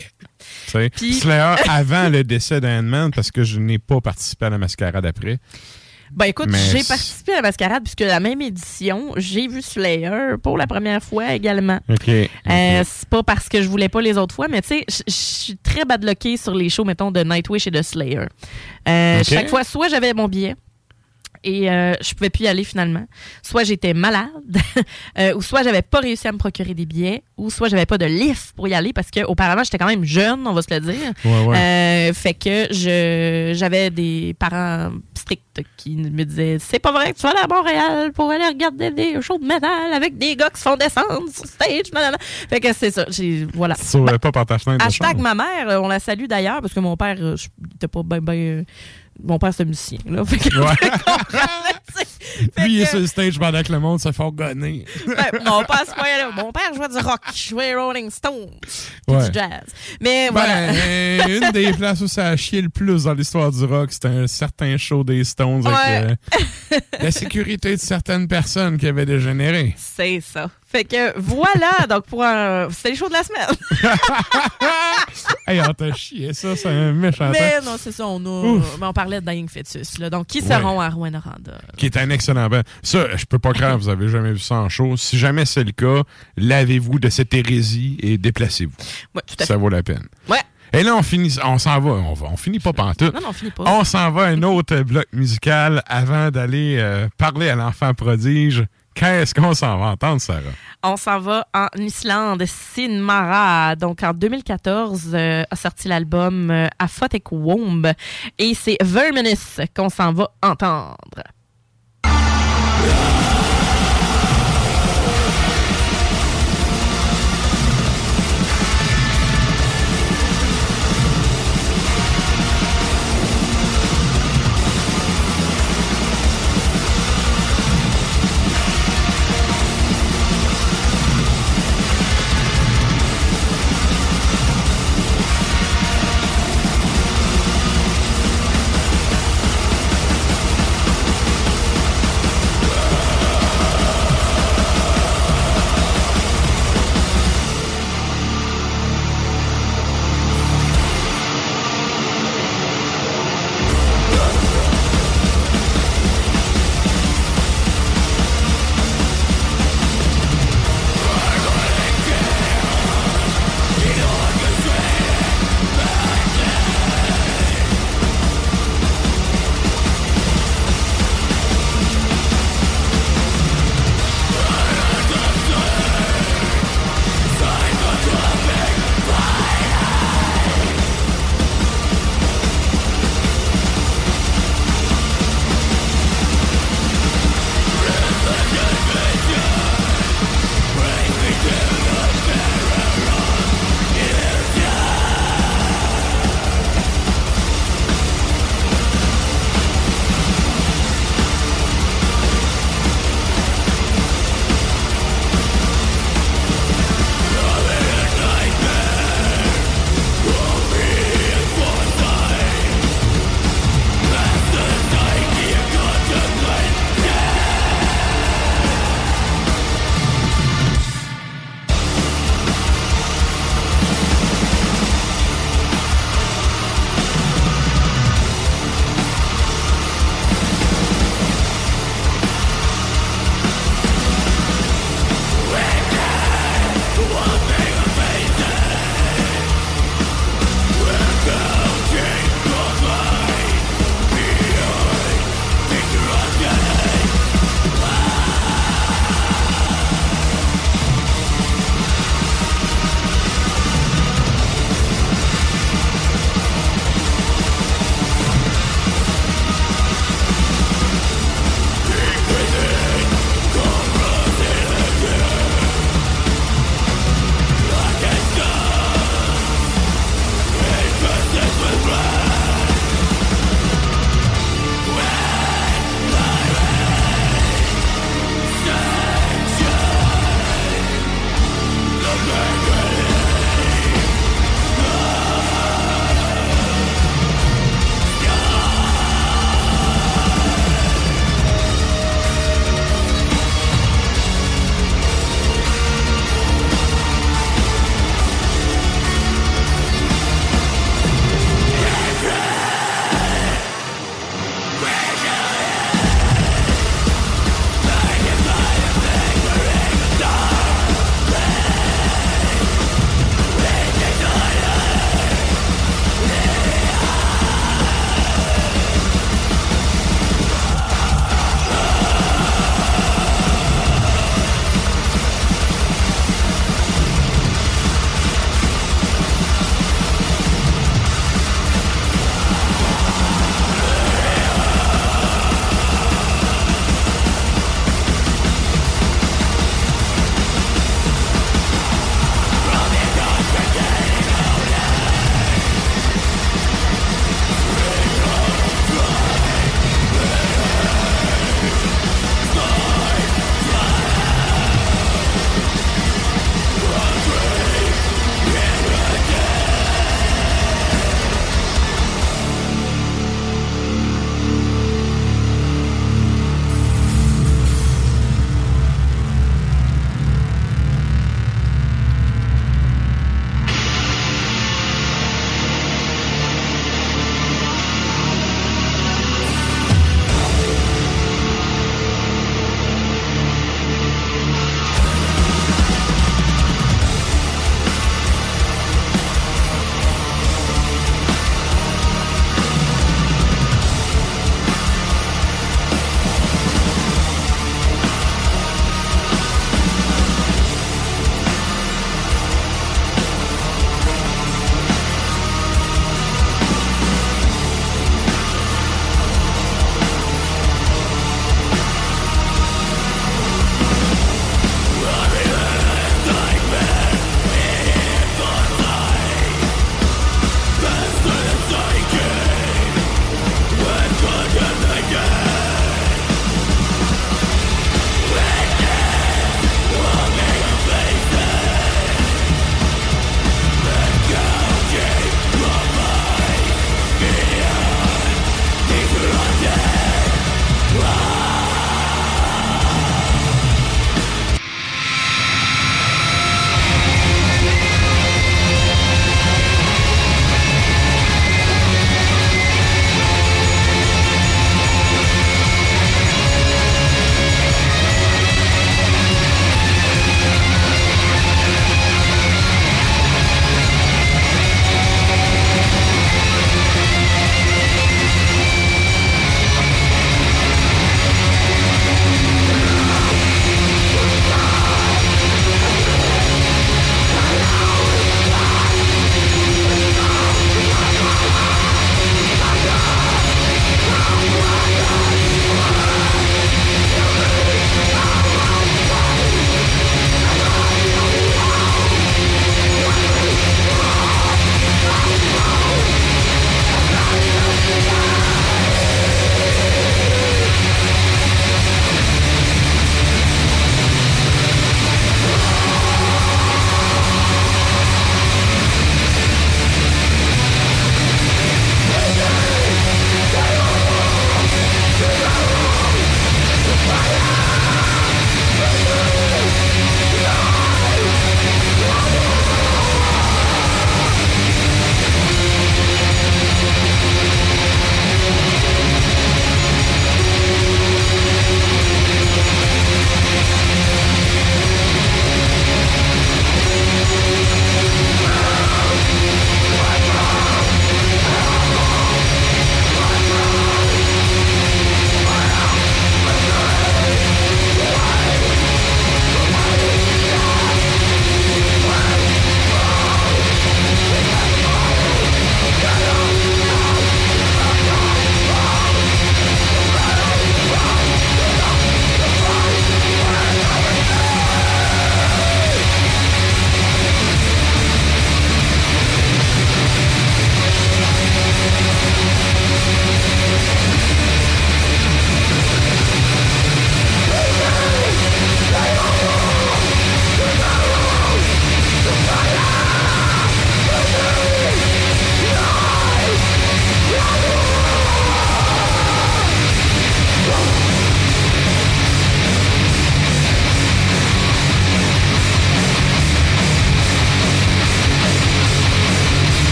Puis- 0.96 1.14
Slayer 1.14 1.56
avant 1.70 2.10
le 2.10 2.24
décès 2.24 2.60
d'Ant-Man, 2.62 3.12
parce 3.16 3.32
que 3.32 3.44
je 3.44 3.60
n'ai 3.60 3.80
pas 3.80 4.02
participé 4.02 4.46
à 4.46 4.50
la 4.50 4.58
mascarade 4.58 5.06
après. 5.06 5.38
Ben 6.16 6.26
écoute, 6.26 6.50
Mais 6.52 6.60
j'ai 6.72 6.84
participé 6.84 7.32
à 7.34 7.38
la 7.38 7.42
mascarade 7.42 7.82
puisque 7.82 8.02
la 8.02 8.20
même 8.20 8.40
édition, 8.40 9.14
j'ai 9.18 9.48
vu 9.48 9.64
Slayer 9.64 10.36
pour 10.44 10.60
la 10.60 10.68
première 10.68 11.02
fois 11.04 11.34
également. 11.34 11.80
OK. 11.90 12.08
Euh, 12.08 12.84
c'est 12.86 13.10
pas 13.10 13.24
parce 13.24 13.50
que 13.50 13.64
je 13.64 13.68
voulais 13.68 13.90
pas 13.90 14.00
les 14.00 14.16
autres 14.20 14.36
fois, 14.36 14.48
mais 14.48 14.62
tu 14.62 14.68
sais, 14.68 14.86
je- 14.88 15.12
suis 15.12 15.58
très 15.58 15.86
badlockée 15.86 16.38
sur 16.38 16.54
les 16.54 16.70
shows, 16.70 16.84
mettons, 16.86 17.10
de 17.10 17.24
Nightwish 17.24 17.66
et 17.66 17.72
de 17.72 17.82
Slayer. 17.82 18.26
Euh. 18.88 19.24
Chaque 19.24 19.50
fois, 19.50 19.64
soit 19.64 19.88
j'avais 19.90 20.14
mon 20.14 20.28
billet 20.28 20.56
et 21.44 21.70
euh, 21.70 21.94
je 22.02 22.14
pouvais 22.14 22.30
plus 22.30 22.44
y 22.44 22.48
aller 22.48 22.64
finalement, 22.64 23.06
soit 23.42 23.64
j'étais 23.64 23.94
malade, 23.94 24.30
euh, 25.20 25.34
ou 25.36 25.42
soit 25.42 25.64
j'avais 25.64 25.82
pas 25.82 26.00
réussi 26.00 26.28
à 26.28 26.32
me 26.32 26.38
procurer 26.38 26.74
des 26.74 26.86
billets, 26.86 27.24
ou 27.38 27.50
soit 27.50 27.70
j'avais 27.70 27.86
pas 27.86 27.98
de 27.98 28.06
lift 28.06 28.54
pour 28.56 28.68
y 28.68 28.74
aller 28.74 28.94
parce 28.94 29.12
que 29.12 29.24
auparavant 29.26 29.64
j'étais 29.64 29.78
quand 29.78 29.88
même 29.88 30.04
jeune, 30.06 30.46
on 30.48 30.54
va 30.54 30.62
se 30.62 30.74
le 30.74 30.80
dire. 30.80 31.12
Ouais, 31.26 31.46
ouais. 31.46 31.58
Euh, 31.58 32.14
fait 32.14 32.34
que 32.34 32.68
je 32.74 33.52
j'avais 33.56 33.90
des 33.90 34.36
parents 34.38 34.92
stricts 35.16 35.62
qui 35.78 35.96
me 35.96 36.24
disaient 36.26 36.58
c'est 36.60 36.80
pas 36.80 36.92
vrai 36.92 37.14
que 37.14 37.18
tu 37.18 37.24
vas 37.24 37.30
aller 37.30 37.40
à 37.44 37.48
Montréal 37.48 38.12
pour 38.14 38.30
aller 38.32 38.46
regarder 38.48 38.92
des 38.92 39.22
shows 39.22 39.38
de 39.38 39.46
métal 39.46 39.94
avec 39.94 40.18
des 40.18 40.36
gars 40.36 40.50
qui 40.50 40.60
se 40.60 40.64
font 40.70 40.76
descendre 40.76 41.24
sur 41.34 41.46
stage. 41.46 41.92
Fait 42.50 42.60
que 42.60 42.74
c'est 42.74 42.92
ça. 42.92 43.06
Voilà. 43.54 43.76
Saurais 43.76 44.20
pas 44.20 44.32
par 44.32 44.46
ta 44.46 44.58
fenêtre 44.58 44.86
Hashtag 44.86 45.18
ma 45.20 45.36
mère, 45.36 45.70
euh, 45.70 45.80
on 45.80 45.88
la 45.88 46.00
salue 46.00 46.26
d'ailleurs 46.26 46.62
parce 46.62 46.74
que 46.74 46.80
mon 46.80 46.98
père, 46.98 47.16
euh, 47.20 47.36
je- 47.38 47.48
pas 47.88 48.02
ben 48.04 48.20
ben. 48.20 48.66
Mon 49.22 49.38
père 49.40 49.54
c'est 49.54 49.66
musicien 49.66 50.00
là. 50.06 50.24
Fait 50.26 50.38
que- 50.38 50.50
Lui, 52.64 52.74
il 52.76 52.82
est 52.82 52.86
sur 52.86 53.00
le 53.00 53.06
stage 53.06 53.38
pendant 53.38 53.62
que 53.62 53.72
le 53.72 53.80
monde 53.80 54.00
se 54.00 54.12
fait 54.12 54.32
gonner. 54.32 54.86
Ouais, 55.06 55.16
mon 55.46 55.64
père 55.64 55.84
là. 55.96 56.30
Mon 56.36 56.52
père 56.52 56.74
jouait 56.74 56.88
du 56.90 56.98
rock, 56.98 57.22
je 57.34 57.50
jouais 57.50 57.76
Rolling 57.76 58.10
Stones, 58.10 58.50
Ouais. 59.08 59.30
du 59.30 59.34
jazz. 59.34 59.64
Mais 60.02 60.30
voilà. 60.30 60.72
Ben, 60.74 61.30
une 61.44 61.52
des 61.52 61.72
places 61.74 62.02
où 62.02 62.08
ça 62.08 62.30
a 62.30 62.36
chié 62.36 62.62
le 62.62 62.70
plus 62.70 63.04
dans 63.04 63.14
l'histoire 63.14 63.52
du 63.52 63.64
rock, 63.66 63.92
c'était 63.92 64.08
un 64.08 64.26
certain 64.28 64.78
show 64.78 65.04
des 65.04 65.24
Stones 65.24 65.66
avec 65.68 65.78
Ouais. 65.78 66.18
euh, 66.74 66.80
la 67.00 67.12
sécurité 67.12 67.76
de 67.76 67.82
certaines 67.82 68.28
personnes 68.28 68.78
qui 68.78 68.88
avaient 68.88 69.06
dégénéré. 69.06 69.76
C'est 69.78 70.20
ça. 70.22 70.50
Fait 70.74 70.86
que 70.86 71.20
voilà, 71.20 71.86
donc 71.88 72.08
pour 72.08 72.24
un... 72.24 72.68
C'était 72.72 72.90
les 72.90 72.96
shows 72.96 73.08
de 73.08 73.14
la 73.14 73.22
semaine. 73.24 73.48
hey, 75.48 75.62
on 75.62 75.74
t'a 75.74 75.94
chié, 75.94 76.34
ça, 76.34 76.56
c'est 76.56 76.68
un 76.70 76.92
méchant 76.94 77.30
Mais 77.32 77.60
non, 77.64 77.76
c'est 77.78 77.92
ça, 77.92 78.08
on, 78.08 78.18
a, 78.26 78.60
mais 78.80 78.88
on 78.88 78.94
parlait 78.94 79.22
de 79.22 79.26
Dying 79.30 79.48
Fetus. 79.48 80.00
Là, 80.00 80.10
donc, 80.10 80.26
qui 80.28 80.42
Ouais. 80.42 80.48
seront 80.48 80.80
à 80.82 80.90
Rwanda? 80.90 81.22
Qui 81.78 81.86
est 81.86 81.98
un 81.98 82.10
excellent 82.10 82.48
band. 82.50 82.62
Ça, 82.82 83.16
je 83.16 83.26
peux 83.26 83.38
pas 83.40 83.54
croire 83.54 83.78
vous 83.78 83.88
avez 83.90 84.10
jamais 84.10 84.34
vu 84.34 84.40
ça 84.40 84.56
en 84.56 84.70
show. 84.70 84.98
Si 84.98 85.18
jamais 85.18 85.46
c'est 85.46 85.64
le 85.64 85.72
cas, 85.74 86.02
lavez-vous 86.38 86.98
de 87.00 87.10
cette 87.10 87.34
hérésie 87.34 87.98
et 88.02 88.18
déplacez-vous. 88.18 88.74
Ouais, 89.16 89.22
tout 89.28 89.36
à 89.40 89.46
Ça 89.46 89.54
fait. 89.54 89.60
vaut 89.60 89.70
la 89.70 89.84
peine. 89.84 90.08
Ouais. 90.28 90.40
Et 90.76 90.82
là, 90.82 90.96
on 90.96 91.04
finit, 91.04 91.38
on 91.44 91.60
s'en 91.60 91.80
va, 91.80 91.92
on 91.92 92.14
va, 92.16 92.28
on 92.32 92.38
finit 92.38 92.58
pas 92.60 92.74
pantoute. 92.74 93.14
Non, 93.14 93.22
non, 93.22 93.28
on 93.30 93.34
finit 93.34 93.52
pas. 93.52 93.64
On 93.68 93.84
s'en 93.84 94.10
va 94.12 94.24
à 94.24 94.28
un 94.30 94.42
autre 94.42 94.78
bloc 94.82 95.06
musical 95.14 95.84
avant 95.86 96.32
d'aller 96.32 96.78
euh, 96.80 97.08
parler 97.20 97.50
à 97.50 97.56
l'enfant 97.56 97.94
prodige. 97.94 98.64
Qu'est-ce 98.94 99.34
qu'on 99.34 99.54
s'en 99.54 99.78
va 99.78 99.88
entendre, 99.88 100.22
Sarah? 100.22 100.42
On 100.84 100.98
s'en 100.98 101.20
va 101.20 101.48
en 101.54 101.68
Islande, 101.78 102.44
Sinmara. 102.46 103.76
Donc, 103.76 104.04
en 104.04 104.14
2014, 104.14 105.12
euh, 105.14 105.44
a 105.50 105.56
sorti 105.56 105.88
l'album 105.88 106.52
euh, 106.52 106.68
Aphotic 106.78 107.32
Womb. 107.32 107.92
Et 108.38 108.54
c'est 108.54 108.78
Verminus 108.82 109.62
qu'on 109.76 109.90
s'en 109.90 110.14
va 110.14 110.30
entendre. 110.42 110.98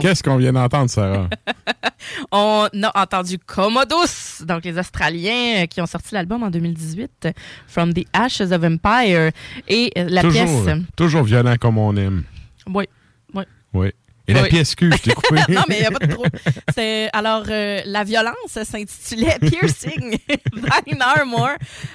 Qu'est-ce 0.00 0.22
qu'on 0.22 0.36
vient 0.36 0.52
d'entendre, 0.52 0.88
Sarah? 0.90 1.28
On 2.32 2.68
a 2.82 3.02
entendu 3.02 3.38
Commodus, 3.38 4.44
donc 4.44 4.64
les 4.64 4.78
Australiens 4.78 5.62
euh, 5.62 5.66
qui 5.66 5.80
ont 5.80 5.86
sorti 5.86 6.14
l'album 6.14 6.42
en 6.42 6.50
2018, 6.50 7.28
From 7.66 7.92
the 7.92 8.06
Ashes 8.12 8.52
of 8.52 8.62
Empire. 8.64 9.30
Et 9.68 9.92
euh, 9.98 10.06
la 10.08 10.22
toujours, 10.22 10.64
pièce. 10.64 10.78
toujours 10.96 11.22
violent 11.24 11.56
comme 11.60 11.78
on 11.78 11.96
aime. 11.96 12.22
Oui, 12.72 12.84
oui. 13.34 13.44
Oui. 13.72 13.92
Et 14.28 14.34
la 14.34 14.42
pièce 14.44 14.74
Q, 14.74 14.90
je 14.92 15.02
t'ai 15.02 15.10
coupé. 15.14 15.40
non, 15.48 15.62
mais 15.68 15.76
il 15.76 15.80
n'y 15.82 15.86
a 15.86 15.90
pas 15.92 16.04
de 16.04 16.12
trop. 16.12 16.24
C'est, 16.74 17.08
alors, 17.12 17.44
euh, 17.48 17.80
la 17.86 18.02
violence 18.02 18.34
s'intitulait 18.64 19.38
Piercing 19.40 20.18
Thine 20.52 21.00
Armor 21.00 21.50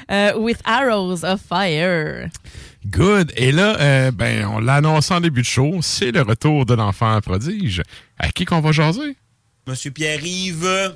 euh, 0.10 0.38
with 0.38 0.60
Arrows 0.64 1.26
of 1.26 1.42
Fire. 1.42 2.30
Good. 2.86 3.32
Et 3.36 3.52
là, 3.52 3.80
euh, 3.80 4.12
ben, 4.12 4.46
on 4.46 4.60
l'a 4.60 4.76
annoncé 4.76 5.14
en 5.14 5.22
début 5.22 5.42
de 5.42 5.46
show, 5.46 5.80
c'est 5.82 6.12
le 6.12 6.22
retour 6.22 6.66
de 6.66 6.74
l'enfant 6.74 7.20
prodige. 7.22 7.84
À 8.18 8.30
qui 8.30 8.46
qu'on 8.46 8.60
va 8.60 8.72
jaser? 8.72 9.16
Monsieur 9.68 9.92
Pierre-Yves. 9.92 10.96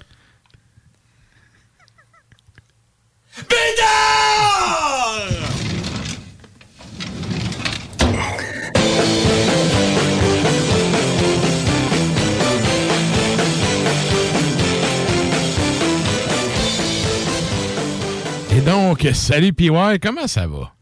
Et 18.51 18.61
donc, 18.61 19.07
salut 19.13 19.53
PY, 19.53 19.69
comment 20.01 20.27
ça 20.27 20.47
va? 20.47 20.74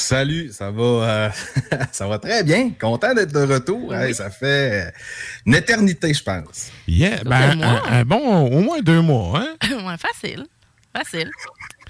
Salut, 0.00 0.50
ça 0.52 0.70
va, 0.70 0.82
euh, 0.82 1.30
ça 1.92 2.06
va 2.08 2.18
très 2.18 2.42
bien. 2.42 2.70
Content 2.80 3.12
d'être 3.14 3.32
de 3.32 3.52
retour. 3.52 3.94
Hey, 3.94 4.14
ça 4.14 4.30
fait 4.30 4.92
une 5.46 5.54
éternité, 5.54 6.12
je 6.14 6.22
pense. 6.22 6.70
Yeah, 6.88 7.22
ben, 7.24 7.56
mois. 7.56 7.82
un, 7.88 8.00
un 8.00 8.04
bon, 8.04 8.46
au 8.46 8.60
moins 8.60 8.80
deux 8.80 9.00
mois, 9.02 9.40
hein? 9.40 9.56
ouais, 9.86 9.96
facile. 9.98 10.46
Facile. 10.96 11.30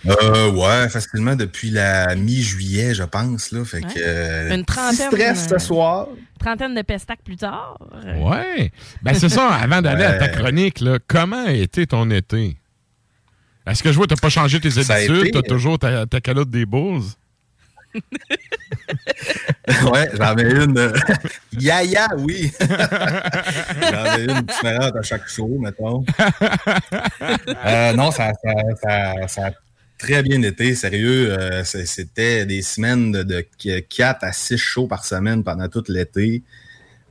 Euh, 0.06 0.50
ouais, 0.52 0.88
facilement 0.88 1.36
depuis 1.36 1.70
la 1.70 2.14
mi-juillet, 2.14 2.94
je 2.94 3.02
pense. 3.04 3.50
Là, 3.52 3.64
fait 3.64 3.80
que, 3.82 3.86
euh, 3.98 4.54
Une 4.54 4.64
trentaine. 4.64 5.08
stress 5.10 5.48
ce 5.48 5.54
euh, 5.54 5.58
soir. 5.58 6.08
Trentaine 6.38 6.74
de 6.74 6.82
pestacs 6.82 7.20
plus 7.24 7.36
tard. 7.36 7.78
Ouais. 8.18 8.72
Ben, 9.02 9.14
c'est 9.14 9.28
ça, 9.28 9.48
avant 9.54 9.80
d'aller 9.82 10.04
à 10.04 10.14
ta 10.14 10.28
chronique, 10.28 10.80
là, 10.80 10.98
comment 11.06 11.46
a 11.46 11.52
été 11.52 11.86
ton 11.86 12.10
été? 12.10 12.56
Est-ce 13.66 13.82
que 13.82 13.92
je 13.92 13.96
vois 13.96 14.06
que 14.06 14.14
tu 14.14 14.20
pas 14.20 14.30
changé 14.30 14.58
tes 14.58 14.78
habitudes? 14.90 15.26
été- 15.26 15.30
Tu 15.32 15.38
as 15.38 15.42
toujours 15.42 15.78
ta, 15.78 16.06
ta 16.06 16.20
calotte 16.20 16.50
des 16.50 16.64
Bulls? 16.66 17.02
ouais, 19.92 20.10
j'en 20.14 20.36
ai 20.36 20.50
une. 20.64 20.92
Yaya, 21.58 22.08
oui. 22.18 22.50
j'en 22.60 24.16
ai 24.16 24.22
une 24.24 24.40
différente 24.42 24.96
à 24.96 25.02
chaque 25.02 25.28
show, 25.28 25.58
mettons. 25.60 26.04
Euh, 27.66 27.92
non, 27.94 28.10
ça, 28.10 28.32
ça, 28.42 28.52
ça- 28.82 29.28
ça 29.28 29.46
a 29.46 29.50
très 29.98 30.22
bien 30.22 30.42
été, 30.42 30.74
sérieux. 30.74 31.32
euh, 31.38 31.62
C'était 31.64 32.46
des 32.46 32.62
semaines 32.62 33.12
de, 33.12 33.22
de 33.22 33.44
4 33.80 34.24
à 34.24 34.32
6 34.32 34.56
shows 34.56 34.86
par 34.86 35.04
semaine 35.04 35.42
pendant 35.44 35.68
tout 35.68 35.84
l'été. 35.88 36.42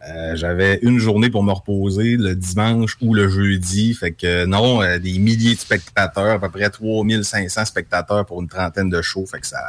Euh, 0.07 0.33
J'avais 0.35 0.79
une 0.81 0.97
journée 0.97 1.29
pour 1.29 1.43
me 1.43 1.51
reposer 1.51 2.15
le 2.15 2.33
dimanche 2.35 2.95
ou 3.01 3.13
le 3.13 3.27
jeudi. 3.27 3.93
Fait 3.93 4.11
que 4.11 4.45
non, 4.45 4.79
des 4.97 5.19
milliers 5.19 5.55
de 5.55 5.59
spectateurs, 5.59 6.31
à 6.35 6.39
peu 6.39 6.49
près 6.49 6.69
3500 6.69 7.65
spectateurs 7.65 8.25
pour 8.25 8.41
une 8.41 8.47
trentaine 8.47 8.89
de 8.89 9.01
shows. 9.01 9.25
Fait 9.25 9.39
que 9.41 9.47
ça. 9.47 9.59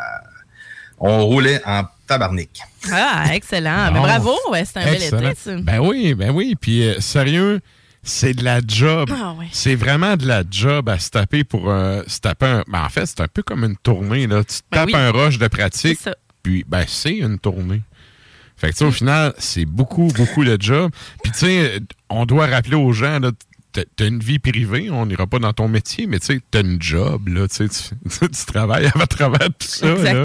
On 1.00 1.24
roulait 1.26 1.60
en 1.64 1.84
tabarnak. 2.06 2.50
Ah, 2.92 3.34
excellent. 3.34 3.86
Ben, 3.86 3.92
Bon. 3.94 4.00
bravo, 4.02 4.34
ouais, 4.50 4.64
c'est 4.64 4.78
un 4.78 4.84
bel 4.84 5.02
été, 5.02 5.34
ça. 5.34 5.56
Ben 5.56 5.78
oui, 5.80 6.14
ben 6.14 6.30
oui. 6.30 6.54
Puis 6.60 6.84
euh, 6.86 7.00
sérieux, 7.00 7.60
c'est 8.02 8.34
de 8.34 8.44
la 8.44 8.60
job. 8.66 9.10
Ah. 9.12 9.34
C'est 9.50 9.74
vraiment 9.74 10.16
de 10.16 10.26
la 10.26 10.42
job 10.50 10.88
à 10.90 10.98
se 10.98 11.10
taper 11.10 11.42
pour 11.44 11.70
euh, 11.70 12.02
se 12.06 12.20
taper 12.20 12.46
un. 12.46 12.64
Ben, 12.68 12.84
en 12.84 12.88
fait, 12.90 13.06
c'est 13.06 13.20
un 13.20 13.28
peu 13.28 13.42
comme 13.42 13.64
une 13.64 13.76
tournée. 13.76 14.26
Là. 14.26 14.44
Tu 14.44 14.56
te 14.56 14.62
Ben 14.70 14.78
tapes 14.78 14.86
oui. 14.88 14.94
un 14.94 15.10
rush 15.10 15.38
de 15.38 15.48
pratique, 15.48 16.00
puis 16.42 16.64
ben 16.68 16.84
c'est 16.86 17.16
une 17.16 17.38
tournée. 17.38 17.82
Fait 18.56 18.68
que 18.68 18.72
tu 18.72 18.78
sais, 18.80 18.84
au 18.84 18.92
final, 18.92 19.32
c'est 19.38 19.64
beaucoup, 19.64 20.08
beaucoup 20.14 20.44
de 20.44 20.58
job. 20.60 20.90
Puis 21.22 21.32
tu 21.32 21.38
sais, 21.38 21.80
on 22.10 22.26
doit 22.26 22.46
rappeler 22.46 22.76
aux 22.76 22.92
gens, 22.92 23.18
là, 23.18 23.30
t'as 23.72 24.06
une 24.06 24.18
vie 24.20 24.38
privée, 24.38 24.90
on 24.90 25.06
n'ira 25.06 25.26
pas 25.26 25.38
dans 25.38 25.54
ton 25.54 25.66
métier, 25.68 26.06
mais 26.06 26.18
tu 26.18 26.26
sais, 26.26 26.40
t'as 26.50 26.60
une 26.60 26.76
job, 26.82 27.28
là, 27.28 27.46
tu 27.48 27.66
travailles 28.46 28.90
à 28.94 29.06
travers 29.06 29.48
tout 29.48 29.66
ça. 29.66 29.86
là. 29.94 30.24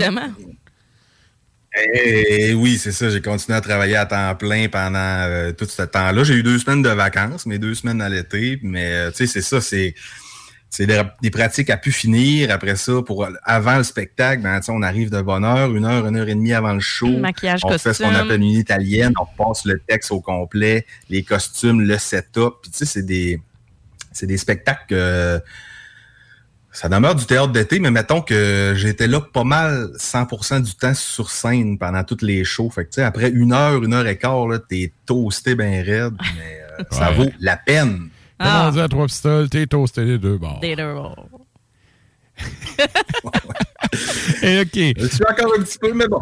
Eh 1.78 2.54
oui, 2.54 2.78
c'est 2.78 2.92
ça. 2.92 3.10
J'ai 3.10 3.22
continué 3.22 3.58
à 3.58 3.62
travailler 3.62 3.96
à 3.98 4.06
temps 4.06 4.36
plein 4.36 4.68
pendant 4.70 4.98
euh, 5.00 5.52
tout 5.52 5.66
ce 5.66 5.82
temps-là. 5.82 6.24
J'ai 6.24 6.36
eu 6.36 6.44
deux 6.44 6.58
semaines 6.58 6.82
de 6.82 6.90
vacances, 6.90 7.46
mais 7.46 7.60
deux 7.60 7.76
semaines 7.76 8.02
à 8.02 8.10
l'été. 8.10 8.60
Mais 8.64 8.92
euh, 8.92 9.12
tu 9.12 9.18
sais, 9.18 9.28
c'est 9.28 9.42
ça, 9.42 9.62
c'est 9.62 9.94
c'est 10.70 10.88
des, 10.88 11.02
des 11.22 11.32
pratiques 11.32 11.70
à 11.70 11.78
pu 11.78 11.92
finir. 11.92 12.52
Après 12.52 12.76
ça, 12.76 13.02
pour 13.06 13.28
avant 13.44 13.78
le 13.78 13.84
spectacle, 13.84 14.42
ben, 14.42 14.60
on 14.70 14.82
arrive 14.82 15.10
de 15.10 15.22
bonne 15.22 15.46
heure, 15.46 15.74
une 15.74 15.86
heure, 15.86 16.06
une 16.06 16.18
heure 16.18 16.28
et 16.28 16.36
demie 16.36 16.54
avant 16.54 16.74
le 16.74 16.82
show. 16.82 17.08
Maquillage, 17.08 17.62
on 17.64 17.78
fait 17.78 17.94
ce 17.94 18.04
qu'on 18.04 18.14
appelle 18.14 18.42
une 18.42 18.50
italienne. 18.50 19.14
On 19.20 19.44
passe 19.44 19.66
le 19.66 19.80
texte 19.80 20.12
au 20.12 20.22
complet, 20.22 20.86
les 21.10 21.24
costumes, 21.24 21.82
le 21.82 21.98
setup. 21.98 22.56
Puis 22.62 22.72
tu 22.72 22.78
sais, 22.80 22.86
c'est 22.86 23.06
des 23.06 23.40
c'est 24.12 24.28
des 24.28 24.38
spectacles 24.38 24.86
que 24.90 25.42
ça 26.76 26.90
demeure 26.90 27.16
du 27.16 27.26
théâtre 27.26 27.52
d'été, 27.54 27.80
mais 27.80 27.90
mettons 27.92 28.22
que 28.22 28.74
j'étais 28.76 29.08
là 29.08 29.22
pas 29.22 29.44
mal 29.44 29.90
100% 29.98 30.62
du 30.62 30.76
temps 30.76 30.94
sur 30.94 31.30
scène 31.32 31.78
pendant 31.78 32.04
toutes 32.04 32.22
les 32.22 32.44
shows. 32.44 32.70
Fait 32.70 32.86
que, 32.86 33.02
après 33.02 33.30
une 33.30 33.54
heure, 33.54 33.84
une 33.84 33.94
heure 33.94 34.06
et 34.08 34.18
quart, 34.18 34.48
t'es 34.68 34.92
toasté 35.06 35.56
bien 35.56 35.82
raide, 35.84 36.14
mais 36.36 36.62
euh, 36.80 36.84
ça 36.92 37.10
Ouais. 37.12 37.16
vaut 37.16 37.30
la 37.40 37.58
peine. 37.58 38.10
Ah. 38.38 38.66
on 38.68 38.72
dit 38.74 38.82
à 38.82 38.88
trois 38.90 39.06
pistoles, 39.06 39.50
t'es 39.50 39.66
toasté 39.66 40.04
les 40.04 40.18
deux 40.18 40.38
bords. 40.38 40.60
Des 40.60 40.76
deux. 40.76 40.94
Et 44.44 44.60
OK. 44.62 44.70
Je 44.74 45.08
suis 45.08 45.24
encore 45.30 45.54
un 45.58 45.64
petit 45.64 45.78
peu, 45.80 45.94
mais 45.94 46.08
bon. 46.08 46.22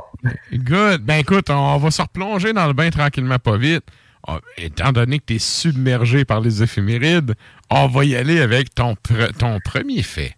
Good. 0.54 1.02
Ben 1.02 1.16
écoute, 1.16 1.50
on 1.50 1.78
va 1.78 1.90
se 1.92 2.02
replonger 2.02 2.54
dans 2.54 2.68
le 2.68 2.74
bain 2.74 2.90
tranquillement, 2.92 3.40
pas 3.40 3.58
vite. 3.58 3.84
Ah, 4.28 4.40
Étant 4.58 4.92
donné 4.92 5.20
que 5.20 5.26
tu 5.28 5.36
es 5.36 5.40
submergé 5.40 6.24
par 6.26 6.40
les 6.40 6.64
éphémérides, 6.64 7.36
on 7.70 7.88
va 7.88 8.06
y 8.06 8.16
aller 8.16 8.40
avec 8.40 8.74
ton, 8.74 8.96
ton 9.38 9.60
premier 9.64 10.02
fait. 10.02 10.36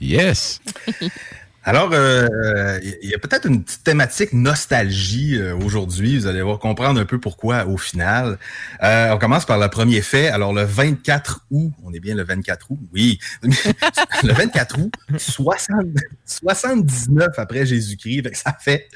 Yes. 0.00 0.60
Alors, 1.64 1.90
euh, 1.92 2.80
il 3.02 3.08
y 3.08 3.14
a 3.14 3.18
peut-être 3.18 3.46
une 3.46 3.62
petite 3.62 3.84
thématique 3.84 4.32
nostalgie 4.32 5.36
euh, 5.36 5.56
aujourd'hui. 5.56 6.18
Vous 6.18 6.26
allez 6.26 6.42
voir 6.42 6.58
comprendre 6.58 7.00
un 7.00 7.04
peu 7.04 7.20
pourquoi 7.20 7.66
au 7.66 7.76
final. 7.76 8.38
Euh, 8.82 9.12
on 9.12 9.18
commence 9.18 9.44
par 9.44 9.58
le 9.58 9.68
premier 9.68 10.02
fait. 10.02 10.26
Alors, 10.28 10.52
le 10.52 10.64
24 10.64 11.46
août, 11.50 11.72
on 11.84 11.92
est 11.92 12.00
bien 12.00 12.16
le 12.16 12.24
24 12.24 12.70
août, 12.72 12.80
oui. 12.92 13.20
le 13.42 14.32
24 14.32 14.80
août, 14.80 14.92
60 15.16 15.86
79 16.26 17.28
après 17.36 17.64
Jésus-Christ. 17.64 18.30
Ça 18.34 18.56
fait 18.58 18.88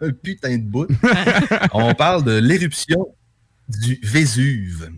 un 0.00 0.10
putain 0.10 0.56
de 0.58 0.62
bout. 0.62 0.86
on 1.72 1.92
parle 1.94 2.22
de 2.22 2.38
l'éruption 2.38 3.08
du 3.68 3.98
Vésuve. 4.02 4.90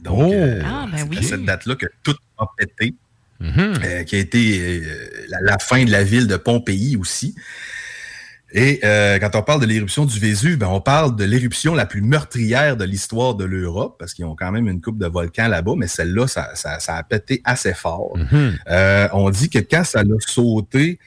Donc, 0.00 0.32
euh, 0.32 0.62
Ah, 0.64 0.86
ben 0.90 1.06
oui. 1.10 1.18
c'est 1.20 1.26
à 1.26 1.28
cette 1.36 1.44
date-là 1.44 1.74
que 1.76 1.86
tout 2.02 2.16
a 2.38 2.46
pété. 2.56 2.94
Euh, 3.42 4.04
qui 4.04 4.16
a 4.16 4.18
été 4.18 4.58
euh, 4.60 5.26
la, 5.28 5.40
la 5.42 5.58
fin 5.58 5.84
de 5.84 5.90
la 5.90 6.02
ville 6.04 6.26
de 6.26 6.36
Pompéi 6.36 6.96
aussi. 6.96 7.34
Et 8.52 8.78
euh, 8.84 9.18
quand 9.18 9.34
on 9.34 9.42
parle 9.42 9.60
de 9.60 9.66
l'éruption 9.66 10.04
du 10.04 10.18
Vésuve, 10.20 10.58
ben, 10.58 10.68
on 10.68 10.80
parle 10.80 11.16
de 11.16 11.24
l'éruption 11.24 11.74
la 11.74 11.86
plus 11.86 12.00
meurtrière 12.02 12.76
de 12.76 12.84
l'histoire 12.84 13.34
de 13.34 13.44
l'Europe, 13.44 13.96
parce 13.98 14.14
qu'ils 14.14 14.24
ont 14.26 14.36
quand 14.36 14.52
même 14.52 14.68
une 14.68 14.80
coupe 14.80 14.96
de 14.98 15.06
volcans 15.08 15.48
là-bas, 15.48 15.72
mais 15.76 15.88
celle-là, 15.88 16.28
ça, 16.28 16.50
ça- 16.54 16.78
ça 16.78 16.94
a 16.96 17.02
pété 17.02 17.42
assez 17.44 17.74
fort. 17.74 18.16
Euh, 18.70 19.08
on 19.12 19.28
dit 19.30 19.50
que 19.50 19.58
quand 19.58 19.82
ça 19.82 20.04
l'a 20.04 20.14
sauté, 20.20 21.00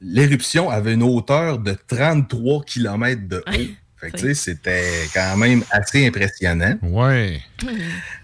l'éruption 0.00 0.70
avait 0.70 0.94
une 0.94 1.02
hauteur 1.02 1.58
de 1.58 1.76
33 1.88 2.62
km 2.64 3.26
de 3.28 3.38
haut. 3.38 3.72
Fait 4.00 4.12
que, 4.12 4.32
c'était 4.34 4.84
quand 5.12 5.36
même 5.36 5.64
assez 5.72 6.06
impressionnant. 6.06 6.78
Ouais. 6.82 7.40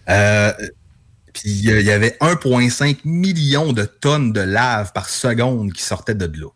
Euh, 0.09 0.53
puis 1.35 1.71
euh, 1.71 1.81
il 1.81 1.87
y 1.87 1.91
avait 1.91 2.17
1,5 2.21 2.99
million 3.05 3.73
de 3.75 3.85
tonnes 3.85 4.33
de 4.33 4.41
lave 4.41 4.93
par 4.95 5.09
seconde 5.11 5.73
qui 5.75 5.83
sortaient 5.83 6.15
de 6.15 6.25
là. 6.41 6.49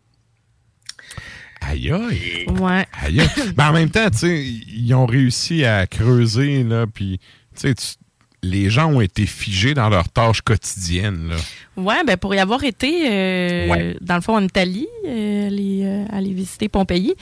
Aïe 1.61 1.91
aïe. 1.91 2.45
Ouais. 2.59 2.85
Aïe 2.93 3.19
aïe. 3.21 3.29
Ben, 3.55 3.69
en 3.69 3.73
même 3.73 3.89
temps, 3.91 4.09
tu 4.09 4.17
sais, 4.19 4.43
ils 4.43 4.93
ont 4.93 5.05
réussi 5.05 5.65
à 5.65 5.85
creuser, 5.87 6.63
là, 6.63 6.87
puis, 6.87 7.19
tu 7.55 7.61
sais, 7.61 7.75
tu- 7.75 7.95
les 8.41 8.69
gens 8.69 8.91
ont 8.93 9.01
été 9.01 9.25
figés 9.25 9.73
dans 9.73 9.89
leurs 9.89 10.07
tâches 10.09 10.41
quotidiennes. 10.41 11.33
Ouais, 11.75 12.03
ben 12.05 12.15
pour 12.17 12.33
y 12.33 12.39
avoir 12.39 12.63
été, 12.63 13.09
euh, 13.09 13.67
Ouais. 13.69 13.97
dans 14.01 14.15
le 14.15 14.21
fond, 14.21 14.35
en 14.35 14.43
Italie, 14.43 14.87
euh, 15.07 15.47
aller, 15.47 15.81
euh, 15.83 16.05
aller 16.11 16.33
visiter 16.33 16.69
Pompéi, 16.69 17.15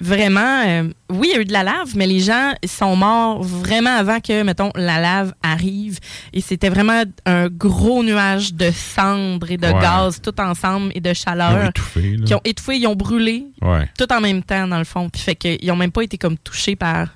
vraiment, 0.00 0.82
oui, 1.10 1.28
il 1.30 1.34
y 1.34 1.38
a 1.38 1.40
eu 1.40 1.44
de 1.44 1.52
la 1.52 1.62
lave, 1.62 1.96
mais 1.96 2.06
les 2.06 2.20
gens 2.20 2.52
sont 2.66 2.96
morts 2.96 3.42
vraiment 3.42 3.96
avant 3.96 4.20
que, 4.20 4.42
mettons, 4.42 4.70
la 4.74 5.00
lave 5.00 5.34
arrive. 5.42 5.98
Et 6.32 6.40
c'était 6.40 6.68
vraiment 6.68 7.02
un 7.26 7.48
gros 7.48 8.02
nuage 8.02 8.54
de 8.54 8.70
cendres 8.70 9.50
et 9.50 9.56
de 9.56 9.66
Ouais. 9.66 9.80
gaz 9.80 10.20
tout 10.20 10.38
ensemble 10.40 10.92
et 10.94 11.00
de 11.00 11.12
chaleur. 11.12 11.52
Ils 11.52 11.66
ont 11.66 11.68
étouffé, 11.70 12.16
là. 12.16 12.24
Qui 12.26 12.34
ont 12.34 12.40
étouffé, 12.44 12.76
ils 12.78 12.86
ont 12.86 12.96
brûlé 12.96 13.46
Ouais. 13.62 13.88
tout 13.98 14.12
en 14.12 14.20
même 14.20 14.42
temps, 14.42 14.66
dans 14.66 14.78
le 14.78 14.84
fond. 14.84 15.08
Puis 15.08 15.22
fait 15.22 15.34
qu'ils 15.34 15.66
n'ont 15.68 15.76
même 15.76 15.92
pas 15.92 16.02
été 16.02 16.18
comme 16.18 16.36
touchés 16.38 16.76
par 16.76 17.08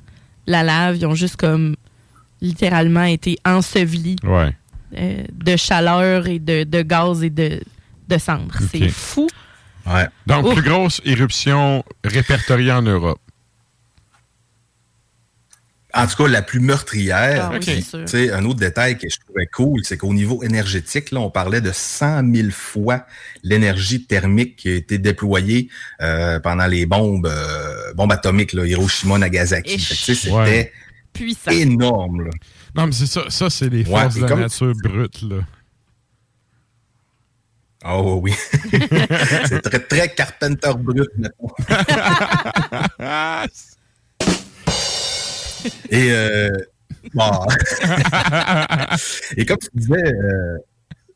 la 0.46 0.62
lave, 0.62 0.96
ils 0.96 1.06
ont 1.06 1.14
juste 1.14 1.36
comme 1.36 1.74
littéralement 2.44 3.04
été 3.04 3.38
ensevelis 3.44 4.16
Ouais. 4.22 4.52
euh, 4.98 5.24
de 5.32 5.56
chaleur 5.56 6.26
et 6.28 6.38
de, 6.38 6.64
de 6.64 6.82
gaz 6.82 7.22
et 7.24 7.30
de, 7.30 7.60
de 8.08 8.18
cendres. 8.18 8.54
C'est 8.70 8.88
fou. 8.90 9.28
Donc, 10.26 10.46
Ouf. 10.46 10.54
plus 10.54 10.62
grosse 10.62 11.00
éruption 11.04 11.84
répertoriée 12.04 12.72
en 12.72 12.82
Europe. 12.82 13.18
En 15.96 16.08
tout 16.08 16.24
cas, 16.24 16.28
la 16.28 16.42
plus 16.42 16.58
meurtrière. 16.58 17.50
Ah 17.52 17.58
oui, 17.64 18.30
un 18.32 18.44
autre 18.46 18.58
détail 18.58 18.98
que 18.98 19.08
je 19.08 19.16
trouvais 19.20 19.46
cool, 19.46 19.82
c'est 19.84 19.96
qu'au 19.96 20.12
niveau 20.12 20.42
énergétique, 20.42 21.12
là, 21.12 21.20
on 21.20 21.30
parlait 21.30 21.60
de 21.60 21.70
100 21.72 22.34
000 22.34 22.48
fois 22.50 23.06
l'énergie 23.44 24.04
thermique 24.04 24.56
qui 24.56 24.70
a 24.70 24.74
été 24.74 24.98
déployée 24.98 25.68
euh, 26.02 26.40
pendant 26.40 26.66
les 26.66 26.84
bombes, 26.84 27.26
euh, 27.30 27.94
bombes 27.94 28.10
atomiques, 28.10 28.54
là, 28.54 28.66
Hiroshima, 28.66 29.18
Nagasaki. 29.18 29.78
C'était 29.78 30.30
Ouais. 30.32 30.72
Puissant. 31.14 31.50
énorme. 31.52 32.24
Là. 32.24 32.30
Non, 32.76 32.86
mais 32.86 32.92
c'est 32.92 33.06
ça, 33.06 33.30
ça 33.30 33.48
c'est 33.48 33.70
les 33.70 33.86
Ouais, 33.86 34.02
forces 34.02 34.16
et 34.16 34.20
de 34.20 34.26
la 34.26 34.36
nature 34.36 34.72
brute, 34.82 35.22
là. 35.22 35.36
Oh 37.86 38.18
oui. 38.22 38.32
c'est 39.46 39.60
très, 39.60 39.78
très 39.80 40.14
Carpenter 40.14 40.72
brut, 40.76 41.08
mettons. 41.16 41.48
Et, 45.90 46.10
euh, 46.10 46.50
bon. 47.14 47.30
Et 49.36 49.46
comme 49.46 49.58
tu 49.58 49.68
disais, 49.74 50.14
euh, 50.14 50.58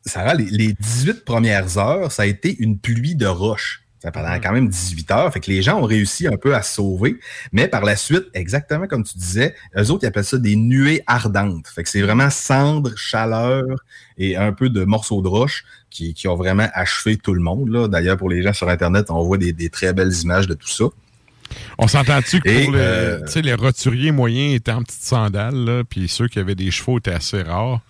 Sarah, 0.05 0.33
les, 0.33 0.45
les 0.45 0.73
18 0.73 1.25
premières 1.25 1.77
heures, 1.77 2.11
ça 2.11 2.23
a 2.23 2.25
été 2.25 2.55
une 2.59 2.79
pluie 2.79 3.15
de 3.15 3.27
roches. 3.27 3.83
Ça 3.99 4.11
pendant 4.11 4.33
quand 4.35 4.53
même 4.53 4.69
18 4.69 5.11
heures. 5.11 5.33
Fait 5.33 5.41
que 5.41 5.51
les 5.51 5.61
gens 5.61 5.79
ont 5.79 5.85
réussi 5.85 6.27
un 6.27 6.37
peu 6.37 6.55
à 6.55 6.61
se 6.61 6.75
sauver. 6.75 7.19
Mais 7.51 7.67
par 7.67 7.83
la 7.83 7.95
suite, 7.95 8.27
exactement 8.33 8.87
comme 8.87 9.03
tu 9.03 9.17
disais, 9.17 9.55
eux 9.77 9.91
autres, 9.91 10.03
ils 10.03 10.07
appellent 10.07 10.23
ça 10.23 10.37
des 10.37 10.55
nuées 10.55 11.03
ardentes. 11.05 11.67
Fait 11.67 11.83
que 11.83 11.89
c'est 11.89 12.01
vraiment 12.01 12.29
cendre, 12.29 12.95
chaleur 12.95 13.65
et 14.17 14.37
un 14.37 14.53
peu 14.53 14.69
de 14.69 14.85
morceaux 14.85 15.21
de 15.21 15.27
roche 15.27 15.65
qui, 15.89 16.13
qui 16.13 16.27
ont 16.27 16.35
vraiment 16.35 16.67
achevé 16.73 17.17
tout 17.17 17.33
le 17.33 17.41
monde. 17.41 17.69
là. 17.69 17.87
D'ailleurs, 17.87 18.17
pour 18.17 18.29
les 18.29 18.41
gens 18.41 18.53
sur 18.53 18.69
Internet, 18.69 19.11
on 19.11 19.21
voit 19.23 19.37
des, 19.37 19.51
des 19.51 19.69
très 19.69 19.91
belles 19.93 20.13
images 20.23 20.47
de 20.47 20.53
tout 20.53 20.69
ça. 20.69 20.85
On 21.77 21.87
s'entend-tu 21.87 22.39
que 22.41 22.65
pour 22.65 22.73
euh, 22.75 23.19
les 23.35 23.53
roturiers 23.53 24.11
moyens 24.11 24.55
étaient 24.55 24.71
en 24.71 24.83
petites 24.83 25.03
sandales, 25.03 25.83
puis 25.89 26.07
ceux 26.07 26.27
qui 26.27 26.39
avaient 26.39 26.55
des 26.55 26.71
chevaux 26.71 26.99
étaient 26.99 27.11
assez 27.11 27.41
rares. 27.41 27.81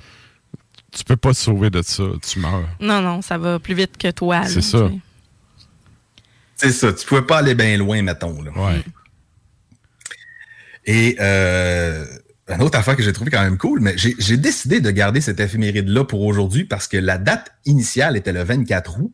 Tu 0.91 1.03
peux 1.03 1.18
pas 1.18 1.31
te 1.31 1.38
sauver 1.38 1.69
de 1.69 1.81
ça, 1.81 2.03
tu 2.27 2.40
meurs. 2.40 2.68
Non, 2.80 3.02
non, 3.02 3.22
ça 3.22 3.38
va 3.38 3.60
plus 3.60 3.76
vite 3.76 3.98
que 3.98 4.10
toi. 4.10 4.40
là, 4.40 4.48
C'est 4.48 4.61
ça. 4.61 4.90
C'est 6.60 6.73
ça, 6.73 6.91
tu 6.91 7.06
pouvais 7.06 7.22
pas 7.22 7.38
aller 7.38 7.56
bien 7.56 7.77
loin, 7.77 8.02
mettons. 8.02 8.41
Là. 8.41 8.52
Et 10.86 11.15
euh, 11.22 12.06
une 12.49 12.61
autre 12.61 12.77
affaire 12.77 12.98
que 12.98 13.03
j'ai 13.03 13.14
trouvé 13.14 13.31
quand 13.31 13.41
même 13.41 13.57
cool, 13.57 13.80
mais 13.80 13.98
j'ai 13.98 14.14
j'ai 14.19 14.36
décidé 14.36 14.81
de 14.81 14.91
garder 14.91 15.22
cette 15.22 15.40
éphéméride-là 15.40 16.03
pour 16.03 16.22
aujourd'hui 16.23 16.65
parce 16.65 16.88
que 16.88 16.98
la 16.98 17.18
date 17.18 17.53
initiale 17.65 18.18
était 18.18 18.34
le 18.34 18.44
24 18.44 18.99
août. 18.99 19.14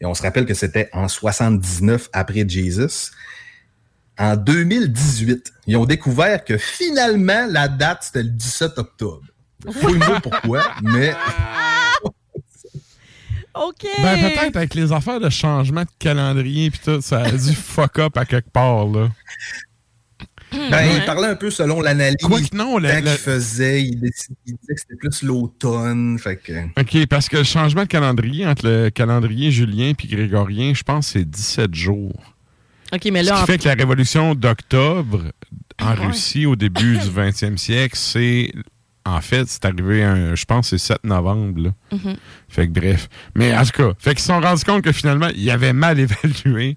Et 0.00 0.06
on 0.06 0.14
se 0.14 0.22
rappelle 0.22 0.46
que 0.46 0.54
c'était 0.54 0.88
en 0.92 1.08
79 1.08 2.08
après 2.12 2.48
Jesus. 2.48 3.10
En 4.16 4.36
2018, 4.36 5.52
ils 5.66 5.76
ont 5.76 5.86
découvert 5.86 6.44
que 6.44 6.56
finalement, 6.56 7.46
la 7.48 7.66
date, 7.66 8.04
c'était 8.04 8.22
le 8.22 8.30
17 8.30 8.78
octobre. 8.78 9.26
Fouille-moi 9.72 10.20
pourquoi, 10.20 10.62
mais 10.82 11.14
OK. 13.54 13.86
Ben, 14.02 14.18
peut-être 14.20 14.56
avec 14.56 14.74
les 14.74 14.92
affaires 14.92 15.20
de 15.20 15.28
changement 15.30 15.82
de 15.82 15.88
calendrier 15.98 16.70
puis 16.70 16.80
tout, 16.84 17.00
ça 17.00 17.22
a 17.22 17.30
dû 17.30 17.52
fuck 17.54 17.98
up 17.98 18.16
à 18.16 18.24
quelque 18.24 18.50
part, 18.50 18.86
là. 18.86 19.08
Ben, 20.52 20.84
il 20.96 21.04
parlait 21.04 21.28
un 21.28 21.36
peu 21.36 21.48
selon 21.50 21.80
l'analyse. 21.80 22.16
Quoi 22.24 22.40
que 22.40 22.56
non, 22.56 22.78
la- 22.78 22.96
qu'il 22.96 23.04
la- 23.04 23.16
faisait, 23.16 23.82
il, 23.84 24.00
décid- 24.00 24.34
il 24.46 24.54
disait 24.56 24.74
que 24.74 24.80
c'était 24.80 24.96
plus 24.96 25.22
l'automne. 25.22 26.18
Fait 26.18 26.36
que... 26.36 26.52
OK, 26.80 27.06
parce 27.06 27.28
que 27.28 27.36
le 27.36 27.44
changement 27.44 27.82
de 27.82 27.88
calendrier 27.88 28.44
entre 28.46 28.66
le 28.68 28.90
calendrier 28.90 29.52
julien 29.52 29.92
puis 29.94 30.08
grégorien, 30.08 30.74
je 30.74 30.82
pense 30.82 31.06
que 31.06 31.12
c'est 31.20 31.24
17 31.30 31.72
jours. 31.74 32.34
OK, 32.92 33.08
mais 33.12 33.22
Ce 33.22 33.28
là, 33.30 33.36
qui 33.36 33.42
en- 33.42 33.46
fait 33.46 33.58
que 33.58 33.68
la 33.68 33.74
révolution 33.74 34.34
d'octobre 34.34 35.22
en 35.80 35.94
Ouais. 35.96 36.06
Russie 36.08 36.46
au 36.46 36.56
début 36.56 36.98
du 36.98 37.08
20e 37.08 37.56
siècle, 37.56 37.94
c'est. 37.96 38.52
En 39.06 39.20
fait, 39.22 39.48
c'est 39.48 39.64
arrivé, 39.64 40.04
un, 40.04 40.34
je 40.34 40.44
pense, 40.44 40.68
c'est 40.68 40.78
7 40.78 41.04
novembre. 41.04 41.62
Là. 41.62 41.70
Mhm. 41.92 42.16
Fait 42.48 42.68
que 42.68 42.72
bref. 42.78 43.08
Mais 43.34 43.56
en 43.56 43.64
tout 43.64 43.70
cas, 43.72 43.92
fait 43.98 44.10
qu'ils 44.10 44.20
se 44.20 44.26
sont 44.26 44.40
rendus 44.40 44.62
compte 44.64 44.82
que 44.82 44.92
finalement, 44.92 45.28
ils 45.34 45.50
avaient 45.50 45.72
mal 45.72 45.98
évalué. 46.44 46.76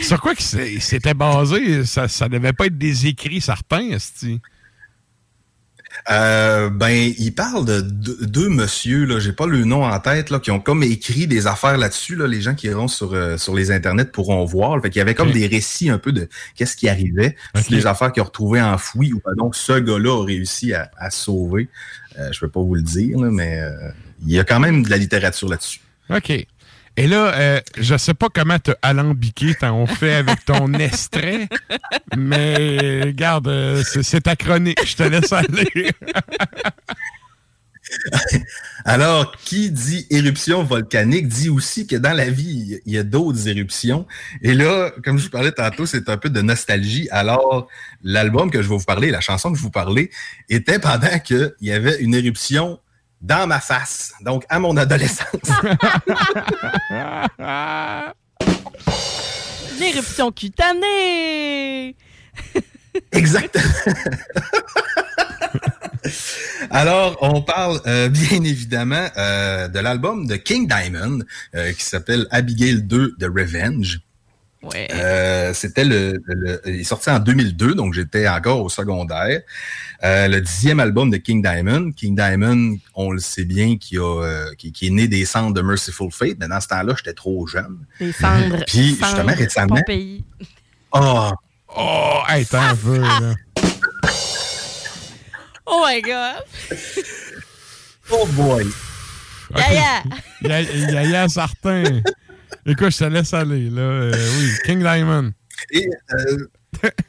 Sur 0.00 0.20
quoi 0.20 0.34
qu'ils 0.34 0.44
s'é- 0.46 0.74
ils 0.74 0.80
s'étaient 0.82 1.14
basés, 1.14 1.84
ça, 1.84 2.06
ça 2.06 2.28
devait 2.28 2.52
pas 2.52 2.66
être 2.66 2.78
des 2.78 3.06
écrits 3.08 3.40
certains, 3.40 3.90
esti. 3.90 4.40
Euh, 6.10 6.68
ben, 6.68 7.12
il 7.18 7.34
parle 7.34 7.64
de 7.64 7.80
deux, 7.80 8.50
messieurs, 8.50 9.06
là, 9.06 9.18
j'ai 9.20 9.32
pas 9.32 9.46
le 9.46 9.64
nom 9.64 9.84
en 9.84 10.00
tête, 10.00 10.28
là, 10.28 10.38
qui 10.38 10.50
ont 10.50 10.60
comme 10.60 10.82
écrit 10.82 11.26
des 11.26 11.46
affaires 11.46 11.78
là-dessus. 11.78 12.14
Là, 12.14 12.26
les 12.26 12.42
gens 12.42 12.54
qui 12.54 12.66
iront 12.66 12.88
sur, 12.88 13.14
euh, 13.14 13.38
sur 13.38 13.54
les 13.54 13.70
internets 13.70 14.04
pourront 14.04 14.44
voir. 14.44 14.80
Fait 14.82 14.90
qu'il 14.90 14.98
y 14.98 15.02
avait 15.02 15.14
comme 15.14 15.32
des 15.32 15.46
récits 15.46 15.88
un 15.88 15.98
peu 15.98 16.12
de 16.12 16.28
qu'est-ce 16.56 16.76
qui 16.76 16.88
arrivait, 16.90 17.36
toutes 17.54 17.64
Ok. 17.64 17.70
les 17.70 17.86
affaires 17.86 18.12
qu'ils 18.12 18.22
ont 18.22 18.26
retrouvées 18.26 18.60
enfouies, 18.60 19.14
ou 19.14 19.22
ben, 19.24 19.32
donc 19.36 19.56
ce 19.56 19.78
gars-là 19.78 20.20
a 20.20 20.24
réussi 20.24 20.74
à, 20.74 20.90
à 20.98 21.10
sauver. 21.10 21.68
Euh, 22.18 22.28
je 22.32 22.40
peux 22.40 22.48
pas 22.48 22.60
vous 22.60 22.74
le 22.74 22.82
dire, 22.82 23.18
là, 23.18 23.30
mais 23.30 23.60
euh, 23.60 23.70
il 24.26 24.32
y 24.32 24.38
a 24.38 24.44
quand 24.44 24.60
même 24.60 24.82
de 24.82 24.90
la 24.90 24.98
littérature 24.98 25.48
là-dessus. 25.48 25.80
OK. 26.10 26.46
Et 26.96 27.08
là, 27.08 27.34
euh, 27.34 27.60
je 27.76 27.96
sais 27.96 28.14
pas 28.14 28.28
comment 28.32 28.58
te 28.58 28.70
alambiquer 28.80 29.54
ton 29.54 29.86
fait 29.86 30.14
avec 30.14 30.44
ton 30.44 30.72
extrait, 30.74 31.48
mais 32.16 33.02
regarde, 33.04 33.48
euh, 33.48 33.82
c'est 33.84 34.22
ta 34.22 34.36
chronique, 34.36 34.86
je 34.86 34.96
te 34.96 35.02
laisse 35.02 35.32
aller. 35.32 35.68
Alors, 38.84 39.36
qui 39.36 39.70
dit 39.70 40.06
éruption 40.10 40.62
volcanique 40.62 41.28
dit 41.28 41.48
aussi 41.48 41.86
que 41.86 41.96
dans 41.96 42.12
la 42.12 42.30
vie, 42.30 42.80
il 42.86 42.92
y 42.92 42.98
a 42.98 43.02
d'autres 43.02 43.48
éruptions. 43.48 44.06
Et 44.42 44.54
là, 44.54 44.92
comme 45.02 45.18
je 45.18 45.24
vous 45.24 45.30
parlais 45.30 45.52
tantôt, 45.52 45.86
c'est 45.86 46.08
un 46.08 46.16
peu 46.16 46.30
de 46.30 46.42
nostalgie. 46.42 47.08
Alors, 47.10 47.68
l'album 48.02 48.50
que 48.50 48.62
je 48.62 48.68
vais 48.68 48.76
vous 48.76 48.84
parler, 48.84 49.10
la 49.10 49.20
chanson 49.20 49.50
que 49.50 49.56
je 49.56 49.62
vais 49.62 49.66
vous 49.66 49.70
parler, 49.70 50.10
était 50.48 50.78
pendant 50.78 51.18
qu'il 51.18 51.54
y 51.60 51.72
avait 51.72 52.00
une 52.00 52.14
éruption 52.14 52.78
dans 53.24 53.46
ma 53.46 53.60
face, 53.60 54.12
donc 54.20 54.44
à 54.48 54.58
mon 54.58 54.76
adolescence. 54.76 55.26
l'éruption 59.78 60.30
cutanée. 60.30 61.96
Exactement. 63.12 63.64
Alors, 66.70 67.18
on 67.22 67.42
parle 67.42 67.80
euh, 67.86 68.08
bien 68.08 68.44
évidemment 68.44 69.08
euh, 69.16 69.68
de 69.68 69.78
l'album 69.78 70.26
de 70.26 70.36
King 70.36 70.68
Diamond 70.68 71.20
euh, 71.54 71.72
qui 71.72 71.82
s'appelle 71.82 72.26
Abigail 72.30 72.82
2 72.82 73.16
The 73.18 73.24
Revenge. 73.24 74.00
Ouais. 74.72 74.88
Euh, 74.92 75.52
c'était 75.54 75.84
le, 75.84 76.22
le- 76.26 76.60
il 76.66 76.80
est 76.80 76.84
sorti 76.84 77.10
en 77.10 77.18
2002, 77.18 77.74
donc 77.74 77.92
j'étais 77.94 78.26
encore 78.28 78.60
au 78.62 78.68
secondaire. 78.68 79.40
Euh, 80.02 80.28
le 80.28 80.40
dixième 80.40 80.80
album 80.80 81.10
de 81.10 81.16
King 81.18 81.42
Diamond. 81.42 81.92
King 81.92 82.16
Diamond, 82.16 82.76
on 82.94 83.10
le 83.10 83.20
sait 83.20 83.44
bien, 83.44 83.76
qui, 83.76 83.98
a, 83.98 84.22
euh, 84.22 84.54
qui, 84.56 84.72
qui 84.72 84.86
est 84.88 84.90
né 84.90 85.08
des 85.08 85.24
cendres 85.24 85.54
de 85.54 85.60
Merciful 85.62 86.10
Fate, 86.10 86.36
mais 86.40 86.48
dans 86.48 86.60
ce 86.60 86.68
temps-là, 86.68 86.94
j'étais 86.96 87.12
trop 87.14 87.46
jeune. 87.46 87.78
Des 88.00 88.12
cendres. 88.12 88.64
Puis, 88.66 88.94
cendres, 88.96 89.06
justement, 89.06 89.34
récemment-. 89.34 89.82
Oh, 90.92 91.30
oh, 91.76 92.18
hey, 92.28 92.44
t'en 92.46 92.74
veux, 92.74 93.00
là. 93.00 93.34
Oh 95.66 95.82
my 95.86 96.00
God. 96.02 96.44
oh 98.10 98.26
boy. 98.32 98.66
Yaya. 99.56 100.02
Ya- 100.42 100.60
Yaya 100.60 101.28
certain. 101.28 102.02
Écoute, 102.66 102.90
je 102.90 102.98
te 102.98 103.04
laisse 103.04 103.34
aller, 103.34 103.68
là. 103.70 103.82
Euh, 103.82 104.12
oui, 104.38 104.48
King 104.64 104.78
Diamond. 104.80 105.32
Et 105.70 105.86
euh, 106.12 106.48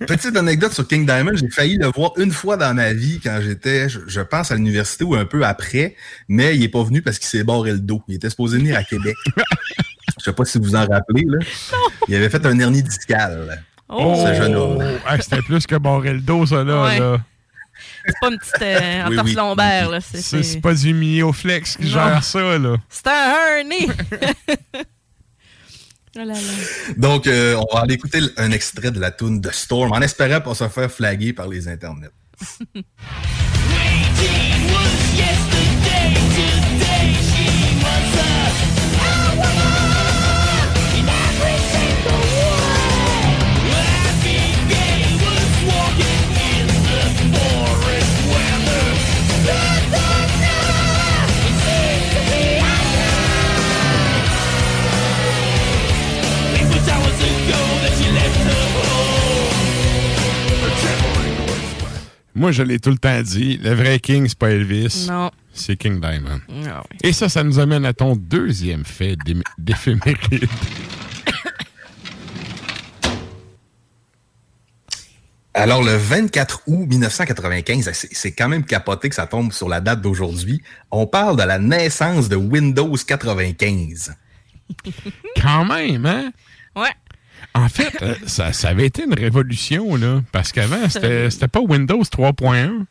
petite 0.05 0.35
anecdote 0.35 0.73
sur 0.73 0.87
King 0.87 1.05
Diamond, 1.05 1.31
j'ai 1.35 1.49
failli 1.49 1.77
le 1.77 1.87
voir 1.87 2.11
une 2.17 2.31
fois 2.31 2.57
dans 2.57 2.73
ma 2.73 2.93
vie 2.93 3.19
quand 3.23 3.39
j'étais, 3.41 3.89
je, 3.89 3.99
je 4.07 4.21
pense, 4.21 4.51
à 4.51 4.55
l'université 4.55 5.03
ou 5.03 5.15
un 5.15 5.25
peu 5.25 5.43
après, 5.45 5.95
mais 6.27 6.55
il 6.55 6.63
est 6.63 6.69
pas 6.69 6.83
venu 6.83 7.01
parce 7.01 7.17
qu'il 7.19 7.27
s'est 7.27 7.43
barré 7.43 7.71
le 7.71 7.79
dos. 7.79 8.03
Il 8.07 8.15
était 8.15 8.29
supposé 8.29 8.57
venir 8.57 8.77
à 8.77 8.83
Québec. 8.83 9.15
je 10.19 10.23
sais 10.23 10.33
pas 10.33 10.45
si 10.45 10.59
vous 10.59 10.75
en 10.75 10.85
rappelez, 10.85 11.25
là. 11.27 11.39
Il 12.07 12.15
avait 12.15 12.29
fait 12.29 12.45
un 12.45 12.59
hernie 12.59 12.83
discale. 12.83 13.63
Oh, 13.89 14.15
Ce 14.25 14.33
jeune 14.33 14.55
homme. 14.55 14.81
hey, 14.81 15.21
c'était 15.21 15.41
plus 15.41 15.65
que 15.65 15.75
barrer 15.75 16.13
le 16.13 16.21
dos, 16.21 16.45
ça, 16.45 16.63
là. 16.63 16.83
Ouais. 16.83 16.99
là. 16.99 17.17
C'est 18.05 18.13
pas 18.21 18.29
une 18.29 18.37
petite 18.39 18.61
euh, 18.61 19.03
Oui, 19.09 19.13
entorse 19.15 19.29
oui. 19.29 19.35
lombaire, 19.35 19.89
là. 19.89 19.99
C'est- 20.01 20.61
pas 20.61 20.73
du 20.73 20.93
Mioflex 20.93 21.75
qui 21.77 21.83
Non. 21.85 21.89
gère 21.89 22.23
ça, 22.23 22.57
là. 22.57 22.77
c'est 22.89 23.07
un 23.07 23.57
hernie. 23.57 23.87
oh 26.17 26.19
là 26.19 26.33
là. 26.33 26.39
Donc, 26.97 27.27
euh, 27.27 27.55
on 27.55 27.75
va 27.75 27.81
aller 27.81 27.95
écouter 27.95 28.19
un 28.37 28.51
extrait 28.51 28.91
de 28.91 28.99
la 28.99 29.11
tune 29.11 29.41
de 29.41 29.49
Storm 29.51 29.91
en 29.91 30.01
espérant 30.01 30.41
pas 30.41 30.55
se 30.55 30.67
faire 30.67 30.91
flaguer 30.91 31.33
par 31.33 31.47
les 31.47 31.67
internets. 31.67 32.11
Moi, 62.35 62.51
je 62.51 62.63
l'ai 62.63 62.79
tout 62.79 62.89
le 62.89 62.97
temps 62.97 63.21
dit, 63.21 63.57
le 63.63 63.73
vrai 63.73 63.97
King, 63.99 64.27
c'est 64.27 64.37
pas 64.37 64.49
Elvis. 64.51 65.07
Non. 65.09 65.31
C'est 65.53 65.77
King 65.77 66.01
Diamond. 66.01 66.41
Ah 66.67 66.83
oui. 66.91 66.97
Et 67.01 67.13
ça, 67.13 67.29
ça 67.29 67.43
nous 67.43 67.59
amène 67.59 67.85
à 67.85 67.93
ton 67.93 68.17
deuxième 68.17 68.83
fait 68.83 69.15
d'éphéméride. 69.57 70.49
Alors, 75.53 75.81
le 75.81 75.95
24 75.95 76.63
août 76.67 76.85
1995, 76.85 77.89
c'est 77.93 78.13
c'est 78.13 78.33
quand 78.33 78.49
même 78.49 78.65
capoté 78.65 79.07
que 79.07 79.15
ça 79.15 79.27
tombe 79.27 79.53
sur 79.53 79.69
la 79.69 79.79
date 79.79 80.01
d'aujourd'hui. 80.01 80.61
On 80.91 81.07
parle 81.07 81.37
de 81.37 81.43
la 81.43 81.57
naissance 81.57 82.27
de 82.27 82.35
Windows 82.35 82.93
95. 82.93 84.13
Quand 85.41 85.63
même, 85.63 86.05
hein? 86.05 86.33
Ouais. 86.75 86.91
En 87.53 87.69
fait, 87.69 88.01
euh, 88.01 88.15
ça, 88.25 88.53
ça 88.53 88.69
avait 88.69 88.85
été 88.85 89.03
une 89.03 89.13
révolution, 89.13 89.95
là. 89.95 90.21
Parce 90.31 90.51
qu'avant, 90.51 90.89
c'était 90.89 91.29
c'était 91.29 91.47
pas 91.47 91.59
Windows 91.61 92.01
3.1. 92.01 92.85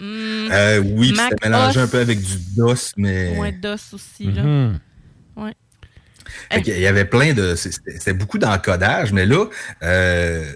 Euh, 0.00 0.78
oui, 0.78 1.08
puis 1.08 1.16
Mac 1.16 1.30
c'était 1.30 1.48
mélangé 1.48 1.80
OS. 1.80 1.84
un 1.84 1.88
peu 1.88 1.98
avec 1.98 2.20
du 2.20 2.34
DOS, 2.56 2.92
mais... 2.96 3.34
Moins 3.34 3.52
d'os 3.52 3.92
aussi, 3.92 4.30
là. 4.30 4.70
Ouais. 5.36 5.54
Fait 6.50 6.62
qu'il 6.62 6.78
y 6.78 6.86
avait 6.86 7.04
plein 7.04 7.32
de. 7.32 7.54
C'était 7.54 7.92
c'était 7.92 8.12
beaucoup 8.12 8.38
d'encodage, 8.38 9.12
mais 9.12 9.26
là, 9.26 9.46
euh, 9.82 10.52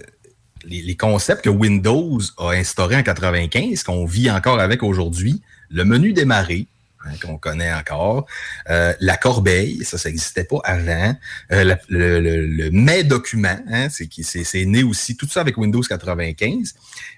les, 0.65 0.81
les 0.81 0.95
concepts 0.95 1.43
que 1.43 1.49
Windows 1.49 2.19
a 2.37 2.51
instaurés 2.51 2.95
en 2.95 3.03
95, 3.03 3.83
qu'on 3.83 4.05
vit 4.05 4.29
encore 4.31 4.59
avec 4.59 4.83
aujourd'hui, 4.83 5.41
le 5.69 5.83
menu 5.83 6.13
démarrer, 6.13 6.67
hein, 7.05 7.11
qu'on 7.21 7.37
connaît 7.37 7.73
encore, 7.73 8.25
euh, 8.69 8.93
la 8.99 9.17
corbeille, 9.17 9.83
ça, 9.83 9.97
ça 9.97 10.09
n'existait 10.09 10.43
pas 10.43 10.59
avant, 10.63 11.15
euh, 11.51 11.63
la- 11.63 11.79
le, 11.89 12.19
le, 12.19 12.45
le 12.45 12.69
mais 12.71 13.03
document, 13.03 13.59
hein, 13.69 13.89
c'est 13.89 14.07
qui- 14.07 14.23
c'est 14.23 14.43
c'est 14.43 14.65
né 14.65 14.83
aussi, 14.83 15.15
tout 15.17 15.27
ça 15.27 15.41
avec 15.41 15.57
Windows 15.57 15.81
95. 15.81 16.73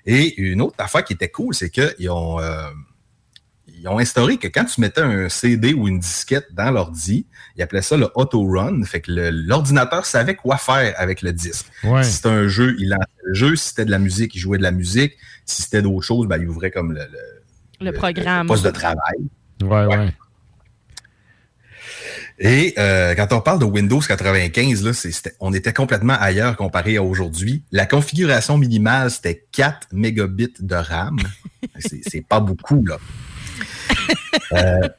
Et 0.06 0.40
une 0.42 0.62
autre 0.62 0.76
affaire 0.80 1.04
qui 1.04 1.14
était 1.14 1.30
cool, 1.30 1.54
c'est 1.56 1.70
qu'ils 1.70 2.10
ont. 2.10 2.40
euh, 2.40 2.70
ils 3.78 3.88
ont 3.90 4.00
instauré 4.00 4.38
que 4.38 4.48
quand 4.48 4.66
tu 4.66 4.80
mettais 4.82 5.02
un 5.02 5.28
CD 5.30 5.74
ou 5.74 5.88
une 5.88 6.00
disquette 6.00 6.48
dans 6.54 6.72
l'ordi, 6.72 7.28
ils 7.56 7.62
appelaient 7.62 7.82
ça 7.84 7.98
le 7.98 8.10
auto-run. 8.16 8.84
Fait 8.84 9.02
que 9.02 9.12
le- 9.12 9.30
l'ordinateur 9.30 10.06
savait 10.06 10.36
quoi 10.36 10.58
faire 10.58 10.96
avec 10.98 11.22
le 11.22 11.34
disque. 11.34 11.66
Ouais. 11.84 12.02
Si 12.04 12.14
c'était 12.14 12.30
un 12.30 12.48
jeu, 12.48 12.76
il 12.80 12.90
lançait 12.90 13.04
le 13.24 13.34
jeu. 13.34 13.56
Si 13.56 13.68
c'était 13.70 13.86
de 13.86 13.92
la 13.92 14.00
musique, 14.00 14.34
il 14.34 14.40
jouait 14.40 14.58
de 14.58 14.64
la 14.64 14.72
musique. 14.72 15.14
Si 15.46 15.62
c'était 15.62 15.82
d'autres 15.84 16.02
choses, 16.06 16.26
ben, 16.28 16.38
il 16.42 16.48
ouvrait 16.48 16.72
comme 16.72 16.94
le, 16.94 17.02
le- 17.02 17.86
Le 17.86 17.92
programme. 17.92 18.48
poste 18.48 18.64
de 18.66 18.72
travail. 18.72 19.20
Ouais, 19.62 19.86
ouais. 19.86 20.10
Et 22.38 22.74
euh, 22.78 23.16
quand 23.16 23.32
on 23.32 23.40
parle 23.40 23.60
de 23.60 23.66
Windows 23.66 24.02
95, 24.02 24.84
là, 24.84 24.92
on 25.40 25.54
était 25.54 25.72
complètement 25.72 26.18
ailleurs 26.20 26.58
comparé 26.58 26.98
à 26.98 27.04
aujourd'hui. 27.04 27.64
La 27.72 27.86
configuration 27.86 28.58
minimale, 28.58 29.10
c'était 29.10 29.46
4 29.54 29.88
mégabits 29.94 30.54
de 30.60 30.76
RAM. 30.76 31.18
c'est 31.80 32.26
pas 32.28 32.42
beaucoup, 32.42 32.86
là. 32.86 32.98
Euh, 34.52 34.90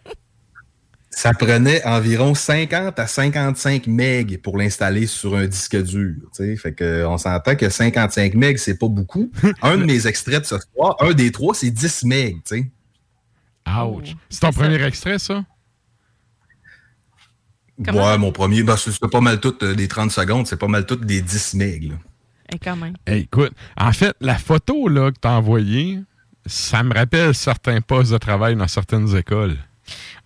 ça 1.11 1.33
prenait 1.35 1.85
environ 1.85 2.35
50 2.35 2.99
à 2.99 3.07
55 3.07 3.87
MB 3.87 4.37
pour 4.39 4.57
l'installer 4.57 5.07
sur 5.07 5.37
un 5.37 5.47
disque 5.47 5.83
dur. 5.83 6.15
Fait 6.35 6.73
que 6.73 7.05
on 7.05 7.19
s'entend 7.19 7.55
que 7.55 7.69
55 7.69 8.35
MB, 8.35 8.57
c'est 8.57 8.79
pas 8.79 8.89
beaucoup. 8.89 9.31
Un 9.63 9.77
de 9.77 9.85
mes 9.85 10.07
extraits 10.07 10.41
de 10.41 10.47
ce 10.47 10.57
soir, 10.59 10.97
un 11.01 11.13
des 11.13 11.33
trois, 11.33 11.55
c'est 11.55 11.71
10 11.71 12.05
MB. 12.05 12.65
Ouch. 13.67 14.15
C'est 14.31 14.41
ton 14.41 14.53
premier 14.53 14.83
extrait, 14.83 15.19
ça? 15.19 15.45
Ouais, 17.79 18.17
mon 18.17 18.33
premier, 18.33 18.63
ben, 18.63 18.77
c'est 18.77 18.91
c'est 18.91 19.09
pas 19.11 19.21
mal 19.21 19.39
tout 19.39 19.55
euh, 19.63 19.75
des 19.75 19.87
30 19.87 20.11
secondes, 20.11 20.47
c'est 20.47 20.57
pas 20.57 20.69
mal 20.69 20.87
tout 20.87 20.97
des 20.97 21.21
10 21.21 21.55
MB. 21.55 21.91
là. 21.91 21.95
Et 22.55 22.59
quand 22.59 22.77
même. 22.77 22.95
Hey, 23.07 23.23
écoute, 23.23 23.53
en 23.77 23.93
fait, 23.93 24.15
la 24.21 24.39
photo 24.39 24.89
là, 24.89 25.11
que 25.11 25.19
tu 25.21 25.29
as 25.29 25.33
envoyée, 25.33 25.99
ça 26.47 26.83
me 26.83 26.95
rappelle 26.95 27.35
certains 27.35 27.81
postes 27.83 28.13
de 28.13 28.19
travail 28.19 28.57
dans 28.57 28.69
certaines 28.69 29.15
écoles. 29.17 29.57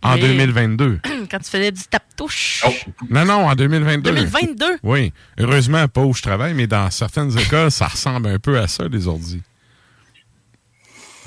En 0.02 0.14
Mais- 0.14 0.20
2022. 0.20 1.00
Quand 1.30 1.38
tu 1.38 1.50
faisais 1.50 1.72
du 1.72 1.82
tape-touche. 1.82 2.64
Non, 3.10 3.24
non, 3.24 3.46
en 3.48 3.54
2022. 3.54 4.10
2022? 4.12 4.64
Oui. 4.82 5.12
Heureusement, 5.38 5.86
pas 5.88 6.02
où 6.02 6.14
je 6.14 6.22
travaille, 6.22 6.54
mais 6.54 6.66
dans 6.66 6.88
certaines 6.90 7.36
écoles, 7.38 7.70
ça 7.70 7.88
ressemble 7.88 8.28
un 8.28 8.38
peu 8.38 8.58
à 8.58 8.68
ça, 8.68 8.86
les 8.88 9.06
ordis. 9.08 9.42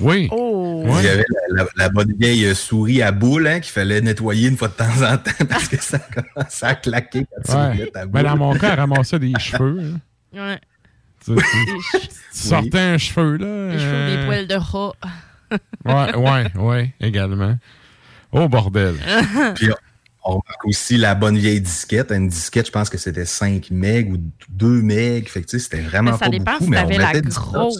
Oui. 0.00 0.28
Oh. 0.32 0.82
Ouais. 0.86 0.92
Il 1.00 1.04
y 1.04 1.08
avait 1.08 1.24
la, 1.50 1.62
la- 1.64 1.68
la 1.76 1.88
bonne 1.88 2.12
vieille 2.18 2.54
souris 2.54 3.00
à 3.02 3.12
boule 3.12 3.46
hein, 3.46 3.60
qu'il 3.60 3.72
fallait 3.72 4.00
nettoyer 4.00 4.48
une 4.48 4.56
fois 4.56 4.68
de 4.68 4.72
temps 4.74 5.02
en 5.02 5.16
temps 5.18 5.30
parce 5.48 5.68
que 5.68 5.80
ça 5.80 5.98
commençait 5.98 6.66
à 6.66 6.74
claquer 6.74 7.26
quand 7.30 7.42
tu 7.44 7.52
Ouais. 7.56 7.70
roulais 7.72 7.86
ta 7.90 8.06
boule. 8.06 8.10
Mais 8.22 8.28
dans 8.28 8.36
mon 8.36 8.54
cas, 8.54 8.72
elle 8.72 8.80
ramassait 8.80 9.18
des 9.18 9.32
cheveux. 9.38 9.92
hein. 10.34 10.38
Ouais. 10.52 10.58
Tu, 11.24 11.34
tu- 11.36 11.98
tu 12.00 12.08
sortais 12.32 12.78
un 12.80 12.98
cheveu, 12.98 13.36
là. 13.36 13.72
Les 13.72 13.78
cheveux, 13.78 14.06
des 14.10 14.16
euh, 14.16 14.26
poils 14.26 14.46
de 14.46 14.54
rat. 14.56 14.92
Ouais, 15.84 16.16
ouais, 16.16 16.52
ouais, 16.56 16.94
également. 17.00 17.56
Oh, 18.32 18.48
bordel. 18.48 18.96
Puis 19.54 19.68
on 20.24 20.30
remarque 20.32 20.64
aussi 20.66 20.96
la 20.96 21.14
bonne 21.14 21.38
vieille 21.38 21.60
disquette. 21.60 22.10
Une 22.10 22.28
disquette, 22.28 22.66
je 22.66 22.72
pense 22.72 22.90
que 22.90 22.98
c'était 22.98 23.24
5 23.24 23.68
MB 23.70 24.12
ou 24.12 24.16
2 24.48 24.82
MB. 24.82 24.90
Fait 25.28 25.40
que 25.42 25.46
tu 25.46 25.50
sais, 25.50 25.58
c'était 25.60 25.80
vraiment 25.82 26.10
Mais 26.12 26.18
ça 26.18 26.24
pas 26.24 26.30
dépend 26.30 26.52
beaucoup. 26.52 26.64
si 26.64 26.70
mais 26.70 26.78
on 26.84 26.88
la 26.98 27.12
mettait 27.12 27.30
stock 27.30 27.44
grosse. 27.52 27.78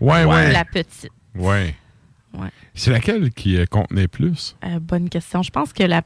Ouais, 0.00 0.24
ou 0.24 0.30
ouais. 0.30 0.52
la 0.52 0.64
petite. 0.64 1.10
Ouais. 1.34 1.74
Ouais. 2.32 2.48
C'est 2.74 2.90
laquelle 2.90 3.30
qui 3.32 3.56
euh, 3.56 3.66
contenait 3.66 4.08
plus? 4.08 4.56
Euh, 4.64 4.78
bonne 4.80 5.08
question. 5.08 5.42
Je 5.42 5.50
pense 5.50 5.72
que 5.72 5.82
la. 5.82 6.02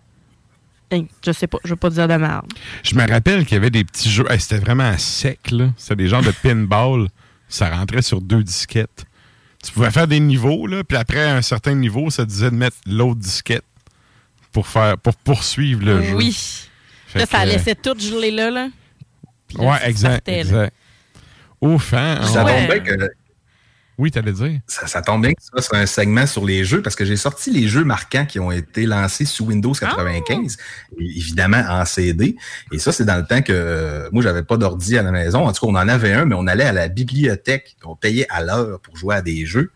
Je 1.26 1.32
sais 1.32 1.46
pas, 1.48 1.58
je 1.64 1.70
veux 1.70 1.76
pas 1.76 1.90
dire 1.90 2.06
de 2.06 2.14
merde. 2.14 2.46
Je 2.84 2.94
me 2.94 3.08
rappelle 3.08 3.44
qu'il 3.44 3.54
y 3.54 3.56
avait 3.56 3.70
des 3.70 3.84
petits 3.84 4.08
jeux. 4.10 4.26
Hey, 4.30 4.38
C'était 4.38 4.58
vraiment 4.58 4.96
sec, 4.96 5.50
là. 5.50 5.70
C'était 5.76 5.96
des 5.96 6.08
genres 6.08 6.22
de 6.22 6.30
pinball. 6.30 7.08
Ça 7.48 7.68
rentrait 7.70 8.02
sur 8.02 8.20
deux 8.20 8.44
disquettes. 8.44 9.04
Tu 9.64 9.72
pouvais 9.72 9.90
faire 9.90 10.06
des 10.06 10.20
niveaux, 10.20 10.66
là, 10.66 10.84
puis 10.84 10.96
après 10.96 11.24
un 11.28 11.42
certain 11.42 11.74
niveau, 11.74 12.10
ça 12.10 12.24
disait 12.24 12.50
de 12.50 12.54
mettre 12.56 12.76
l'autre 12.86 13.18
disquette 13.20 13.64
pour 14.52 14.66
faire 14.68 14.96
pour 14.98 15.16
poursuivre 15.16 15.84
le 15.84 16.02
jeu. 16.02 16.14
Oui. 16.14 16.68
Là, 17.14 17.26
ça 17.26 17.42
que, 17.42 17.48
laissait 17.48 17.74
tout 17.74 17.98
geler 17.98 18.30
là. 18.30 18.50
là. 18.50 18.68
Puis 19.48 19.56
là, 19.58 19.64
Ouais, 19.64 19.78
exact, 19.88 20.10
partait, 20.26 20.32
là. 20.32 20.40
exact. 20.40 20.76
Ouf, 21.60 21.94
hein? 21.94 22.20
Ça 22.24 22.44
on- 22.44 22.46
tombe 22.48 22.66
bien 22.66 22.80
que 22.80 23.10
Oui, 23.96 24.10
t'allais 24.10 24.32
dire. 24.32 24.60
ça, 24.66 24.86
ça 24.86 25.02
tombe 25.02 25.22
bien 25.22 25.32
que 25.32 25.40
ça 25.42 25.62
c'est 25.62 25.76
un 25.76 25.86
segment 25.86 26.26
sur 26.26 26.44
les 26.44 26.64
jeux 26.64 26.82
parce 26.82 26.96
que 26.96 27.04
j'ai 27.04 27.16
sorti 27.16 27.50
les 27.52 27.68
jeux 27.68 27.84
marquants 27.84 28.26
qui 28.26 28.40
ont 28.40 28.50
été 28.50 28.86
lancés 28.86 29.24
sous 29.24 29.46
Windows 29.46 29.72
95, 29.72 30.56
et 30.98 31.04
évidemment 31.04 31.62
en 31.68 31.84
CD. 31.84 32.36
Et 32.72 32.78
ça, 32.78 32.90
c'est 32.92 33.04
dans 33.04 33.16
le 33.16 33.24
temps 33.24 33.42
que 33.42 33.52
euh, 33.52 34.08
moi, 34.12 34.22
j'avais 34.22 34.42
pas 34.42 34.56
d'ordi 34.56 34.98
à 34.98 35.02
la 35.02 35.12
maison. 35.12 35.46
En 35.46 35.52
tout 35.52 35.66
cas, 35.66 35.72
on 35.72 35.76
en 35.76 35.88
avait 35.88 36.12
un, 36.12 36.24
mais 36.24 36.34
on 36.34 36.46
allait 36.46 36.64
à 36.64 36.72
la 36.72 36.88
bibliothèque, 36.88 37.76
on 37.84 37.94
payait 37.96 38.26
à 38.30 38.42
l'heure 38.42 38.80
pour 38.80 38.96
jouer 38.96 39.14
à 39.16 39.22
des 39.22 39.46
jeux. 39.46 39.70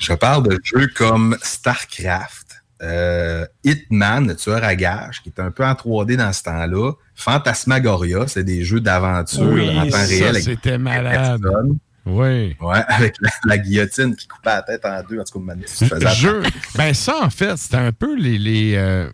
Je 0.00 0.12
parle 0.14 0.48
de 0.48 0.58
jeux 0.64 0.88
comme 0.94 1.36
StarCraft, 1.42 2.62
euh, 2.82 3.46
Hitman, 3.64 4.28
le 4.28 4.36
tueur 4.36 4.62
à 4.64 4.74
gages, 4.76 5.22
qui 5.22 5.30
est 5.30 5.40
un 5.40 5.50
peu 5.50 5.64
en 5.64 5.72
3D 5.72 6.16
dans 6.16 6.32
ce 6.32 6.42
temps-là. 6.44 6.92
Phantasmagoria, 7.14 8.26
c'est 8.28 8.44
des 8.44 8.64
jeux 8.64 8.80
d'aventure 8.80 9.42
Oui, 9.52 9.68
en 9.78 9.84
temps 9.84 9.90
ça, 9.92 10.04
réel. 10.06 10.42
c'était 10.42 10.78
malade. 10.78 11.40
personnes. 11.40 11.78
Oui. 12.06 12.56
Ouais, 12.60 12.82
avec 12.88 13.16
la, 13.20 13.30
la 13.44 13.58
guillotine 13.58 14.14
qui 14.14 14.26
coupait 14.28 14.50
la 14.50 14.62
tête 14.62 14.84
en 14.84 15.02
deux. 15.08 15.18
En 15.20 15.24
tout 15.24 15.38
cas, 15.38 15.44
Manis, 15.44 15.64
tu 15.76 15.86
faisais 15.86 16.14
Jeu. 16.14 16.42
Ben 16.76 16.94
ça, 16.94 17.16
en 17.22 17.30
fait, 17.30 17.56
c'était 17.56 17.76
un 17.76 17.92
peu 17.92 18.16
les, 18.16 18.38
les, 18.38 18.74
euh, 18.76 19.10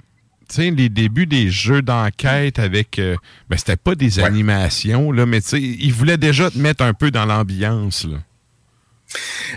les 0.59 0.89
débuts 0.91 1.27
des 1.27 1.51
jeux 1.51 1.81
d'enquête 1.83 2.59
avec... 2.59 2.99
euh, 2.99 3.17
ben 3.49 3.57
c'était 3.57 3.77
pas 3.77 3.95
des 3.95 4.21
animations, 4.21 5.11
là, 5.11 5.25
mais 5.27 5.41
tu 5.41 5.49
sais, 5.49 5.61
ils 5.61 5.93
voulaient 5.93 6.19
déjà 6.19 6.51
te 6.51 6.59
mettre 6.59 6.85
un 6.85 6.93
peu 6.93 7.11
dans 7.11 7.25
l'ambiance, 7.25 8.05
là. 8.05 8.19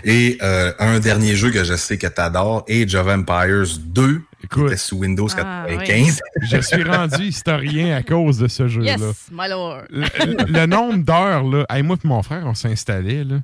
Et 0.04 0.38
euh, 0.42 0.72
un 0.78 1.00
dernier 1.00 1.34
jeu 1.36 1.50
que 1.50 1.64
je 1.64 1.74
sais 1.74 1.98
que 1.98 2.06
tu 2.06 2.20
adores, 2.20 2.64
Age 2.68 2.94
of 2.94 3.06
Empires 3.08 3.78
2, 3.80 4.20
qui 4.52 4.60
était 4.66 4.76
sous 4.76 4.98
Windows 4.98 5.28
Ah, 5.38 5.64
95. 5.68 6.20
Je 6.50 6.60
suis 6.60 6.82
rendu 6.84 7.22
historien 7.24 7.96
à 7.96 8.02
cause 8.02 8.38
de 8.38 8.48
ce 8.48 8.68
jeu-là. 8.68 8.96
Yes, 8.96 9.28
my 9.32 9.48
lord. 9.48 9.82
Le, 9.90 10.06
le 10.52 10.66
nombre 10.66 11.02
d'heures, 11.04 11.42
là, 11.42 11.64
hey, 11.70 11.82
moi 11.82 11.96
et 12.02 12.06
mon 12.06 12.22
frère, 12.22 12.42
on 12.46 12.54
s'installait, 12.54 13.24
là. 13.24 13.36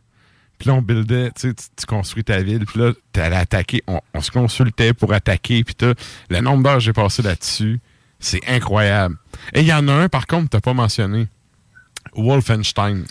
Puis 0.59 0.68
là, 0.68 0.74
on 0.76 0.82
buildait, 0.82 1.30
tu 1.34 1.48
sais, 1.48 1.55
tu- 1.55 1.64
tu 1.76 1.86
construis 1.86 2.22
ta 2.22 2.40
ville. 2.40 2.64
Puis 2.66 2.78
là, 2.78 2.93
tu 3.12 3.18
allais 3.20 3.34
attaquer. 3.36 3.82
On, 3.89 4.01
on 4.14 4.20
se 4.20 4.30
consultait 4.30 4.93
pour 4.94 5.12
attaquer. 5.12 5.64
Puis 5.64 5.74
t'as- 5.74 5.94
le 6.30 6.40
nombre 6.40 6.62
d'heures 6.62 6.74
que 6.74 6.80
j'ai 6.80 6.93
passé 6.93 7.22
là-dessus, 7.22 7.80
c'est 8.20 8.40
incroyable. 8.47 9.16
Et 9.55 9.62
il 9.62 9.66
y 9.66 9.72
en 9.72 9.89
a 9.89 9.93
un, 9.93 10.09
par 10.09 10.28
contre, 10.28 10.51
que 10.51 10.56
tu 10.59 10.60
pas 10.60 10.72
mentionné. 10.74 11.26
Wolfenstein. 12.14 13.05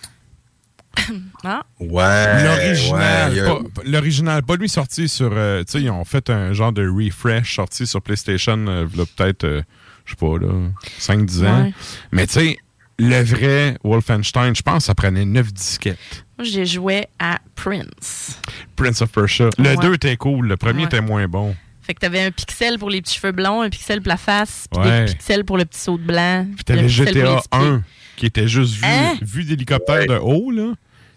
Ah. 1.44 1.64
Ouais. 1.80 2.44
L'original, 2.44 3.34
ouais, 3.34 3.44
pas, 3.74 3.82
l'original, 3.86 4.44
pas 4.44 4.56
lui 4.56 4.70
sorti 4.70 5.08
sur. 5.08 5.32
euh, 5.34 5.64
tu 5.64 5.72
sais, 5.74 5.82
ils 5.82 5.90
ont 5.90 6.06
fait 6.06 6.30
un 6.30 6.54
genre 6.54 6.72
de 6.72 6.88
refresh 6.88 7.56
sorti 7.56 7.88
sur 7.88 8.02
PlayStation, 8.02 8.58
euh, 8.68 8.86
peut-être, 9.18 9.44
euh, 9.46 9.62
je 10.06 10.12
sais 10.12 10.18
pas, 10.18 10.38
là, 10.38 10.70
5-10 11.00 11.46
ans. 11.48 11.64
Ouais. 11.64 11.74
Mais 12.12 12.28
tu 12.28 12.34
sais, 12.34 12.58
le 13.00 13.22
vrai 13.24 13.78
Wolfenstein, 13.84 14.56
je 14.56 14.62
pense 14.62 14.78
que 14.78 14.84
ça 14.84 14.96
prenait 14.96 15.26
9 15.26 15.52
disquettes. 15.54 15.98
Moi, 16.38 16.46
j'ai 16.46 16.66
joué 16.66 17.08
à 17.20 17.40
Prince. 17.56 18.40
Prince 18.76 19.02
of 19.02 19.12
Persia. 19.12 19.50
Le 19.58 19.70
Ouais. 19.70 19.78
2 19.78 19.94
était 19.96 20.18
cool, 20.18 20.48
le 20.48 20.58
premier 20.58 20.82
Ouais. 20.82 20.86
était 20.86 21.02
moins 21.02 21.28
bon. 21.28 21.56
Fait 21.82 21.96
que 21.96 22.00
t'avais 22.00 22.22
un 22.26 22.32
pixel 22.32 22.78
pour 22.78 22.90
les 22.92 23.02
petits 23.02 23.16
cheveux 23.16 23.32
blonds, 23.32 23.62
un 23.64 23.70
pixel 23.70 24.02
pour 24.02 24.10
la 24.10 24.18
face, 24.18 24.68
puis 24.72 24.82
Ouais. 24.82 25.06
des 25.06 25.14
pixels 25.14 25.44
pour 25.46 25.58
le 25.58 25.66
petit 25.66 25.80
saut 25.80 25.98
de 25.98 26.04
blanc. 26.04 26.46
Puis 26.56 26.64
t'avais 26.64 26.88
GTA 26.88 27.12
petits 27.38 27.50
pieds. 27.50 27.60
1 27.60 27.84
qui 28.22 28.28
était 28.28 28.48
juste 28.48 28.76
vu, 28.76 28.86
Hein? 28.86 29.16
vu 29.22 29.44
d'hélicoptère 29.44 30.06
de 30.06 30.16
haut, 30.16 30.52
là. 30.52 30.74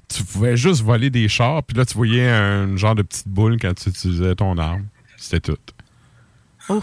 Tu 0.08 0.24
pouvais 0.24 0.56
juste 0.56 0.82
voler 0.82 1.10
des 1.10 1.28
chars, 1.28 1.62
puis 1.62 1.76
là, 1.76 1.84
tu 1.84 1.94
voyais 1.94 2.26
un 2.28 2.76
genre 2.76 2.94
de 2.94 3.02
petite 3.02 3.28
boule 3.28 3.58
quand 3.60 3.74
tu 3.74 3.90
utilisais 3.90 4.34
ton 4.34 4.56
arme. 4.56 4.86
C'était 5.18 5.40
tout. 5.40 5.58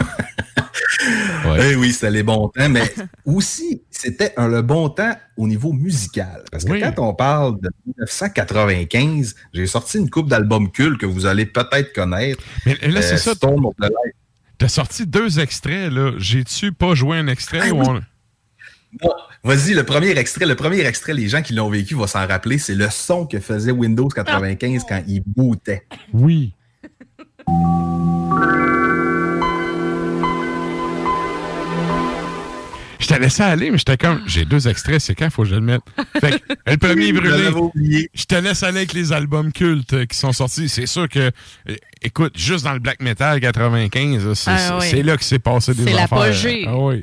Eh 1.60 1.74
oui, 1.74 1.92
c'était 1.92 2.10
les 2.10 2.22
bons 2.22 2.48
temps, 2.48 2.68
mais 2.68 2.82
aussi, 3.24 3.82
c'était 3.90 4.32
un- 4.36 4.46
le 4.48 4.62
bon 4.62 4.88
temps 4.88 5.14
au 5.36 5.46
niveau 5.48 5.72
musical. 5.72 6.44
Parce 6.52 6.64
que 6.64 6.70
Oui. 6.72 6.80
quand 6.80 6.98
on 6.98 7.14
parle 7.14 7.60
de 7.60 7.68
1995, 7.86 9.34
j'ai 9.52 9.66
sorti 9.66 9.98
une 9.98 10.08
coupe 10.08 10.28
d'albums 10.28 10.70
cultes 10.70 10.98
que 10.98 11.06
vous 11.06 11.26
allez 11.26 11.46
peut-être 11.46 11.92
connaître. 11.92 12.42
Mais 12.64 12.76
là, 12.88 13.02
c'est 13.02 13.14
Euh, 13.14 13.34
ça. 13.34 13.34
T'as 14.58 14.68
sorti 14.68 15.06
deux 15.06 15.40
extraits, 15.40 15.90
là. 15.92 16.12
J'ai-tu 16.18 16.72
pas 16.72 16.94
joué 16.94 17.18
un 17.18 17.26
extrait 17.26 17.60
Ah 17.64 17.72
ou 17.74 17.82
on- 17.82 18.00
vas-y, 19.44 19.74
le 19.74 19.84
premier 19.84 20.10
extrait, 20.10 20.46
le 20.46 20.54
premier 20.54 20.80
extrait, 20.80 21.14
les 21.14 21.28
gens 21.28 21.42
qui 21.42 21.52
l'ont 21.54 21.70
vécu 21.70 21.94
vont 21.94 22.06
s'en 22.06 22.26
rappeler, 22.26 22.58
c'est 22.58 22.74
le 22.74 22.88
son 22.90 23.26
que 23.26 23.40
faisait 23.40 23.72
Windows 23.72 24.08
95 24.08 24.84
quand 24.88 25.02
il 25.06 25.22
bootait. 25.26 25.86
Oui. 26.12 26.54
Je 33.00 33.08
t'ai 33.08 33.18
laissé 33.18 33.42
aller, 33.42 33.70
mais 33.72 33.78
j'étais 33.78 33.96
comme, 33.96 34.22
j'ai 34.26 34.44
deux 34.44 34.68
extraits, 34.68 35.00
c'est 35.00 35.16
quand 35.16 35.28
faut 35.28 35.42
que 35.42 35.48
je 35.48 35.56
le 35.56 35.60
mette? 35.60 35.82
Fait 36.20 36.38
que, 36.38 36.54
le 36.70 36.76
premier 36.76 37.08
est 37.08 37.12
brûlé. 37.12 37.48
oublié. 37.48 38.08
Je 38.14 38.24
te 38.24 38.36
laisse 38.36 38.62
aller 38.62 38.78
avec 38.78 38.92
les 38.92 39.12
albums 39.12 39.52
cultes 39.52 39.92
euh, 39.94 40.04
qui 40.06 40.16
sont 40.16 40.32
sortis. 40.32 40.68
C'est 40.68 40.86
sûr 40.86 41.08
que, 41.08 41.18
euh, 41.68 41.74
écoute, 42.00 42.38
juste 42.38 42.64
dans 42.64 42.72
le 42.74 42.78
black 42.78 43.02
metal 43.02 43.40
95, 43.40 44.24
là, 44.24 44.34
c'est 44.36 44.50
Ah 44.52 44.78
c'est- 44.80 44.96
oui. 44.98 45.02
là 45.02 45.16
que 45.16 45.24
s'est 45.24 45.40
passé 45.40 45.74
des 45.74 45.82
C'est 45.82 45.98
affaires. 45.98 46.18
l'apogée. 46.20 46.64
Ah 46.68 46.76
oui. 46.78 47.02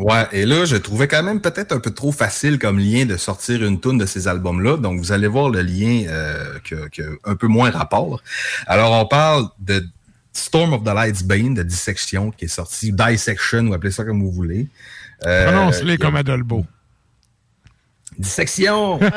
Ouais, 0.00 0.26
et 0.32 0.46
là, 0.46 0.64
je 0.64 0.76
trouvais 0.76 1.06
quand 1.08 1.22
même 1.22 1.42
peut-être 1.42 1.72
un 1.72 1.78
peu 1.78 1.90
trop 1.90 2.10
facile 2.10 2.58
comme 2.58 2.78
lien 2.78 3.04
de 3.04 3.16
sortir 3.18 3.62
une 3.64 3.80
toune 3.80 3.98
de 3.98 4.06
ces 4.06 4.28
albums-là. 4.28 4.78
Donc, 4.78 4.98
vous 4.98 5.12
allez 5.12 5.26
voir 5.28 5.50
le 5.50 5.60
lien 5.60 6.04
euh, 6.08 6.58
que, 6.64 6.88
que 6.88 7.18
un 7.24 7.36
peu 7.36 7.48
moins 7.48 7.70
rapport. 7.70 8.22
Alors, 8.66 8.92
on 8.92 9.06
parle 9.06 9.44
de 9.58 9.84
Storm 10.32 10.72
of 10.72 10.84
the 10.84 10.94
Lights 10.94 11.24
Bane 11.24 11.52
de 11.52 11.62
Dissection 11.62 12.30
qui 12.30 12.46
est 12.46 12.48
sorti, 12.48 12.92
Dissection, 12.92 13.66
ou 13.68 13.74
appelez 13.74 13.90
ça 13.92 14.04
comme 14.04 14.22
vous 14.22 14.30
voulez. 14.32 14.68
Euh, 15.26 15.52
Prononce-les 15.52 15.94
a- 15.94 15.96
comme 15.98 16.16
Adolbo. 16.16 16.64
Dissection! 18.18 19.00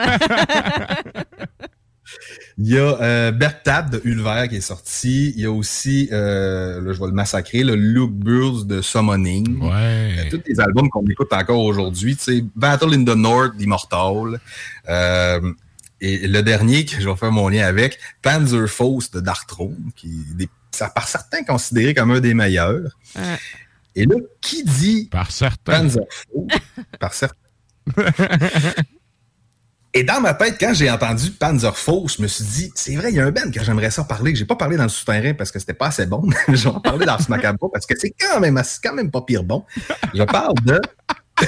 Il 2.57 2.67
y 2.69 2.77
a 2.77 3.01
euh, 3.01 3.31
Bertad 3.31 3.89
de 3.89 4.01
Ulver 4.03 4.47
qui 4.49 4.57
est 4.57 4.61
sorti. 4.61 5.31
Il 5.35 5.41
y 5.41 5.45
a 5.45 5.51
aussi, 5.51 6.09
euh, 6.11 6.81
là, 6.81 6.93
je 6.93 6.99
vais 6.99 7.07
le 7.07 7.13
massacrer, 7.13 7.63
le 7.63 7.75
Luke 7.75 8.11
Burns 8.13 8.65
de 8.67 8.81
Summoning. 8.81 9.59
Ouais. 9.61 10.15
Euh, 10.19 10.29
tous 10.29 10.41
les 10.47 10.59
albums 10.59 10.89
qu'on 10.89 11.05
écoute 11.07 11.31
encore 11.33 11.59
aujourd'hui, 11.59 12.17
Battle 12.55 12.93
in 12.93 13.03
the 13.05 13.15
North 13.17 13.55
d'Immortal. 13.55 14.39
Euh, 14.89 15.51
et 16.01 16.27
le 16.27 16.41
dernier 16.43 16.83
que 16.85 16.99
je 16.99 17.07
vais 17.09 17.15
faire 17.15 17.31
mon 17.31 17.47
lien 17.47 17.65
avec, 17.65 17.97
Panzer 18.21 18.67
Faust 18.67 19.13
de 19.15 19.19
Darkthrone, 19.21 19.91
qui 19.95 20.07
est 20.31 20.33
des- 20.35 20.49
par 20.95 21.07
certains 21.07 21.43
considéré 21.43 21.93
comme 21.93 22.11
un 22.11 22.19
des 22.19 22.33
meilleurs. 22.33 22.97
Ouais. 23.15 23.37
Et 23.95 24.05
là, 24.05 24.15
qui 24.41 24.63
dit 24.63 25.07
Par 25.11 25.31
certains. 25.31 25.73
Panzer 25.83 26.01
Faust? 26.33 26.61
par 26.99 27.13
certains. 27.13 27.37
Et 29.95 30.03
dans 30.03 30.19
ma 30.21 30.33
tête, 30.33 30.55
quand 30.59 30.73
j'ai 30.73 30.89
entendu 30.89 31.29
Panzer 31.29 31.77
Faust, 31.77 32.17
je 32.17 32.23
me 32.23 32.27
suis 32.27 32.43
dit, 32.43 32.71
c'est 32.73 32.95
vrai, 32.95 33.11
il 33.11 33.15
y 33.15 33.19
a 33.19 33.25
un 33.25 33.31
band 33.31 33.51
que 33.53 33.63
j'aimerais 33.63 33.91
ça 33.91 34.03
parler. 34.03 34.33
J'ai 34.33 34.45
pas 34.45 34.55
parlé 34.55 34.75
dans 34.75 34.83
le 34.83 34.89
souterrain 34.89 35.35
parce 35.35 35.51
que 35.51 35.59
c'était 35.59 35.75
pas 35.75 35.87
assez 35.87 36.07
bon. 36.07 36.27
je 36.47 36.67
vais 36.67 36.75
en 36.75 36.79
parler 36.79 37.05
dans 37.05 37.19
ce 37.19 37.29
macabre 37.29 37.69
parce 37.71 37.85
que 37.85 37.93
c'est 37.97 38.11
quand 38.11 38.39
même, 38.39 38.59
c'est 38.63 38.81
quand 38.83 38.95
même 38.95 39.11
pas 39.11 39.21
pire 39.21 39.43
bon. 39.43 39.63
Je 40.13 40.23
parle 40.23 40.55
de 40.65 40.81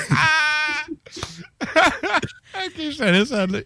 ok, 1.64 2.78
je 2.78 2.98
te 2.98 3.04
laisse 3.04 3.32
aller. 3.32 3.66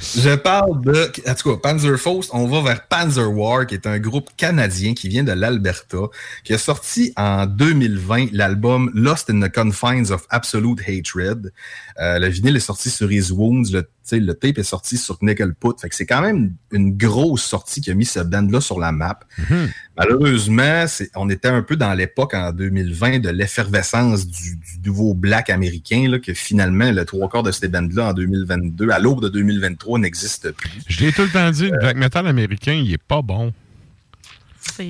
Je 0.00 0.34
parle 0.34 0.80
de. 0.82 1.12
En 1.28 1.34
tout 1.34 1.50
cas, 1.50 1.70
Panzer 1.70 1.98
Faust, 1.98 2.30
on 2.32 2.46
va 2.46 2.62
vers 2.62 2.88
Panzer 2.88 3.30
War, 3.30 3.66
qui 3.66 3.74
est 3.74 3.86
un 3.86 3.98
groupe 3.98 4.30
canadien 4.36 4.94
qui 4.94 5.08
vient 5.08 5.24
de 5.24 5.32
l'Alberta, 5.32 6.08
qui 6.42 6.54
a 6.54 6.58
sorti 6.58 7.12
en 7.16 7.44
2020 7.46 8.28
l'album 8.32 8.90
Lost 8.94 9.28
in 9.28 9.40
the 9.40 9.52
Confines 9.52 10.10
of 10.10 10.26
Absolute 10.30 10.80
Hatred. 10.86 11.52
Euh, 11.98 12.18
le 12.18 12.28
vinyle 12.28 12.56
est 12.56 12.60
sorti 12.60 12.88
sur 12.88 13.12
His 13.12 13.30
Wounds, 13.30 13.72
le, 13.72 13.88
le 14.16 14.34
tape 14.34 14.58
est 14.58 14.62
sorti 14.62 14.96
sur 14.96 15.18
Nickel 15.22 15.54
Put. 15.54 15.78
Fait 15.80 15.88
que 15.88 15.94
c'est 15.94 16.06
quand 16.06 16.22
même 16.22 16.54
une 16.72 16.96
grosse 16.96 17.42
sortie 17.42 17.80
qui 17.80 17.90
a 17.90 17.94
mis 17.94 18.04
ce 18.04 18.20
band-là 18.20 18.60
sur 18.60 18.78
la 18.80 18.92
map. 18.92 19.18
Malheureusement, 19.96 20.86
c'est- 20.86 21.10
on 21.16 21.28
était 21.28 21.48
un 21.48 21.62
peu 21.62 21.76
dans 21.76 21.92
l'époque 21.94 22.34
en 22.34 22.52
2020 22.52 23.18
de 23.20 23.28
l'effervescence 23.30 24.26
du, 24.26 24.56
du 24.56 24.88
nouveau 24.88 25.14
black 25.14 25.50
américain, 25.50 26.06
là, 26.08 26.18
que 26.18 26.32
finalement, 26.34 26.90
le 26.90 27.04
trois 27.04 27.28
quarts 27.28 27.42
de 27.42 27.50
ces 27.52 27.68
bandes-là 27.68 28.08
en 28.10 28.12
2022, 28.14 28.90
à 28.90 28.98
l'aube 28.98 29.22
de 29.22 29.28
2023, 29.28 29.98
n'existe 29.98 30.50
plus. 30.52 30.70
Je 30.88 31.00
l'ai 31.04 31.12
tout 31.12 31.22
le 31.22 31.28
temps 31.28 31.50
dit, 31.50 31.70
le 31.70 31.78
black 31.78 31.96
metal 31.96 32.26
américain, 32.26 32.72
il 32.74 32.92
est 32.92 32.98
pas 33.02 33.22
bon. 33.22 33.52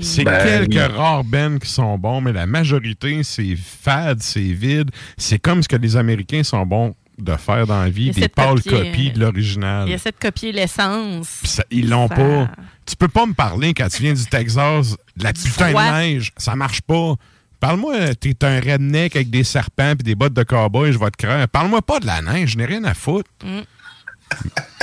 C'est 0.03 0.25
Ben, 0.25 0.45
quelques 0.67 0.73
oui. 0.73 0.97
rares 0.97 1.25
bands 1.25 1.59
qui 1.59 1.71
sont 1.71 1.97
bons, 1.97 2.21
mais 2.21 2.33
la 2.33 2.47
majorité, 2.47 3.23
c'est 3.23 3.57
fade, 3.57 4.21
c'est 4.21 4.41
vide. 4.41 4.91
C'est 5.17 5.39
comme 5.39 5.63
ce 5.63 5.69
que 5.69 5.77
les 5.77 5.97
Américains 5.97 6.43
sont 6.43 6.67
bons 6.67 6.95
de 7.25 7.37
faire 7.37 7.67
dans 7.67 7.83
la 7.83 7.91
vie, 7.91 8.07
Ils 8.07 8.11
essaient 8.11 8.21
des 8.23 8.27
de 8.29 8.33
pâles 8.33 8.63
copies 8.63 9.11
de 9.13 9.21
l'original. 9.21 9.89
Il 9.89 9.93
essaie 9.93 10.11
de 10.13 10.17
copier 10.21 10.53
l'essence. 10.53 11.29
Ça- 11.45 11.65
ils 11.71 11.89
l'ont 11.89 12.09
Ça- 12.09 12.15
pas. 12.15 12.51
Tu 12.87 12.97
peux 12.97 13.09
pas 13.09 13.27
me 13.27 13.33
parler 13.35 13.73
quand 13.75 13.89
tu 13.89 14.03
viens 14.03 14.15
du 14.15 14.25
Texas, 14.27 14.97
de 15.17 15.25
la 15.25 15.33
putain 15.33 15.69
froid. 15.69 15.85
de 15.87 15.93
neige, 15.93 16.33
ça 16.37 16.57
marche 16.57 16.81
pas. 16.83 17.15
Parle-moi, 17.61 18.15
t'es 18.15 18.43
un 18.45 18.59
redneck 18.59 19.15
avec 19.17 19.29
des 19.31 19.45
serpents 19.45 19.95
puis 19.95 20.03
des 20.05 20.15
bottes 20.15 20.33
de 20.33 20.43
cowboy, 20.43 20.93
je 20.93 20.99
vais 20.99 21.11
te 21.11 21.17
craindre. 21.27 21.47
Parle-moi 21.49 21.83
pas 21.83 22.01
de 22.01 22.07
la 22.07 22.23
neige, 22.23 22.51
je 22.53 22.57
n'ai 22.57 22.65
rien 22.65 22.83
à 22.85 22.95
foutre. 22.95 23.29
Mm. 23.45 23.61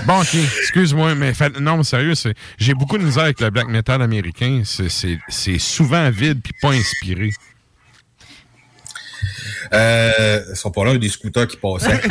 Bon, 0.06 0.22
ok, 0.22 0.36
excuse-moi, 0.36 1.16
mais 1.16 1.34
fait- 1.34 1.60
non, 1.60 1.78
mais 1.78 1.84
sérieux, 1.84 2.16
c'est- 2.16 2.36
j'ai 2.58 2.74
beaucoup 2.74 2.98
de 2.98 3.04
misère 3.04 3.24
avec 3.24 3.40
le 3.42 3.50
black 3.50 3.68
metal 3.68 4.02
américain. 4.02 4.62
C'est- 4.66 4.90
C'est 4.90 5.20
c'est 5.30 5.58
souvent 5.58 6.10
vide 6.12 6.40
puis 6.44 6.54
pas 6.62 6.72
inspiré. 6.72 7.32
Euh, 9.74 10.42
ils 10.50 10.56
sont 10.56 10.72
pas 10.72 10.84
là, 10.86 10.92
il 10.92 10.94
y 10.94 10.98
a 10.98 11.00
des 11.00 11.10
scooters 11.10 11.48
qui 11.48 11.58
passaient. 11.58 12.02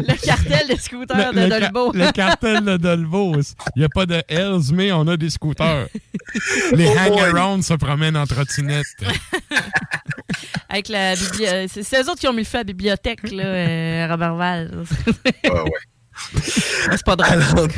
Le 0.00 0.24
cartel 0.24 0.68
des 0.68 0.76
scooters 0.80 1.32
de 1.32 1.40
le, 1.40 1.48
Dolbo. 1.48 1.92
le 1.92 2.12
cartel 2.12 2.64
de 2.64 2.76
Dolbo. 2.76 3.36
Il 3.76 3.78
n'y 3.80 3.84
a 3.84 3.88
pas 3.88 4.06
de 4.06 4.22
Hells, 4.28 4.72
mais 4.72 4.92
on 4.92 5.06
a 5.06 5.16
des 5.16 5.30
scooters. 5.30 5.88
Les 6.72 6.88
Oh 6.88 6.98
hang-arounds 6.98 7.66
se 7.66 7.74
promènent 7.74 8.16
en 8.16 8.26
trottinette. 8.26 8.86
Avec 10.68 10.88
la 10.88 11.14
bibliothèque. 11.14 11.70
C'est 11.72 11.82
c'est 11.82 12.02
eux 12.02 12.10
autres 12.10 12.20
qui 12.20 12.28
ont 12.28 12.32
mis 12.32 12.38
le 12.38 12.44
feu 12.44 12.58
à 12.58 12.60
la 12.60 12.64
bibliothèque, 12.64 13.30
là, 13.30 13.44
euh, 13.44 14.04
à 14.04 14.08
Robertval. 14.08 14.84
C'est 16.42 17.04
pas 17.04 17.16
drôle. 17.16 17.42
Alors, 17.42 17.68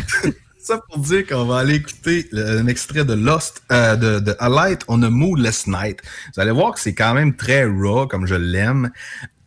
ça 0.64 0.78
pour 0.88 0.98
dire 0.98 1.26
qu'on 1.26 1.44
va 1.44 1.58
aller 1.58 1.76
écouter 1.76 2.28
un 2.32 2.66
extrait 2.66 3.04
de 3.04 3.14
Lost, 3.14 3.62
euh, 3.70 3.96
de, 3.96 4.20
de 4.20 4.36
A 4.38 4.48
Light 4.48 4.82
on 4.88 5.02
a 5.02 5.10
Moonless 5.10 5.66
Night. 5.66 6.00
Vous 6.34 6.40
allez 6.40 6.50
voir 6.52 6.72
que 6.74 6.80
c'est 6.80 6.94
quand 6.94 7.14
même 7.14 7.34
très 7.36 7.64
raw, 7.64 8.06
comme 8.06 8.26
je 8.26 8.34
l'aime. 8.34 8.90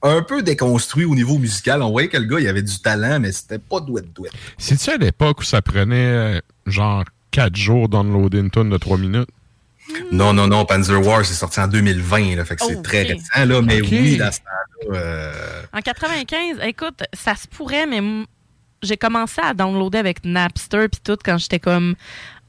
Un 0.04 0.22
peu 0.22 0.44
déconstruit 0.44 1.06
au 1.06 1.16
niveau 1.16 1.38
musical. 1.40 1.82
On 1.82 1.90
voyait 1.90 2.08
que 2.08 2.18
le 2.18 2.26
gars, 2.26 2.40
il 2.40 2.48
avait 2.48 2.62
du 2.62 2.80
talent, 2.80 3.20
mais 3.20 3.32
c'était 3.32 3.60
pas 3.60 3.80
douette-douette. 3.80 4.32
C'est-tu 4.58 4.92
à 4.92 4.98
l'époque 4.98 5.40
où 5.40 5.44
ça 5.44 5.62
prenait 5.62 5.96
euh, 5.96 6.40
genre 6.68 7.04
4 7.32 7.56
jours 7.56 7.90
d'unloader 7.90 8.40
une 8.40 8.52
tonne 8.52 8.70
de 8.70 8.78
3 8.78 8.98
minutes? 8.98 9.30
Non, 10.12 10.34
non, 10.34 10.48
non, 10.48 10.66
Panzer 10.66 11.06
War, 11.06 11.26
c'est 11.26 11.34
sorti 11.34 11.60
en 11.60 11.68
2020, 11.68 12.36
là, 12.36 12.46
fait 12.46 12.58
que 12.58 12.64
c'est 12.66 12.76
Oh, 12.78 12.82
très 12.82 13.04
récent, 13.04 13.46
là, 13.46 13.62
mais 13.62 13.82
oui, 13.82 14.18
dans 14.18 14.32
ce 14.32 14.40
temps-là, 14.40 15.00
euh, 15.00 15.62
En 15.74 15.80
95, 15.80 16.58
écoute, 16.64 17.04
ça 17.14 17.36
se 17.36 17.48
pourrait, 17.48 17.86
mais 17.86 18.02
j'ai 18.84 18.98
commencé 18.98 19.42
à 19.42 19.54
downloader 19.54 19.98
avec 19.98 20.24
Napster 20.26 20.88
puis 20.92 21.02
tout 21.04 21.18
quand 21.24 21.38
j'étais 21.38 21.60
comme 21.60 21.96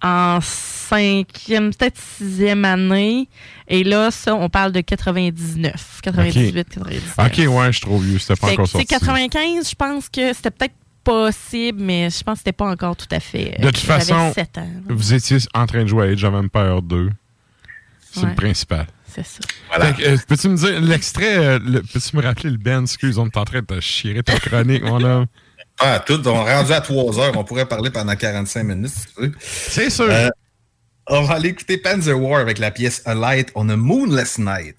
en 0.03 0.39
cinquième, 0.41 1.75
peut-être 1.75 1.99
sixième 1.99 2.65
année. 2.65 3.29
Et 3.67 3.83
là, 3.85 4.11
ça, 4.11 4.35
on 4.35 4.49
parle 4.49 4.73
de 4.73 4.81
99, 4.81 6.01
98, 6.03 6.53
99. 6.69 7.15
Ok, 7.19 7.53
ouais, 7.53 7.67
je 7.67 7.73
suis 7.73 7.81
trop 7.81 7.99
vieux, 7.99 8.19
c'était 8.19 8.37
pas 8.41 8.47
Fait 8.49 8.53
encore 8.55 8.69
sorti. 8.69 8.87
95, 8.87 9.69
je 9.71 9.75
pense 9.75 10.09
que 10.09 10.33
c'était 10.33 10.51
peut-être 10.53 10.75
possible, 11.03 11.81
mais 11.83 12.11
je 12.11 12.23
pense 12.23 12.35
que 12.35 12.39
c'était 12.39 12.53
pas 12.53 12.67
encore 12.71 12.95
tout 12.97 13.09
à 13.11 13.19
fait. 13.21 13.57
De 13.59 13.67
toute 13.71 13.79
façon, 13.79 14.33
7 14.33 14.59
ans. 14.59 14.69
vous 14.89 15.15
étiez 15.15 15.39
en 15.55 15.67
train 15.67 15.83
de 15.83 15.89
jouer 15.89 16.09
à 16.09 16.11
Age 16.13 16.23
of 16.25 16.35
Empires 16.35 16.83
2. 16.83 17.11
C'est 18.13 18.21
Ouais. 18.23 18.29
le 18.31 18.35
principal. 18.35 18.87
C'est 19.07 19.27
ça. 19.27 19.41
Euh, 19.81 20.17
peux-tu 20.29 20.49
me 20.49 20.57
dire, 20.57 20.81
l'extrait, 20.81 21.39
euh, 21.39 21.59
le- 21.65 21.83
peux-tu 21.83 22.17
me 22.17 22.23
rappeler 22.23 22.51
le 22.51 22.57
Ben? 22.57 22.83
Excuse, 22.83 23.19
on 23.19 23.27
est 23.27 23.37
en 23.37 23.45
train 23.45 23.61
de 23.61 23.67
te 23.67 23.81
chier 23.81 24.23
ta 24.23 24.39
chronique, 24.39 24.83
mon 24.85 25.03
homme. 25.03 25.27
Ah, 25.81 26.03
tout, 26.05 26.27
on 26.27 26.47
est 26.47 26.55
rendu 26.55 26.73
à 26.73 26.81
3 26.81 27.19
heures. 27.21 27.37
On 27.37 27.45
pourrait 27.45 27.67
parler 27.67 27.91
pendant 27.91 28.17
45 28.17 28.63
minutes, 28.65 28.91
si 28.91 29.07
tu 29.15 29.23
veux. 29.23 29.33
C'est 29.41 29.91
sûr. 29.91 30.09
Euh, 30.11 30.29
on 31.09 31.23
va 31.23 31.35
aller 31.35 31.51
écouter 31.51 31.79
Panzer 31.79 32.13
War 32.13 32.41
avec 32.41 32.59
la 32.59 32.71
pièce 32.71 33.03
A 33.07 33.15
Light 33.15 33.51
on 33.55 33.69
a 33.69 33.77
Moonless 33.77 34.39
Night. 34.39 34.77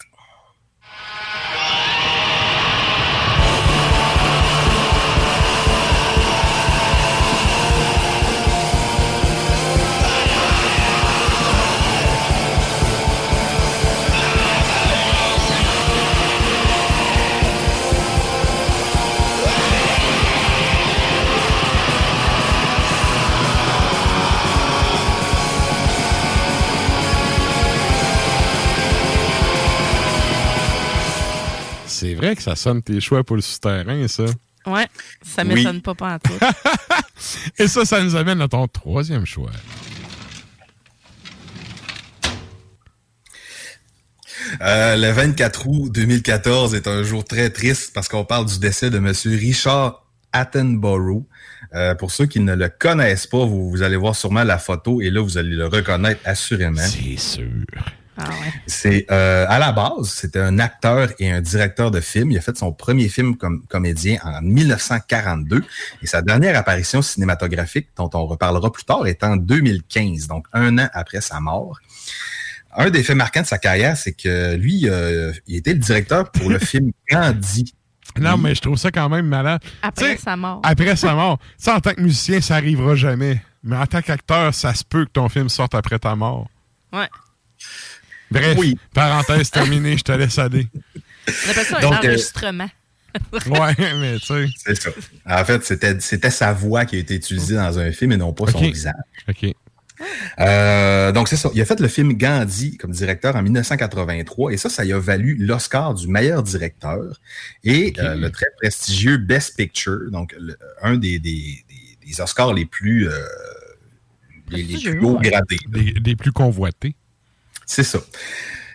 C'est 31.99 32.13
vrai 32.13 32.35
que 32.35 32.41
ça 32.41 32.55
sonne 32.55 32.81
tes 32.81 33.01
choix 33.01 33.23
pour 33.23 33.35
le 33.35 33.41
souterrain, 33.41 34.07
ça. 34.07 34.23
Ouais, 34.65 34.87
ça 35.21 35.43
Oui. 35.43 35.55
m'étonne 35.55 35.81
pas 35.81 35.95
pas 35.95 36.13
en 36.15 36.19
tout. 36.19 36.33
Et 37.59 37.67
ça, 37.67 37.83
ça 37.85 38.01
nous 38.03 38.15
amène 38.15 38.41
à 38.41 38.47
ton 38.47 38.67
troisième 38.67 39.25
choix. 39.25 39.51
Euh, 44.61 44.95
le 44.95 45.11
24 45.11 45.67
août 45.67 45.91
2014 45.91 46.73
est 46.75 46.87
un 46.87 47.03
jour 47.03 47.25
très 47.25 47.49
triste 47.49 47.91
parce 47.93 48.07
qu'on 48.07 48.23
parle 48.23 48.45
du 48.45 48.59
décès 48.59 48.89
de 48.89 48.97
M. 48.97 49.11
Richard 49.25 50.05
Attenborough. 50.31 51.25
Euh, 51.75 51.93
pour 51.95 52.11
ceux 52.11 52.25
qui 52.25 52.39
ne 52.39 52.55
le 52.55 52.69
connaissent 52.69 53.27
pas, 53.27 53.45
vous, 53.45 53.69
vous 53.69 53.81
allez 53.83 53.97
voir 53.97 54.15
sûrement 54.15 54.43
la 54.43 54.57
photo 54.57 55.01
et 55.01 55.09
là, 55.09 55.21
vous 55.21 55.37
allez 55.37 55.55
le 55.55 55.67
reconnaître 55.67 56.21
assurément. 56.25 56.81
C'est 56.81 57.17
sûr. 57.17 57.45
Ah 58.19 58.29
ouais. 58.29 58.53
C'est 58.67 59.05
euh, 59.11 59.45
à 59.47 59.59
la 59.59 59.71
base, 59.71 60.09
c'était 60.09 60.39
un 60.39 60.59
acteur 60.59 61.09
et 61.19 61.31
un 61.31 61.41
directeur 61.41 61.89
de 61.89 62.01
film. 62.01 62.31
Il 62.31 62.37
a 62.37 62.41
fait 62.41 62.57
son 62.57 62.73
premier 62.73 63.07
film 63.07 63.37
comme 63.37 63.65
comédien 63.67 64.19
en 64.23 64.41
1942 64.41 65.63
et 66.01 66.07
sa 66.07 66.21
dernière 66.21 66.57
apparition 66.57 67.01
cinématographique, 67.01 67.87
dont 67.95 68.09
on 68.13 68.25
reparlera 68.25 68.71
plus 68.71 68.83
tard, 68.83 69.07
est 69.07 69.23
en 69.23 69.37
2015, 69.37 70.27
donc 70.27 70.47
un 70.53 70.77
an 70.79 70.89
après 70.93 71.21
sa 71.21 71.39
mort. 71.39 71.79
Un 72.75 72.89
des 72.89 73.03
faits 73.03 73.15
marquants 73.15 73.41
de 73.41 73.47
sa 73.47 73.57
carrière, 73.57 73.97
c'est 73.97 74.13
que 74.13 74.55
lui, 74.55 74.87
euh, 74.87 75.31
il 75.47 75.55
était 75.57 75.73
le 75.73 75.79
directeur 75.79 76.29
pour 76.31 76.49
le 76.49 76.59
film 76.59 76.91
Gandhi. 77.09 77.73
Non, 78.19 78.37
mais 78.37 78.53
je 78.53 78.61
trouve 78.61 78.77
ça 78.77 78.91
quand 78.91 79.09
même 79.09 79.27
malade. 79.27 79.61
Après 79.81 80.15
T'sais, 80.15 80.23
sa 80.23 80.35
mort. 80.35 80.61
Après 80.63 80.95
sa 80.95 81.13
mort. 81.15 81.39
Sais, 81.57 81.71
en 81.71 81.79
tant 81.79 81.93
que 81.93 82.01
musicien, 82.01 82.41
ça 82.41 82.55
arrivera 82.55 82.95
jamais. 82.95 83.41
Mais 83.63 83.77
en 83.77 83.85
tant 83.85 84.01
qu'acteur, 84.01 84.53
ça 84.53 84.73
se 84.73 84.83
peut 84.83 85.05
que 85.05 85.11
ton 85.11 85.29
film 85.29 85.49
sorte 85.49 85.75
après 85.75 85.99
ta 85.99 86.15
mort. 86.15 86.47
Ouais. 86.93 87.09
Bref, 88.31 88.57
parenthèse 88.93 89.49
terminée, 89.51 89.97
je 89.97 90.03
te 90.03 90.11
laisse 90.11 90.37
aller. 90.37 90.67
On 91.27 91.49
appelle 91.51 91.65
ça 91.65 91.79
Donc, 91.79 91.93
un 91.93 91.95
euh, 91.95 91.99
enregistrement. 92.09 92.69
Ouais, 93.47 93.75
mais 93.99 94.19
tu 94.19 94.25
sais. 94.27 94.45
C'est 94.55 94.79
ça. 94.79 94.91
En 95.25 95.43
fait, 95.43 95.65
c'était 95.65 95.99
c'était 95.99 96.29
sa 96.29 96.53
voix 96.53 96.85
qui 96.85 96.95
a 96.95 96.99
été 96.99 97.15
utilisée 97.15 97.55
dans 97.55 97.79
un 97.79 97.91
film 97.91 98.11
et 98.11 98.17
non 98.17 98.33
pas 98.33 98.45
son 98.51 98.59
visage. 98.71 98.93
OK. 99.27 99.51
Euh, 100.39 101.11
donc 101.11 101.27
c'est 101.27 101.35
ça. 101.35 101.49
Il 101.53 101.59
a 101.61 101.65
fait 101.65 101.79
le 101.79 101.87
film 101.87 102.13
Gandhi 102.13 102.77
comme 102.77 102.91
directeur 102.91 103.35
en 103.35 103.41
1983 103.41 104.51
et 104.53 104.57
ça, 104.57 104.69
ça 104.69 104.83
lui 104.85 104.93
a 104.93 104.99
valu 104.99 105.35
l'Oscar 105.39 105.93
du 105.93 106.07
meilleur 106.07 106.43
directeur 106.43 107.19
et 107.63 107.93
euh, 107.99 108.15
le 108.15 108.29
très 108.31 108.45
prestigieux 108.61 109.17
Best 109.17 109.57
Picture, 109.57 110.09
donc 110.11 110.33
le- 110.39 110.57
un 110.81 110.95
des, 110.95 111.19
des, 111.19 111.65
des- 111.67 112.07
des 112.07 112.21
Oscars 112.21 112.53
les 112.53 112.65
plus 112.65 113.09
euh, 113.09 113.19
les, 114.49 114.63
les 114.63 114.77
plus 114.79 114.99
haut 114.99 115.19
gradés. 115.19 115.57
Des, 115.67 115.93
des 115.93 116.15
plus 116.15 116.31
convoités. 116.31 116.95
C'est 117.69 117.83
ça. 117.83 117.99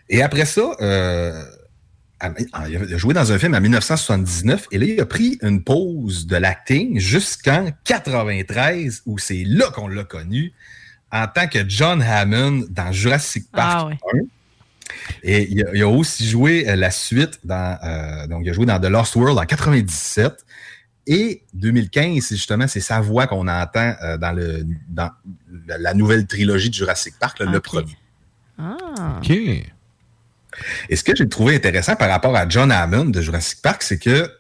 Et 0.09 0.23
après 0.23 0.45
ça, 0.45 0.71
euh, 0.81 1.43
il 2.69 2.95
a 2.95 2.97
joué 2.97 3.13
dans 3.13 3.33
un 3.33 3.39
film 3.41 3.53
en 3.55 3.61
1979 3.61 4.69
et 4.71 4.79
là, 4.79 4.87
il 4.87 5.01
a 5.01 5.05
pris 5.05 5.37
une 5.43 5.65
pause 5.65 6.29
de 6.29 6.37
l'acting 6.37 7.01
jusqu'en 7.01 7.71
93 7.83 9.03
où 9.07 9.19
c'est 9.19 9.43
là 9.45 9.69
qu'on 9.75 9.89
l'a 9.89 10.05
connu 10.05 10.53
en 11.11 11.27
tant 11.27 11.49
que 11.49 11.59
John 11.69 12.03
Hammond 12.03 12.67
dans 12.71 12.93
Jurassic 12.93 13.51
Park 13.51 13.73
Ah 13.75 13.87
ouais. 13.87 14.21
1. 14.21 14.27
Et 15.25 15.51
il 15.51 15.67
a, 15.67 15.75
il 15.75 15.83
a 15.83 15.89
aussi 15.89 16.29
joué 16.29 16.69
euh, 16.69 16.77
la 16.77 16.93
suite 16.93 17.41
dans 17.43 17.77
euh, 17.83 18.29
donc 18.29 18.43
il 18.45 18.51
a 18.51 18.53
joué 18.53 18.65
dans 18.65 18.79
The 18.79 18.87
Lost 18.87 19.17
World 19.17 19.39
en 19.41 19.45
97 19.45 20.45
et 21.09 21.43
2015 21.55 22.23
c'est 22.23 22.37
justement 22.37 22.69
c'est 22.69 22.81
sa 22.81 23.01
voix 23.01 23.27
qu'on 23.27 23.49
entend 23.49 23.95
euh, 24.03 24.19
dans 24.19 24.33
le 24.33 24.65
dans 24.89 25.11
la, 25.67 25.95
nouvelle 25.95 26.27
trilogie 26.27 26.71
de 26.71 26.75
Jurassic 26.75 27.19
Park 27.19 27.41
là, 27.41 27.47
le 27.47 27.61
premier. 27.61 27.97
Ah. 28.59 29.19
OK. 29.19 29.31
Et 30.89 30.97
ce 30.97 31.03
que 31.03 31.15
j'ai 31.17 31.29
trouvé 31.29 31.57
intéressant 31.57 31.97
par 31.97 32.09
rapport 32.09 32.37
à 32.37 32.49
John 32.49 32.71
Hammond 32.71 33.07
de 33.07 33.21
Jurassic 33.21 33.61
Park, 33.61 33.83
c'est 33.83 33.99
que 33.99 34.31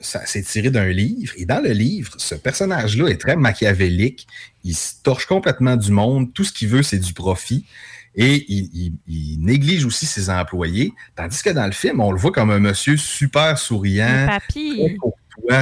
ça 0.00 0.24
s'est 0.26 0.42
tiré 0.42 0.70
d'un 0.70 0.88
livre. 0.88 1.32
Et 1.36 1.44
dans 1.44 1.62
le 1.62 1.70
livre, 1.70 2.12
ce 2.18 2.34
personnage-là 2.34 3.08
est 3.08 3.20
très 3.20 3.36
machiavélique. 3.36 4.26
Il 4.64 4.74
se 4.74 4.94
torche 5.02 5.26
complètement 5.26 5.76
du 5.76 5.90
monde. 5.92 6.32
Tout 6.32 6.44
ce 6.44 6.52
qu'il 6.52 6.68
veut, 6.68 6.82
c'est 6.82 6.98
du 6.98 7.12
profit. 7.12 7.66
Et 8.14 8.46
il, 8.48 8.70
il- 8.72 8.92
il 9.06 9.40
néglige 9.40 9.84
aussi 9.84 10.06
ses 10.06 10.30
employés. 10.30 10.94
Tandis 11.16 11.42
que 11.42 11.50
dans 11.50 11.66
le 11.66 11.72
film, 11.72 12.00
on 12.00 12.12
le 12.12 12.18
voit 12.18 12.32
comme 12.32 12.50
un 12.50 12.58
monsieur 12.60 12.96
super 12.96 13.58
souriant. 13.58 14.26
Papy. 14.26 14.96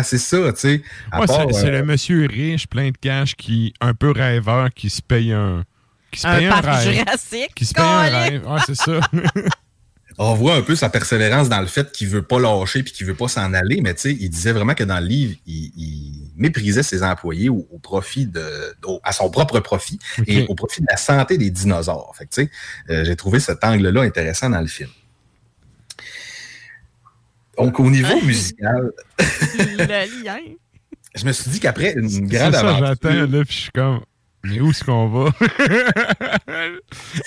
C'est 0.05 0.18
ça, 0.18 0.52
tu 0.52 0.60
sais. 0.60 0.82
Ouais, 1.18 1.26
c'est 1.52 1.66
euh, 1.66 1.80
le 1.80 1.84
monsieur 1.84 2.26
riche, 2.30 2.68
plein 2.68 2.90
de 2.90 2.96
cash, 2.96 3.34
qui 3.34 3.74
un 3.80 3.92
peu 3.92 4.12
rêveur, 4.12 4.72
qui 4.72 4.88
se 4.88 5.02
paye 5.02 5.32
un. 5.32 5.64
Qui 6.14 6.20
se 6.20 6.26
Un 6.26 6.36
paye 6.38 6.46
un, 6.46 6.50
parc 6.62 6.64
rêve. 6.64 6.94
jurassique. 6.98 7.54
Qui 7.54 7.64
se 7.66 7.74
paye 7.74 7.84
un 7.84 8.00
rêve. 8.02 8.46
Ouais, 8.46 8.60
c'est 8.66 8.74
ça. 8.74 9.00
on 10.18 10.34
voit 10.34 10.54
un 10.54 10.62
peu 10.62 10.76
sa 10.76 10.88
persévérance 10.90 11.48
dans 11.48 11.60
le 11.60 11.66
fait 11.66 11.90
qu'il 11.90 12.06
veut 12.08 12.22
pas 12.22 12.38
lâcher 12.38 12.82
puis 12.84 12.92
qu'il 12.92 13.06
veut 13.06 13.16
pas 13.16 13.26
s'en 13.28 13.52
aller, 13.52 13.80
mais 13.80 13.94
tu 13.94 14.02
sais, 14.02 14.12
il 14.12 14.28
disait 14.30 14.52
vraiment 14.52 14.74
que 14.74 14.84
dans 14.84 15.00
le 15.00 15.06
livre, 15.06 15.34
il, 15.46 15.72
il 15.76 16.30
méprisait 16.36 16.84
ses 16.84 17.02
employés 17.02 17.48
au, 17.48 17.66
au 17.72 17.78
profit 17.78 18.26
de, 18.26 18.42
au- 18.84 19.00
à 19.02 19.12
son 19.12 19.28
propre 19.28 19.58
profit 19.60 19.98
et 20.28 20.46
au 20.48 20.54
profit 20.54 20.82
de 20.82 20.86
la 20.88 20.96
santé 20.96 21.36
des 21.36 21.50
dinosaures. 21.50 22.14
Fait 22.16 22.26
que, 22.26 22.30
tu 22.34 22.42
sais, 22.44 22.50
euh, 22.90 23.04
j'ai 23.04 23.16
trouvé 23.16 23.40
cet 23.40 23.64
angle-là 23.64 24.02
intéressant 24.02 24.48
dans 24.50 24.60
le 24.60 24.68
film. 24.68 24.90
Donc, 27.58 27.78
au 27.78 27.88
niveau 27.90 28.20
musical, 28.22 28.90
le 29.18 30.22
lien. 30.24 30.38
je 31.14 31.24
me 31.24 31.32
suis 31.32 31.50
dit 31.50 31.60
qu'après 31.60 31.92
une 31.94 32.26
grande 32.26 32.52
ça, 32.54 32.60
aventure, 32.60 32.86
j'attends, 32.86 33.08
là, 33.32 33.44
puis 33.44 33.54
je 33.56 33.60
suis 33.62 33.70
comme. 33.72 34.00
Mais 34.44 34.60
où 34.60 34.70
est-ce 34.70 34.84
qu'on 34.84 35.08
va? 35.08 35.32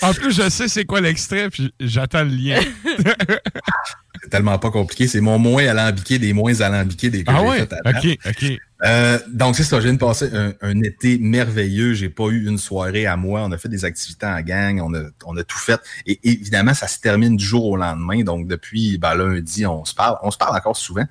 en 0.02 0.14
plus, 0.14 0.32
je 0.32 0.48
sais 0.48 0.68
c'est 0.68 0.84
quoi 0.84 1.00
l'extrait, 1.00 1.50
puis 1.50 1.74
j'attends 1.80 2.22
le 2.22 2.30
lien. 2.30 2.60
c'est 4.22 4.30
tellement 4.30 4.58
pas 4.58 4.70
compliqué. 4.70 5.08
C'est 5.08 5.20
mon 5.20 5.38
moins 5.38 5.66
alambiqué 5.66 6.18
des 6.18 6.32
moins 6.32 6.60
alambiqués 6.60 7.10
des 7.10 7.24
que 7.24 7.32
ah 7.34 7.42
ouais? 7.42 7.58
fait 7.58 7.72
à. 7.72 7.90
OK, 7.90 8.18
OK. 8.26 8.58
Euh, 8.84 9.18
donc, 9.28 9.56
c'est 9.56 9.64
ça. 9.64 9.78
Je 9.80 9.84
viens 9.84 9.94
de 9.94 9.98
passer 9.98 10.30
un, 10.32 10.52
un 10.60 10.80
été 10.82 11.18
merveilleux. 11.18 11.94
J'ai 11.94 12.08
pas 12.08 12.28
eu 12.28 12.46
une 12.46 12.58
soirée 12.58 13.06
à 13.06 13.16
moi. 13.16 13.42
On 13.44 13.50
a 13.50 13.58
fait 13.58 13.68
des 13.68 13.84
activités 13.84 14.26
en 14.26 14.40
gang. 14.40 14.80
On 14.80 14.94
a, 14.94 15.02
on 15.26 15.36
a 15.36 15.42
tout 15.42 15.58
fait. 15.58 15.80
Et 16.06 16.20
évidemment, 16.22 16.74
ça 16.74 16.86
se 16.86 17.00
termine 17.00 17.36
du 17.36 17.44
jour 17.44 17.66
au 17.66 17.76
lendemain. 17.76 18.22
Donc, 18.22 18.46
depuis 18.46 18.98
ben, 18.98 19.14
lundi, 19.14 19.66
on 19.66 19.84
se 19.84 19.94
parle. 19.94 20.18
On 20.22 20.30
se 20.30 20.38
parle 20.38 20.56
encore 20.56 20.76
souvent. 20.76 21.04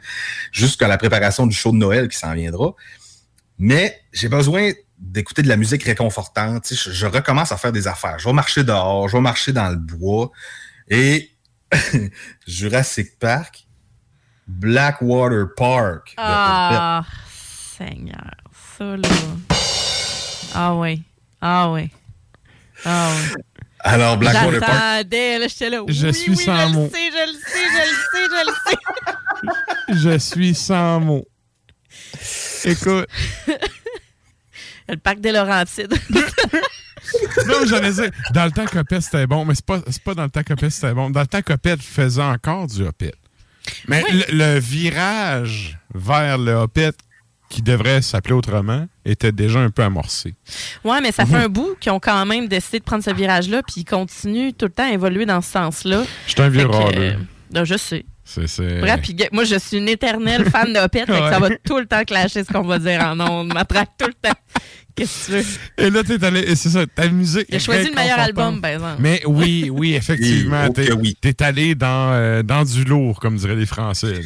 Jusqu'à 0.54 0.88
la 0.88 0.98
préparation 0.98 1.46
du 1.46 1.56
show 1.56 1.72
de 1.72 1.78
Noël 1.78 2.08
qui 2.08 2.18
s'en 2.18 2.34
viendra. 2.34 2.74
Mais 3.60 4.00
j'ai 4.14 4.30
besoin 4.30 4.72
d'écouter 4.98 5.42
de 5.42 5.48
la 5.48 5.58
musique 5.58 5.84
réconfortante. 5.84 6.64
Tu 6.66 6.76
sais, 6.76 6.90
je, 6.90 6.96
je 6.96 7.06
recommence 7.06 7.52
à 7.52 7.58
faire 7.58 7.72
des 7.72 7.88
affaires. 7.88 8.18
Je 8.20 8.28
vais 8.28 8.34
marcher 8.34 8.64
dehors. 8.64 9.08
Je 9.08 9.16
vais 9.18 9.22
marcher 9.22 9.52
dans 9.54 9.70
le 9.70 9.76
bois. 9.78 10.32
Et 10.90 11.32
Jurassic 12.48 13.20
Park, 13.20 13.68
Blackwater 14.48 15.48
Park. 15.56 16.14
Ah, 16.18 17.04
Seigneur. 17.78 18.32
Ça, 18.78 18.98
là. 18.98 19.10
Ah 20.54 20.76
ouais. 20.76 21.00
Ah 21.42 21.72
ouais. 21.72 21.90
Ah 22.86 23.10
ouais. 23.12 23.42
Alors, 23.80 24.18
Blackwater 24.18 24.60
Park. 24.60 24.72
J'attendais, 24.74 25.40
là, 25.40 25.48
j'étais 25.48 25.70
là. 25.70 25.82
Je 25.88 26.08
oui, 26.08 26.14
suis 26.14 26.32
oui, 26.32 26.38
sans 26.38 26.68
je 26.70 26.74
mots. 26.74 26.84
le 26.84 26.90
sais, 26.90 27.12
je 27.12 27.28
le 27.28 27.34
sais, 27.34 27.66
je 27.74 27.82
le 27.84 27.96
sais, 28.12 28.28
je 28.32 28.46
le 28.46 28.54
sais. 28.70 28.78
Je 29.90 30.18
suis 30.18 30.56
sans 30.56 31.00
mots. 31.00 31.26
Écoute. 32.66 33.08
Le 34.90 34.98
parc 34.98 35.20
des 35.20 35.32
Laurentides. 35.32 35.94
Non, 37.48 37.66
j'allais 37.66 37.92
dire, 37.94 38.10
dans 38.34 38.46
le 38.46 38.52
temps 38.52 38.66
Copette, 38.66 39.02
c'était 39.02 39.28
bon, 39.28 39.46
mais 39.46 39.56
c'est 39.56 39.66
pas, 39.66 39.80
pas 40.04 40.14
dans 40.14 40.24
le 40.24 40.30
temps 40.30 40.44
Copette, 40.44 40.72
c'était 40.72 40.94
bon. 40.94 41.10
Dans 41.10 41.22
le 41.22 41.28
temps 41.28 41.42
Copette 41.42 41.82
faisait 41.82 42.22
encore 42.22 42.68
du 42.68 42.84
Hoppet. 42.84 43.14
Mais 43.88 44.04
le, 44.12 44.24
le 44.54 44.60
virage 44.60 45.78
vers 45.94 46.38
le 46.38 46.52
Hoppet 46.54 46.92
qui 47.50 47.62
devrait 47.62 48.02
s'appeler 48.02 48.34
autrement 48.34 48.88
était 49.06 49.32
déjà 49.32 49.60
un 49.60 49.70
peu 49.70 49.84
amorcé. 49.84 50.36
Ouais, 50.84 51.00
mais 51.00 51.14
ça 51.14 51.24
Mhm. 51.24 51.30
fait 51.32 51.38
un 51.38 51.50
bout 51.50 51.78
qu'ils 51.80 51.94
ont 51.94 52.00
quand 52.00 52.26
même 52.26 52.48
décidé 52.50 52.80
de 52.80 52.84
prendre 52.84 53.04
ce 53.04 53.12
virage-là, 53.12 53.62
puis 53.64 53.76
ils 53.82 53.86
continuent 53.86 54.52
tout 54.52 54.66
le 54.66 54.72
temps 54.72 54.90
à 54.90 54.92
évoluer 54.92 55.26
dans 55.26 55.42
ce 55.42 55.52
sens-là. 55.52 56.04
Je 56.26 56.32
suis 56.34 56.42
un 56.42 56.50
vieux 56.50 56.68
que, 56.68 57.16
euh, 57.56 57.66
je 57.66 57.78
sais. 57.78 58.06
C'est. 58.28 58.80
Bref, 58.82 59.00
puis 59.02 59.16
moi, 59.32 59.44
je 59.46 59.58
suis 59.58 59.78
une 59.78 59.88
éternelle 59.90 60.50
fan 60.50 60.74
de 60.74 60.80
fait 60.94 61.06
que 61.06 61.14
ça 61.14 61.40
va 61.40 61.50
tout 61.66 61.80
le 61.80 61.86
temps 61.86 62.04
clasher 62.04 62.44
ce 62.44 62.52
qu'on 62.52 62.64
va 62.64 62.78
dire 62.78 63.02
en 63.02 63.20
ondes. 63.20 63.54
M'attraque 63.54 63.92
tout 63.98 64.08
le 64.08 64.14
temps. 64.14 64.36
Qu'est-ce 64.96 65.28
que 65.32 65.40
tu 65.42 65.46
veux? 65.78 65.86
Et 65.86 65.90
là, 65.92 66.04
t'es 66.04 66.24
allé, 66.26 66.56
c'est 66.56 66.70
ça, 66.70 66.86
ta 66.88 67.08
musique. 67.08 67.54
Est 67.54 67.60
choisi 67.60 67.90
le 67.90 67.96
meilleur 67.96 68.20
album, 68.20 68.60
par 68.62 68.72
exemple. 68.72 68.96
Mais 69.00 69.22
oui, 69.26 69.70
oui, 69.72 69.94
effectivement. 69.96 70.64
Oui, 70.64 70.68
oh 70.70 70.74
t'es, 70.74 70.92
oui. 70.92 71.16
t'es 71.22 71.42
allé 71.44 71.76
dans, 71.76 72.14
euh, 72.14 72.44
dans 72.44 72.64
du 72.64 72.84
lourd, 72.84 73.20
comme 73.20 73.36
diraient 73.38 73.56
les 73.56 73.66
Français. 73.66 74.14
là. 74.14 74.20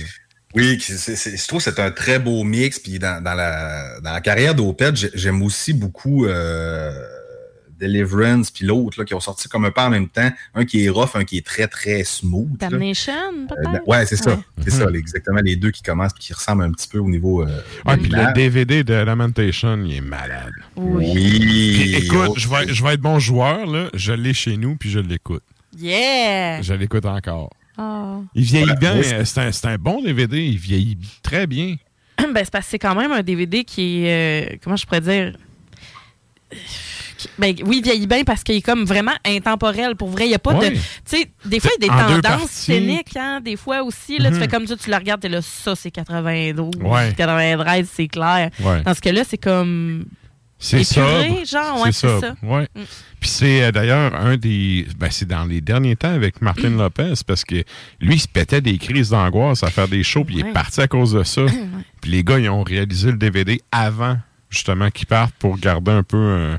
Oui, 0.55 0.77
c'est- 0.81 1.37
je 1.37 1.47
trouve 1.47 1.63
que 1.63 1.71
c'est 1.71 1.79
un 1.79 1.91
très 1.91 2.19
beau 2.19 2.43
mix. 2.43 2.79
Puis 2.79 2.99
dans, 2.99 3.23
dans 3.23 3.33
la, 3.33 3.99
dans 4.01 4.11
la 4.13 4.19
carrière 4.21 4.55
d'Opeth, 4.55 4.95
j'ai- 4.97 5.11
j'aime 5.13 5.41
aussi 5.43 5.71
beaucoup 5.73 6.25
euh, 6.25 6.91
Deliverance, 7.81 8.51
puis 8.51 8.65
l'autre 8.65 8.99
là, 8.99 9.05
qui 9.05 9.13
ont 9.13 9.19
sorti 9.19 9.49
comme 9.49 9.65
un 9.65 9.71
peu 9.71 9.81
en 9.81 9.89
même 9.89 10.07
temps. 10.07 10.29
Un 10.55 10.63
qui 10.65 10.85
est 10.85 10.89
rough, 10.89 11.15
un 11.15 11.23
qui 11.25 11.37
est 11.37 11.45
très, 11.45 11.67
très 11.67 12.03
smooth. 12.03 12.57
Damnation, 12.57 13.11
Euh, 13.51 13.79
ouais, 13.87 14.05
c'est 14.05 14.15
ça. 14.15 14.35
Ouais. 14.35 14.41
C'est 14.63 14.69
ça, 14.71 14.85
exactement. 14.93 15.39
Les 15.43 15.55
deux 15.55 15.71
qui 15.71 15.81
commencent 15.81 16.13
puis 16.13 16.23
qui 16.25 16.33
ressemblent 16.33 16.63
un 16.63 16.71
petit 16.71 16.87
peu 16.87 16.99
au 16.99 17.09
niveau. 17.09 17.41
Euh, 17.43 17.61
Ah, 17.85 17.97
puis 17.97 18.09
le. 18.11 18.33
DVD 18.33 18.83
de 18.83 18.93
Lamentation, 18.93 19.81
il 19.85 19.95
est 19.95 20.01
malade. 20.01 20.51
Oui. 20.75 21.95
Écoute, 22.03 22.37
je 22.37 22.47
vais, 22.47 22.73
je 22.73 22.83
vais 22.83 22.93
être 22.93 23.01
bon 23.01 23.19
joueur, 23.19 23.65
là. 23.65 23.89
Je 23.93 24.13
l'ai 24.13 24.33
chez 24.33 24.57
nous, 24.57 24.75
puis 24.75 24.89
je 24.89 24.99
l'écoute. 24.99 25.43
Yeah! 25.77 26.61
Je 26.61 26.73
l'écoute 26.73 27.05
encore. 27.05 27.49
Ah. 27.77 28.19
Il 28.35 28.43
vieillit 28.43 28.69
Ouais, 28.69 28.75
bien. 28.79 29.01
c'est- 29.01 29.13
euh, 29.15 29.25
C'est 29.25 29.39
un, 29.41 29.51
c'est 29.51 29.67
un 29.67 29.77
bon 29.77 30.01
DVD. 30.03 30.45
Il 30.45 30.57
vieillit 30.57 30.97
très 31.23 31.47
bien. 31.47 31.75
ben, 32.19 32.31
c'est 32.35 32.51
parce 32.51 32.65
que 32.65 32.71
c'est 32.71 32.79
quand 32.79 32.93
même 32.95 33.11
un 33.11 33.23
DVD 33.23 33.63
qui 33.63 34.05
est. 34.05 34.53
euh, 34.53 34.55
comment 34.63 34.75
je 34.75 34.85
pourrais 34.85 35.01
dire? 35.01 35.33
Ben, 37.37 37.55
oui, 37.65 37.77
il 37.79 37.83
vieillit 37.83 38.07
bien 38.07 38.23
parce 38.23 38.43
qu'il 38.43 38.55
est 38.55 38.61
comme 38.61 38.85
vraiment 38.85 39.13
intemporel. 39.25 39.95
Pour 39.95 40.09
vrai, 40.09 40.25
il 40.25 40.29
n'y 40.29 40.35
a 40.35 40.39
pas 40.39 40.53
de. 40.53 40.69
Tu 40.69 40.77
sais, 41.05 41.27
des 41.45 41.59
fois, 41.59 41.71
il 41.79 41.85
y 41.85 41.89
a 41.89 42.07
des 42.07 42.21
tendances 42.21 42.49
scéniques, 42.49 43.15
hein, 43.17 43.41
des 43.43 43.55
fois 43.55 43.83
aussi. 43.83 44.17
Là, 44.17 44.29
Mhm. 44.29 44.35
Tu 44.37 44.41
fais 44.43 44.47
comme 44.47 44.67
ça, 44.67 44.75
tu 44.77 44.89
le 44.89 44.95
regardes, 44.95 45.21
t'es 45.21 45.29
là, 45.29 45.41
ça, 45.41 45.75
c'est 45.75 45.91
92. 45.91 46.71
Ouais. 46.81 47.13
93, 47.17 47.87
c'est 47.93 48.07
clair. 48.07 48.49
Ouais. 48.59 48.81
Dans 48.83 48.93
ce 48.93 49.01
cas-là, 49.01 49.23
c'est 49.27 49.37
comme. 49.37 50.05
C'est 50.63 50.83
ça. 50.83 51.01
genre, 51.43 51.81
ouais, 51.81 51.91
c'est 51.91 52.19
ça. 52.19 52.35
Ouais. 52.43 52.67
Mm. 52.75 52.81
Puis 53.19 53.29
c'est 53.29 53.63
euh, 53.63 53.71
d'ailleurs 53.71 54.13
un 54.15 54.37
des. 54.37 54.85
Ben, 54.97 55.09
c'est 55.09 55.27
dans 55.27 55.43
les 55.45 55.59
derniers 55.59 55.95
temps 55.95 56.13
avec 56.13 56.39
Martin 56.39 56.69
Lopez 56.77 57.13
parce 57.25 57.43
que 57.43 57.63
lui, 57.99 58.15
il 58.15 58.19
se 58.19 58.27
pétait 58.27 58.61
des 58.61 58.77
crises 58.77 59.09
d'angoisse 59.09 59.63
à 59.63 59.71
faire 59.71 59.87
des 59.87 60.03
shows, 60.03 60.23
puis 60.23 60.35
il 60.37 60.45
est 60.45 60.53
parti 60.53 60.79
à 60.81 60.87
cause 60.87 61.13
de 61.13 61.23
ça. 61.23 61.41
Puis 62.01 62.11
les 62.11 62.23
gars, 62.23 62.37
ils 62.39 62.49
ont 62.49 62.61
réalisé 62.63 63.11
le 63.11 63.17
DVD 63.17 63.59
avant, 63.71 64.17
justement, 64.51 64.89
qu'ils 64.91 65.07
partent 65.07 65.35
pour 65.39 65.57
garder 65.57 65.91
un 65.91 66.03
peu. 66.03 66.55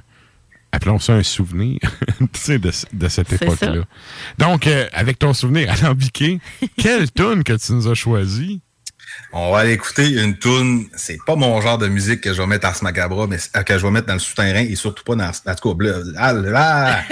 Appelons 0.73 0.99
ça 0.99 1.13
un 1.13 1.23
souvenir 1.23 1.79
tu 2.19 2.41
sais, 2.41 2.59
de, 2.59 2.71
de 2.93 3.09
cette 3.09 3.33
époque-là. 3.33 3.85
Donc, 4.39 4.67
euh, 4.67 4.89
avec 4.93 5.19
ton 5.19 5.35
souvenir 5.35 5.71
alambiqué, 5.83 6.41
quelle 6.79 7.11
tune 7.13 7.45
que 7.45 7.53
tu 7.53 7.73
nous 7.73 7.89
as 7.89 7.95
choisi? 7.95 8.63
On 9.35 9.53
va 9.53 9.59
aller 9.59 9.73
écouter 9.73 10.09
une 10.23 10.39
tune. 10.39 10.87
C'est 10.97 11.19
pas 11.27 11.37
mon 11.37 11.61
genre 11.61 11.77
de 11.77 11.89
musique 11.89 12.23
que 12.23 12.33
je 12.33 12.41
vais 12.41 12.47
mettre 12.47 12.67
à 12.67 12.75
ce 12.75 12.83
macabre, 12.85 13.29
mais 13.29 13.37
euh, 13.57 13.63
que 13.63 13.79
je 13.79 13.85
vais 13.85 13.91
mettre 13.93 14.07
dans 14.07 14.15
le 14.15 14.19
souterrain 14.19 14.61
et 14.61 14.75
surtout 14.75 15.05
pas 15.05 15.15
dans. 15.15 15.29
En 15.29 15.55
tout 15.55 15.69
cas, 15.69 15.75
bleu- 15.75 16.15
ah, 16.17 16.33
là. 16.33 17.03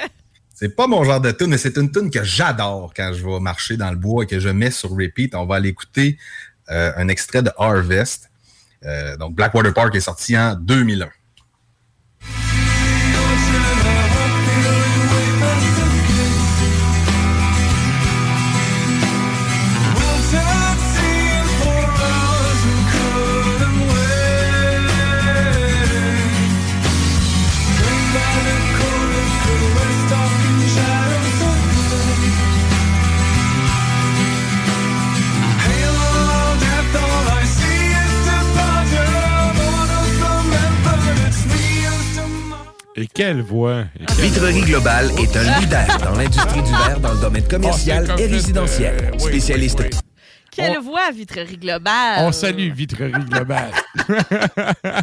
c'est 0.54 0.76
pas 0.76 0.86
mon 0.86 1.02
genre 1.04 1.20
de 1.20 1.30
tune, 1.30 1.48
mais 1.48 1.58
c'est 1.58 1.76
une 1.78 1.90
tune 1.90 2.10
que 2.10 2.22
j'adore 2.22 2.92
quand 2.94 3.12
je 3.14 3.24
vais 3.24 3.40
marcher 3.40 3.78
dans 3.78 3.90
le 3.90 3.96
bois 3.96 4.24
et 4.24 4.26
que 4.26 4.38
je 4.38 4.50
mets 4.50 4.70
sur 4.70 4.90
repeat. 4.90 5.34
On 5.34 5.46
va 5.46 5.56
aller 5.56 5.70
écouter 5.70 6.18
euh, 6.70 6.92
un 6.96 7.08
extrait 7.08 7.42
de 7.42 7.50
Harvest. 7.56 8.30
Euh, 8.84 9.16
donc, 9.16 9.34
Blackwater 9.34 9.72
Park 9.72 9.94
est 9.94 10.00
sorti 10.00 10.36
en 10.36 10.54
2001. 10.54 11.08
Et 43.06 43.08
quelle 43.14 43.40
voix! 43.40 43.84
Quelle 44.08 44.16
Vitrerie 44.16 44.58
voix. 44.58 44.66
Globale 44.66 45.10
est 45.20 45.36
un 45.36 45.60
leader 45.60 45.98
dans 46.02 46.16
l'industrie 46.16 46.62
du 46.62 46.70
verre 46.70 46.98
dans 46.98 47.14
le 47.14 47.20
domaine 47.20 47.46
commercial 47.46 48.04
Oh, 48.08 48.14
c'est 48.16 48.24
et 48.24 48.26
résidentiel. 48.26 48.94
euh, 49.00 49.10
oui, 49.12 49.20
Spécialiste. 49.20 49.78
oui, 49.80 49.86
oui. 49.92 49.98
Quelle 50.50 50.78
voix, 50.80 51.12
Vitrerie 51.12 51.56
Globale! 51.56 52.16
On 52.24 52.32
salue 52.32 52.72
Vitrerie 52.72 53.12
Globale. 53.12 53.70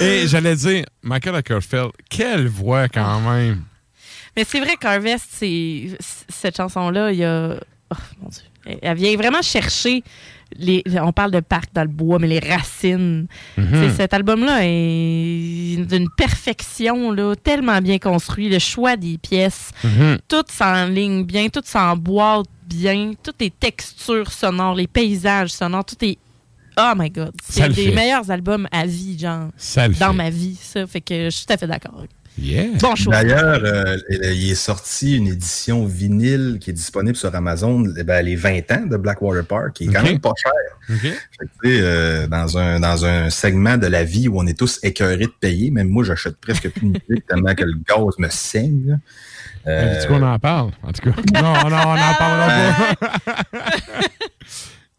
Et 0.00 0.26
j'allais 0.26 0.54
dire, 0.56 0.84
Michael 1.02 1.34
Ackerfeld, 1.36 1.90
quelle 2.08 2.46
voix 2.48 2.88
quand 2.88 3.20
même! 3.20 3.62
Mais 4.34 4.44
c'est 4.44 4.60
vrai 4.60 4.76
qu'Harvest, 4.80 5.26
c'est 5.30 5.98
cette 6.28 6.56
chanson-là, 6.56 7.10
il 7.12 7.18
y 7.18 7.24
a. 7.24 7.56
Oh, 7.90 7.96
mon 8.22 8.28
Dieu. 8.28 8.78
Elle 8.80 8.96
vient 8.96 9.16
vraiment 9.16 9.42
chercher. 9.42 10.02
Les, 10.56 10.82
on 11.02 11.12
parle 11.12 11.30
de 11.30 11.40
parc 11.40 11.74
dans 11.74 11.82
le 11.82 11.88
bois, 11.88 12.18
mais 12.18 12.26
les 12.26 12.38
racines. 12.38 13.26
Mhm. 13.58 13.94
Cet 13.96 14.14
album-là 14.14 14.60
est 14.62 15.76
d'une 15.86 16.08
perfection, 16.16 17.12
là, 17.12 17.34
tellement 17.36 17.80
bien 17.80 17.98
construit. 17.98 18.48
Le 18.48 18.58
choix 18.58 18.96
des 18.96 19.18
pièces, 19.18 19.70
Mhm. 19.84 20.18
tout 20.26 20.44
s'enligne 20.50 21.24
bien, 21.24 21.48
tout 21.48 21.60
s'emboîte 21.64 22.46
bien, 22.66 23.12
toutes 23.22 23.40
les 23.40 23.50
textures 23.50 24.32
sonores, 24.32 24.74
les 24.74 24.86
paysages 24.86 25.50
sonores, 25.50 25.84
tout 25.84 26.02
est. 26.04 26.18
Oh 26.80 26.92
my 26.96 27.10
God! 27.10 27.32
C'est 27.44 27.68
des 27.70 27.86
fait. 27.88 27.94
meilleurs 27.94 28.30
albums 28.30 28.68
à 28.70 28.86
vie, 28.86 29.18
genre. 29.18 29.48
Ça 29.56 29.88
dans 29.88 29.94
fait. 30.10 30.12
ma 30.16 30.30
vie, 30.30 30.56
ça. 30.60 30.86
Fait 30.86 31.00
que 31.00 31.24
je 31.24 31.30
suis 31.30 31.44
tout 31.46 31.52
à 31.52 31.56
fait 31.56 31.66
d'accord. 31.66 32.04
Yeah. 32.40 32.66
Bon 32.80 32.94
choix. 32.94 33.12
D'ailleurs, 33.12 33.60
euh, 33.64 33.96
il 34.10 34.50
est 34.50 34.54
sorti 34.54 35.16
une 35.16 35.26
édition 35.26 35.84
vinyle 35.84 36.58
qui 36.60 36.70
est 36.70 36.72
disponible 36.72 37.16
sur 37.16 37.34
Amazon, 37.34 37.84
eh 37.98 38.04
ben, 38.04 38.24
les 38.24 38.36
20 38.36 38.70
ans 38.70 38.86
de 38.86 38.96
Blackwater 38.96 39.44
Park, 39.44 39.72
qui 39.74 39.84
est 39.84 39.92
quand 39.92 40.02
même 40.04 40.20
pas 40.20 40.32
cher. 40.36 40.52
OK. 40.90 41.00
Fait 41.00 41.10
que, 41.10 41.44
tu 41.64 41.68
sais, 41.76 41.80
euh, 41.82 42.26
dans, 42.28 42.56
un, 42.56 42.78
dans 42.80 43.04
un 43.04 43.28
segment 43.30 43.76
de 43.76 43.86
la 43.88 44.04
vie 44.04 44.28
où 44.28 44.38
on 44.38 44.46
est 44.46 44.56
tous 44.58 44.78
écœurés 44.84 45.16
de 45.26 45.32
payer, 45.40 45.70
même 45.72 45.88
moi, 45.88 46.04
j'achète 46.04 46.36
presque 46.36 46.68
plus 46.70 46.82
de 46.90 47.00
musique 47.08 47.26
tellement 47.28 47.54
que 47.54 47.64
le 47.64 47.74
gaz 47.88 48.18
me 48.18 48.28
saigne. 48.28 49.00
Euh, 49.66 50.00
Du 50.00 50.06
coup, 50.06 50.14
on 50.14 50.22
en 50.22 50.38
parle, 50.38 50.70
en 50.84 50.92
tout 50.92 51.10
cas. 51.10 51.16
non, 51.42 51.68
non, 51.68 51.76
on 51.86 51.94
n'en 51.96 52.14
parlera 52.14 52.94
pas. 52.94 53.42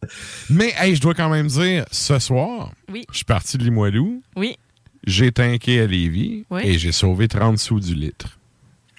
Mais, 0.50 0.74
hey, 0.78 0.96
je 0.96 1.02
dois 1.02 1.14
quand 1.14 1.30
même 1.30 1.48
dire, 1.48 1.86
ce 1.92 2.20
soir, 2.20 2.72
Oui. 2.92 3.06
je 3.12 3.18
suis 3.18 3.26
parti 3.26 3.58
de 3.58 3.64
Limoilou, 3.64 4.22
Oui. 4.36 4.58
J'ai 5.06 5.32
tanké 5.32 5.82
à 5.82 5.88
Lévis 5.88 6.46
Oui. 6.50 6.62
et 6.64 6.78
j'ai 6.78 6.92
sauvé 6.92 7.28
30 7.28 7.58
sous 7.58 7.80
du 7.80 7.96
litre. 7.96 8.40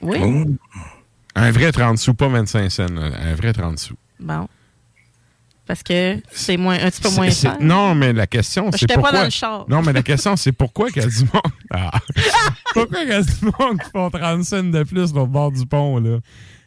Oui. 0.00 0.18
Oh. 0.22 0.44
Un 1.34 1.50
vrai 1.50 1.72
30 1.72 1.98
sous, 1.98 2.14
pas 2.14 2.28
25 2.28 2.70
cents, 2.70 2.86
un 2.96 3.34
vrai 3.34 3.52
30 3.52 3.78
sous. 3.78 3.96
Bon. 4.18 4.48
Parce 5.70 5.84
que 5.84 6.20
c'est 6.32 6.56
moins, 6.56 6.74
un 6.82 6.90
petit 6.90 7.00
peu 7.00 7.10
moins 7.10 7.30
cher. 7.30 7.56
Non, 7.60 7.94
mais 7.94 8.12
la 8.12 8.26
question, 8.26 8.72
c'est 8.72 8.78
J'étais 8.78 8.94
pas 8.94 9.02
pourquoi... 9.02 9.18
dans 9.20 9.24
le 9.26 9.30
char. 9.30 9.66
Non, 9.68 9.82
mais 9.82 9.92
la 9.92 10.02
question, 10.02 10.34
c'est 10.34 10.50
pourquoi 10.50 10.90
qu'il 10.90 11.00
y 11.00 11.04
a 11.04 11.08
du 11.08 11.20
monde... 11.20 11.42
Ah. 11.72 12.00
pourquoi 12.74 12.98
qu'il 13.02 13.10
y 13.10 13.12
a 13.12 13.22
du 13.22 13.44
monde 13.44 13.78
qui 13.80 13.90
font 13.90 14.10
30 14.10 14.42
cents 14.42 14.64
de 14.64 14.82
plus 14.82 15.12
au 15.12 15.26
bord 15.28 15.52
du 15.52 15.64
pont, 15.64 16.00
là? 16.00 16.18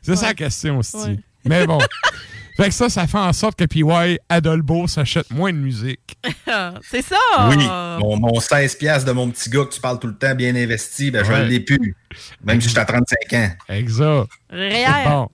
C'est 0.02 0.16
ça 0.16 0.28
la 0.28 0.34
question 0.34 0.78
aussi. 0.78 0.96
Ouais. 0.96 1.20
Mais 1.44 1.68
bon. 1.68 1.80
fait 2.58 2.70
que 2.70 2.74
ça, 2.76 2.90
ça 2.90 3.08
fait 3.08 3.18
en 3.18 3.34
sorte 3.34 3.58
que 3.58 3.66
PY 3.66 3.84
Adolbo 4.30 4.88
s'achète 4.88 5.30
moins 5.32 5.52
de 5.52 5.58
musique. 5.58 6.18
c'est 6.90 7.02
ça! 7.02 7.16
Oui, 7.50 7.58
mon, 8.00 8.18
mon 8.18 8.40
16 8.40 8.76
piastres 8.76 9.08
de 9.08 9.12
mon 9.14 9.30
petit 9.30 9.50
gars 9.50 9.66
que 9.66 9.74
tu 9.74 9.82
parles 9.82 10.00
tout 10.00 10.08
le 10.08 10.16
temps, 10.16 10.36
bien 10.36 10.56
investi, 10.56 11.12
ben, 11.12 11.24
je 11.26 11.32
Ouais. 11.32 11.40
ne 11.40 11.46
l'ai 11.46 11.60
plus. 11.60 11.96
Même 12.44 12.62
si 12.62 12.68
je 12.68 12.72
suis 12.74 12.80
à 12.80 12.86
35 12.86 13.34
ans. 13.34 13.50
Exact. 13.70 14.28
Réel. 14.50 14.88
Bon. 15.06 15.30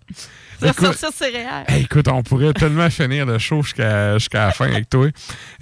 Réel. 1.22 1.48
Hey, 1.68 1.84
écoute, 1.84 2.08
on 2.08 2.22
pourrait 2.24 2.54
tellement 2.54 2.90
finir 2.90 3.26
le 3.26 3.38
show 3.38 3.62
jusqu'à 3.62 4.18
la 4.34 4.52
fin 4.52 4.66
avec 4.66 4.90
toi. 4.90 5.08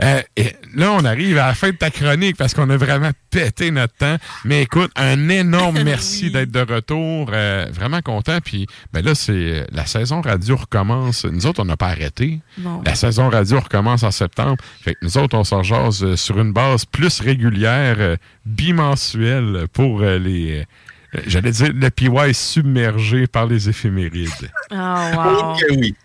Euh, 0.01 0.21
et 0.35 0.55
là, 0.75 0.91
on 0.93 1.05
arrive 1.05 1.37
à 1.37 1.47
la 1.47 1.53
fin 1.53 1.69
de 1.69 1.75
ta 1.75 1.89
chronique 1.89 2.37
parce 2.37 2.53
qu'on 2.53 2.69
a 2.69 2.77
vraiment 2.77 3.11
pété 3.29 3.71
notre 3.71 3.93
temps. 3.95 4.17
Mais 4.45 4.63
écoute, 4.63 4.91
un 4.95 5.29
énorme 5.29 5.83
merci 5.83 6.31
d'être 6.31 6.51
de 6.51 6.73
retour. 6.73 7.29
Euh, 7.31 7.67
vraiment 7.71 8.01
content. 8.01 8.39
Puis 8.43 8.67
ben 8.93 9.03
là, 9.03 9.13
c'est 9.15 9.65
la 9.71 9.85
saison 9.85 10.21
radio 10.21 10.55
recommence. 10.55 11.25
Nous 11.25 11.45
autres, 11.45 11.61
on 11.61 11.65
n'a 11.65 11.77
pas 11.77 11.89
arrêté. 11.89 12.39
Non. 12.57 12.81
La 12.85 12.95
saison 12.95 13.29
radio 13.29 13.59
recommence 13.59 14.03
en 14.03 14.11
septembre. 14.11 14.57
Fait 14.81 14.93
que 14.93 14.99
nous 15.03 15.17
autres, 15.17 15.37
on 15.37 15.43
s'en 15.43 15.63
jase 15.63 16.03
euh, 16.03 16.15
sur 16.15 16.39
une 16.39 16.53
base 16.53 16.85
plus 16.85 17.19
régulière, 17.19 18.17
bimensuelle 18.45 19.67
pour 19.71 20.01
les... 20.01 20.65
J'allais 21.25 21.51
dire 21.51 21.71
le 21.73 21.89
PY 21.89 22.33
submergé 22.33 23.27
par 23.27 23.47
les 23.47 23.69
éphémérides. 23.69 24.51
Oh, 24.71 24.75
wow. 24.75 25.53
Ok, 25.53 25.63
oui. 25.71 25.95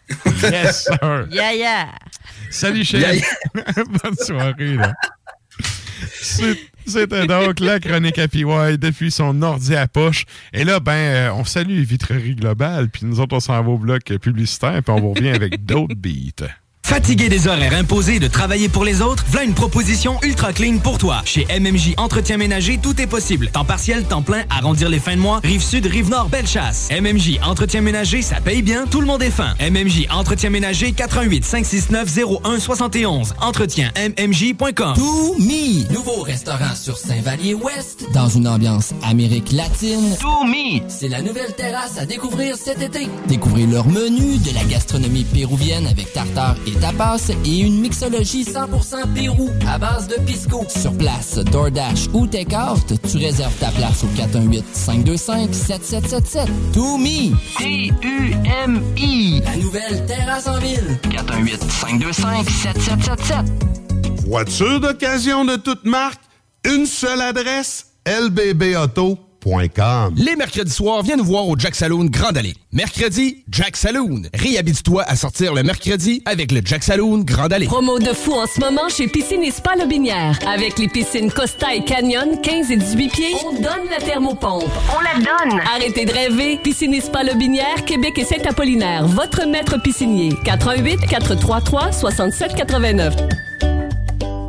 Yes, 0.42 0.84
sir. 0.84 1.26
Yeah, 1.30 1.54
yeah. 1.54 1.88
Salut, 2.50 2.84
chérie. 2.84 3.22
Yeah, 3.54 3.84
Bonne 4.02 4.16
soirée, 4.16 4.74
là. 4.76 4.92
C'était 6.86 7.26
donc 7.26 7.60
la 7.60 7.78
chronique 7.78 8.18
à 8.18 8.28
PY 8.28 8.44
depuis 8.78 9.10
son 9.10 9.40
ordi 9.42 9.76
à 9.76 9.86
poche. 9.86 10.24
Et 10.52 10.64
là, 10.64 10.80
ben, 10.80 10.92
euh, 10.92 11.32
on 11.34 11.44
salue 11.44 11.80
Vitrerie 11.82 12.34
Globale, 12.34 12.88
puis 12.88 13.06
nous 13.06 13.20
autres, 13.20 13.36
on 13.36 13.40
s'en 13.40 13.62
va 13.62 13.68
au 13.70 13.78
bloc 13.78 14.04
publicitaire, 14.18 14.82
puis 14.82 14.92
on 14.92 15.00
vous 15.00 15.12
revient 15.12 15.30
avec 15.30 15.64
d'autres 15.64 15.94
beats. 15.94 16.48
Fatigué 16.92 17.30
des 17.30 17.48
horaires 17.48 17.72
imposés 17.72 18.18
de 18.18 18.28
travailler 18.28 18.68
pour 18.68 18.84
les 18.84 19.00
autres, 19.00 19.24
voilà 19.30 19.46
une 19.46 19.54
proposition 19.54 20.18
ultra 20.20 20.52
clean 20.52 20.76
pour 20.76 20.98
toi. 20.98 21.22
Chez 21.24 21.46
MMJ 21.58 21.94
Entretien 21.96 22.36
Ménager, 22.36 22.78
tout 22.82 23.00
est 23.00 23.06
possible. 23.06 23.48
Temps 23.48 23.64
partiel, 23.64 24.04
temps 24.04 24.20
plein, 24.20 24.42
arrondir 24.50 24.90
les 24.90 24.98
fins 24.98 25.16
de 25.16 25.20
mois, 25.20 25.40
rive 25.42 25.62
sud, 25.62 25.86
rive 25.86 26.10
nord, 26.10 26.28
belle 26.28 26.46
chasse. 26.46 26.90
MMJ 26.90 27.38
Entretien 27.42 27.80
Ménager, 27.80 28.20
ça 28.20 28.42
paye 28.42 28.60
bien, 28.60 28.84
tout 28.84 29.00
le 29.00 29.06
monde 29.06 29.22
est 29.22 29.30
fin. 29.30 29.54
MMJ 29.58 30.06
Entretien 30.10 30.50
Ménager, 30.50 30.92
88 30.92 31.42
569 31.46 32.18
01 32.44 32.60
71. 32.60 33.36
Entretien 33.40 33.90
MMJ.com. 33.96 34.92
To 34.94 35.34
Me, 35.38 35.90
nouveau 35.94 36.20
restaurant 36.20 36.74
sur 36.74 36.98
Saint-Vallier-Ouest, 36.98 38.12
dans 38.12 38.28
une 38.28 38.46
ambiance 38.46 38.92
Amérique 39.02 39.52
latine. 39.52 40.14
To 40.20 40.44
Me, 40.44 40.82
c'est 40.88 41.08
la 41.08 41.22
nouvelle 41.22 41.54
terrasse 41.54 41.96
à 41.96 42.04
découvrir 42.04 42.54
cet 42.56 42.82
été. 42.82 43.08
Découvrez 43.28 43.64
leur 43.64 43.86
menu, 43.86 44.36
de 44.36 44.54
la 44.54 44.64
gastronomie 44.64 45.24
péruvienne 45.24 45.86
avec 45.86 46.12
tartare 46.12 46.56
et 46.66 46.81
tapas 46.82 47.30
et 47.44 47.60
une 47.60 47.80
mixologie 47.80 48.42
100% 48.42 49.14
Pérou 49.14 49.48
à 49.68 49.78
base 49.78 50.08
de 50.08 50.16
pisco. 50.26 50.66
Sur 50.68 50.92
place, 50.98 51.38
DoorDash 51.38 52.08
ou 52.12 52.26
Takeout, 52.26 52.82
tu 53.08 53.18
réserves 53.18 53.56
ta 53.60 53.70
place 53.70 54.02
au 54.02 54.08
418-525-7777. 54.08 56.48
To 56.74 56.98
Me, 56.98 57.30
T-U-M-I, 57.56 59.42
la 59.44 59.56
nouvelle 59.58 60.04
terrasse 60.06 60.48
en 60.48 60.58
ville. 60.58 60.98
418-525-7777. 61.04 63.44
Voiture 64.26 64.80
d'occasion 64.80 65.44
de 65.44 65.54
toute 65.54 65.84
marque, 65.84 66.20
une 66.64 66.86
seule 66.86 67.20
adresse, 67.20 67.92
lbbauto.com. 68.06 69.31
Les 70.16 70.36
mercredis 70.36 70.70
soirs, 70.70 71.02
viens 71.02 71.16
nous 71.16 71.24
voir 71.24 71.48
au 71.48 71.58
Jack 71.58 71.74
Saloon 71.74 72.04
Grand 72.04 72.36
Allée. 72.36 72.54
Mercredi, 72.72 73.42
Jack 73.50 73.76
Saloon. 73.76 74.22
Réhabite-toi 74.32 75.02
à 75.02 75.16
sortir 75.16 75.52
le 75.52 75.64
mercredi 75.64 76.22
avec 76.26 76.52
le 76.52 76.60
Jack 76.64 76.84
Saloon 76.84 77.24
Grand 77.24 77.52
Allée. 77.52 77.66
Promo 77.66 77.98
de 77.98 78.12
fou 78.12 78.34
en 78.34 78.46
ce 78.46 78.60
moment 78.60 78.88
chez 78.88 79.08
Piscine 79.08 79.42
et 79.42 79.50
Spa 79.50 79.74
Lobinière. 79.76 80.38
Avec 80.46 80.78
les 80.78 80.86
piscines 80.86 81.30
Costa 81.32 81.74
et 81.74 81.84
Canyon, 81.84 82.40
15 82.40 82.70
et 82.70 82.76
18 82.76 83.08
pieds, 83.08 83.34
on 83.44 83.54
donne 83.54 83.90
la 83.90 83.98
thermopompe. 83.98 84.70
On 84.96 85.00
la 85.00 85.14
donne! 85.16 85.60
Arrêtez 85.74 86.04
de 86.04 86.12
rêver. 86.12 86.60
Piscine 86.62 86.94
et 86.94 87.00
Spa 87.00 87.24
Lobinière, 87.24 87.84
Québec 87.84 88.16
et 88.18 88.24
Saint-Apollinaire. 88.24 89.08
Votre 89.08 89.46
maître 89.48 89.76
piscinier. 89.82 90.32
88 90.44 91.00
433 91.08 91.90
67 91.90 92.54
89. 92.54 93.16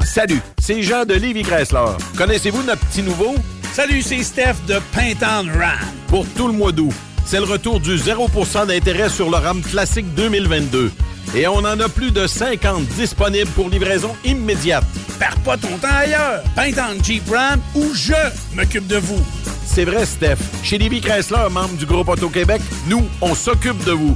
Salut, 0.05 0.41
c'est 0.61 0.83
Jean 0.83 1.05
de 1.05 1.15
Lévi 1.15 1.41
Chrysler. 1.41 1.97
Connaissez-vous 2.15 2.61
notre 2.61 2.85
petit 2.85 3.01
nouveau? 3.01 3.33
Salut, 3.73 4.03
c'est 4.03 4.21
Steph 4.21 4.67
de 4.67 4.79
Pintown 4.93 5.49
Ram. 5.49 5.79
Pour 6.07 6.27
tout 6.37 6.45
le 6.45 6.53
mois 6.53 6.71
d'août, 6.71 6.93
c'est 7.25 7.39
le 7.39 7.45
retour 7.45 7.79
du 7.79 7.97
0% 7.97 8.67
d'intérêt 8.67 9.09
sur 9.09 9.31
le 9.31 9.37
RAM 9.37 9.63
classique 9.63 10.13
2022. 10.13 10.91
Et 11.35 11.47
on 11.47 11.57
en 11.57 11.79
a 11.79 11.89
plus 11.89 12.11
de 12.11 12.27
50 12.27 12.85
disponibles 12.89 13.49
pour 13.55 13.69
livraison 13.69 14.15
immédiate. 14.23 14.83
Perds 15.17 15.39
pas 15.39 15.57
ton 15.57 15.75
temps 15.79 15.87
ailleurs. 15.91 16.43
Pintown 16.55 17.03
Jeep 17.03 17.27
Ram 17.27 17.59
ou 17.73 17.95
je 17.95 18.13
m'occupe 18.53 18.85
de 18.85 18.97
vous. 18.97 19.25
C'est 19.65 19.85
vrai, 19.85 20.05
Steph. 20.05 20.37
Chez 20.61 20.77
Lévi 20.77 21.01
Chrysler, 21.01 21.47
membre 21.49 21.75
du 21.75 21.87
groupe 21.87 22.09
Auto-Québec, 22.09 22.61
nous, 22.85 23.03
on 23.21 23.33
s'occupe 23.33 23.83
de 23.85 23.93
vous. 23.93 24.15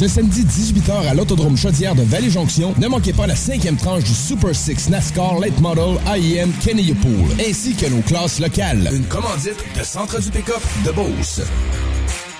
Ce 0.00 0.08
samedi 0.08 0.44
18h 0.44 1.10
à 1.10 1.12
l'Autodrome 1.12 1.58
Chaudière 1.58 1.94
de 1.94 2.00
Vallée-Jonction, 2.00 2.74
ne 2.78 2.88
manquez 2.88 3.12
pas 3.12 3.26
la 3.26 3.36
cinquième 3.36 3.76
tranche 3.76 4.02
du 4.02 4.14
Super 4.14 4.56
Six 4.56 4.88
NASCAR 4.88 5.38
Late 5.38 5.60
Model 5.60 5.98
IEM 6.06 6.54
Kenny 6.64 6.94
Pool, 6.94 7.28
ainsi 7.46 7.74
que 7.74 7.84
nos 7.84 8.00
classes 8.00 8.40
locales. 8.40 8.88
Une 8.94 9.04
commandite 9.04 9.62
de 9.78 9.84
Centre 9.84 10.18
du 10.18 10.30
Pick-up 10.30 10.62
de 10.86 10.92
Beauce. 10.92 11.42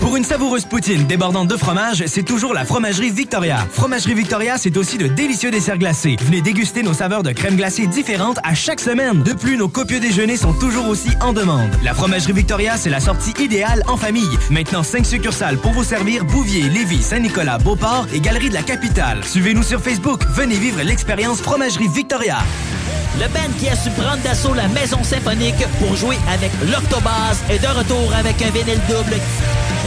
Pour 0.00 0.16
une 0.16 0.24
savoureuse 0.24 0.64
poutine 0.64 1.06
débordante 1.06 1.48
de 1.48 1.56
fromage, 1.56 2.04
c'est 2.06 2.22
toujours 2.22 2.54
la 2.54 2.64
Fromagerie 2.64 3.10
Victoria. 3.10 3.66
Fromagerie 3.70 4.14
Victoria, 4.14 4.56
c'est 4.56 4.76
aussi 4.78 4.96
de 4.96 5.06
délicieux 5.06 5.50
desserts 5.50 5.76
glacés. 5.76 6.16
Venez 6.22 6.40
déguster 6.40 6.82
nos 6.82 6.94
saveurs 6.94 7.22
de 7.22 7.32
crème 7.32 7.56
glacée 7.56 7.86
différentes 7.86 8.38
à 8.42 8.54
chaque 8.54 8.80
semaine. 8.80 9.22
De 9.22 9.34
plus, 9.34 9.58
nos 9.58 9.68
copieux 9.68 10.00
déjeuners 10.00 10.38
sont 10.38 10.54
toujours 10.54 10.88
aussi 10.88 11.10
en 11.20 11.34
demande. 11.34 11.70
La 11.84 11.92
Fromagerie 11.92 12.32
Victoria, 12.32 12.78
c'est 12.78 12.88
la 12.90 13.00
sortie 13.00 13.34
idéale 13.38 13.82
en 13.88 13.98
famille. 13.98 14.38
Maintenant, 14.48 14.82
5 14.82 15.04
succursales 15.04 15.58
pour 15.58 15.72
vous 15.72 15.84
servir 15.84 16.24
Bouvier, 16.24 16.62
Lévis, 16.62 17.02
Saint-Nicolas, 17.02 17.58
Beauport 17.58 18.06
et 18.14 18.20
Galerie 18.20 18.48
de 18.48 18.54
la 18.54 18.62
Capitale. 18.62 19.22
Suivez-nous 19.24 19.62
sur 19.62 19.80
Facebook. 19.80 20.22
Venez 20.34 20.56
vivre 20.56 20.80
l'expérience 20.82 21.42
Fromagerie 21.42 21.88
Victoria. 21.88 22.38
Le 23.18 23.26
band 23.28 23.52
qui 23.58 23.68
a 23.68 23.76
su 23.76 23.90
prendre 23.90 24.22
d'assaut 24.22 24.54
la 24.54 24.68
maison 24.68 25.02
symphonique 25.04 25.66
pour 25.78 25.94
jouer 25.94 26.16
avec 26.32 26.50
l'Octobase 26.72 27.42
est 27.50 27.58
de 27.58 27.66
retour 27.66 28.14
avec 28.14 28.40
un 28.40 28.50
vinyle 28.50 28.80
double. 28.88 29.20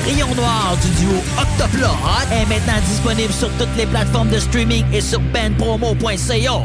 Rayon 0.06 0.36
Noir 0.36 0.78
du 0.82 0.90
duo 1.02 1.16
Octoplot 1.40 1.88
est 2.32 2.46
maintenant 2.48 2.82
disponible 2.86 3.32
sur 3.32 3.50
toutes 3.52 3.76
les 3.78 3.86
plateformes 3.86 4.30
de 4.30 4.40
streaming 4.40 4.84
et 4.92 5.00
sur 5.00 5.22
bandpromo.ca. 5.22 6.62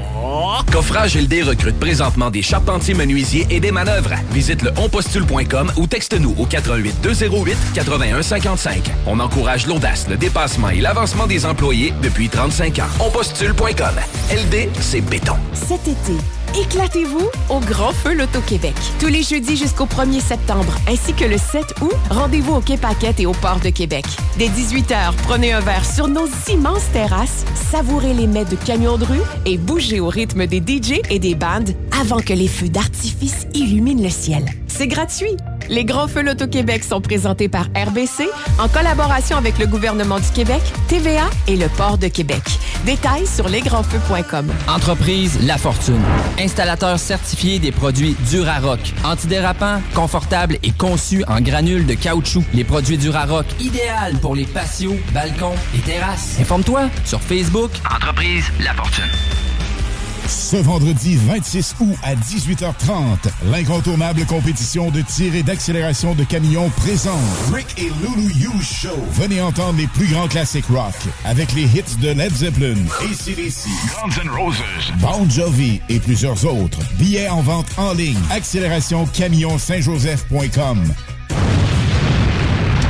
Coffrage 0.73 1.17
LD 1.17 1.45
recrute 1.45 1.79
présentement 1.79 2.31
des 2.31 2.43
charpentiers 2.43 2.95
menuisiers 2.95 3.47
et 3.51 3.61
des 3.61 3.71
manœuvres. 3.71 4.15
Visite 4.33 4.63
le 4.63 4.73
onpostule.com 4.77 5.71
ou 5.77 5.87
texte-nous 5.87 6.35
au 6.37 6.47
88 6.47 7.01
208 7.01 7.57
81 7.75 8.23
55. 8.23 8.91
On 9.07 9.21
encourage 9.21 9.67
l'audace, 9.67 10.09
le 10.09 10.17
dépassement 10.17 10.71
et 10.71 10.81
l'avancement 10.81 11.27
des 11.29 11.47
employés 11.47 11.95
depuis 12.03 12.29
35 12.29 12.81
ans. 12.81 13.07
Onpostule.com. 13.07 13.95
LD, 14.33 14.69
c'est 14.81 15.01
béton. 15.01 15.37
Cet 15.53 15.87
été, 15.87 16.15
éclatez-vous 16.57 17.29
au 17.49 17.61
Grand 17.61 17.93
Feu 17.93 18.15
Loto-Québec. 18.15 18.75
Tous 18.99 19.07
les 19.07 19.23
jeudis 19.23 19.57
jusqu'au 19.57 19.87
1er 19.87 20.21
septembre, 20.21 20.73
ainsi 20.89 21.13
que 21.13 21.25
le 21.25 21.39
7 21.39 21.63
août, 21.81 21.93
rendez-vous 22.11 22.55
au 22.55 22.61
Quai 22.61 22.79
et 23.19 23.27
au 23.27 23.33
Port 23.33 23.61
de 23.61 23.71
Québec. 23.71 24.05
Dès 24.39 24.49
18h, 24.49 25.13
prenez 25.25 25.53
un 25.53 25.61
verre 25.61 25.85
sur 25.85 26.09
nos 26.09 26.29
immenses 26.49 26.91
terrasses, 26.93 27.45
savourez 27.71 28.15
les 28.15 28.27
mets 28.27 28.45
de 28.45 28.57
camions 28.57 28.99
de 28.99 29.05
rue 29.05 29.23
et 29.47 29.59
bougez 29.59 30.01
au 30.01 30.09
rythme 30.09 30.47
des 30.47 30.59
DJ 30.59 31.01
et 31.11 31.19
des 31.19 31.35
bandes 31.35 31.71
avant 32.01 32.21
que 32.21 32.33
les 32.33 32.49
feux 32.49 32.69
d'artifice 32.69 33.47
illuminent 33.55 34.03
le 34.03 34.11
ciel. 34.11 34.45
C'est 34.69 34.87
gratuit. 34.87 35.37
Les 35.69 35.85
Grands 35.85 36.09
Feux 36.09 36.23
Loto-Québec 36.23 36.83
sont 36.85 37.01
présentés 37.01 37.49
par 37.49 37.67
RBC 37.75 38.29
en 38.59 38.69
collaboration 38.69 39.37
avec 39.37 39.59
le 39.59 39.67
gouvernement 39.67 40.19
du 40.19 40.31
Québec, 40.35 40.63
TVA 40.89 41.29
et 41.47 41.57
le 41.57 41.69
Port 41.77 41.99
de 41.99 42.09
Québec. 42.09 42.43
Détails 42.87 43.27
sur 43.27 43.49
lesgrandsfeux.com. 43.49 44.47
Entreprise 44.69 45.39
La 45.47 45.59
Fortune. 45.59 46.01
Installateur 46.39 46.99
certifié 46.99 47.59
des 47.59 47.73
produits 47.73 48.17
Durarock. 48.31 48.81
Antidérapant, 49.05 49.83
confortable 49.95 50.57
et 50.63 50.71
conçu 50.71 51.25
en 51.27 51.41
granules 51.41 51.87
de 51.87 51.95
caoutchouc. 51.95 52.45
Les 52.55 52.65
produits 52.65 52.97
Durarock, 52.97 53.47
idéal 53.61 54.15
pour 54.21 54.37
les 54.37 54.47
patios, 54.47 54.97
balcons 55.13 55.55
et 55.75 55.81
terrasses. 55.81 56.39
Informe-toi 56.41 56.89
sur 57.05 57.21
Facebook. 57.21 57.71
Entreprise 57.93 58.45
La 58.61 58.73
Fortune. 58.75 59.05
Ce 60.29 60.57
vendredi 60.57 61.17
26 61.17 61.77
août 61.81 61.97
à 62.03 62.15
18h30, 62.15 63.17
l'incontournable 63.51 64.27
compétition 64.27 64.91
de 64.91 65.01
tir 65.01 65.35
et 65.35 65.43
d'accélération 65.43 66.15
de 66.15 66.23
camions 66.23 66.69
présente 66.77 67.19
Rick 67.53 67.67
et 67.79 67.91
Lulu 68.03 68.31
You 68.35 68.53
Show. 68.61 68.97
Venez 69.13 69.41
entendre 69.41 69.79
les 69.79 69.87
plus 69.87 70.07
grands 70.07 70.29
classiques 70.29 70.67
rock 70.67 70.95
avec 71.25 71.53
les 71.55 71.63
hits 71.63 71.97
de 72.03 72.11
Led 72.11 72.35
Zeppelin, 72.35 72.77
ACDC, 73.01 73.69
Guns 73.89 74.23
N' 74.23 74.31
Roses. 74.31 74.93
Bon 75.01 75.29
Jovi 75.31 75.81
et 75.89 75.99
plusieurs 75.99 76.45
autres. 76.45 76.81
Billets 76.99 77.29
en 77.29 77.41
vente 77.41 77.69
en 77.79 77.95
ligne. 77.95 78.19
Accélération 78.31 79.07
camion 79.07 79.57
Saint-Joseph.com. 79.57 80.93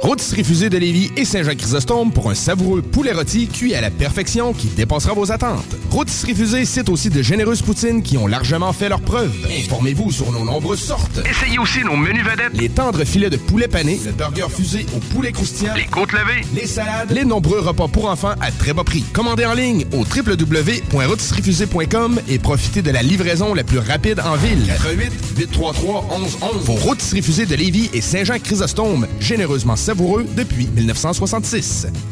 Rôtisserie 0.00 0.42
Fusée 0.42 0.68
de 0.68 0.78
Lévis 0.78 1.12
et 1.16 1.24
Saint-Jean-Chrysostome 1.24 2.10
pour 2.10 2.28
un 2.28 2.34
savoureux 2.34 2.82
poulet 2.82 3.12
rôti 3.12 3.46
cuit 3.46 3.76
à 3.76 3.80
la 3.80 3.88
perfection 3.90 4.52
qui 4.52 4.66
dépassera 4.66 5.14
vos 5.14 5.30
attentes. 5.30 5.76
Rôtisserie 5.90 6.34
Fusée 6.34 6.64
cite 6.64 6.88
aussi 6.88 7.08
de 7.08 7.22
généreuses 7.22 7.62
poutines 7.62 8.02
qui 8.02 8.18
ont 8.18 8.26
largement 8.26 8.72
fait 8.72 8.88
leurs 8.88 9.00
preuves. 9.00 9.32
Informez-vous 9.64 10.10
sur 10.10 10.32
nos 10.32 10.44
nombreuses 10.44 10.80
sortes. 10.80 11.20
Essayez 11.24 11.60
aussi 11.60 11.84
nos 11.84 11.94
menus 11.96 12.24
vedettes. 12.24 12.50
Les 12.54 12.68
tendres 12.68 13.04
filets 13.04 13.30
de 13.30 13.36
poulet 13.36 13.68
pané, 13.68 14.00
le 14.04 14.10
burger 14.10 14.48
fusé 14.50 14.86
au 14.96 14.98
poulet 15.14 15.30
croustillant, 15.30 15.76
les 15.76 15.84
côtes 15.84 16.10
levées, 16.10 16.44
les 16.54 16.66
salades, 16.66 17.12
les 17.12 17.24
nombreux 17.24 17.60
repas 17.60 17.86
pour 17.86 18.10
enfants 18.10 18.34
à 18.40 18.50
très 18.50 18.72
bas 18.72 18.82
prix. 18.82 19.04
Commandez 19.12 19.46
en 19.46 19.54
ligne 19.54 19.84
au 19.92 19.98
www.rôtisseriefusée.com 19.98 22.20
et 22.28 22.40
profitez 22.40 22.82
de 22.82 22.90
la 22.90 23.02
livraison 23.02 23.54
la 23.54 23.62
plus 23.62 23.78
rapide 23.78 24.20
en 24.24 24.34
ville. 24.34 24.66
88 24.66 25.12
833 25.38 26.08
1111. 26.18 26.64
Vos 26.64 26.74
Rôtisseries 26.74 27.22
Fusées 27.22 27.46
de 27.46 27.54
Lévis 27.54 27.88
et 27.92 28.00
Saint-Jean-Chrysostome, 28.00 29.06
généreusement 29.20 29.76
savoureux 29.92 30.24
depuis 30.34 30.68
1966. 30.68 32.11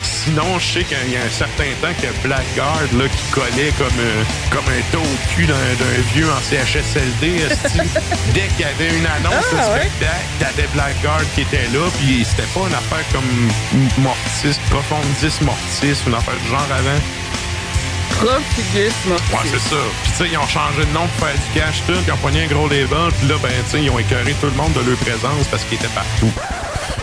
Sinon, 0.00 0.58
je 0.58 0.64
sais 0.66 0.84
qu'il 0.84 1.10
y 1.12 1.16
a 1.16 1.20
un 1.24 1.30
certain 1.30 1.70
temps 1.80 1.94
que 2.00 2.06
Blackguard, 2.26 2.82
là, 2.98 3.04
qui 3.08 3.24
collait 3.32 3.72
comme, 3.78 3.98
euh, 3.98 4.22
comme 4.50 4.64
un 4.68 4.82
taux 4.92 5.00
au 5.02 5.18
cul 5.34 5.46
d'un 5.46 5.54
vieux 6.14 6.28
en 6.30 6.40
CHSLD, 6.40 7.46
dès 8.34 8.46
qu'il 8.48 8.60
y 8.60 8.64
avait 8.64 8.96
une 8.98 9.06
annonce 9.06 9.44
Ah, 9.52 9.54
de 9.54 9.72
ouais? 9.72 9.80
spectacle, 9.88 10.24
t'avais 10.38 10.68
Blackguard 10.74 11.22
qui 11.34 11.42
était 11.42 11.66
là, 11.72 11.88
puis 11.98 12.26
c'était 12.28 12.48
pas 12.52 12.60
une 12.68 12.74
affaire 12.74 13.04
comme 13.12 13.48
Mortis, 14.04 14.58
Profondis 14.70 15.34
Mortis, 15.42 15.96
une 16.06 16.14
affaire 16.14 16.36
du 16.44 16.48
genre 16.50 16.66
avant. 16.76 17.00
Profidus, 18.20 18.92
Ouais, 19.08 19.38
c'est 19.44 19.60
ça. 19.70 19.76
Puis 20.02 20.12
tu 20.12 20.16
sais, 20.18 20.28
ils 20.32 20.38
ont 20.38 20.46
changé 20.48 20.84
de 20.84 20.92
nom 20.92 21.06
pour 21.16 21.28
faire 21.28 21.36
du 21.36 21.58
cash 21.60 21.82
tout, 21.86 21.92
ils 22.06 22.12
ont 22.12 22.16
pogné 22.16 22.44
un 22.44 22.46
gros 22.48 22.68
label, 22.68 23.12
puis 23.18 23.28
là, 23.28 23.36
ben, 23.42 23.50
tu 23.64 23.70
sais, 23.70 23.82
ils 23.82 23.90
ont 23.90 23.98
écœuré 23.98 24.34
tout 24.40 24.46
le 24.46 24.52
monde 24.56 24.72
de 24.72 24.80
leur 24.80 24.98
présence 24.98 25.46
parce 25.50 25.62
qu'ils 25.64 25.78
étaient 25.78 25.86
partout. 25.94 26.32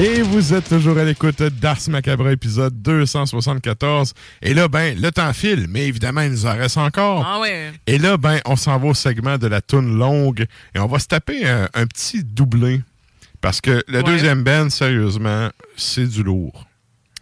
Et 0.00 0.22
vous 0.22 0.54
êtes 0.54 0.68
toujours 0.68 0.96
à 0.98 1.04
l'écoute 1.04 1.42
d'Ars 1.42 1.78
Macabre 1.88 2.28
épisode 2.30 2.80
274. 2.82 4.14
Et 4.42 4.54
là, 4.54 4.68
ben, 4.68 4.96
le 5.00 5.10
temps 5.10 5.32
file, 5.32 5.66
mais 5.68 5.86
évidemment, 5.88 6.20
il 6.20 6.30
nous 6.30 6.46
en 6.46 6.52
reste 6.56 6.76
encore. 6.76 7.24
Ah 7.26 7.40
ouais. 7.40 7.72
Et 7.88 7.98
là, 7.98 8.16
ben, 8.16 8.38
on 8.44 8.54
s'en 8.54 8.78
va 8.78 8.86
au 8.88 8.94
segment 8.94 9.38
de 9.38 9.48
la 9.48 9.60
toune 9.60 9.98
longue 9.98 10.46
et 10.74 10.78
on 10.78 10.86
va 10.86 11.00
se 11.00 11.08
taper 11.08 11.48
un, 11.48 11.68
un 11.74 11.86
petit 11.86 12.22
doublé. 12.22 12.80
Parce 13.40 13.60
que 13.60 13.82
le 13.88 13.98
Ouais. 13.98 14.04
deuxième 14.04 14.44
band, 14.44 14.70
sérieusement, 14.70 15.48
c'est 15.76 16.06
du 16.08 16.22
lourd. 16.22 16.64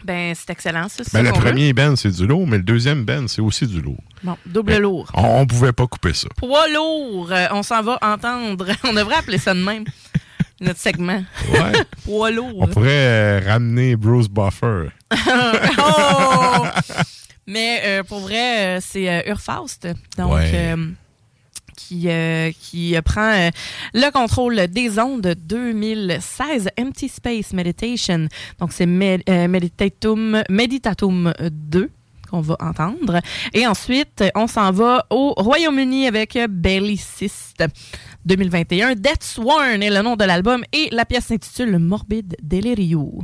Ben, 0.04 0.34
c'est 0.36 0.50
excellent, 0.50 0.88
ça. 0.88 1.02
c'est 1.02 1.12
Ben, 1.14 1.22
le 1.22 1.30
veut. 1.30 1.40
premier 1.40 1.72
band, 1.72 1.96
c'est 1.96 2.10
du 2.14 2.26
lourd, 2.26 2.46
mais 2.46 2.58
le 2.58 2.62
deuxième 2.62 3.04
band, 3.04 3.26
c'est 3.26 3.40
aussi 3.40 3.66
du 3.66 3.80
lourd. 3.80 3.98
Bon, 4.22 4.36
double 4.46 4.72
Ben, 4.72 4.82
lourd. 4.82 5.10
On, 5.14 5.40
on 5.40 5.46
pouvait 5.46 5.72
pas 5.72 5.86
couper 5.86 6.12
ça. 6.12 6.28
Poids 6.36 6.68
lourd. 6.68 7.28
Euh, 7.32 7.46
on 7.52 7.62
s'en 7.62 7.82
va 7.82 7.98
entendre. 8.02 8.66
On 8.84 8.92
devrait 8.92 9.16
appeler 9.16 9.38
ça 9.38 9.52
de 9.54 9.60
même. 9.62 9.84
Notre 10.60 10.80
segment. 10.80 11.22
Ouais. 11.52 11.72
Poids 12.04 12.30
lourd. 12.30 12.52
On 12.56 12.66
pourrait 12.66 12.88
euh, 12.90 13.40
ramener 13.46 13.96
Bruce 13.96 14.28
Buffer. 14.28 14.88
Oh! 15.78 16.64
Mais 17.46 17.80
euh, 17.84 18.02
pour 18.02 18.20
vrai, 18.20 18.76
euh, 18.76 18.80
c'est 18.82 19.24
Urfaust. 19.28 19.86
Donc, 20.18 20.32
Ouais. 20.32 20.74
qui, 21.76 22.04
euh, 22.08 22.50
qui 22.60 22.96
prend 23.04 23.30
euh, 23.32 23.50
le 23.94 24.10
contrôle 24.10 24.66
des 24.66 24.98
ondes 24.98 25.34
2016 25.46 26.70
Empty 26.80 27.08
Space 27.08 27.52
Meditation. 27.52 28.26
Donc, 28.58 28.72
c'est 28.72 28.86
Me- 28.86 29.20
euh, 29.28 29.46
Meditatum, 29.46 30.42
Meditatum 30.48 31.32
2 31.40 31.90
qu'on 32.28 32.40
va 32.40 32.56
entendre. 32.58 33.20
Et 33.54 33.64
ensuite, 33.68 34.24
on 34.34 34.48
s'en 34.48 34.72
va 34.72 35.06
au 35.10 35.32
Royaume-Uni 35.36 36.08
avec 36.08 36.36
Belliciste 36.48 37.62
2021. 38.26 38.96
Death 38.96 39.22
Sworn 39.22 39.82
est 39.82 39.90
le 39.90 40.02
nom 40.02 40.16
de 40.16 40.24
l'album 40.24 40.64
et 40.72 40.88
la 40.90 41.04
pièce 41.04 41.26
s'intitule 41.26 41.78
Morbid 41.78 42.36
Delirio. 42.42 43.22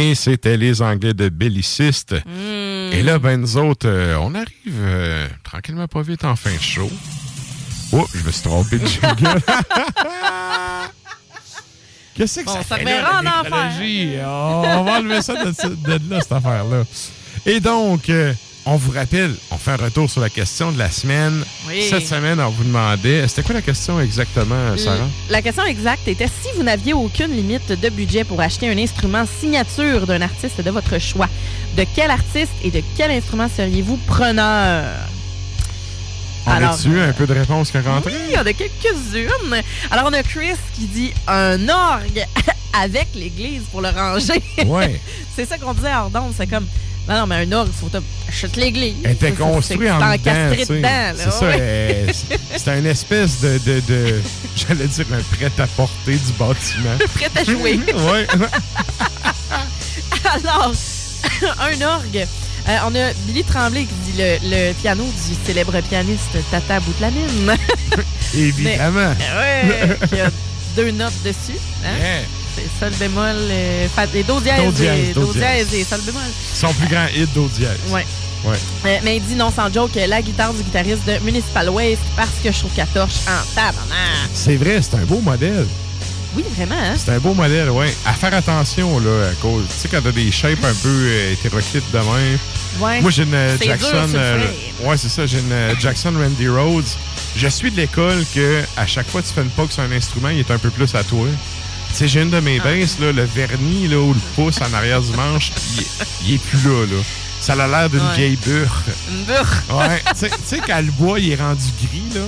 Et 0.00 0.14
c'était 0.14 0.56
les 0.56 0.80
Anglais 0.80 1.12
de 1.12 1.28
Belliciste. 1.28 2.14
Hmm. 2.24 2.92
Et 2.92 3.02
là, 3.02 3.18
ben, 3.18 3.40
nous 3.40 3.56
autres, 3.56 3.88
euh, 3.88 4.14
on 4.20 4.32
arrive 4.32 4.48
euh, 4.80 5.26
tranquillement 5.42 5.88
pas 5.88 6.02
vite 6.02 6.24
en 6.24 6.36
fin 6.36 6.54
de 6.54 6.60
show. 6.60 6.88
Oh, 7.90 8.06
je 8.14 8.22
me 8.24 8.30
suis 8.30 8.42
trompé 8.42 8.78
de 8.78 8.86
jingle. 8.86 9.16
Qu'est-ce 12.14 12.38
que 12.40 12.44
Bon, 12.44 12.54
ça, 12.54 12.62
ça 12.62 12.76
fait 12.76 12.84
verra 12.84 13.22
là, 13.24 13.42
en? 13.42 13.48
Oh, 13.50 14.64
on 14.78 14.84
va 14.84 14.98
enlever 15.00 15.20
ça 15.20 15.34
de, 15.34 15.50
de 15.50 16.10
là, 16.10 16.20
cette 16.20 16.30
affaire-là. 16.30 16.84
Et 17.44 17.58
donc, 17.58 18.08
euh, 18.08 18.32
on 18.66 18.76
vous 18.76 18.92
rappelle, 18.92 19.34
on 19.50 19.56
fait 19.56 19.70
un 19.72 19.76
retour 19.76 20.10
sur 20.10 20.20
la 20.20 20.28
question 20.28 20.70
de 20.70 20.78
la 20.78 20.90
semaine. 20.90 21.42
Oui. 21.68 21.86
Cette 21.88 22.06
semaine, 22.06 22.38
on 22.38 22.50
vous 22.50 22.64
demandait, 22.64 23.26
c'était 23.26 23.42
quoi 23.42 23.54
la 23.54 23.62
question 23.62 23.98
exactement, 23.98 24.76
Sarah? 24.76 25.08
La 25.30 25.42
question 25.42 25.64
exacte 25.64 26.06
était 26.06 26.28
si 26.28 26.47
vous 26.58 26.64
n'aviez 26.64 26.92
aucune 26.92 27.30
limite 27.30 27.68
de 27.70 27.88
budget 27.88 28.24
pour 28.24 28.40
acheter 28.40 28.68
un 28.68 28.76
instrument 28.78 29.24
signature 29.40 30.08
d'un 30.08 30.20
artiste 30.22 30.60
de 30.60 30.70
votre 30.72 30.98
choix, 30.98 31.28
de 31.76 31.84
quel 31.94 32.10
artiste 32.10 32.50
et 32.64 32.72
de 32.72 32.82
quel 32.96 33.12
instrument 33.12 33.48
seriez-vous 33.56 33.96
preneur? 34.08 34.84
On 36.46 36.50
a-tu 36.50 36.88
eu 36.88 37.00
un 37.00 37.12
peu 37.12 37.26
de 37.28 37.34
réponse 37.34 37.70
qui 37.70 37.76
est 37.76 37.80
rentrée? 37.80 38.10
Oui, 38.12 38.18
il 38.30 38.34
y 38.34 38.38
en 38.38 38.44
a 38.44 38.52
quelques-unes. 38.52 39.62
Alors, 39.92 40.06
on 40.08 40.12
a 40.12 40.22
Chris 40.24 40.56
qui 40.74 40.86
dit 40.86 41.12
un 41.28 41.68
orgue 41.68 42.24
avec 42.82 43.06
l'église 43.14 43.62
pour 43.70 43.80
le 43.82 43.90
ranger. 43.90 44.42
Ouais. 44.66 45.00
c'est 45.36 45.44
ça 45.44 45.58
qu'on 45.58 45.74
disait 45.74 45.94
hors 45.94 46.10
d'onde. 46.10 46.32
C'est 46.36 46.46
comme, 46.48 46.66
non, 47.08 47.18
non, 47.20 47.26
mais 47.26 47.36
un 47.46 47.52
orgue, 47.52 47.68
il 47.70 47.88
faut 47.88 47.96
acheter 48.28 48.60
l'église. 48.60 48.94
Elle 49.04 49.12
était 49.12 49.30
construite 49.32 49.80
en 49.90 49.98
dedans. 49.98 50.54
C'est 50.56 51.30
ça. 51.30 51.46
ouais. 51.46 52.06
c'est- 52.56 52.78
une 52.78 52.86
espèce 52.86 53.40
de, 53.42 53.58
de, 53.58 53.80
de- 53.86 54.22
j'allais 54.58 54.86
dire 54.86 55.06
un 55.12 55.36
prêt-à-porter 55.36 56.16
du 56.16 56.32
bâtiment. 56.38 56.96
Prêt 57.14 57.30
à 57.36 57.44
jouer. 57.44 57.80
ouais. 57.86 58.26
Alors, 60.24 60.72
un 61.60 61.80
orgue. 61.82 62.26
Euh, 62.68 62.76
on 62.86 62.94
a 62.94 63.12
Billy 63.26 63.44
Tremblay 63.44 63.84
qui 63.86 64.12
dit 64.12 64.18
le, 64.18 64.36
le 64.42 64.72
piano 64.74 65.04
du 65.04 65.34
célèbre 65.46 65.80
pianiste 65.82 66.36
Tata 66.50 66.80
Boutlamine. 66.80 67.56
Évidemment. 68.34 69.14
Mais, 69.18 69.88
ouais, 69.88 69.96
qui 70.08 70.20
a 70.20 70.30
deux 70.76 70.90
notes 70.90 71.14
dessus. 71.24 71.58
Hein? 71.84 71.96
Yeah. 71.98 72.20
C'est 72.54 72.84
sol 72.84 72.92
bémol, 72.98 73.36
euh, 73.36 73.86
et 74.14 74.22
do 74.24 74.40
dièse, 74.40 74.64
Do 74.64 74.72
dièse, 74.72 75.08
et, 75.10 75.12
do 75.14 75.26
do 75.26 75.32
dièse 75.32 75.72
et 75.74 75.84
sol 75.84 76.00
bémol. 76.04 76.22
Son 76.54 76.72
plus 76.74 76.88
grand 76.88 77.06
hit 77.14 77.32
d'eau 77.32 77.48
dièse. 77.54 77.78
Ouais. 77.90 78.04
Ouais. 78.44 78.56
Euh, 78.86 78.98
mais 79.02 79.16
il 79.16 79.22
dit 79.24 79.34
non 79.34 79.50
sans 79.50 79.72
joke 79.72 79.90
la 79.94 80.22
guitare 80.22 80.52
du 80.54 80.62
guitariste 80.62 81.04
de 81.06 81.18
Municipal 81.24 81.68
Waste 81.70 81.98
parce 82.16 82.30
que 82.42 82.52
je 82.52 82.58
trouve 82.58 82.70
qu'elle 82.72 82.86
torche 82.88 83.16
en 83.26 83.54
tabarnak. 83.54 84.30
C'est 84.32 84.56
vrai, 84.56 84.80
c'est 84.82 84.94
un 84.96 85.04
beau 85.04 85.20
modèle. 85.20 85.66
Oui, 86.36 86.44
vraiment, 86.56 86.76
hein? 86.78 86.94
C'est 86.96 87.10
un 87.12 87.18
beau 87.18 87.34
modèle, 87.34 87.70
ouais. 87.70 87.92
À 88.06 88.12
faire 88.12 88.34
attention, 88.34 89.00
là, 89.00 89.30
à 89.30 89.34
cause. 89.42 89.64
Tu 89.70 89.78
sais, 89.78 89.88
quand 89.88 90.02
t'as 90.02 90.12
des 90.12 90.30
shapes 90.30 90.62
un 90.62 90.74
peu 90.74 90.88
euh, 90.88 91.32
hétéroclites 91.32 91.90
de 91.90 91.98
même. 91.98 92.38
Ouais. 92.78 93.00
Moi, 93.00 93.10
j'ai 93.10 93.22
une 93.24 93.34
euh, 93.34 93.56
dur 93.56 93.66
Jackson. 93.66 94.08
euh, 94.14 94.38
ouais, 94.82 94.96
c'est 94.98 95.08
ça. 95.08 95.26
J'ai 95.26 95.38
une 95.40 95.50
euh, 95.50 95.74
Jackson 95.80 96.12
Randy 96.16 96.46
Rhodes. 96.48 96.84
Je 97.34 97.48
suis 97.48 97.70
de 97.70 97.76
l'école 97.78 98.24
que 98.34 98.62
à 98.76 98.86
chaque 98.86 99.08
fois 99.08 99.22
que 99.22 99.26
tu 99.28 99.32
fais 99.34 99.40
une 99.42 99.48
poke 99.50 99.72
sur 99.72 99.82
un 99.82 99.90
instrument, 99.90 100.28
il 100.28 100.38
est 100.40 100.50
un 100.50 100.58
peu 100.58 100.70
plus 100.70 100.94
à 100.94 101.02
toi. 101.02 101.26
Tu 101.90 101.94
sais, 101.94 102.08
j'ai 102.08 102.20
une 102.22 102.30
de 102.30 102.36
Ah. 102.36 102.40
mes 102.42 102.60
basses, 102.60 102.98
là, 103.00 103.10
le 103.10 103.24
vernis 103.24 103.88
là, 103.88 103.96
ou 103.98 104.12
le 104.12 104.20
pouce 104.36 104.60
en 104.60 104.72
arrière 104.74 105.00
du 105.00 105.10
manche, 105.12 105.50
il 106.26 106.34
est 106.34 106.38
plus 106.38 106.58
là, 106.68 106.84
là. 106.86 107.02
Ça 107.40 107.52
a 107.54 107.66
l'air 107.66 107.88
d'une 107.90 108.00
Ouais. 108.00 108.14
vieille 108.16 108.36
burre. 108.44 108.82
Une 109.10 109.24
burre. 109.24 109.62
Ouais. 109.70 110.02
tu 110.12 110.18
sais- 110.18 110.30
sais, 110.44 110.60
quand 110.66 110.80
le 110.80 110.90
bois 110.92 111.18
il 111.20 111.32
est 111.32 111.36
rendu 111.36 111.64
gris, 111.82 112.02
là. 112.14 112.20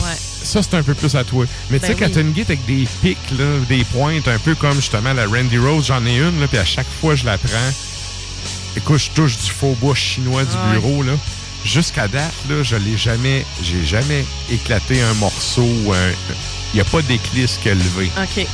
Ouais. 0.00 0.16
Ça, 0.42 0.60
c'est 0.62 0.74
un 0.74 0.82
peu 0.82 0.94
plus 0.94 1.14
à 1.14 1.22
toi. 1.24 1.46
Mais 1.70 1.78
tu 1.78 1.86
sais, 1.86 1.94
Ben 1.94 2.00
quand 2.00 2.06
oui. 2.06 2.12
t'as 2.12 2.20
une 2.20 2.40
avec 2.40 2.66
des 2.66 2.88
pics, 3.02 3.16
là, 3.38 3.44
des 3.68 3.84
pointes, 3.84 4.26
un 4.28 4.38
peu 4.38 4.54
comme 4.54 4.74
justement 4.76 5.12
la 5.12 5.26
Randy 5.26 5.56
Rose, 5.58 5.86
j'en 5.86 6.04
ai 6.04 6.16
une, 6.18 6.40
là, 6.40 6.48
puis 6.48 6.58
à 6.58 6.64
chaque 6.64 6.86
fois 7.00 7.14
je 7.14 7.24
la 7.24 7.38
prends, 7.38 7.72
écoute, 8.76 8.98
je 8.98 9.10
touche 9.10 9.36
du 9.38 9.50
faux 9.50 9.76
bois 9.80 9.94
chinois 9.94 10.44
du 10.44 10.54
Ouais. 10.56 10.72
bureau, 10.80 11.02
là. 11.02 11.12
Jusqu'à 11.64 12.08
date, 12.08 12.34
là, 12.50 12.62
je 12.62 12.76
l'ai 12.76 12.98
jamais, 12.98 13.46
j'ai 13.62 13.84
jamais 13.86 14.24
éclaté 14.50 15.00
un 15.00 15.14
morceau. 15.14 15.64
Il 15.64 16.74
n'y 16.74 16.80
a 16.80 16.84
pas 16.84 17.00
d'éclisse 17.02 17.58
qui 17.62 17.70
a 17.70 17.74
levé. 17.74 18.10
OK. 18.20 18.46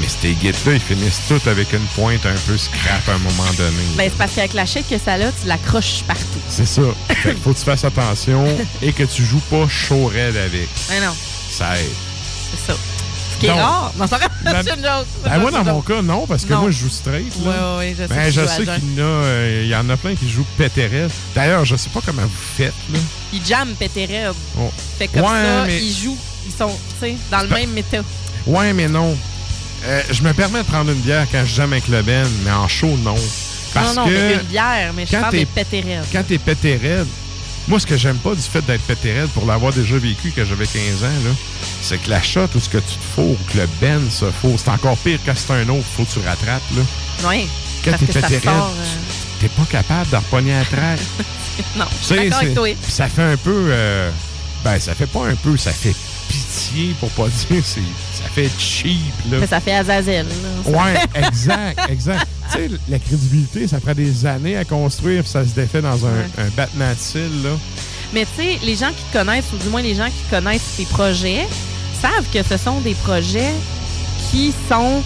Mais 0.00 0.06
ces 0.08 0.32
guides-là, 0.34 0.72
ils 0.74 0.80
finissent 0.80 1.20
toutes 1.28 1.46
avec 1.46 1.72
une 1.72 1.84
pointe 1.94 2.24
un 2.26 2.34
peu 2.46 2.56
scrap 2.56 3.08
à 3.08 3.12
un 3.12 3.18
moment 3.18 3.50
donné. 3.58 3.82
Ben, 3.96 4.08
c'est 4.10 4.18
parce 4.18 4.32
qu'avec 4.34 4.54
la 4.54 4.66
shape 4.66 4.88
que 4.88 4.98
ça 4.98 5.12
a, 5.14 5.18
tu 5.18 5.46
l'accroches 5.46 6.02
partout. 6.06 6.24
C'est 6.48 6.66
ça. 6.66 6.82
Fait 7.22 7.34
faut 7.34 7.52
que 7.52 7.58
tu 7.58 7.64
fasses 7.64 7.84
attention 7.84 8.44
et 8.80 8.92
que 8.92 9.04
tu 9.04 9.24
joues 9.24 9.42
pas 9.50 9.68
chaud 9.68 10.06
raide 10.06 10.36
avec. 10.36 10.68
Mais 10.90 11.00
non, 11.00 11.12
Ça 11.50 11.78
aide. 11.78 11.86
c'est 12.50 12.72
ça. 12.72 12.78
Ce 13.34 13.38
qui 13.38 13.46
est 13.46 13.52
rare. 13.52 13.92
Non, 13.98 14.06
ça 14.06 14.18
c'est 14.44 14.74
une 14.74 14.82
joke. 14.82 15.06
Ben 15.24 15.38
moi, 15.38 15.50
dans 15.50 15.64
mon 15.64 15.80
cas, 15.82 16.00
non, 16.00 16.26
parce 16.26 16.44
que 16.44 16.52
Non. 16.52 16.60
moi, 16.62 16.70
je 16.70 16.78
joue 16.78 16.88
straight. 16.88 17.32
Là. 17.44 17.76
Ouais, 17.78 17.94
je 17.98 18.02
sais 18.02 18.08
Ben, 18.08 18.30
je 18.30 18.46
sais 18.46 18.64
qu'il 18.64 18.94
y 18.96 19.02
en 19.02 19.04
a, 19.04 19.08
euh, 19.08 19.66
y 19.68 19.74
en 19.74 19.88
a 19.90 19.96
plein 19.96 20.14
qui 20.14 20.28
jouent 20.30 20.46
pétérel. 20.56 21.10
D'ailleurs, 21.34 21.64
je 21.64 21.74
sais 21.76 21.90
pas 21.90 22.00
comment 22.04 22.22
vous 22.22 22.30
faites, 22.56 22.72
là. 22.92 22.98
Ils 23.32 23.44
jamment 23.44 23.74
pété 23.74 24.06
raide. 24.06 24.32
Oh. 24.58 24.70
Fait 24.98 25.08
comme 25.08 25.22
Ouais, 25.22 25.28
ça, 25.28 25.64
mais- 25.66 25.82
ils 25.82 25.92
jouent. 25.96 26.18
Ils 26.46 26.52
sont, 26.56 26.70
tu 27.00 27.06
sais, 27.06 27.16
dans 27.30 27.42
le 27.42 27.48
même 27.48 27.70
méta. 27.70 27.98
Ouais, 28.46 28.72
mais 28.72 28.88
non. 28.88 29.16
Euh, 29.84 30.02
je 30.10 30.22
me 30.22 30.32
permets 30.32 30.60
de 30.60 30.66
prendre 30.68 30.90
une 30.92 31.00
bière 31.00 31.26
quand 31.30 31.44
je 31.44 31.54
jamme 31.54 31.72
avec 31.72 31.88
le 31.88 32.02
Ben, 32.02 32.26
mais 32.44 32.50
en 32.52 32.68
chaud, 32.68 32.96
non. 33.02 33.16
Parce 33.74 33.94
non, 33.96 34.02
non, 34.02 34.08
que 34.08 34.14
mais 34.14 34.34
une 34.34 34.40
bière, 34.42 34.92
mais 34.94 35.06
je 35.06 35.10
quand 35.12 35.20
parle 35.22 35.32
des 35.32 35.46
pété 35.46 35.80
raides. 35.80 36.04
quand 36.12 36.22
t'es 36.26 36.38
pété 36.38 36.76
raide, 36.76 37.06
moi, 37.68 37.80
ce 37.80 37.86
que 37.86 37.96
j'aime 37.96 38.16
pas 38.18 38.34
du 38.34 38.42
fait 38.42 38.60
d'être 38.66 38.82
pété 38.82 39.12
raide, 39.12 39.28
pour 39.30 39.46
l'avoir 39.46 39.72
déjà 39.72 39.96
vécu 39.96 40.32
quand 40.36 40.44
j'avais 40.44 40.66
15 40.66 41.04
ans, 41.04 41.34
c'est 41.80 41.98
que 42.02 42.10
la 42.10 42.20
shot 42.22 42.48
ou 42.54 42.60
ce 42.60 42.68
que 42.68 42.78
tu 42.78 42.84
te 42.96 43.04
fous, 43.14 43.36
ou 43.40 43.52
que 43.52 43.58
le 43.58 43.68
Ben 43.80 44.10
se 44.10 44.30
faut, 44.30 44.54
c'est 44.56 44.68
encore 44.70 44.96
pire 44.98 45.18
quand 45.24 45.32
c'est 45.34 45.52
un 45.52 45.68
autre, 45.68 45.84
faut 45.96 46.04
que 46.04 46.12
tu 46.12 46.18
rattrapes, 46.26 46.62
là. 46.76 46.82
Oui. 47.28 47.48
Quand 47.84 47.92
t'es 47.98 48.06
que 48.06 48.12
ça 48.12 48.20
pété 48.22 48.34
raide, 48.34 48.44
sort. 48.44 48.72
euh, 48.78 48.84
t'es 49.40 49.48
pas 49.48 49.64
capable 49.70 50.10
de 50.10 50.16
repogner 50.16 50.54
à 50.54 50.64
track. 50.64 51.00
Non, 51.76 51.84
je 52.00 52.06
suis 52.06 52.18
avec 52.18 52.54
toi. 52.54 52.66
ça 52.88 53.08
fait 53.08 53.22
un 53.22 53.36
peu. 53.36 53.66
euh, 53.68 54.10
ben, 54.64 54.80
ça 54.80 54.94
fait 54.94 55.06
pas 55.06 55.26
un 55.26 55.34
peu, 55.34 55.54
ça 55.58 55.70
fait 55.70 55.94
pitié 56.26 56.94
pour 56.98 57.10
pas 57.10 57.28
dire. 57.50 57.62
c'est 57.62 57.80
Ça 58.22 58.28
fait 58.34 58.50
cheap, 58.58 58.98
là. 59.30 59.38
Mais 59.40 59.46
ça 59.46 59.60
fait 59.60 59.72
Azazel. 59.74 60.26
là. 60.26 60.70
Ouais, 60.70 60.94
exact, 61.26 61.80
exact. 61.90 62.26
tu 62.52 62.58
sais, 62.58 62.70
la 62.88 62.98
crédibilité, 62.98 63.66
ça 63.68 63.80
prend 63.80 63.94
des 63.94 64.24
années 64.26 64.56
à 64.56 64.64
construire, 64.64 65.22
puis 65.22 65.30
ça 65.30 65.44
se 65.44 65.50
défait 65.50 65.82
dans 65.82 66.04
un, 66.06 66.10
Ouais. 66.10 66.24
un 66.38 66.48
battement 66.56 66.90
de 66.90 66.98
cils, 66.98 67.42
là. 67.42 67.50
Mais 68.14 68.26
tu 68.36 68.42
sais, 68.42 68.58
les 68.62 68.76
gens 68.76 68.90
qui 68.90 69.02
te 69.10 69.18
connaissent, 69.18 69.52
ou 69.52 69.56
du 69.56 69.68
moins 69.68 69.82
les 69.82 69.94
gens 69.94 70.06
qui 70.06 70.30
connaissent 70.30 70.76
tes 70.76 70.84
projets, 70.84 71.46
savent 72.00 72.26
que 72.32 72.42
ce 72.42 72.56
sont 72.62 72.80
des 72.80 72.94
projets 72.94 73.52
qui 74.30 74.52
sont, 74.68 75.02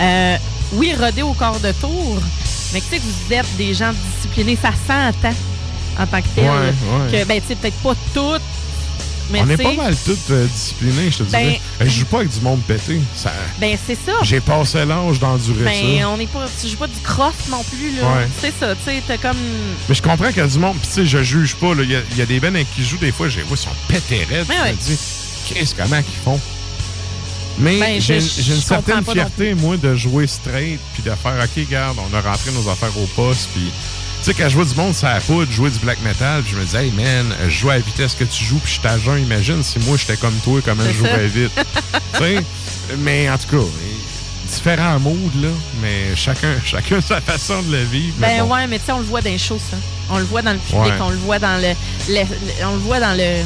euh, 0.00 0.36
oui, 0.72 0.92
rodés 0.98 1.22
au 1.22 1.32
corps 1.34 1.60
de 1.60 1.72
tour, 1.72 2.18
mais 2.72 2.80
que 2.80 2.84
tu 2.86 2.90
sais 2.90 2.98
que 2.98 3.02
vous 3.02 3.32
êtes 3.34 3.56
des 3.56 3.74
gens 3.74 3.92
disciplinés. 3.92 4.58
Ça 4.60 4.70
s'entend 4.86 5.34
en 6.00 6.06
tant 6.06 6.20
que 6.20 6.28
tel. 6.34 6.44
Ouais, 6.44 6.50
ouais. 6.50 7.10
Que, 7.12 7.24
ben, 7.26 7.40
tu 7.40 7.48
sais, 7.48 7.54
peut-être 7.56 7.76
pas 7.82 7.94
toutes, 8.14 8.42
mais 9.30 9.40
On 9.42 9.48
est 9.50 9.56
pas 9.62 9.72
mal 9.74 9.94
tous 10.04 10.18
euh, 10.30 10.46
disciplinés, 10.46 11.10
je 11.10 11.18
te 11.18 11.22
Ben- 11.24 11.40
dirais. 11.44 11.60
Je 11.80 11.86
joue 11.88 12.04
pas 12.06 12.18
avec 12.18 12.30
du 12.30 12.40
monde 12.40 12.60
pété. 12.66 13.00
Ça... 13.14 13.32
ben 13.60 13.76
c'est 13.86 13.94
ça. 14.06 14.12
J'ai 14.22 14.40
passé 14.40 14.84
l'âge 14.84 15.18
d'endurer 15.20 15.64
Ben, 15.64 16.00
ça. 16.00 16.08
on 16.10 16.16
n'est 16.16 16.26
pas, 16.26 16.46
tu 16.60 16.68
joues 16.68 16.76
pas 16.76 16.86
du 16.86 17.00
cross 17.02 17.34
non 17.50 17.62
plus, 17.64 17.96
là. 18.00 18.02
Ouais. 18.08 18.28
C'est 18.40 18.52
ça, 18.58 18.74
tu 18.74 18.84
sais, 18.84 19.02
t'as 19.06 19.18
comme. 19.18 19.36
Mais 19.88 19.94
je 19.94 20.02
comprends 20.02 20.28
qu'il 20.28 20.38
y 20.38 20.40
a 20.40 20.46
du 20.46 20.58
monde, 20.58 20.76
puis 20.78 20.88
tu 20.88 20.94
sais, 20.94 21.06
je 21.06 21.22
juge 21.22 21.54
pas. 21.56 21.74
là. 21.74 21.82
Il 21.82 21.90
y, 21.90 21.96
a- 21.96 22.02
il 22.12 22.16
y 22.18 22.22
a 22.22 22.26
des 22.26 22.40
bennes 22.40 22.58
qui 22.74 22.82
je 22.82 22.88
joue, 22.90 22.98
des 22.98 23.12
fois, 23.12 23.28
j'ai, 23.28 23.40
ouais, 23.42 23.46
ils 23.50 23.56
sont 23.56 23.68
pétés 23.88 24.24
raides. 24.30 24.46
Mais 24.48 24.56
Je 24.56 24.62
ouais. 24.62 24.72
me 24.72 24.76
dis, 24.76 24.98
qu'est-ce 25.48 25.74
comment 25.74 26.02
qu'ils 26.02 26.20
font? 26.24 26.40
Mais 27.60 27.78
Ben, 27.80 28.00
j'ai, 28.00 28.14
une 28.18 28.60
certaine 28.60 29.04
fierté, 29.04 29.54
moi, 29.54 29.76
de 29.76 29.94
jouer 29.96 30.26
straight, 30.28 30.78
puis 30.94 31.02
de 31.02 31.10
faire, 31.10 31.34
OK, 31.42 31.50
regarde, 31.66 31.96
on 31.98 32.16
a 32.16 32.20
rentré 32.20 32.52
nos 32.52 32.68
affaires 32.70 32.96
au 32.96 33.06
poste, 33.16 33.48
puis... 33.54 33.70
Tu 34.20 34.24
sais, 34.24 34.34
quand 34.34 34.48
je 34.48 34.56
vois 34.56 34.64
du 34.64 34.74
monde 34.74 34.94
ça 34.94 35.14
la 35.14 35.20
poudre, 35.20 35.50
jouer 35.52 35.70
du 35.70 35.78
black 35.78 36.00
metal, 36.02 36.42
puis 36.42 36.52
je 36.52 36.56
me 36.58 36.64
dis, 36.64 36.76
hey 36.76 36.90
man, 36.92 37.32
je 37.44 37.50
joue 37.50 37.70
à 37.70 37.74
la 37.74 37.80
vitesse 37.80 38.14
que 38.14 38.24
tu 38.24 38.44
joues, 38.44 38.58
puis 38.58 38.80
je 38.82 38.98
jeun. 39.04 39.18
Imagine 39.22 39.62
si 39.62 39.78
moi 39.80 39.96
j'étais 39.96 40.16
comme 40.16 40.34
toi, 40.44 40.60
comment 40.64 40.82
je 40.86 40.92
jouerais 40.92 41.28
vite. 41.28 41.52
tu 42.14 42.18
sais, 42.18 42.42
mais 42.98 43.30
en 43.30 43.38
tout 43.38 43.56
cas, 43.56 43.64
différents 44.50 44.98
moods, 44.98 45.30
là, 45.40 45.48
mais 45.80 46.16
chacun, 46.16 46.54
chacun 46.64 47.00
sa 47.00 47.20
façon 47.20 47.62
de 47.62 47.72
le 47.76 47.84
vivre. 47.84 48.14
mais 48.18 48.38
Ben 48.38 48.44
bon. 48.44 48.54
ouais, 48.54 48.66
mais 48.66 48.78
tu 48.80 48.86
sais, 48.86 48.92
on 48.92 48.98
le 48.98 49.04
voit 49.04 49.20
dans 49.22 49.30
les 49.30 49.38
shows, 49.38 49.60
ça. 49.70 49.76
On 50.10 50.18
le 50.18 50.24
voit 50.24 50.42
dans 50.42 50.52
le 50.52 50.58
public, 50.58 50.80
Ouais. 50.84 50.92
on 51.00 51.10
le 51.10 51.16
voit 51.18 51.38
dans 51.38 51.56
le, 51.60 51.68
le- 52.08 52.14
le- 52.22 52.66
On 52.66 52.72
le 52.72 52.78
voit 52.80 52.98
dans 53.00 53.16
le. 53.16 53.44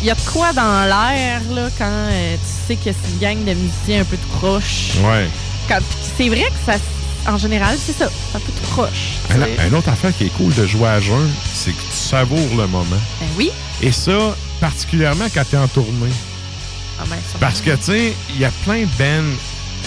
Il 0.00 0.06
y 0.06 0.10
a 0.10 0.14
de 0.16 0.20
quoi 0.32 0.52
dans 0.52 0.84
l'air, 0.84 1.40
là, 1.54 1.68
quand 1.78 1.84
euh, 1.88 2.34
tu 2.36 2.66
sais 2.66 2.76
que 2.76 2.90
c'est 2.90 3.12
une 3.12 3.18
gang 3.20 3.44
de 3.44 3.54
musiciens 3.54 4.00
un 4.00 4.04
peu 4.04 4.16
tout 4.16 4.36
croche. 4.38 4.94
Ouais. 5.04 5.28
C'est 6.18 6.28
vrai 6.28 6.46
que 6.50 6.72
ça. 6.72 6.78
En 7.26 7.38
général, 7.38 7.76
c'est 7.78 7.92
ça. 7.92 8.10
C'est 8.10 8.36
un 8.36 8.40
peu 8.40 8.52
tout 8.52 8.70
croche. 8.72 9.18
tu 9.28 9.36
Un, 9.36 9.72
autre 9.74 9.88
affaire 9.88 10.16
qui 10.16 10.24
est 10.24 10.36
cool 10.36 10.52
de 10.54 10.66
jouer 10.66 10.88
à 10.88 11.00
jeun, 11.00 11.30
c'est 11.54 11.72
que 11.72 11.80
tu 11.80 11.92
savoures 11.92 12.56
le 12.56 12.66
moment. 12.66 12.84
Ben 13.20 13.26
oui. 13.36 13.50
Et 13.80 13.92
ça, 13.92 14.36
particulièrement 14.60 15.26
quand 15.32 15.44
tu 15.48 15.56
es 15.56 15.58
en 15.58 15.68
tournée. 15.68 16.12
Ah 16.98 17.04
ben. 17.08 17.16
Parce 17.40 17.60
que, 17.60 17.70
tu 17.76 17.82
sais, 17.84 18.14
il 18.30 18.40
y 18.40 18.44
a 18.44 18.50
plein 18.64 18.80
de 18.80 18.90
bands 18.98 19.36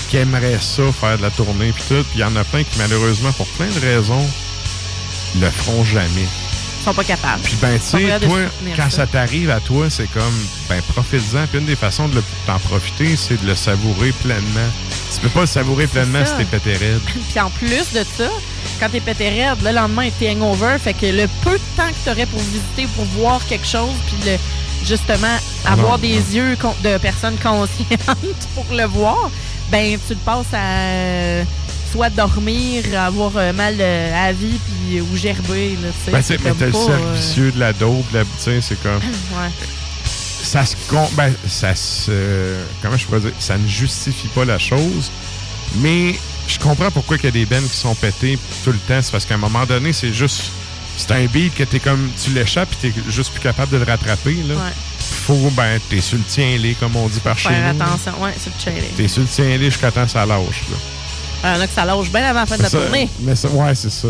qui 0.09 0.17
aimeraient 0.17 0.59
ça, 0.59 0.83
faire 0.91 1.17
de 1.17 1.23
la 1.23 1.30
tournée 1.30 1.72
puis 1.72 1.83
tout, 1.88 2.03
puis 2.09 2.15
il 2.15 2.22
y 2.22 2.23
en 2.23 2.35
a 2.35 2.43
plein 2.43 2.64
qui, 2.64 2.77
malheureusement, 2.77 3.31
pour 3.33 3.47
plein 3.47 3.67
de 3.67 3.80
raisons, 3.80 4.25
le 5.39 5.49
feront 5.49 5.83
jamais. 5.83 6.27
Sont 6.85 6.93
pas 6.93 7.03
capables. 7.03 7.41
Puis 7.41 7.57
ben, 7.59 7.80
tu 7.80 7.97
sais, 7.97 8.19
toi, 8.19 8.38
quand 8.77 8.91
ça 8.91 9.07
t'arrive 9.07 9.49
à 9.49 9.59
toi, 9.59 9.89
c'est 9.89 10.05
comme, 10.11 10.45
ben, 10.69 10.80
profite-en. 10.93 11.47
Puis 11.47 11.57
une 11.59 11.65
des 11.65 11.75
façons 11.75 12.07
de 12.07 12.22
d'en 12.45 12.59
profiter, 12.59 13.15
c'est 13.15 13.41
de 13.41 13.47
le 13.47 13.55
savourer 13.55 14.11
pleinement. 14.11 14.69
Tu 15.11 15.19
peux 15.19 15.30
pas 15.30 15.41
le 15.41 15.45
savourer 15.47 15.88
pleinement 15.88 16.23
si 16.23 16.33
t'es 16.35 16.43
pété 16.45 16.73
raide. 16.73 17.01
Puis 17.30 17.39
en 17.39 17.49
plus 17.49 17.91
de 17.91 18.05
ça, 18.17 18.30
quand 18.80 18.89
t'es 18.89 18.99
pété 18.99 19.30
raide, 19.30 19.57
le 19.64 19.72
lendemain, 19.72 20.09
t'es 20.19 20.30
hangover. 20.30 20.77
Fait 20.77 20.93
que 20.93 21.07
le 21.07 21.27
peu 21.43 21.53
de 21.53 21.64
temps 21.75 21.89
que 21.89 22.05
t'aurais 22.09 22.27
pour 22.27 22.39
visiter, 22.39 22.88
pour 22.95 23.05
voir 23.05 23.43
quelque 23.47 23.65
chose, 23.65 23.95
puis 24.05 24.17
le, 24.30 24.38
justement, 24.85 25.38
Ah 25.65 25.73
avoir 25.73 25.93
non, 25.93 25.97
des 25.97 26.19
non. 26.19 26.31
yeux 26.33 26.57
de 26.83 26.97
personnes 26.99 27.38
conscientes 27.43 28.47
pour 28.53 28.65
le 28.72 28.85
voir, 28.85 29.31
ben 29.72 29.97
tu 30.07 30.14
le 30.14 30.19
passes 30.19 30.53
à 30.53 31.43
soit 31.95 32.09
dormir, 32.09 32.83
avoir 32.99 33.32
euh, 33.38 33.53
mal 33.53 33.77
euh, 33.80 34.14
à 34.14 34.27
la 34.27 34.33
vie, 34.33 34.59
puis 34.65 34.99
ou 34.99 35.15
gerber. 35.15 35.77
Là. 35.82 35.88
Ben, 36.11 36.22
C'est 36.22 36.43
mais 36.43 36.51
t'as 36.51 36.65
le 36.65 36.74
cercle 36.74 36.91
euh, 36.91 37.14
vicieux 37.15 37.51
de 37.53 37.59
la 37.59 37.72
dope, 37.72 38.03
c'est 38.38 38.82
comme. 38.83 38.98
ouais. 38.99 39.49
ça 40.43 40.65
se 40.65 40.75
ben, 41.15 41.33
ça 41.48 41.74
se 41.74 42.11
comment 42.82 42.98
je 42.98 43.06
pourrais 43.06 43.22
dire 43.22 43.32
ça 43.40 43.57
ne 43.57 43.67
justifie 43.67 44.27
pas 44.27 44.45
la 44.45 44.59
chose 44.59 45.09
mais 45.77 46.15
je 46.48 46.59
comprends 46.59 46.91
pourquoi 46.91 47.17
il 47.17 47.24
y 47.24 47.27
a 47.27 47.32
des 47.32 47.45
bennes 47.45 47.67
qui 47.67 47.75
sont 47.77 47.95
pétées 47.95 48.38
tout 48.64 48.72
le 48.72 48.77
temps 48.77 49.01
c'est 49.01 49.11
parce 49.11 49.25
qu'à 49.25 49.33
un 49.33 49.40
moment 49.40 49.65
donné 49.65 49.91
c'est 49.91 50.14
juste 50.14 50.51
c'est 50.98 51.11
un 51.11 51.25
beat 51.25 51.56
que 51.56 51.64
t'es 51.64 51.80
comme 51.80 52.09
tu 52.24 52.30
l'échappes 52.30 52.72
et 52.74 52.91
t'es 52.91 52.93
juste 53.09 53.32
plus 53.32 53.41
capable 53.41 53.72
de 53.72 53.77
le 53.77 53.85
rattraper 53.85 54.35
là 54.48 54.53
Ouais. 54.53 54.72
faut 54.99 55.49
ben 55.57 55.80
t'es 55.90 55.99
sur 55.99 56.19
le 56.19 56.24
tien-lé 56.24 56.75
comme 56.80 56.95
on 56.95 57.07
dit 57.07 57.19
par 57.22 57.38
chez 57.40 57.49
Faire 57.49 57.74
nous 57.74 57.82
attention. 57.82 58.11
Ouais, 58.22 58.33
c'est 58.38 58.51
le 58.69 58.82
t'es 58.95 59.07
sur 59.07 59.24
le 59.24 59.27
tien-lé 59.27 59.65
jusqu'à 59.65 59.91
temps 59.91 60.06
que 60.06 60.11
ça 60.11 60.25
lâche 60.27 60.64
là. 60.69 60.77
Il 61.45 61.56
y 61.56 61.59
en 61.59 61.61
a 61.61 61.67
que 61.67 61.74
ça 61.74 61.85
lâche 61.85 62.09
bien 62.11 62.24
avant 62.24 62.40
la 62.41 62.45
fin 62.45 62.57
de 62.57 62.64
la 62.64 62.69
ça- 62.69 62.80
tournée. 62.80 63.09
mais 63.22 63.35
ça, 63.35 63.48
ouais 63.49 63.75
c'est 63.75 63.90
ça 63.91 64.07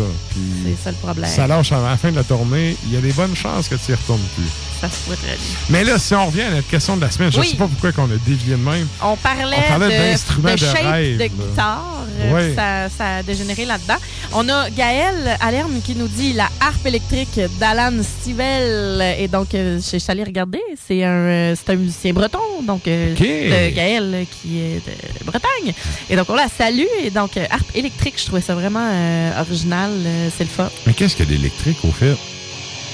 C'est 0.64 0.82
ça 0.84 0.90
le 0.90 0.96
problème. 0.96 1.30
ça 1.30 1.46
lâche 1.46 1.72
avant 1.72 1.88
la 1.90 1.96
fin 1.96 2.10
de 2.10 2.16
la 2.16 2.24
tournée 2.24 2.76
il 2.86 2.92
y 2.94 2.96
a 2.96 3.00
des 3.00 3.12
bonnes 3.12 3.36
chances 3.36 3.68
que 3.68 3.74
tu 3.74 3.92
y 3.92 3.94
retournes 3.94 4.20
plus 4.34 4.44
Ça 4.80 4.90
se 4.90 4.96
pourrait 5.04 5.16
très 5.16 5.36
bien. 5.36 5.56
mais 5.70 5.84
là 5.84 5.98
si 5.98 6.14
on 6.14 6.26
revient 6.26 6.42
à 6.42 6.50
notre 6.50 6.68
question 6.68 6.96
de 6.96 7.00
la 7.02 7.10
semaine 7.10 7.32
je 7.32 7.40
Oui. 7.40 7.48
sais 7.48 7.56
pas 7.56 7.66
pourquoi 7.66 7.92
qu'on 7.92 8.04
a 8.10 8.16
dévié 8.26 8.56
de 8.56 8.60
même 8.60 8.86
On 9.02 9.16
parlait, 9.16 9.56
On 9.66 9.68
parlait 9.70 9.86
de, 9.98 10.02
d'instruments 10.10 10.52
de 10.52 10.56
shape 10.58 10.76
rêve, 10.92 11.14
de 11.16 11.22
là. 11.22 11.28
guitare. 11.28 11.92
euh. 12.20 12.54
Ça, 12.54 12.88
ça 12.96 13.16
a 13.16 13.22
dégénéré 13.22 13.64
là-dedans. 13.64 13.96
On 14.32 14.48
a 14.48 14.68
Gaël 14.70 15.36
Alerme 15.40 15.80
qui 15.82 15.94
nous 15.94 16.08
dit 16.08 16.32
la 16.34 16.48
harpe 16.60 16.84
électrique 16.86 17.40
d'Alan 17.60 17.92
Stivell. 18.02 19.16
Et 19.18 19.28
donc, 19.28 19.54
euh, 19.54 19.78
je 19.78 19.98
suis 19.98 20.10
allée 20.10 20.24
regarder. 20.24 20.60
C'est 20.86 21.04
un, 21.04 21.08
euh, 21.10 21.54
c'est 21.56 21.72
un 21.72 21.76
musicien 21.76 22.12
breton. 22.12 22.38
Donc, 22.66 22.86
euh, 22.88 23.12
OK. 23.12 23.20
de 23.20 23.74
Gaël 23.74 24.26
qui 24.30 24.58
est 24.60 24.82
de 24.86 25.24
Bretagne. 25.24 25.72
Et 26.10 26.16
donc, 26.16 26.28
on 26.30 26.34
la 26.34 26.48
salue. 26.48 26.84
Et 27.02 27.10
donc, 27.10 27.36
harpe 27.50 27.74
électrique, 27.74 28.14
je 28.18 28.24
trouvais 28.26 28.40
ça 28.42 28.54
vraiment 28.54 28.88
euh, 28.90 29.40
original. 29.40 29.90
c'est 30.36 30.44
le 30.44 30.50
fun. 30.50 30.70
mais 30.86 30.92
qu'est-ce 30.94 31.16
qu'il 31.16 31.24
y 31.30 31.34
a 31.34 31.36
d'électrique 31.36 31.78
au 31.84 31.90
fait? 31.92 32.16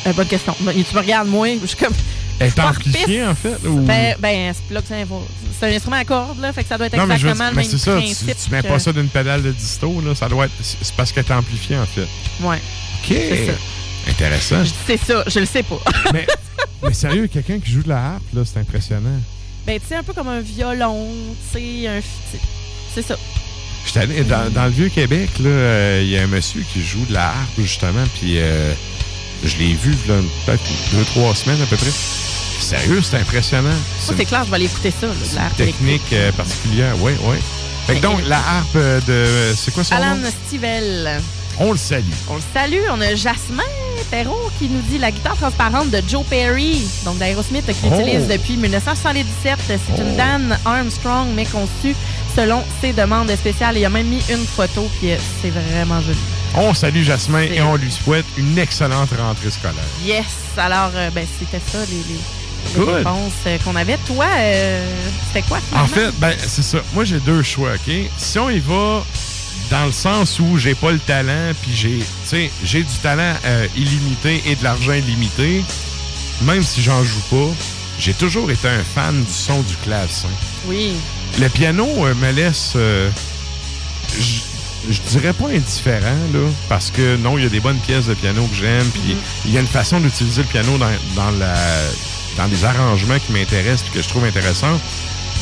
Euh, 0.06 0.12
bonne 0.12 0.26
question. 0.26 0.54
Ben, 0.60 0.72
Tu 0.72 0.94
me 0.94 1.00
regardes, 1.00 1.28
moi. 1.28 1.48
Je 1.60 1.66
suis 1.66 1.76
comme. 1.76 1.94
Elle 2.38 2.48
est 2.48 2.58
amplifiée, 2.60 3.24
en 3.24 3.34
fait? 3.34 3.56
Ou... 3.66 3.80
Ben, 3.80 4.16
ben 4.18 4.52
c'est 4.54 5.66
un 5.66 5.76
instrument 5.76 5.96
à 5.96 6.04
cordes, 6.04 6.40
là, 6.40 6.52
fait 6.52 6.64
que 6.64 6.68
ça 6.68 6.76
doit 6.76 6.88
être 6.88 6.96
non, 6.96 7.06
mais 7.06 7.16
veux 7.16 7.28
exactement 7.28 7.52
mais 7.54 7.62
le 7.62 7.68
c'est 7.68 7.72
même 7.72 7.78
ça, 7.78 7.92
tu, 7.92 8.24
principe. 8.24 8.44
tu 8.44 8.50
mets 8.50 8.62
que- 8.62 8.66
pas 8.68 8.78
ça 8.80 8.92
d'une 8.92 9.08
pédale 9.08 9.42
de 9.42 9.52
disto, 9.52 10.00
là, 10.00 10.14
ça 10.16 10.28
doit 10.28 10.46
être. 10.46 10.52
C'est 10.60 10.92
parce 10.96 11.12
qu'elle 11.12 11.24
est 11.24 11.32
amplifiée, 11.32 11.78
en 11.78 11.86
fait. 11.86 12.08
Ouais. 12.40 12.56
OK. 13.04 13.16
Ça. 13.46 14.10
Intéressant. 14.10 14.64
C'est 14.86 14.96
ça, 14.96 15.22
je 15.28 15.38
le 15.38 15.46
sais 15.46 15.62
pas. 15.62 15.78
mais, 16.12 16.26
mais 16.82 16.92
sérieux, 16.94 17.28
quelqu'un 17.28 17.60
qui 17.60 17.70
joue 17.70 17.82
de 17.84 17.90
la 17.90 18.14
harpe, 18.14 18.24
là, 18.34 18.42
c'est 18.44 18.58
impressionnant. 18.58 19.20
ben, 19.64 19.78
tu 19.78 19.86
sais, 19.86 19.94
un 19.94 20.02
peu 20.02 20.12
comme 20.12 20.28
un 20.28 20.40
violon, 20.40 21.06
tu 21.52 21.60
sais, 21.60 21.86
un. 21.86 22.00
C'est 22.92 23.02
ça. 23.02 23.16
J'étais 23.86 24.00
allé 24.00 24.24
dans, 24.24 24.50
dans 24.52 24.64
le 24.64 24.70
Vieux-Québec, 24.70 25.30
là, 25.38 25.48
euh, 25.48 26.00
il 26.02 26.10
y 26.10 26.18
a 26.18 26.22
un 26.22 26.26
monsieur 26.28 26.64
qui 26.72 26.82
joue 26.84 27.04
de 27.06 27.12
la 27.12 27.28
harpe, 27.28 27.58
justement, 27.58 28.04
puis 28.18 28.34
euh, 28.38 28.72
je 29.44 29.56
l'ai 29.58 29.74
vu, 29.74 29.92
là, 30.08 30.14
peut-être 30.46 30.62
deux, 30.92 31.04
trois 31.04 31.34
semaines 31.34 31.60
à 31.62 31.66
peu 31.66 31.76
près. 31.76 31.90
Sérieux, 32.60 33.02
c'est 33.02 33.16
impressionnant. 33.18 33.70
C'est 33.98 34.24
clair, 34.24 34.44
je 34.44 34.50
vais 34.50 34.56
aller 34.56 34.64
écouter 34.66 34.92
ça, 34.98 35.08
la 35.34 35.42
harpe 35.46 35.56
technique 35.56 36.12
euh, 36.12 36.30
particulière, 36.32 36.94
oui, 37.00 37.12
oui. 37.24 37.36
Fait 37.86 37.96
donc, 38.00 38.20
la 38.26 38.36
harpe 38.38 38.76
euh, 38.76 39.00
de. 39.00 39.54
C'est 39.56 39.72
quoi 39.74 39.82
son 39.82 39.94
Alan 39.96 40.16
nom? 40.16 40.28
Stivell. 40.46 41.20
On 41.58 41.72
le 41.72 41.78
salue. 41.78 42.04
On 42.30 42.36
le 42.36 42.42
salue. 42.54 42.80
On 42.90 43.00
a 43.00 43.14
Jasmin 43.14 43.62
Perrault 44.10 44.50
qui 44.58 44.68
nous 44.68 44.80
dit 44.82 44.98
la 44.98 45.10
guitare 45.10 45.36
transparente 45.36 45.90
de 45.90 46.00
Joe 46.08 46.24
Perry, 46.24 46.80
donc 47.04 47.18
d'Aerosmith, 47.18 47.66
qu'il 47.66 47.90
Oh. 47.92 48.00
utilise 48.00 48.28
depuis 48.28 48.56
1977. 48.56 49.58
C'est 49.66 50.00
une 50.02 50.16
Dan 50.16 50.56
Armstrong, 50.64 51.28
mais 51.34 51.44
conçue 51.44 51.94
selon 52.36 52.62
ses 52.80 52.92
demandes 52.92 53.30
spéciales. 53.36 53.76
Il 53.76 53.84
a 53.84 53.90
même 53.90 54.06
mis 54.06 54.22
une 54.30 54.46
photo, 54.46 54.88
puis 55.00 55.12
euh, 55.12 55.16
c'est 55.42 55.50
vraiment 55.50 56.00
joli. 56.00 56.16
On 56.54 56.74
salue 56.74 57.02
Jasmin 57.02 57.42
et 57.42 57.62
on 57.62 57.76
lui 57.76 57.90
souhaite 57.90 58.26
une 58.36 58.58
excellente 58.58 59.08
rentrée 59.18 59.50
scolaire. 59.50 59.74
Yes! 60.04 60.26
Alors, 60.56 60.90
euh, 60.94 61.10
ben, 61.10 61.26
c'était 61.38 61.62
ça, 61.72 61.78
les, 61.90 61.96
les- 61.96 62.20
les 62.74 62.84
Good. 62.84 62.94
réponses 62.96 63.32
euh, 63.46 63.58
qu'on 63.64 63.74
avait. 63.74 63.96
Toi, 64.06 64.26
euh, 64.38 64.84
c'était 65.28 65.46
quoi? 65.48 65.58
En 65.58 65.86
finalement? 65.86 65.88
fait, 66.12 66.18
ben, 66.20 66.34
c'est 66.46 66.62
ça. 66.62 66.78
Moi, 66.92 67.04
j'ai 67.04 67.20
deux 67.20 67.42
choix, 67.42 67.70
OK? 67.74 67.94
Si 68.18 68.38
on 68.38 68.50
y 68.50 68.58
va 68.60 69.02
dans 69.70 69.86
le 69.86 69.92
sens 69.92 70.38
où 70.40 70.58
j'ai 70.58 70.74
pas 70.74 70.90
le 70.92 70.98
talent, 70.98 71.52
puis 71.62 71.72
j'ai, 71.74 71.98
tu 71.98 72.04
sais, 72.24 72.50
j'ai 72.62 72.82
du 72.82 72.94
talent 73.02 73.32
euh, 73.46 73.66
illimité 73.74 74.42
et 74.46 74.54
de 74.54 74.62
l'argent 74.62 74.92
illimité, 74.92 75.64
même 76.42 76.62
si 76.62 76.82
j'en 76.82 77.02
joue 77.02 77.22
pas, 77.30 77.48
j'ai 77.98 78.12
toujours 78.12 78.50
été 78.50 78.68
un 78.68 78.82
fan 78.94 79.24
du 79.24 79.32
son 79.32 79.60
du 79.62 79.74
clavecin. 79.76 80.28
Oui. 80.66 80.92
Le 81.40 81.48
piano 81.48 81.86
me 82.14 82.30
laisse, 82.32 82.76
j- 84.20 84.42
je 84.88 85.00
dirais 85.02 85.32
pas 85.32 85.48
indifférent, 85.48 86.16
là, 86.32 86.48
parce 86.68 86.90
que 86.90 87.16
non, 87.16 87.38
il 87.38 87.44
y 87.44 87.46
a 87.46 87.50
des 87.50 87.60
bonnes 87.60 87.78
pièces 87.78 88.06
de 88.06 88.14
piano 88.14 88.44
que 88.46 88.54
j'aime, 88.54 88.86
puis 88.90 89.16
il 89.44 89.52
y 89.52 89.56
a 89.56 89.60
une 89.60 89.66
façon 89.66 90.00
d'utiliser 90.00 90.42
le 90.42 90.48
piano 90.48 90.78
dans, 90.78 90.90
dans, 91.14 91.30
la, 91.38 91.54
dans 92.36 92.48
des 92.48 92.64
arrangements 92.64 93.18
qui 93.18 93.32
m'intéressent 93.32 93.82
puis 93.82 93.92
que 93.92 94.02
je 94.02 94.08
trouve 94.08 94.24
intéressants. 94.24 94.78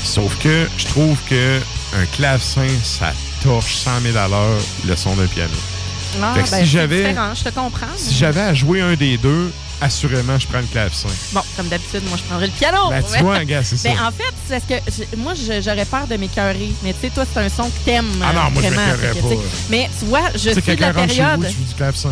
Sauf 0.04 0.38
que 0.38 0.66
je 0.76 0.86
trouve 0.86 1.18
que 1.28 1.60
un 1.94 2.06
clavecin, 2.06 2.68
ça 2.82 3.12
torche 3.42 3.76
100 3.76 4.00
000 4.12 4.16
à 4.16 4.28
l'heure 4.28 4.60
le 4.86 4.96
son 4.96 5.14
d'un 5.14 5.26
piano. 5.26 5.50
Ah, 6.22 6.32
ben, 6.34 6.44
si 6.44 6.66
j'avais 6.66 7.14
je 7.34 7.44
te 7.44 7.50
comprends. 7.50 7.86
si 7.96 8.14
j'avais 8.14 8.40
à 8.40 8.54
jouer 8.54 8.80
un 8.80 8.94
des 8.94 9.16
deux, 9.16 9.52
assurément, 9.80 10.38
je 10.38 10.46
prends 10.46 10.60
le 10.60 10.66
clavecin. 10.66 11.08
Bon, 11.32 11.40
comme 11.56 11.68
d'habitude, 11.68 12.02
moi, 12.08 12.16
je 12.18 12.22
prendrais 12.24 12.46
le 12.46 12.52
piano. 12.52 12.90
Ben, 12.90 13.02
tu 13.02 13.22
vois, 13.22 13.44
gars, 13.44 13.62
c'est 13.64 13.82
Ben, 13.82 13.96
ça. 13.96 14.06
en 14.08 14.10
fait, 14.12 14.34
c'est 14.48 14.60
parce 14.78 14.96
que 15.10 15.16
moi, 15.16 15.32
j'aurais 15.34 15.84
peur 15.84 16.06
de 16.06 16.16
m'écœurer. 16.16 16.70
Mais 16.82 16.92
tu 16.92 17.00
sais, 17.02 17.10
toi, 17.10 17.24
c'est 17.32 17.40
un 17.40 17.48
son 17.48 17.64
que 17.64 17.78
t'aimes. 17.84 18.06
Ah 18.22 18.32
non, 18.32 18.50
moi, 18.50 18.62
je 18.62 18.68
m'écœurerais 18.68 19.14
pas. 19.20 19.42
Mais 19.70 19.90
tu 19.98 20.04
vois, 20.06 20.30
je 20.34 20.38
suis 20.50 20.62
sais, 20.62 20.76
de 20.76 20.80
la 20.80 20.92
rentre 20.92 21.12
chez 21.12 21.22
vous, 21.22 21.28
période. 21.28 21.46
tu 21.48 21.52
joues 21.56 21.64
du 21.68 21.74
clavecin. 21.74 22.10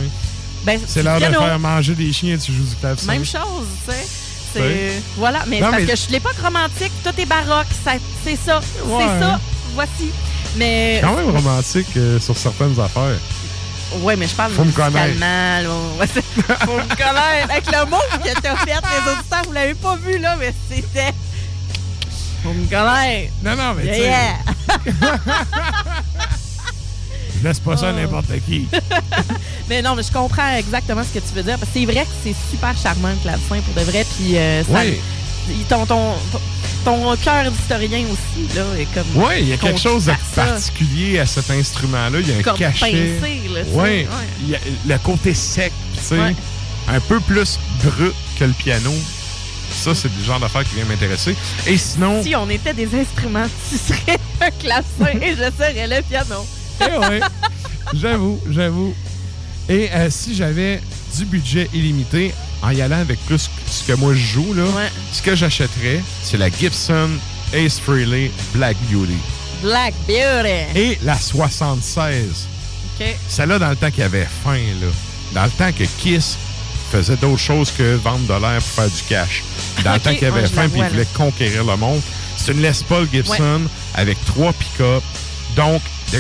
Ben, 0.65 0.81
C'est 0.87 1.03
l'heure 1.03 1.21
de 1.21 1.25
faire 1.27 1.59
manger 1.59 1.95
des 1.95 2.13
chiens 2.13 2.35
et 2.35 2.39
tu 2.39 2.53
joues 2.53 2.65
du 2.65 2.75
clavecin. 2.77 3.07
Même 3.07 3.25
chose, 3.25 3.67
tu 3.87 3.93
sais. 3.93 4.07
Oui. 4.57 5.03
Voilà, 5.17 5.45
mais 5.47 5.61
Non, 5.61 5.67
parce 5.71 5.83
mais- 5.83 5.87
que 5.89 5.93
je 5.97 6.01
suis 6.03 6.13
l'époque 6.13 6.37
romantique, 6.43 6.93
tout 7.05 7.13
est 7.21 7.27
baroque, 7.27 7.67
c'est 8.25 8.37
ça, 8.37 8.59
Ouais. 8.87 9.05
c'est 9.05 9.21
ça, 9.21 9.41
voici. 9.75 10.11
Mais 10.57 10.99
quand 11.03 11.15
même 11.15 11.31
romantique 11.31 11.87
euh, 11.97 12.19
sur 12.19 12.37
certaines 12.37 12.79
affaires. 12.81 13.19
Ouais, 14.01 14.17
mais 14.17 14.27
je 14.29 14.35
parle 14.35 14.53
Faut 14.53 14.65
musicalement, 14.65 15.01
là. 15.21 15.69
Faut 16.65 16.73
me 16.77 16.89
connaître. 16.97 17.51
Avec 17.51 17.67
le 17.67 17.85
mot 17.91 17.97
que 18.23 18.41
t'as 18.41 18.57
fait, 18.57 18.73
les 18.73 19.13
auditeurs, 19.13 19.43
vous 19.47 19.53
l'avez 19.53 19.75
pas 19.75 19.97
vu 19.97 20.19
là, 20.19 20.37
mais 20.39 20.55
c'était. 20.71 21.13
Faut 22.43 22.53
me 22.53 22.67
connaître. 22.69 23.33
Non, 23.43 23.57
non, 23.57 23.75
mais 23.75 23.85
Yeah. 23.99 24.35
Je 27.41 27.45
laisse 27.47 27.61
pas 27.61 27.77
ça 27.77 27.89
à 27.89 27.93
Oh. 27.93 27.97
n'importe 27.97 28.33
qui. 28.47 28.67
mais 29.69 29.81
non, 29.81 29.95
mais 29.95 30.03
je 30.03 30.11
comprends 30.13 30.55
exactement 30.57 31.03
ce 31.05 31.19
que 31.19 31.25
tu 31.25 31.33
veux 31.35 31.43
dire. 31.45 31.57
Parce 31.59 31.71
que 31.73 31.79
c'est 31.79 31.85
vrai 31.87 32.03
que 32.05 32.11
c'est 32.25 32.35
super 32.51 32.77
charmant 32.77 33.11
le 33.11 33.17
clavecin 33.17 33.61
pour 33.61 33.75
de 33.75 33.83
vrai. 33.91 34.05
Puis 34.17 34.37
euh, 34.37 34.65
ça, 34.65 34.81
Oui. 34.81 34.99
il- 35.49 35.65
ton, 35.67 35.87
ton, 35.87 36.15
ton, 36.33 36.41
ton 36.85 37.17
cœur 37.17 37.51
d'historien 37.51 38.05
aussi, 38.07 38.55
là, 38.57 38.63
est 38.79 38.87
comme. 38.95 39.07
Oui, 39.17 39.35
il 39.41 39.49
y 39.49 39.53
a 39.53 39.57
quelque 39.57 39.79
chose 39.81 40.07
de 40.07 40.13
ça. 40.35 40.45
particulier 40.47 41.19
à 41.19 41.27
cet 41.27 41.51
instrument-là. 41.51 42.19
Il 42.21 42.29
y 42.29 42.33
a 42.33 42.37
un 42.39 42.43
Comme 42.43 42.57
cachet. 42.59 42.87
pincé, 43.21 43.41
là, 43.55 43.61
ouais. 43.73 44.07
Il 44.43 44.51
y 44.51 44.55
a 44.55 44.59
le 44.87 44.99
côté 44.99 45.35
sec, 45.35 45.73
tu 45.95 46.01
sais, 46.03 46.19
Ouais. 46.19 46.35
un 46.89 47.01
peu 47.01 47.21
plus 47.21 47.59
brut 47.85 48.15
que 48.39 48.45
le 48.45 48.53
piano. 48.53 48.93
Ça, 49.71 49.95
c'est 49.95 50.09
le 50.19 50.25
genre 50.25 50.41
d'affaire 50.41 50.65
qui 50.65 50.77
vient 50.77 50.87
m'intéresser. 50.87 51.37
Et 51.67 51.77
sinon, 51.77 52.23
Si 52.23 52.35
on 52.35 52.49
était 52.49 52.73
des 52.73 52.89
instruments, 52.99 53.47
tu 53.71 53.77
serais 53.77 54.19
un 54.41 54.51
clavecin 54.51 55.19
et 55.21 55.33
je 55.33 55.51
serais 55.57 55.87
le 55.87 56.03
piano. 56.03 56.47
Eh 56.81 56.97
ouais. 56.99 57.21
j'avoue, 57.93 58.41
j'avoue. 58.51 58.95
Et 59.69 59.91
euh, 59.93 60.09
si 60.11 60.35
j'avais 60.35 60.81
du 61.17 61.25
budget 61.27 61.69
illimité, 61.75 62.33
en 62.63 62.71
y 62.71 62.81
allant 62.83 62.99
avec 63.01 63.19
plus 63.27 63.49
ce 63.71 63.85
que 63.85 63.93
moi 63.95 64.13
je 64.15 64.19
joue, 64.19 64.55
là, 64.55 64.65
ce 65.13 65.23
que 65.23 65.35
j'achèterais, 65.37 66.03
c'est 66.23 66.37
la 66.39 66.51
Gibson 66.51 67.09
Ace 67.53 67.79
Frehley 67.81 68.31
Black 68.55 68.77
Beauty. 68.91 69.17
Black 69.63 69.95
Beauty. 70.07 70.79
Et 70.79 70.99
la 71.03 71.19
76. 71.19 72.47
OK. 73.01 73.07
Celle-là, 73.29 73.59
dans 73.59 73.71
le 73.71 73.77
temps 73.77 73.91
qu'il 73.91 74.01
y 74.01 74.03
avait 74.03 74.27
faim, 74.45 74.59
là. 74.81 74.87
Dans 75.35 75.45
le 75.45 75.51
temps 75.51 75.71
que 75.73 75.85
Kiss 75.99 76.37
faisait 76.91 77.17
d'autres 77.17 77.39
choses 77.41 77.71
que 77.77 77.97
vendre 77.97 78.27
de 78.27 78.41
l'air 78.41 78.59
pour 78.61 78.71
faire 78.85 78.87
du 78.89 79.03
cash. 79.09 79.43
Dans 79.85 79.95
le 79.95 80.01
temps 80.01 80.11
qu'il 80.15 80.23
y 80.23 80.27
avait 80.27 80.37
ouais, 80.37 80.43
la 80.43 80.49
faim 80.49 80.69
puis 80.69 80.81
il 80.81 80.89
voulait 80.89 81.07
conquérir 81.15 81.65
le 81.65 81.77
monde. 81.77 82.01
C'est 82.37 82.53
une 82.53 82.63
Les 82.63 82.71
Paul 82.89 83.07
Gibson 83.13 83.63
avec 83.95 84.23
trois 84.25 84.53
pick-up. 84.53 85.03
Donc, 85.57 85.83
tu 86.11 86.19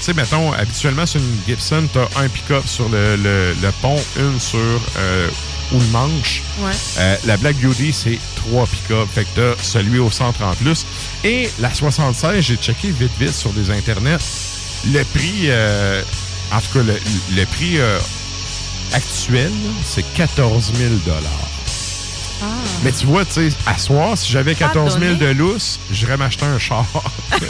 sais, 0.00 0.14
mettons, 0.14 0.52
habituellement, 0.52 1.06
sur 1.06 1.20
une 1.20 1.38
Gibson, 1.46 1.88
tu 1.92 1.98
as 1.98 2.20
un 2.20 2.28
pick-up 2.28 2.66
sur 2.66 2.88
le, 2.88 3.16
le- 3.16 3.54
le 3.60 3.70
pont, 3.82 3.96
une 4.18 4.38
sur 4.38 4.58
euh, 4.98 5.28
ou 5.72 5.78
le 5.78 5.86
manche. 5.86 6.42
Ouais. 6.60 6.72
Euh, 6.98 7.16
la 7.26 7.36
Black 7.36 7.56
Beauty, 7.56 7.92
c'est 7.92 8.18
trois 8.36 8.66
pick-up. 8.66 9.08
Fait 9.12 9.24
que 9.24 9.54
t'as 9.54 9.62
celui 9.62 9.98
au 9.98 10.10
centre 10.10 10.42
en 10.42 10.54
plus. 10.54 10.86
Et 11.24 11.50
la 11.58 11.72
76, 11.72 12.44
j'ai 12.44 12.56
checké 12.56 12.90
vite 12.90 13.12
vite 13.18 13.34
sur 13.34 13.50
des 13.50 13.70
internets. 13.70 14.18
Le 14.92 15.02
prix, 15.04 15.46
euh, 15.46 16.02
en 16.52 16.60
tout 16.60 16.78
cas, 16.78 16.84
le, 16.84 17.00
le 17.34 17.44
prix 17.46 17.78
euh, 17.78 17.98
actuel, 18.92 19.50
c'est 19.84 20.04
14 20.14 20.72
000 20.74 20.90
Mais 22.84 22.92
tu 22.92 23.06
vois, 23.06 23.24
tu 23.24 23.32
sais, 23.32 23.48
à 23.66 23.78
soir, 23.78 24.16
si 24.16 24.30
j'avais 24.30 24.54
14 24.54 24.98
000 25.00 25.14
de 25.14 25.26
lousse, 25.26 25.80
j'irais 25.90 26.16
m'acheter 26.16 26.44
un 26.44 26.58
char. 26.58 26.86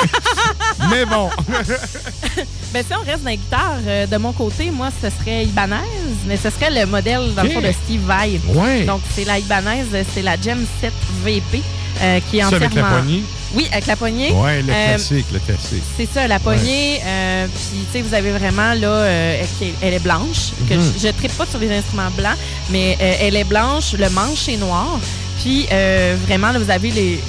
Mais 0.90 1.04
bon. 1.04 1.30
Ben, 2.76 2.84
si 2.86 2.92
on 2.94 3.10
reste 3.10 3.24
dans 3.24 3.30
les 3.30 3.38
guitares, 3.38 3.78
euh, 3.86 4.06
de 4.06 4.16
mon 4.18 4.32
côté, 4.34 4.70
moi, 4.70 4.90
ce 5.02 5.08
serait 5.08 5.44
Ibanez, 5.44 5.76
mais 6.26 6.36
ce 6.36 6.50
serait 6.50 6.70
le 6.70 6.84
modèle, 6.84 7.32
dans 7.34 7.42
le 7.42 7.48
fond, 7.48 7.62
de 7.62 7.72
Steve 7.72 8.02
Vai. 8.02 8.38
Ouais. 8.48 8.84
Donc, 8.84 9.00
c'est 9.14 9.24
la 9.24 9.38
Ibanez, 9.38 9.84
c'est 10.14 10.20
la 10.20 10.38
Gem 10.38 10.62
7 10.82 10.92
VP, 11.24 11.62
euh, 12.02 12.20
qui 12.30 12.36
est 12.36 12.40
Ça, 12.42 12.48
entièrement... 12.48 12.66
avec 12.66 12.74
la 12.76 12.82
poignée? 12.84 13.22
Oui, 13.54 13.66
avec 13.72 13.86
la 13.86 13.96
poignée. 13.96 14.32
Ouais, 14.32 14.60
le 14.60 14.70
Euh, 14.74 14.88
classique, 14.88 15.24
le 15.32 15.38
classique. 15.38 15.82
C'est 15.96 16.06
ça, 16.12 16.28
la 16.28 16.38
poignée. 16.38 17.00
euh, 17.02 17.46
Puis, 17.46 17.78
tu 17.90 17.92
sais, 17.98 18.02
vous 18.02 18.12
avez 18.12 18.30
vraiment, 18.32 18.74
là, 18.74 19.06
est- 19.06 19.46
elle 19.80 19.94
est 19.94 19.98
blanche. 20.02 20.50
Que 20.68 20.74
Mhm. 20.74 20.92
je 21.00 21.06
ne 21.06 21.12
tripe 21.12 21.32
pas 21.38 21.46
sur 21.46 21.58
les 21.58 21.72
instruments 21.74 22.10
blancs, 22.14 22.36
mais 22.68 22.98
elle 23.00 23.36
est 23.36 23.44
blanche, 23.44 23.94
le 23.94 24.10
manche 24.10 24.48
est 24.50 24.58
noir. 24.58 25.00
Puis, 25.42 25.66
vraiment, 26.26 26.52
là, 26.52 26.58
vous 26.58 26.70
avez 26.70 26.90
les. 26.90 27.20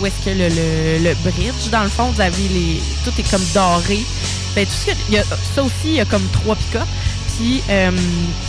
où 0.00 0.06
est-ce 0.06 0.24
que 0.24 0.30
le, 0.30 0.48
le, 0.48 1.08
le 1.10 1.14
bridge, 1.30 1.68
dans 1.70 1.82
le 1.84 1.88
fond, 1.90 2.06
vous 2.06 2.20
avez 2.20 2.48
les. 2.48 2.80
Tout 3.04 3.12
est 3.16 3.30
comme 3.30 3.44
doré. 3.54 4.00
Ben, 4.56 4.66
tout 4.66 4.72
ce 4.72 4.86
que. 4.86 4.96
il 5.08 5.14
y 5.14 5.18
a- 5.18 5.24
ça 5.54 5.62
aussi, 5.62 5.72
il 5.84 5.94
y 5.94 6.00
a 6.00 6.04
comme 6.04 6.26
trois 6.32 6.56
pick-up. 6.56 6.86
Puis, 7.36 7.62
euh, 7.70 7.90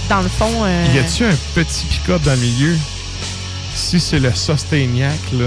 dans 0.10 0.22
le 0.22 0.30
fond. 0.30 0.52
euh, 0.66 0.86
Y 0.94 1.00
a-tu 1.00 1.26
un 1.26 1.36
petit 1.56 1.86
pick-up 1.86 2.22
dans 2.24 2.32
le 2.34 2.38
milieu? 2.40 2.76
Si 3.76 4.00
c'est 4.00 4.20
le 4.20 4.34
Sustainiac, 4.36 5.18
là, 5.34 5.46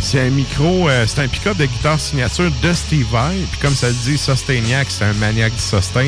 c'est 0.00 0.20
un 0.20 0.30
micro, 0.30 0.88
euh, 0.88 1.04
c'est 1.08 1.20
un 1.22 1.28
pick-up 1.28 1.56
de 1.56 1.66
guitare 1.66 1.98
signature 1.98 2.50
de 2.62 2.72
Steve 2.72 3.06
Vai. 3.10 3.34
Puis 3.50 3.60
comme 3.60 3.74
ça 3.74 3.88
le 3.88 3.94
dit, 4.04 4.16
Sustainiac, 4.16 4.86
c'est 4.90 5.04
un 5.04 5.12
maniaque 5.14 5.54
du 5.54 5.60
sustain. 5.62 6.06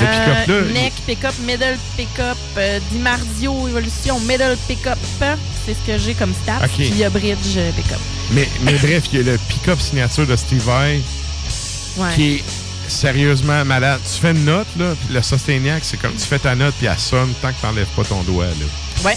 Euh, 0.00 0.44
pick-up-là, 0.46 0.72
neck 0.72 0.92
pick-up, 1.06 1.34
middle 1.46 1.78
pick-up, 1.96 2.36
euh, 2.58 2.78
Dimarzio 2.92 3.68
Evolution, 3.68 4.20
middle 4.20 4.56
pick-up. 4.66 4.98
C'est 5.64 5.74
ce 5.74 5.86
que 5.86 5.98
j'ai 5.98 6.12
comme 6.14 6.34
stats. 6.42 6.66
Puis, 6.76 6.88
il 6.88 6.98
y 6.98 7.04
a 7.04 7.10
bridge 7.10 7.56
pick-up. 7.76 7.98
mais, 8.32 8.48
mais 8.62 8.72
bref, 8.74 9.04
il 9.12 9.18
y 9.18 9.22
a 9.22 9.32
le 9.32 9.38
pick-up 9.48 9.80
signature 9.80 10.26
de 10.26 10.36
Steve 10.36 10.62
Vai 10.64 11.00
Ouais. 11.96 12.14
qui 12.14 12.34
est 12.34 12.44
sérieusement 12.90 13.64
malade. 13.64 14.00
Tu 14.04 14.20
fais 14.20 14.30
une 14.32 14.44
note, 14.44 14.66
là, 14.78 14.94
puis 15.04 15.14
le 15.14 15.22
Sustainiac, 15.22 15.80
c'est 15.84 15.96
comme 15.96 16.12
tu 16.14 16.26
fais 16.26 16.38
ta 16.38 16.54
note, 16.54 16.74
puis 16.78 16.86
elle 16.86 16.98
sonne 16.98 17.32
tant 17.40 17.48
que 17.48 17.60
t'enlèves 17.62 17.86
pas 17.96 18.04
ton 18.04 18.22
doigt, 18.22 18.46
là. 18.46 19.04
Ouais. 19.04 19.16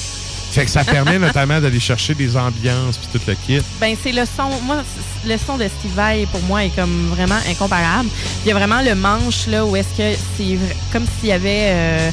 Fait 0.52 0.66
que 0.66 0.72
ça 0.72 0.84
permet 0.84 1.18
notamment 1.28 1.60
d'aller 1.62 1.80
chercher 1.80 2.14
des 2.14 2.36
ambiances, 2.36 2.98
puis 2.98 3.08
tout 3.20 3.22
le 3.28 3.36
kit. 3.48 3.62
Ben, 3.80 3.96
c'est 4.02 4.12
le 4.12 4.24
son. 4.26 4.50
Moi, 4.64 4.84
le 5.26 5.38
son 5.38 5.58
de 5.58 5.64
Steve 5.80 5.94
Vai, 5.96 6.28
pour 6.32 6.42
moi, 6.42 6.66
est 6.66 6.76
comme 6.76 7.10
vraiment 7.16 7.40
incomparable. 7.50 8.10
Il 8.44 8.50
y 8.50 8.52
a 8.52 8.56
vraiment 8.56 8.82
le 8.82 8.96
manche, 8.96 9.48
là, 9.48 9.66
où 9.66 9.76
est-ce 9.76 9.98
que 9.98 10.18
c'est 10.38 10.58
comme 10.92 11.06
s'il 11.20 11.30
y 11.30 11.32
avait 11.32 11.70
euh, 11.72 12.12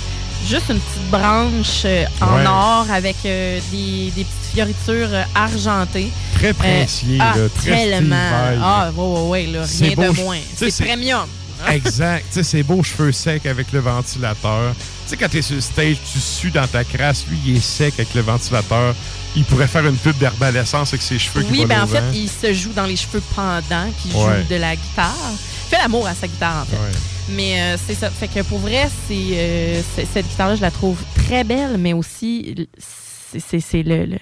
juste 0.48 0.66
une 0.70 0.78
petite 0.78 1.10
branche 1.10 1.82
euh, 1.84 2.04
en 2.20 2.36
Ouais. 2.36 2.46
or 2.46 2.86
avec 2.92 3.16
euh, 3.24 3.58
des, 3.72 4.12
des 4.14 4.24
petites 4.24 4.52
fioritures 4.54 5.10
argentées. 5.34 6.10
Très 6.36 6.52
princier, 6.52 7.18
ah, 7.20 7.34
là, 7.36 7.48
très 7.56 7.70
tellement. 7.72 8.16
Ah, 8.62 8.90
ouais, 8.94 9.04
ouais, 9.04 9.28
ouais, 9.28 9.46
là, 9.46 9.64
rien 9.80 9.94
beau, 9.96 10.02
de 10.12 10.20
moins. 10.22 10.38
C'est 10.56 10.70
c'est- 10.70 10.84
Exact. 11.72 12.24
tu 12.28 12.34
sais, 12.34 12.42
ses 12.42 12.62
beaux 12.62 12.82
cheveux 12.82 13.12
secs 13.12 13.46
avec 13.46 13.72
le 13.72 13.80
ventilateur. 13.80 14.74
Tu 14.76 15.10
sais, 15.10 15.16
quand 15.16 15.28
t'es 15.28 15.42
sur 15.42 15.54
le 15.56 15.60
stage, 15.60 15.96
tu 16.12 16.18
sues 16.18 16.50
dans 16.50 16.66
ta 16.66 16.84
crasse. 16.84 17.24
Lui, 17.28 17.38
il 17.46 17.56
est 17.56 17.60
sec 17.60 17.94
avec 17.98 18.14
le 18.14 18.20
ventilateur. 18.22 18.94
Il 19.36 19.44
pourrait 19.44 19.66
faire 19.68 19.86
une 19.86 19.96
pub 19.96 20.16
d'herbalescence 20.18 20.88
avec 20.90 21.02
ses 21.02 21.18
cheveux 21.18 21.44
Oui, 21.50 21.64
ben 21.66 21.82
en 21.82 21.86
fait, 21.86 22.02
il 22.14 22.28
se 22.28 22.52
joue 22.52 22.72
dans 22.72 22.86
les 22.86 22.96
cheveux 22.96 23.22
pendant 23.34 23.90
qu'il 24.02 24.14
Ouais. 24.14 24.42
joue 24.42 24.48
de 24.48 24.56
la 24.56 24.74
guitare. 24.74 25.14
Il 25.32 25.70
fait 25.70 25.82
l'amour 25.82 26.06
à 26.06 26.14
sa 26.14 26.26
guitare, 26.26 26.62
en 26.62 26.64
fait. 26.64 26.76
Ouais. 26.76 26.98
Mais 27.30 27.60
euh, 27.60 27.76
c'est 27.86 27.94
ça. 27.94 28.10
Fait 28.10 28.28
que 28.28 28.40
pour 28.42 28.58
vrai, 28.58 28.88
c'est 29.06 29.14
euh, 29.34 29.82
cette 30.14 30.26
guitare-là, 30.28 30.56
je 30.56 30.62
la 30.62 30.70
trouve 30.70 30.98
très 31.14 31.44
belle, 31.44 31.76
mais 31.78 31.92
aussi, 31.92 32.54
c'est- 32.78 33.40
c'est 33.46 33.60
c'est 33.60 33.82
le, 33.82 34.06
le, 34.06 34.18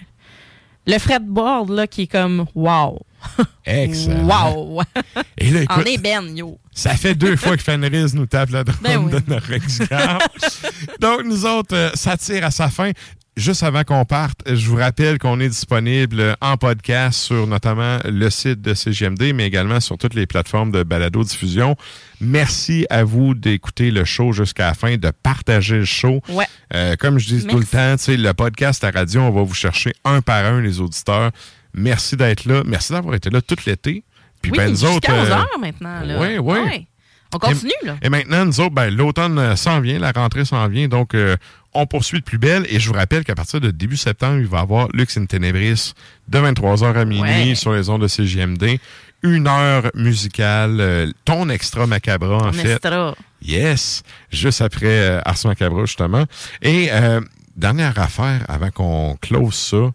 le 0.86 0.98
fretboard 0.98 1.70
là, 1.70 1.86
qui 1.86 2.02
est 2.02 2.06
comme 2.06 2.46
wow. 2.54 3.00
Excellent. 3.64 4.54
Wow! 4.54 4.82
Et 5.38 5.50
là, 5.50 5.60
en 5.68 5.80
écoute, 5.80 5.88
ébène, 5.88 6.36
yo. 6.36 6.58
Ça 6.72 6.94
fait 6.94 7.14
deux 7.14 7.36
fois 7.36 7.56
que 7.56 7.62
Fenris 7.62 8.12
nous 8.14 8.26
tape 8.26 8.50
la 8.50 8.62
Ben 8.64 8.98
oui. 8.98 9.12
de 9.12 9.22
notre 9.26 9.52
ex-gare. 9.52 10.18
Donc, 11.00 11.24
nous 11.24 11.44
autres, 11.44 11.74
euh, 11.74 11.90
ça 11.94 12.16
tire 12.16 12.44
à 12.44 12.50
sa 12.50 12.68
fin. 12.68 12.92
Juste 13.36 13.62
avant 13.64 13.84
qu'on 13.84 14.06
parte, 14.06 14.40
je 14.46 14.66
vous 14.66 14.76
rappelle 14.76 15.18
qu'on 15.18 15.38
est 15.40 15.50
disponible 15.50 16.36
en 16.40 16.56
podcast 16.56 17.18
sur 17.18 17.46
notamment 17.46 17.98
le 18.06 18.30
site 18.30 18.62
de 18.62 18.72
CGMD, 18.72 19.34
mais 19.34 19.46
également 19.46 19.78
sur 19.80 19.98
toutes 19.98 20.14
les 20.14 20.24
plateformes 20.24 20.70
de 20.70 20.82
balado-diffusion. 20.82 21.76
Merci 22.22 22.86
à 22.88 23.04
vous 23.04 23.34
d'écouter 23.34 23.90
le 23.90 24.06
show 24.06 24.32
jusqu'à 24.32 24.68
la 24.68 24.74
fin, 24.74 24.96
de 24.96 25.10
partager 25.10 25.76
le 25.76 25.84
show. 25.84 26.22
Ouais. 26.30 26.46
Euh, 26.74 26.96
comme 26.98 27.18
je 27.18 27.26
dis 27.26 27.46
tout 27.46 27.58
le 27.58 27.66
temps, 27.66 27.98
tu 27.98 28.04
sais, 28.04 28.16
le 28.16 28.32
podcast 28.32 28.82
à 28.84 28.90
radio, 28.90 29.20
on 29.20 29.30
va 29.30 29.42
vous 29.42 29.52
chercher 29.52 29.92
un 30.06 30.22
par 30.22 30.46
un, 30.46 30.62
les 30.62 30.80
auditeurs. 30.80 31.30
Merci 31.74 32.16
d'être 32.16 32.46
là. 32.46 32.62
Merci 32.64 32.94
d'avoir 32.94 33.16
été 33.16 33.28
là 33.28 33.42
tout 33.42 33.58
l'été. 33.66 34.02
Puis 34.40 34.52
oui, 34.52 34.56
ben, 34.56 34.70
nous 34.70 34.84
autres, 34.86 35.12
11 35.12 35.28
euh, 35.28 35.32
heures 35.32 35.58
maintenant. 35.60 36.00
Là. 36.00 36.18
oui, 36.18 36.38
oui. 36.38 36.58
Ouais. 36.58 36.86
On 37.34 37.38
continue, 37.38 37.72
et, 37.82 37.86
là. 37.86 37.96
Et 38.02 38.08
maintenant, 38.08 38.44
nous 38.44 38.60
autres, 38.60 38.74
ben, 38.74 38.88
l'automne 38.88 39.38
euh, 39.38 39.56
s'en 39.56 39.80
vient, 39.80 39.98
la 39.98 40.12
rentrée 40.12 40.44
s'en 40.44 40.68
vient, 40.68 40.88
donc 40.88 41.14
euh, 41.14 41.36
on 41.76 41.86
poursuit 41.86 42.20
de 42.20 42.24
plus 42.24 42.38
belle. 42.38 42.66
Et 42.70 42.78
je 42.80 42.88
vous 42.88 42.94
rappelle 42.94 43.24
qu'à 43.24 43.34
partir 43.34 43.60
de 43.60 43.70
début 43.70 43.96
septembre, 43.96 44.38
il 44.38 44.46
va 44.46 44.58
y 44.58 44.60
avoir 44.62 44.88
Lux 44.92 45.16
in 45.16 45.26
Tenebris 45.26 45.92
de 46.28 46.38
23h 46.38 46.94
à 46.96 47.04
minuit 47.04 47.20
Ouais. 47.50 47.54
sur 47.54 47.72
les 47.72 47.88
ondes 47.88 48.02
de 48.02 48.08
CGMD. 48.08 48.78
Une 49.22 49.46
heure 49.48 49.90
musicale, 49.94 50.76
euh, 50.80 51.10
ton 51.24 51.48
extra 51.48 51.86
macabra, 51.86 52.36
en 52.48 52.52
fait. 52.52 52.72
extra. 52.72 53.14
Yes, 53.42 54.02
juste 54.30 54.60
après 54.60 54.86
euh, 54.86 55.20
Ars 55.24 55.38
Macabra, 55.44 55.84
justement. 55.86 56.24
Et 56.62 56.88
euh, 56.92 57.20
dernière 57.56 57.98
affaire, 57.98 58.44
avant 58.48 58.70
qu'on 58.70 59.16
close 59.20 59.54
ça, 59.54 59.90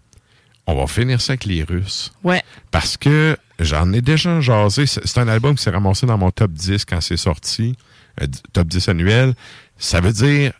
on 0.67 0.75
va 0.75 0.87
finir 0.87 1.21
ça 1.21 1.33
avec 1.33 1.45
les 1.45 1.63
Russes. 1.63 2.11
Ouais. 2.23 2.41
Parce 2.71 2.97
que 2.97 3.37
j'en 3.59 3.91
ai 3.93 4.01
déjà 4.01 4.39
jasé. 4.41 4.85
C'est 4.85 5.17
un 5.17 5.27
album 5.27 5.55
qui 5.55 5.63
s'est 5.63 5.69
ramassé 5.71 6.05
dans 6.05 6.17
mon 6.17 6.31
top 6.31 6.51
10 6.51 6.85
quand 6.85 7.01
c'est 7.01 7.17
sorti, 7.17 7.75
euh, 8.21 8.27
top 8.53 8.67
10 8.67 8.89
annuel. 8.89 9.33
Ça 9.77 10.01
veut 10.01 10.13
dire, 10.13 10.51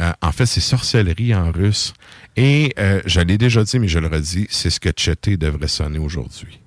euh, 0.00 0.12
en 0.22 0.32
fait, 0.32 0.46
c'est 0.46 0.60
sorcellerie 0.60 1.34
en 1.34 1.50
russe. 1.50 1.92
Et 2.36 2.72
euh, 2.78 3.00
je 3.04 3.20
l'ai 3.20 3.38
déjà 3.38 3.64
dit, 3.64 3.78
mais 3.78 3.88
je 3.88 3.98
le 3.98 4.06
redis, 4.06 4.46
c'est 4.50 4.70
ce 4.70 4.78
que 4.78 4.90
Cheté 4.96 5.36
devrait 5.36 5.68
sonner 5.68 5.98
aujourd'hui. 5.98 6.60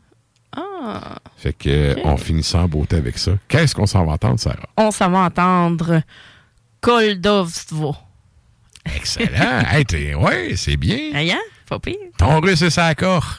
Ah. 0.55 1.15
Fait 1.37 1.53
que 1.53 1.95
on 2.03 2.17
finit 2.17 2.43
ça 2.43 2.59
en 2.59 2.67
beauté 2.67 2.97
avec 2.97 3.17
ça. 3.17 3.31
Qu'est-ce 3.47 3.73
qu'on 3.73 3.85
s'en 3.85 4.05
va 4.05 4.13
entendre, 4.13 4.39
Sarah? 4.39 4.67
On 4.75 4.91
s'en 4.91 5.09
va 5.09 5.19
entendre 5.19 6.01
Koldovstvo. 6.81 7.95
Excellent. 8.95 9.63
hey, 9.71 9.85
t'es- 9.85 10.15
ouais, 10.15 10.55
c'est 10.55 10.77
bien. 10.77 11.11
Hein? 11.13 11.37
Ton 12.17 12.39
russe 12.41 12.61
et 12.61 12.69
sa. 12.69 12.93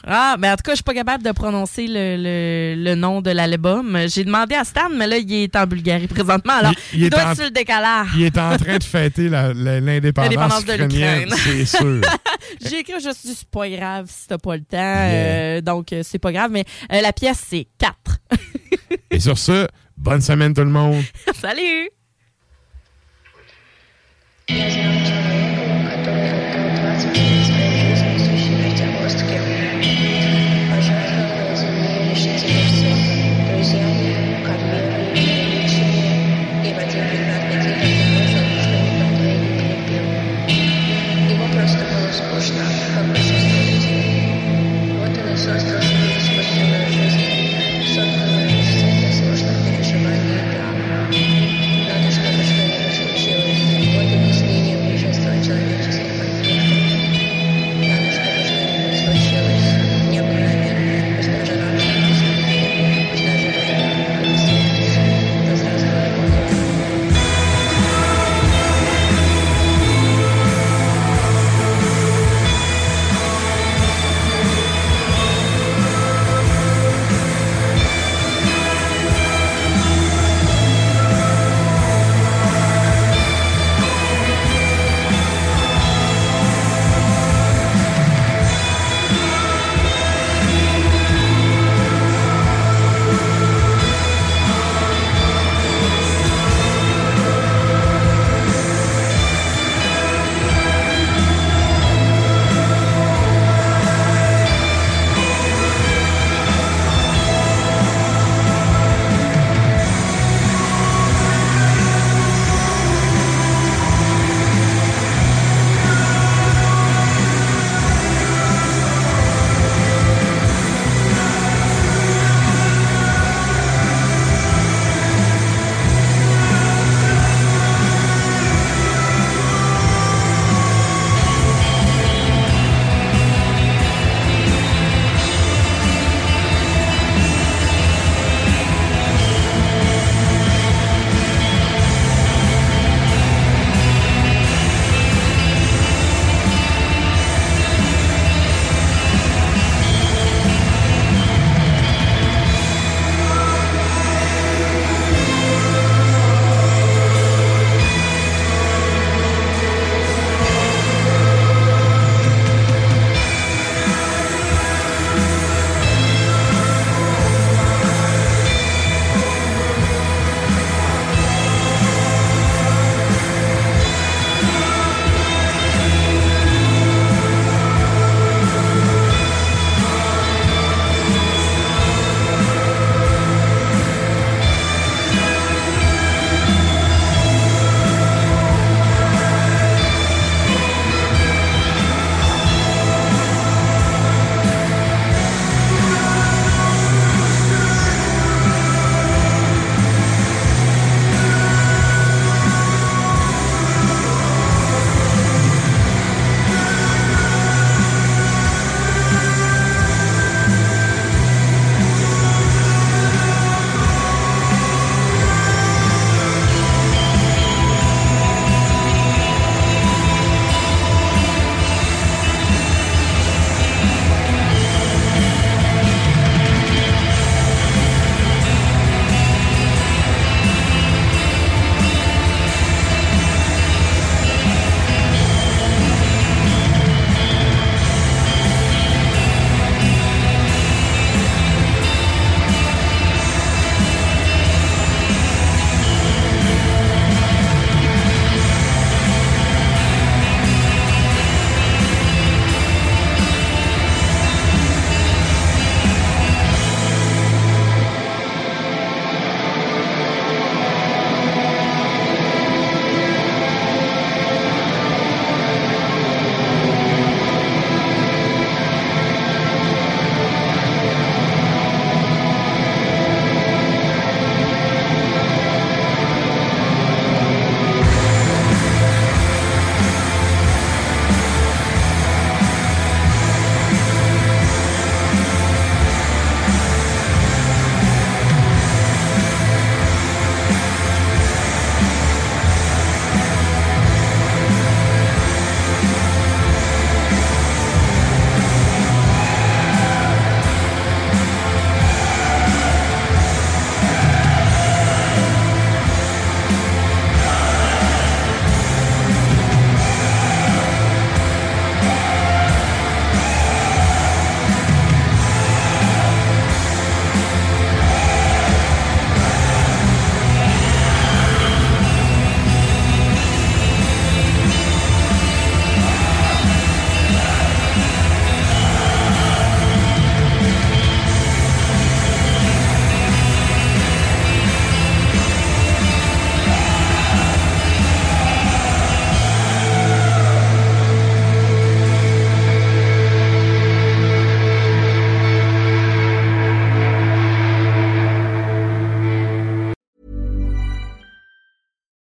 Ah, 0.07 0.35
mais 0.39 0.49
en 0.49 0.55
tout 0.55 0.63
cas, 0.63 0.71
je 0.71 0.75
suis 0.77 0.83
pas 0.83 0.93
capable 0.93 1.23
de 1.23 1.31
prononcer 1.31 1.85
le, 1.87 2.75
le, 2.75 2.95
nom 2.95 3.21
de 3.21 3.29
l'album. 3.29 3.97
J'ai 4.07 4.23
demandé 4.23 4.55
à 4.55 4.63
Stan, 4.63 4.89
mais 4.91 5.05
là, 5.05 5.17
il 5.17 5.31
est 5.31 5.55
en 5.55 5.67
Bulgarie 5.67 6.07
présentement. 6.07 6.53
Alors, 6.53 6.73
il, 6.93 7.03
est 7.03 7.09
doit 7.09 7.21
être 7.21 7.35
sur 7.35 7.45
le 7.45 7.51
décalage. 7.51 8.07
Il 8.15 8.23
est 8.23 8.37
en 8.37 8.57
train 8.57 8.77
de 8.77 8.83
fêter 8.83 9.29
l'indépendance 9.29 10.65
de 10.65 10.73
l'Ukraine. 10.73 11.29
C'est 11.35 11.65
sûr. 11.65 12.01
J'ai 12.65 12.79
écrit 12.79 13.01
juste 13.01 13.27
du 13.27 13.33
c'est 13.33 13.49
pas 13.49 13.69
grave 13.69 14.07
si 14.09 14.27
t'as 14.27 14.37
pas 14.37 14.55
le 14.55 14.63
temps. 14.63 14.77
Yeah. 14.77 15.57
Euh, 15.57 15.61
donc, 15.61 15.93
c'est 16.01 16.19
pas 16.19 16.31
grave. 16.31 16.51
Mais 16.51 16.65
la 16.89 17.13
pièce, 17.13 17.43
c'est 17.47 17.67
4. 17.77 17.93
et 19.11 19.19
sur 19.19 19.37
ce, 19.37 19.67
bonne 19.97 20.21
semaine 20.21 20.53
tout 20.53 20.61
le 20.61 20.69
monde. 20.69 21.03
Salut! 21.39 21.89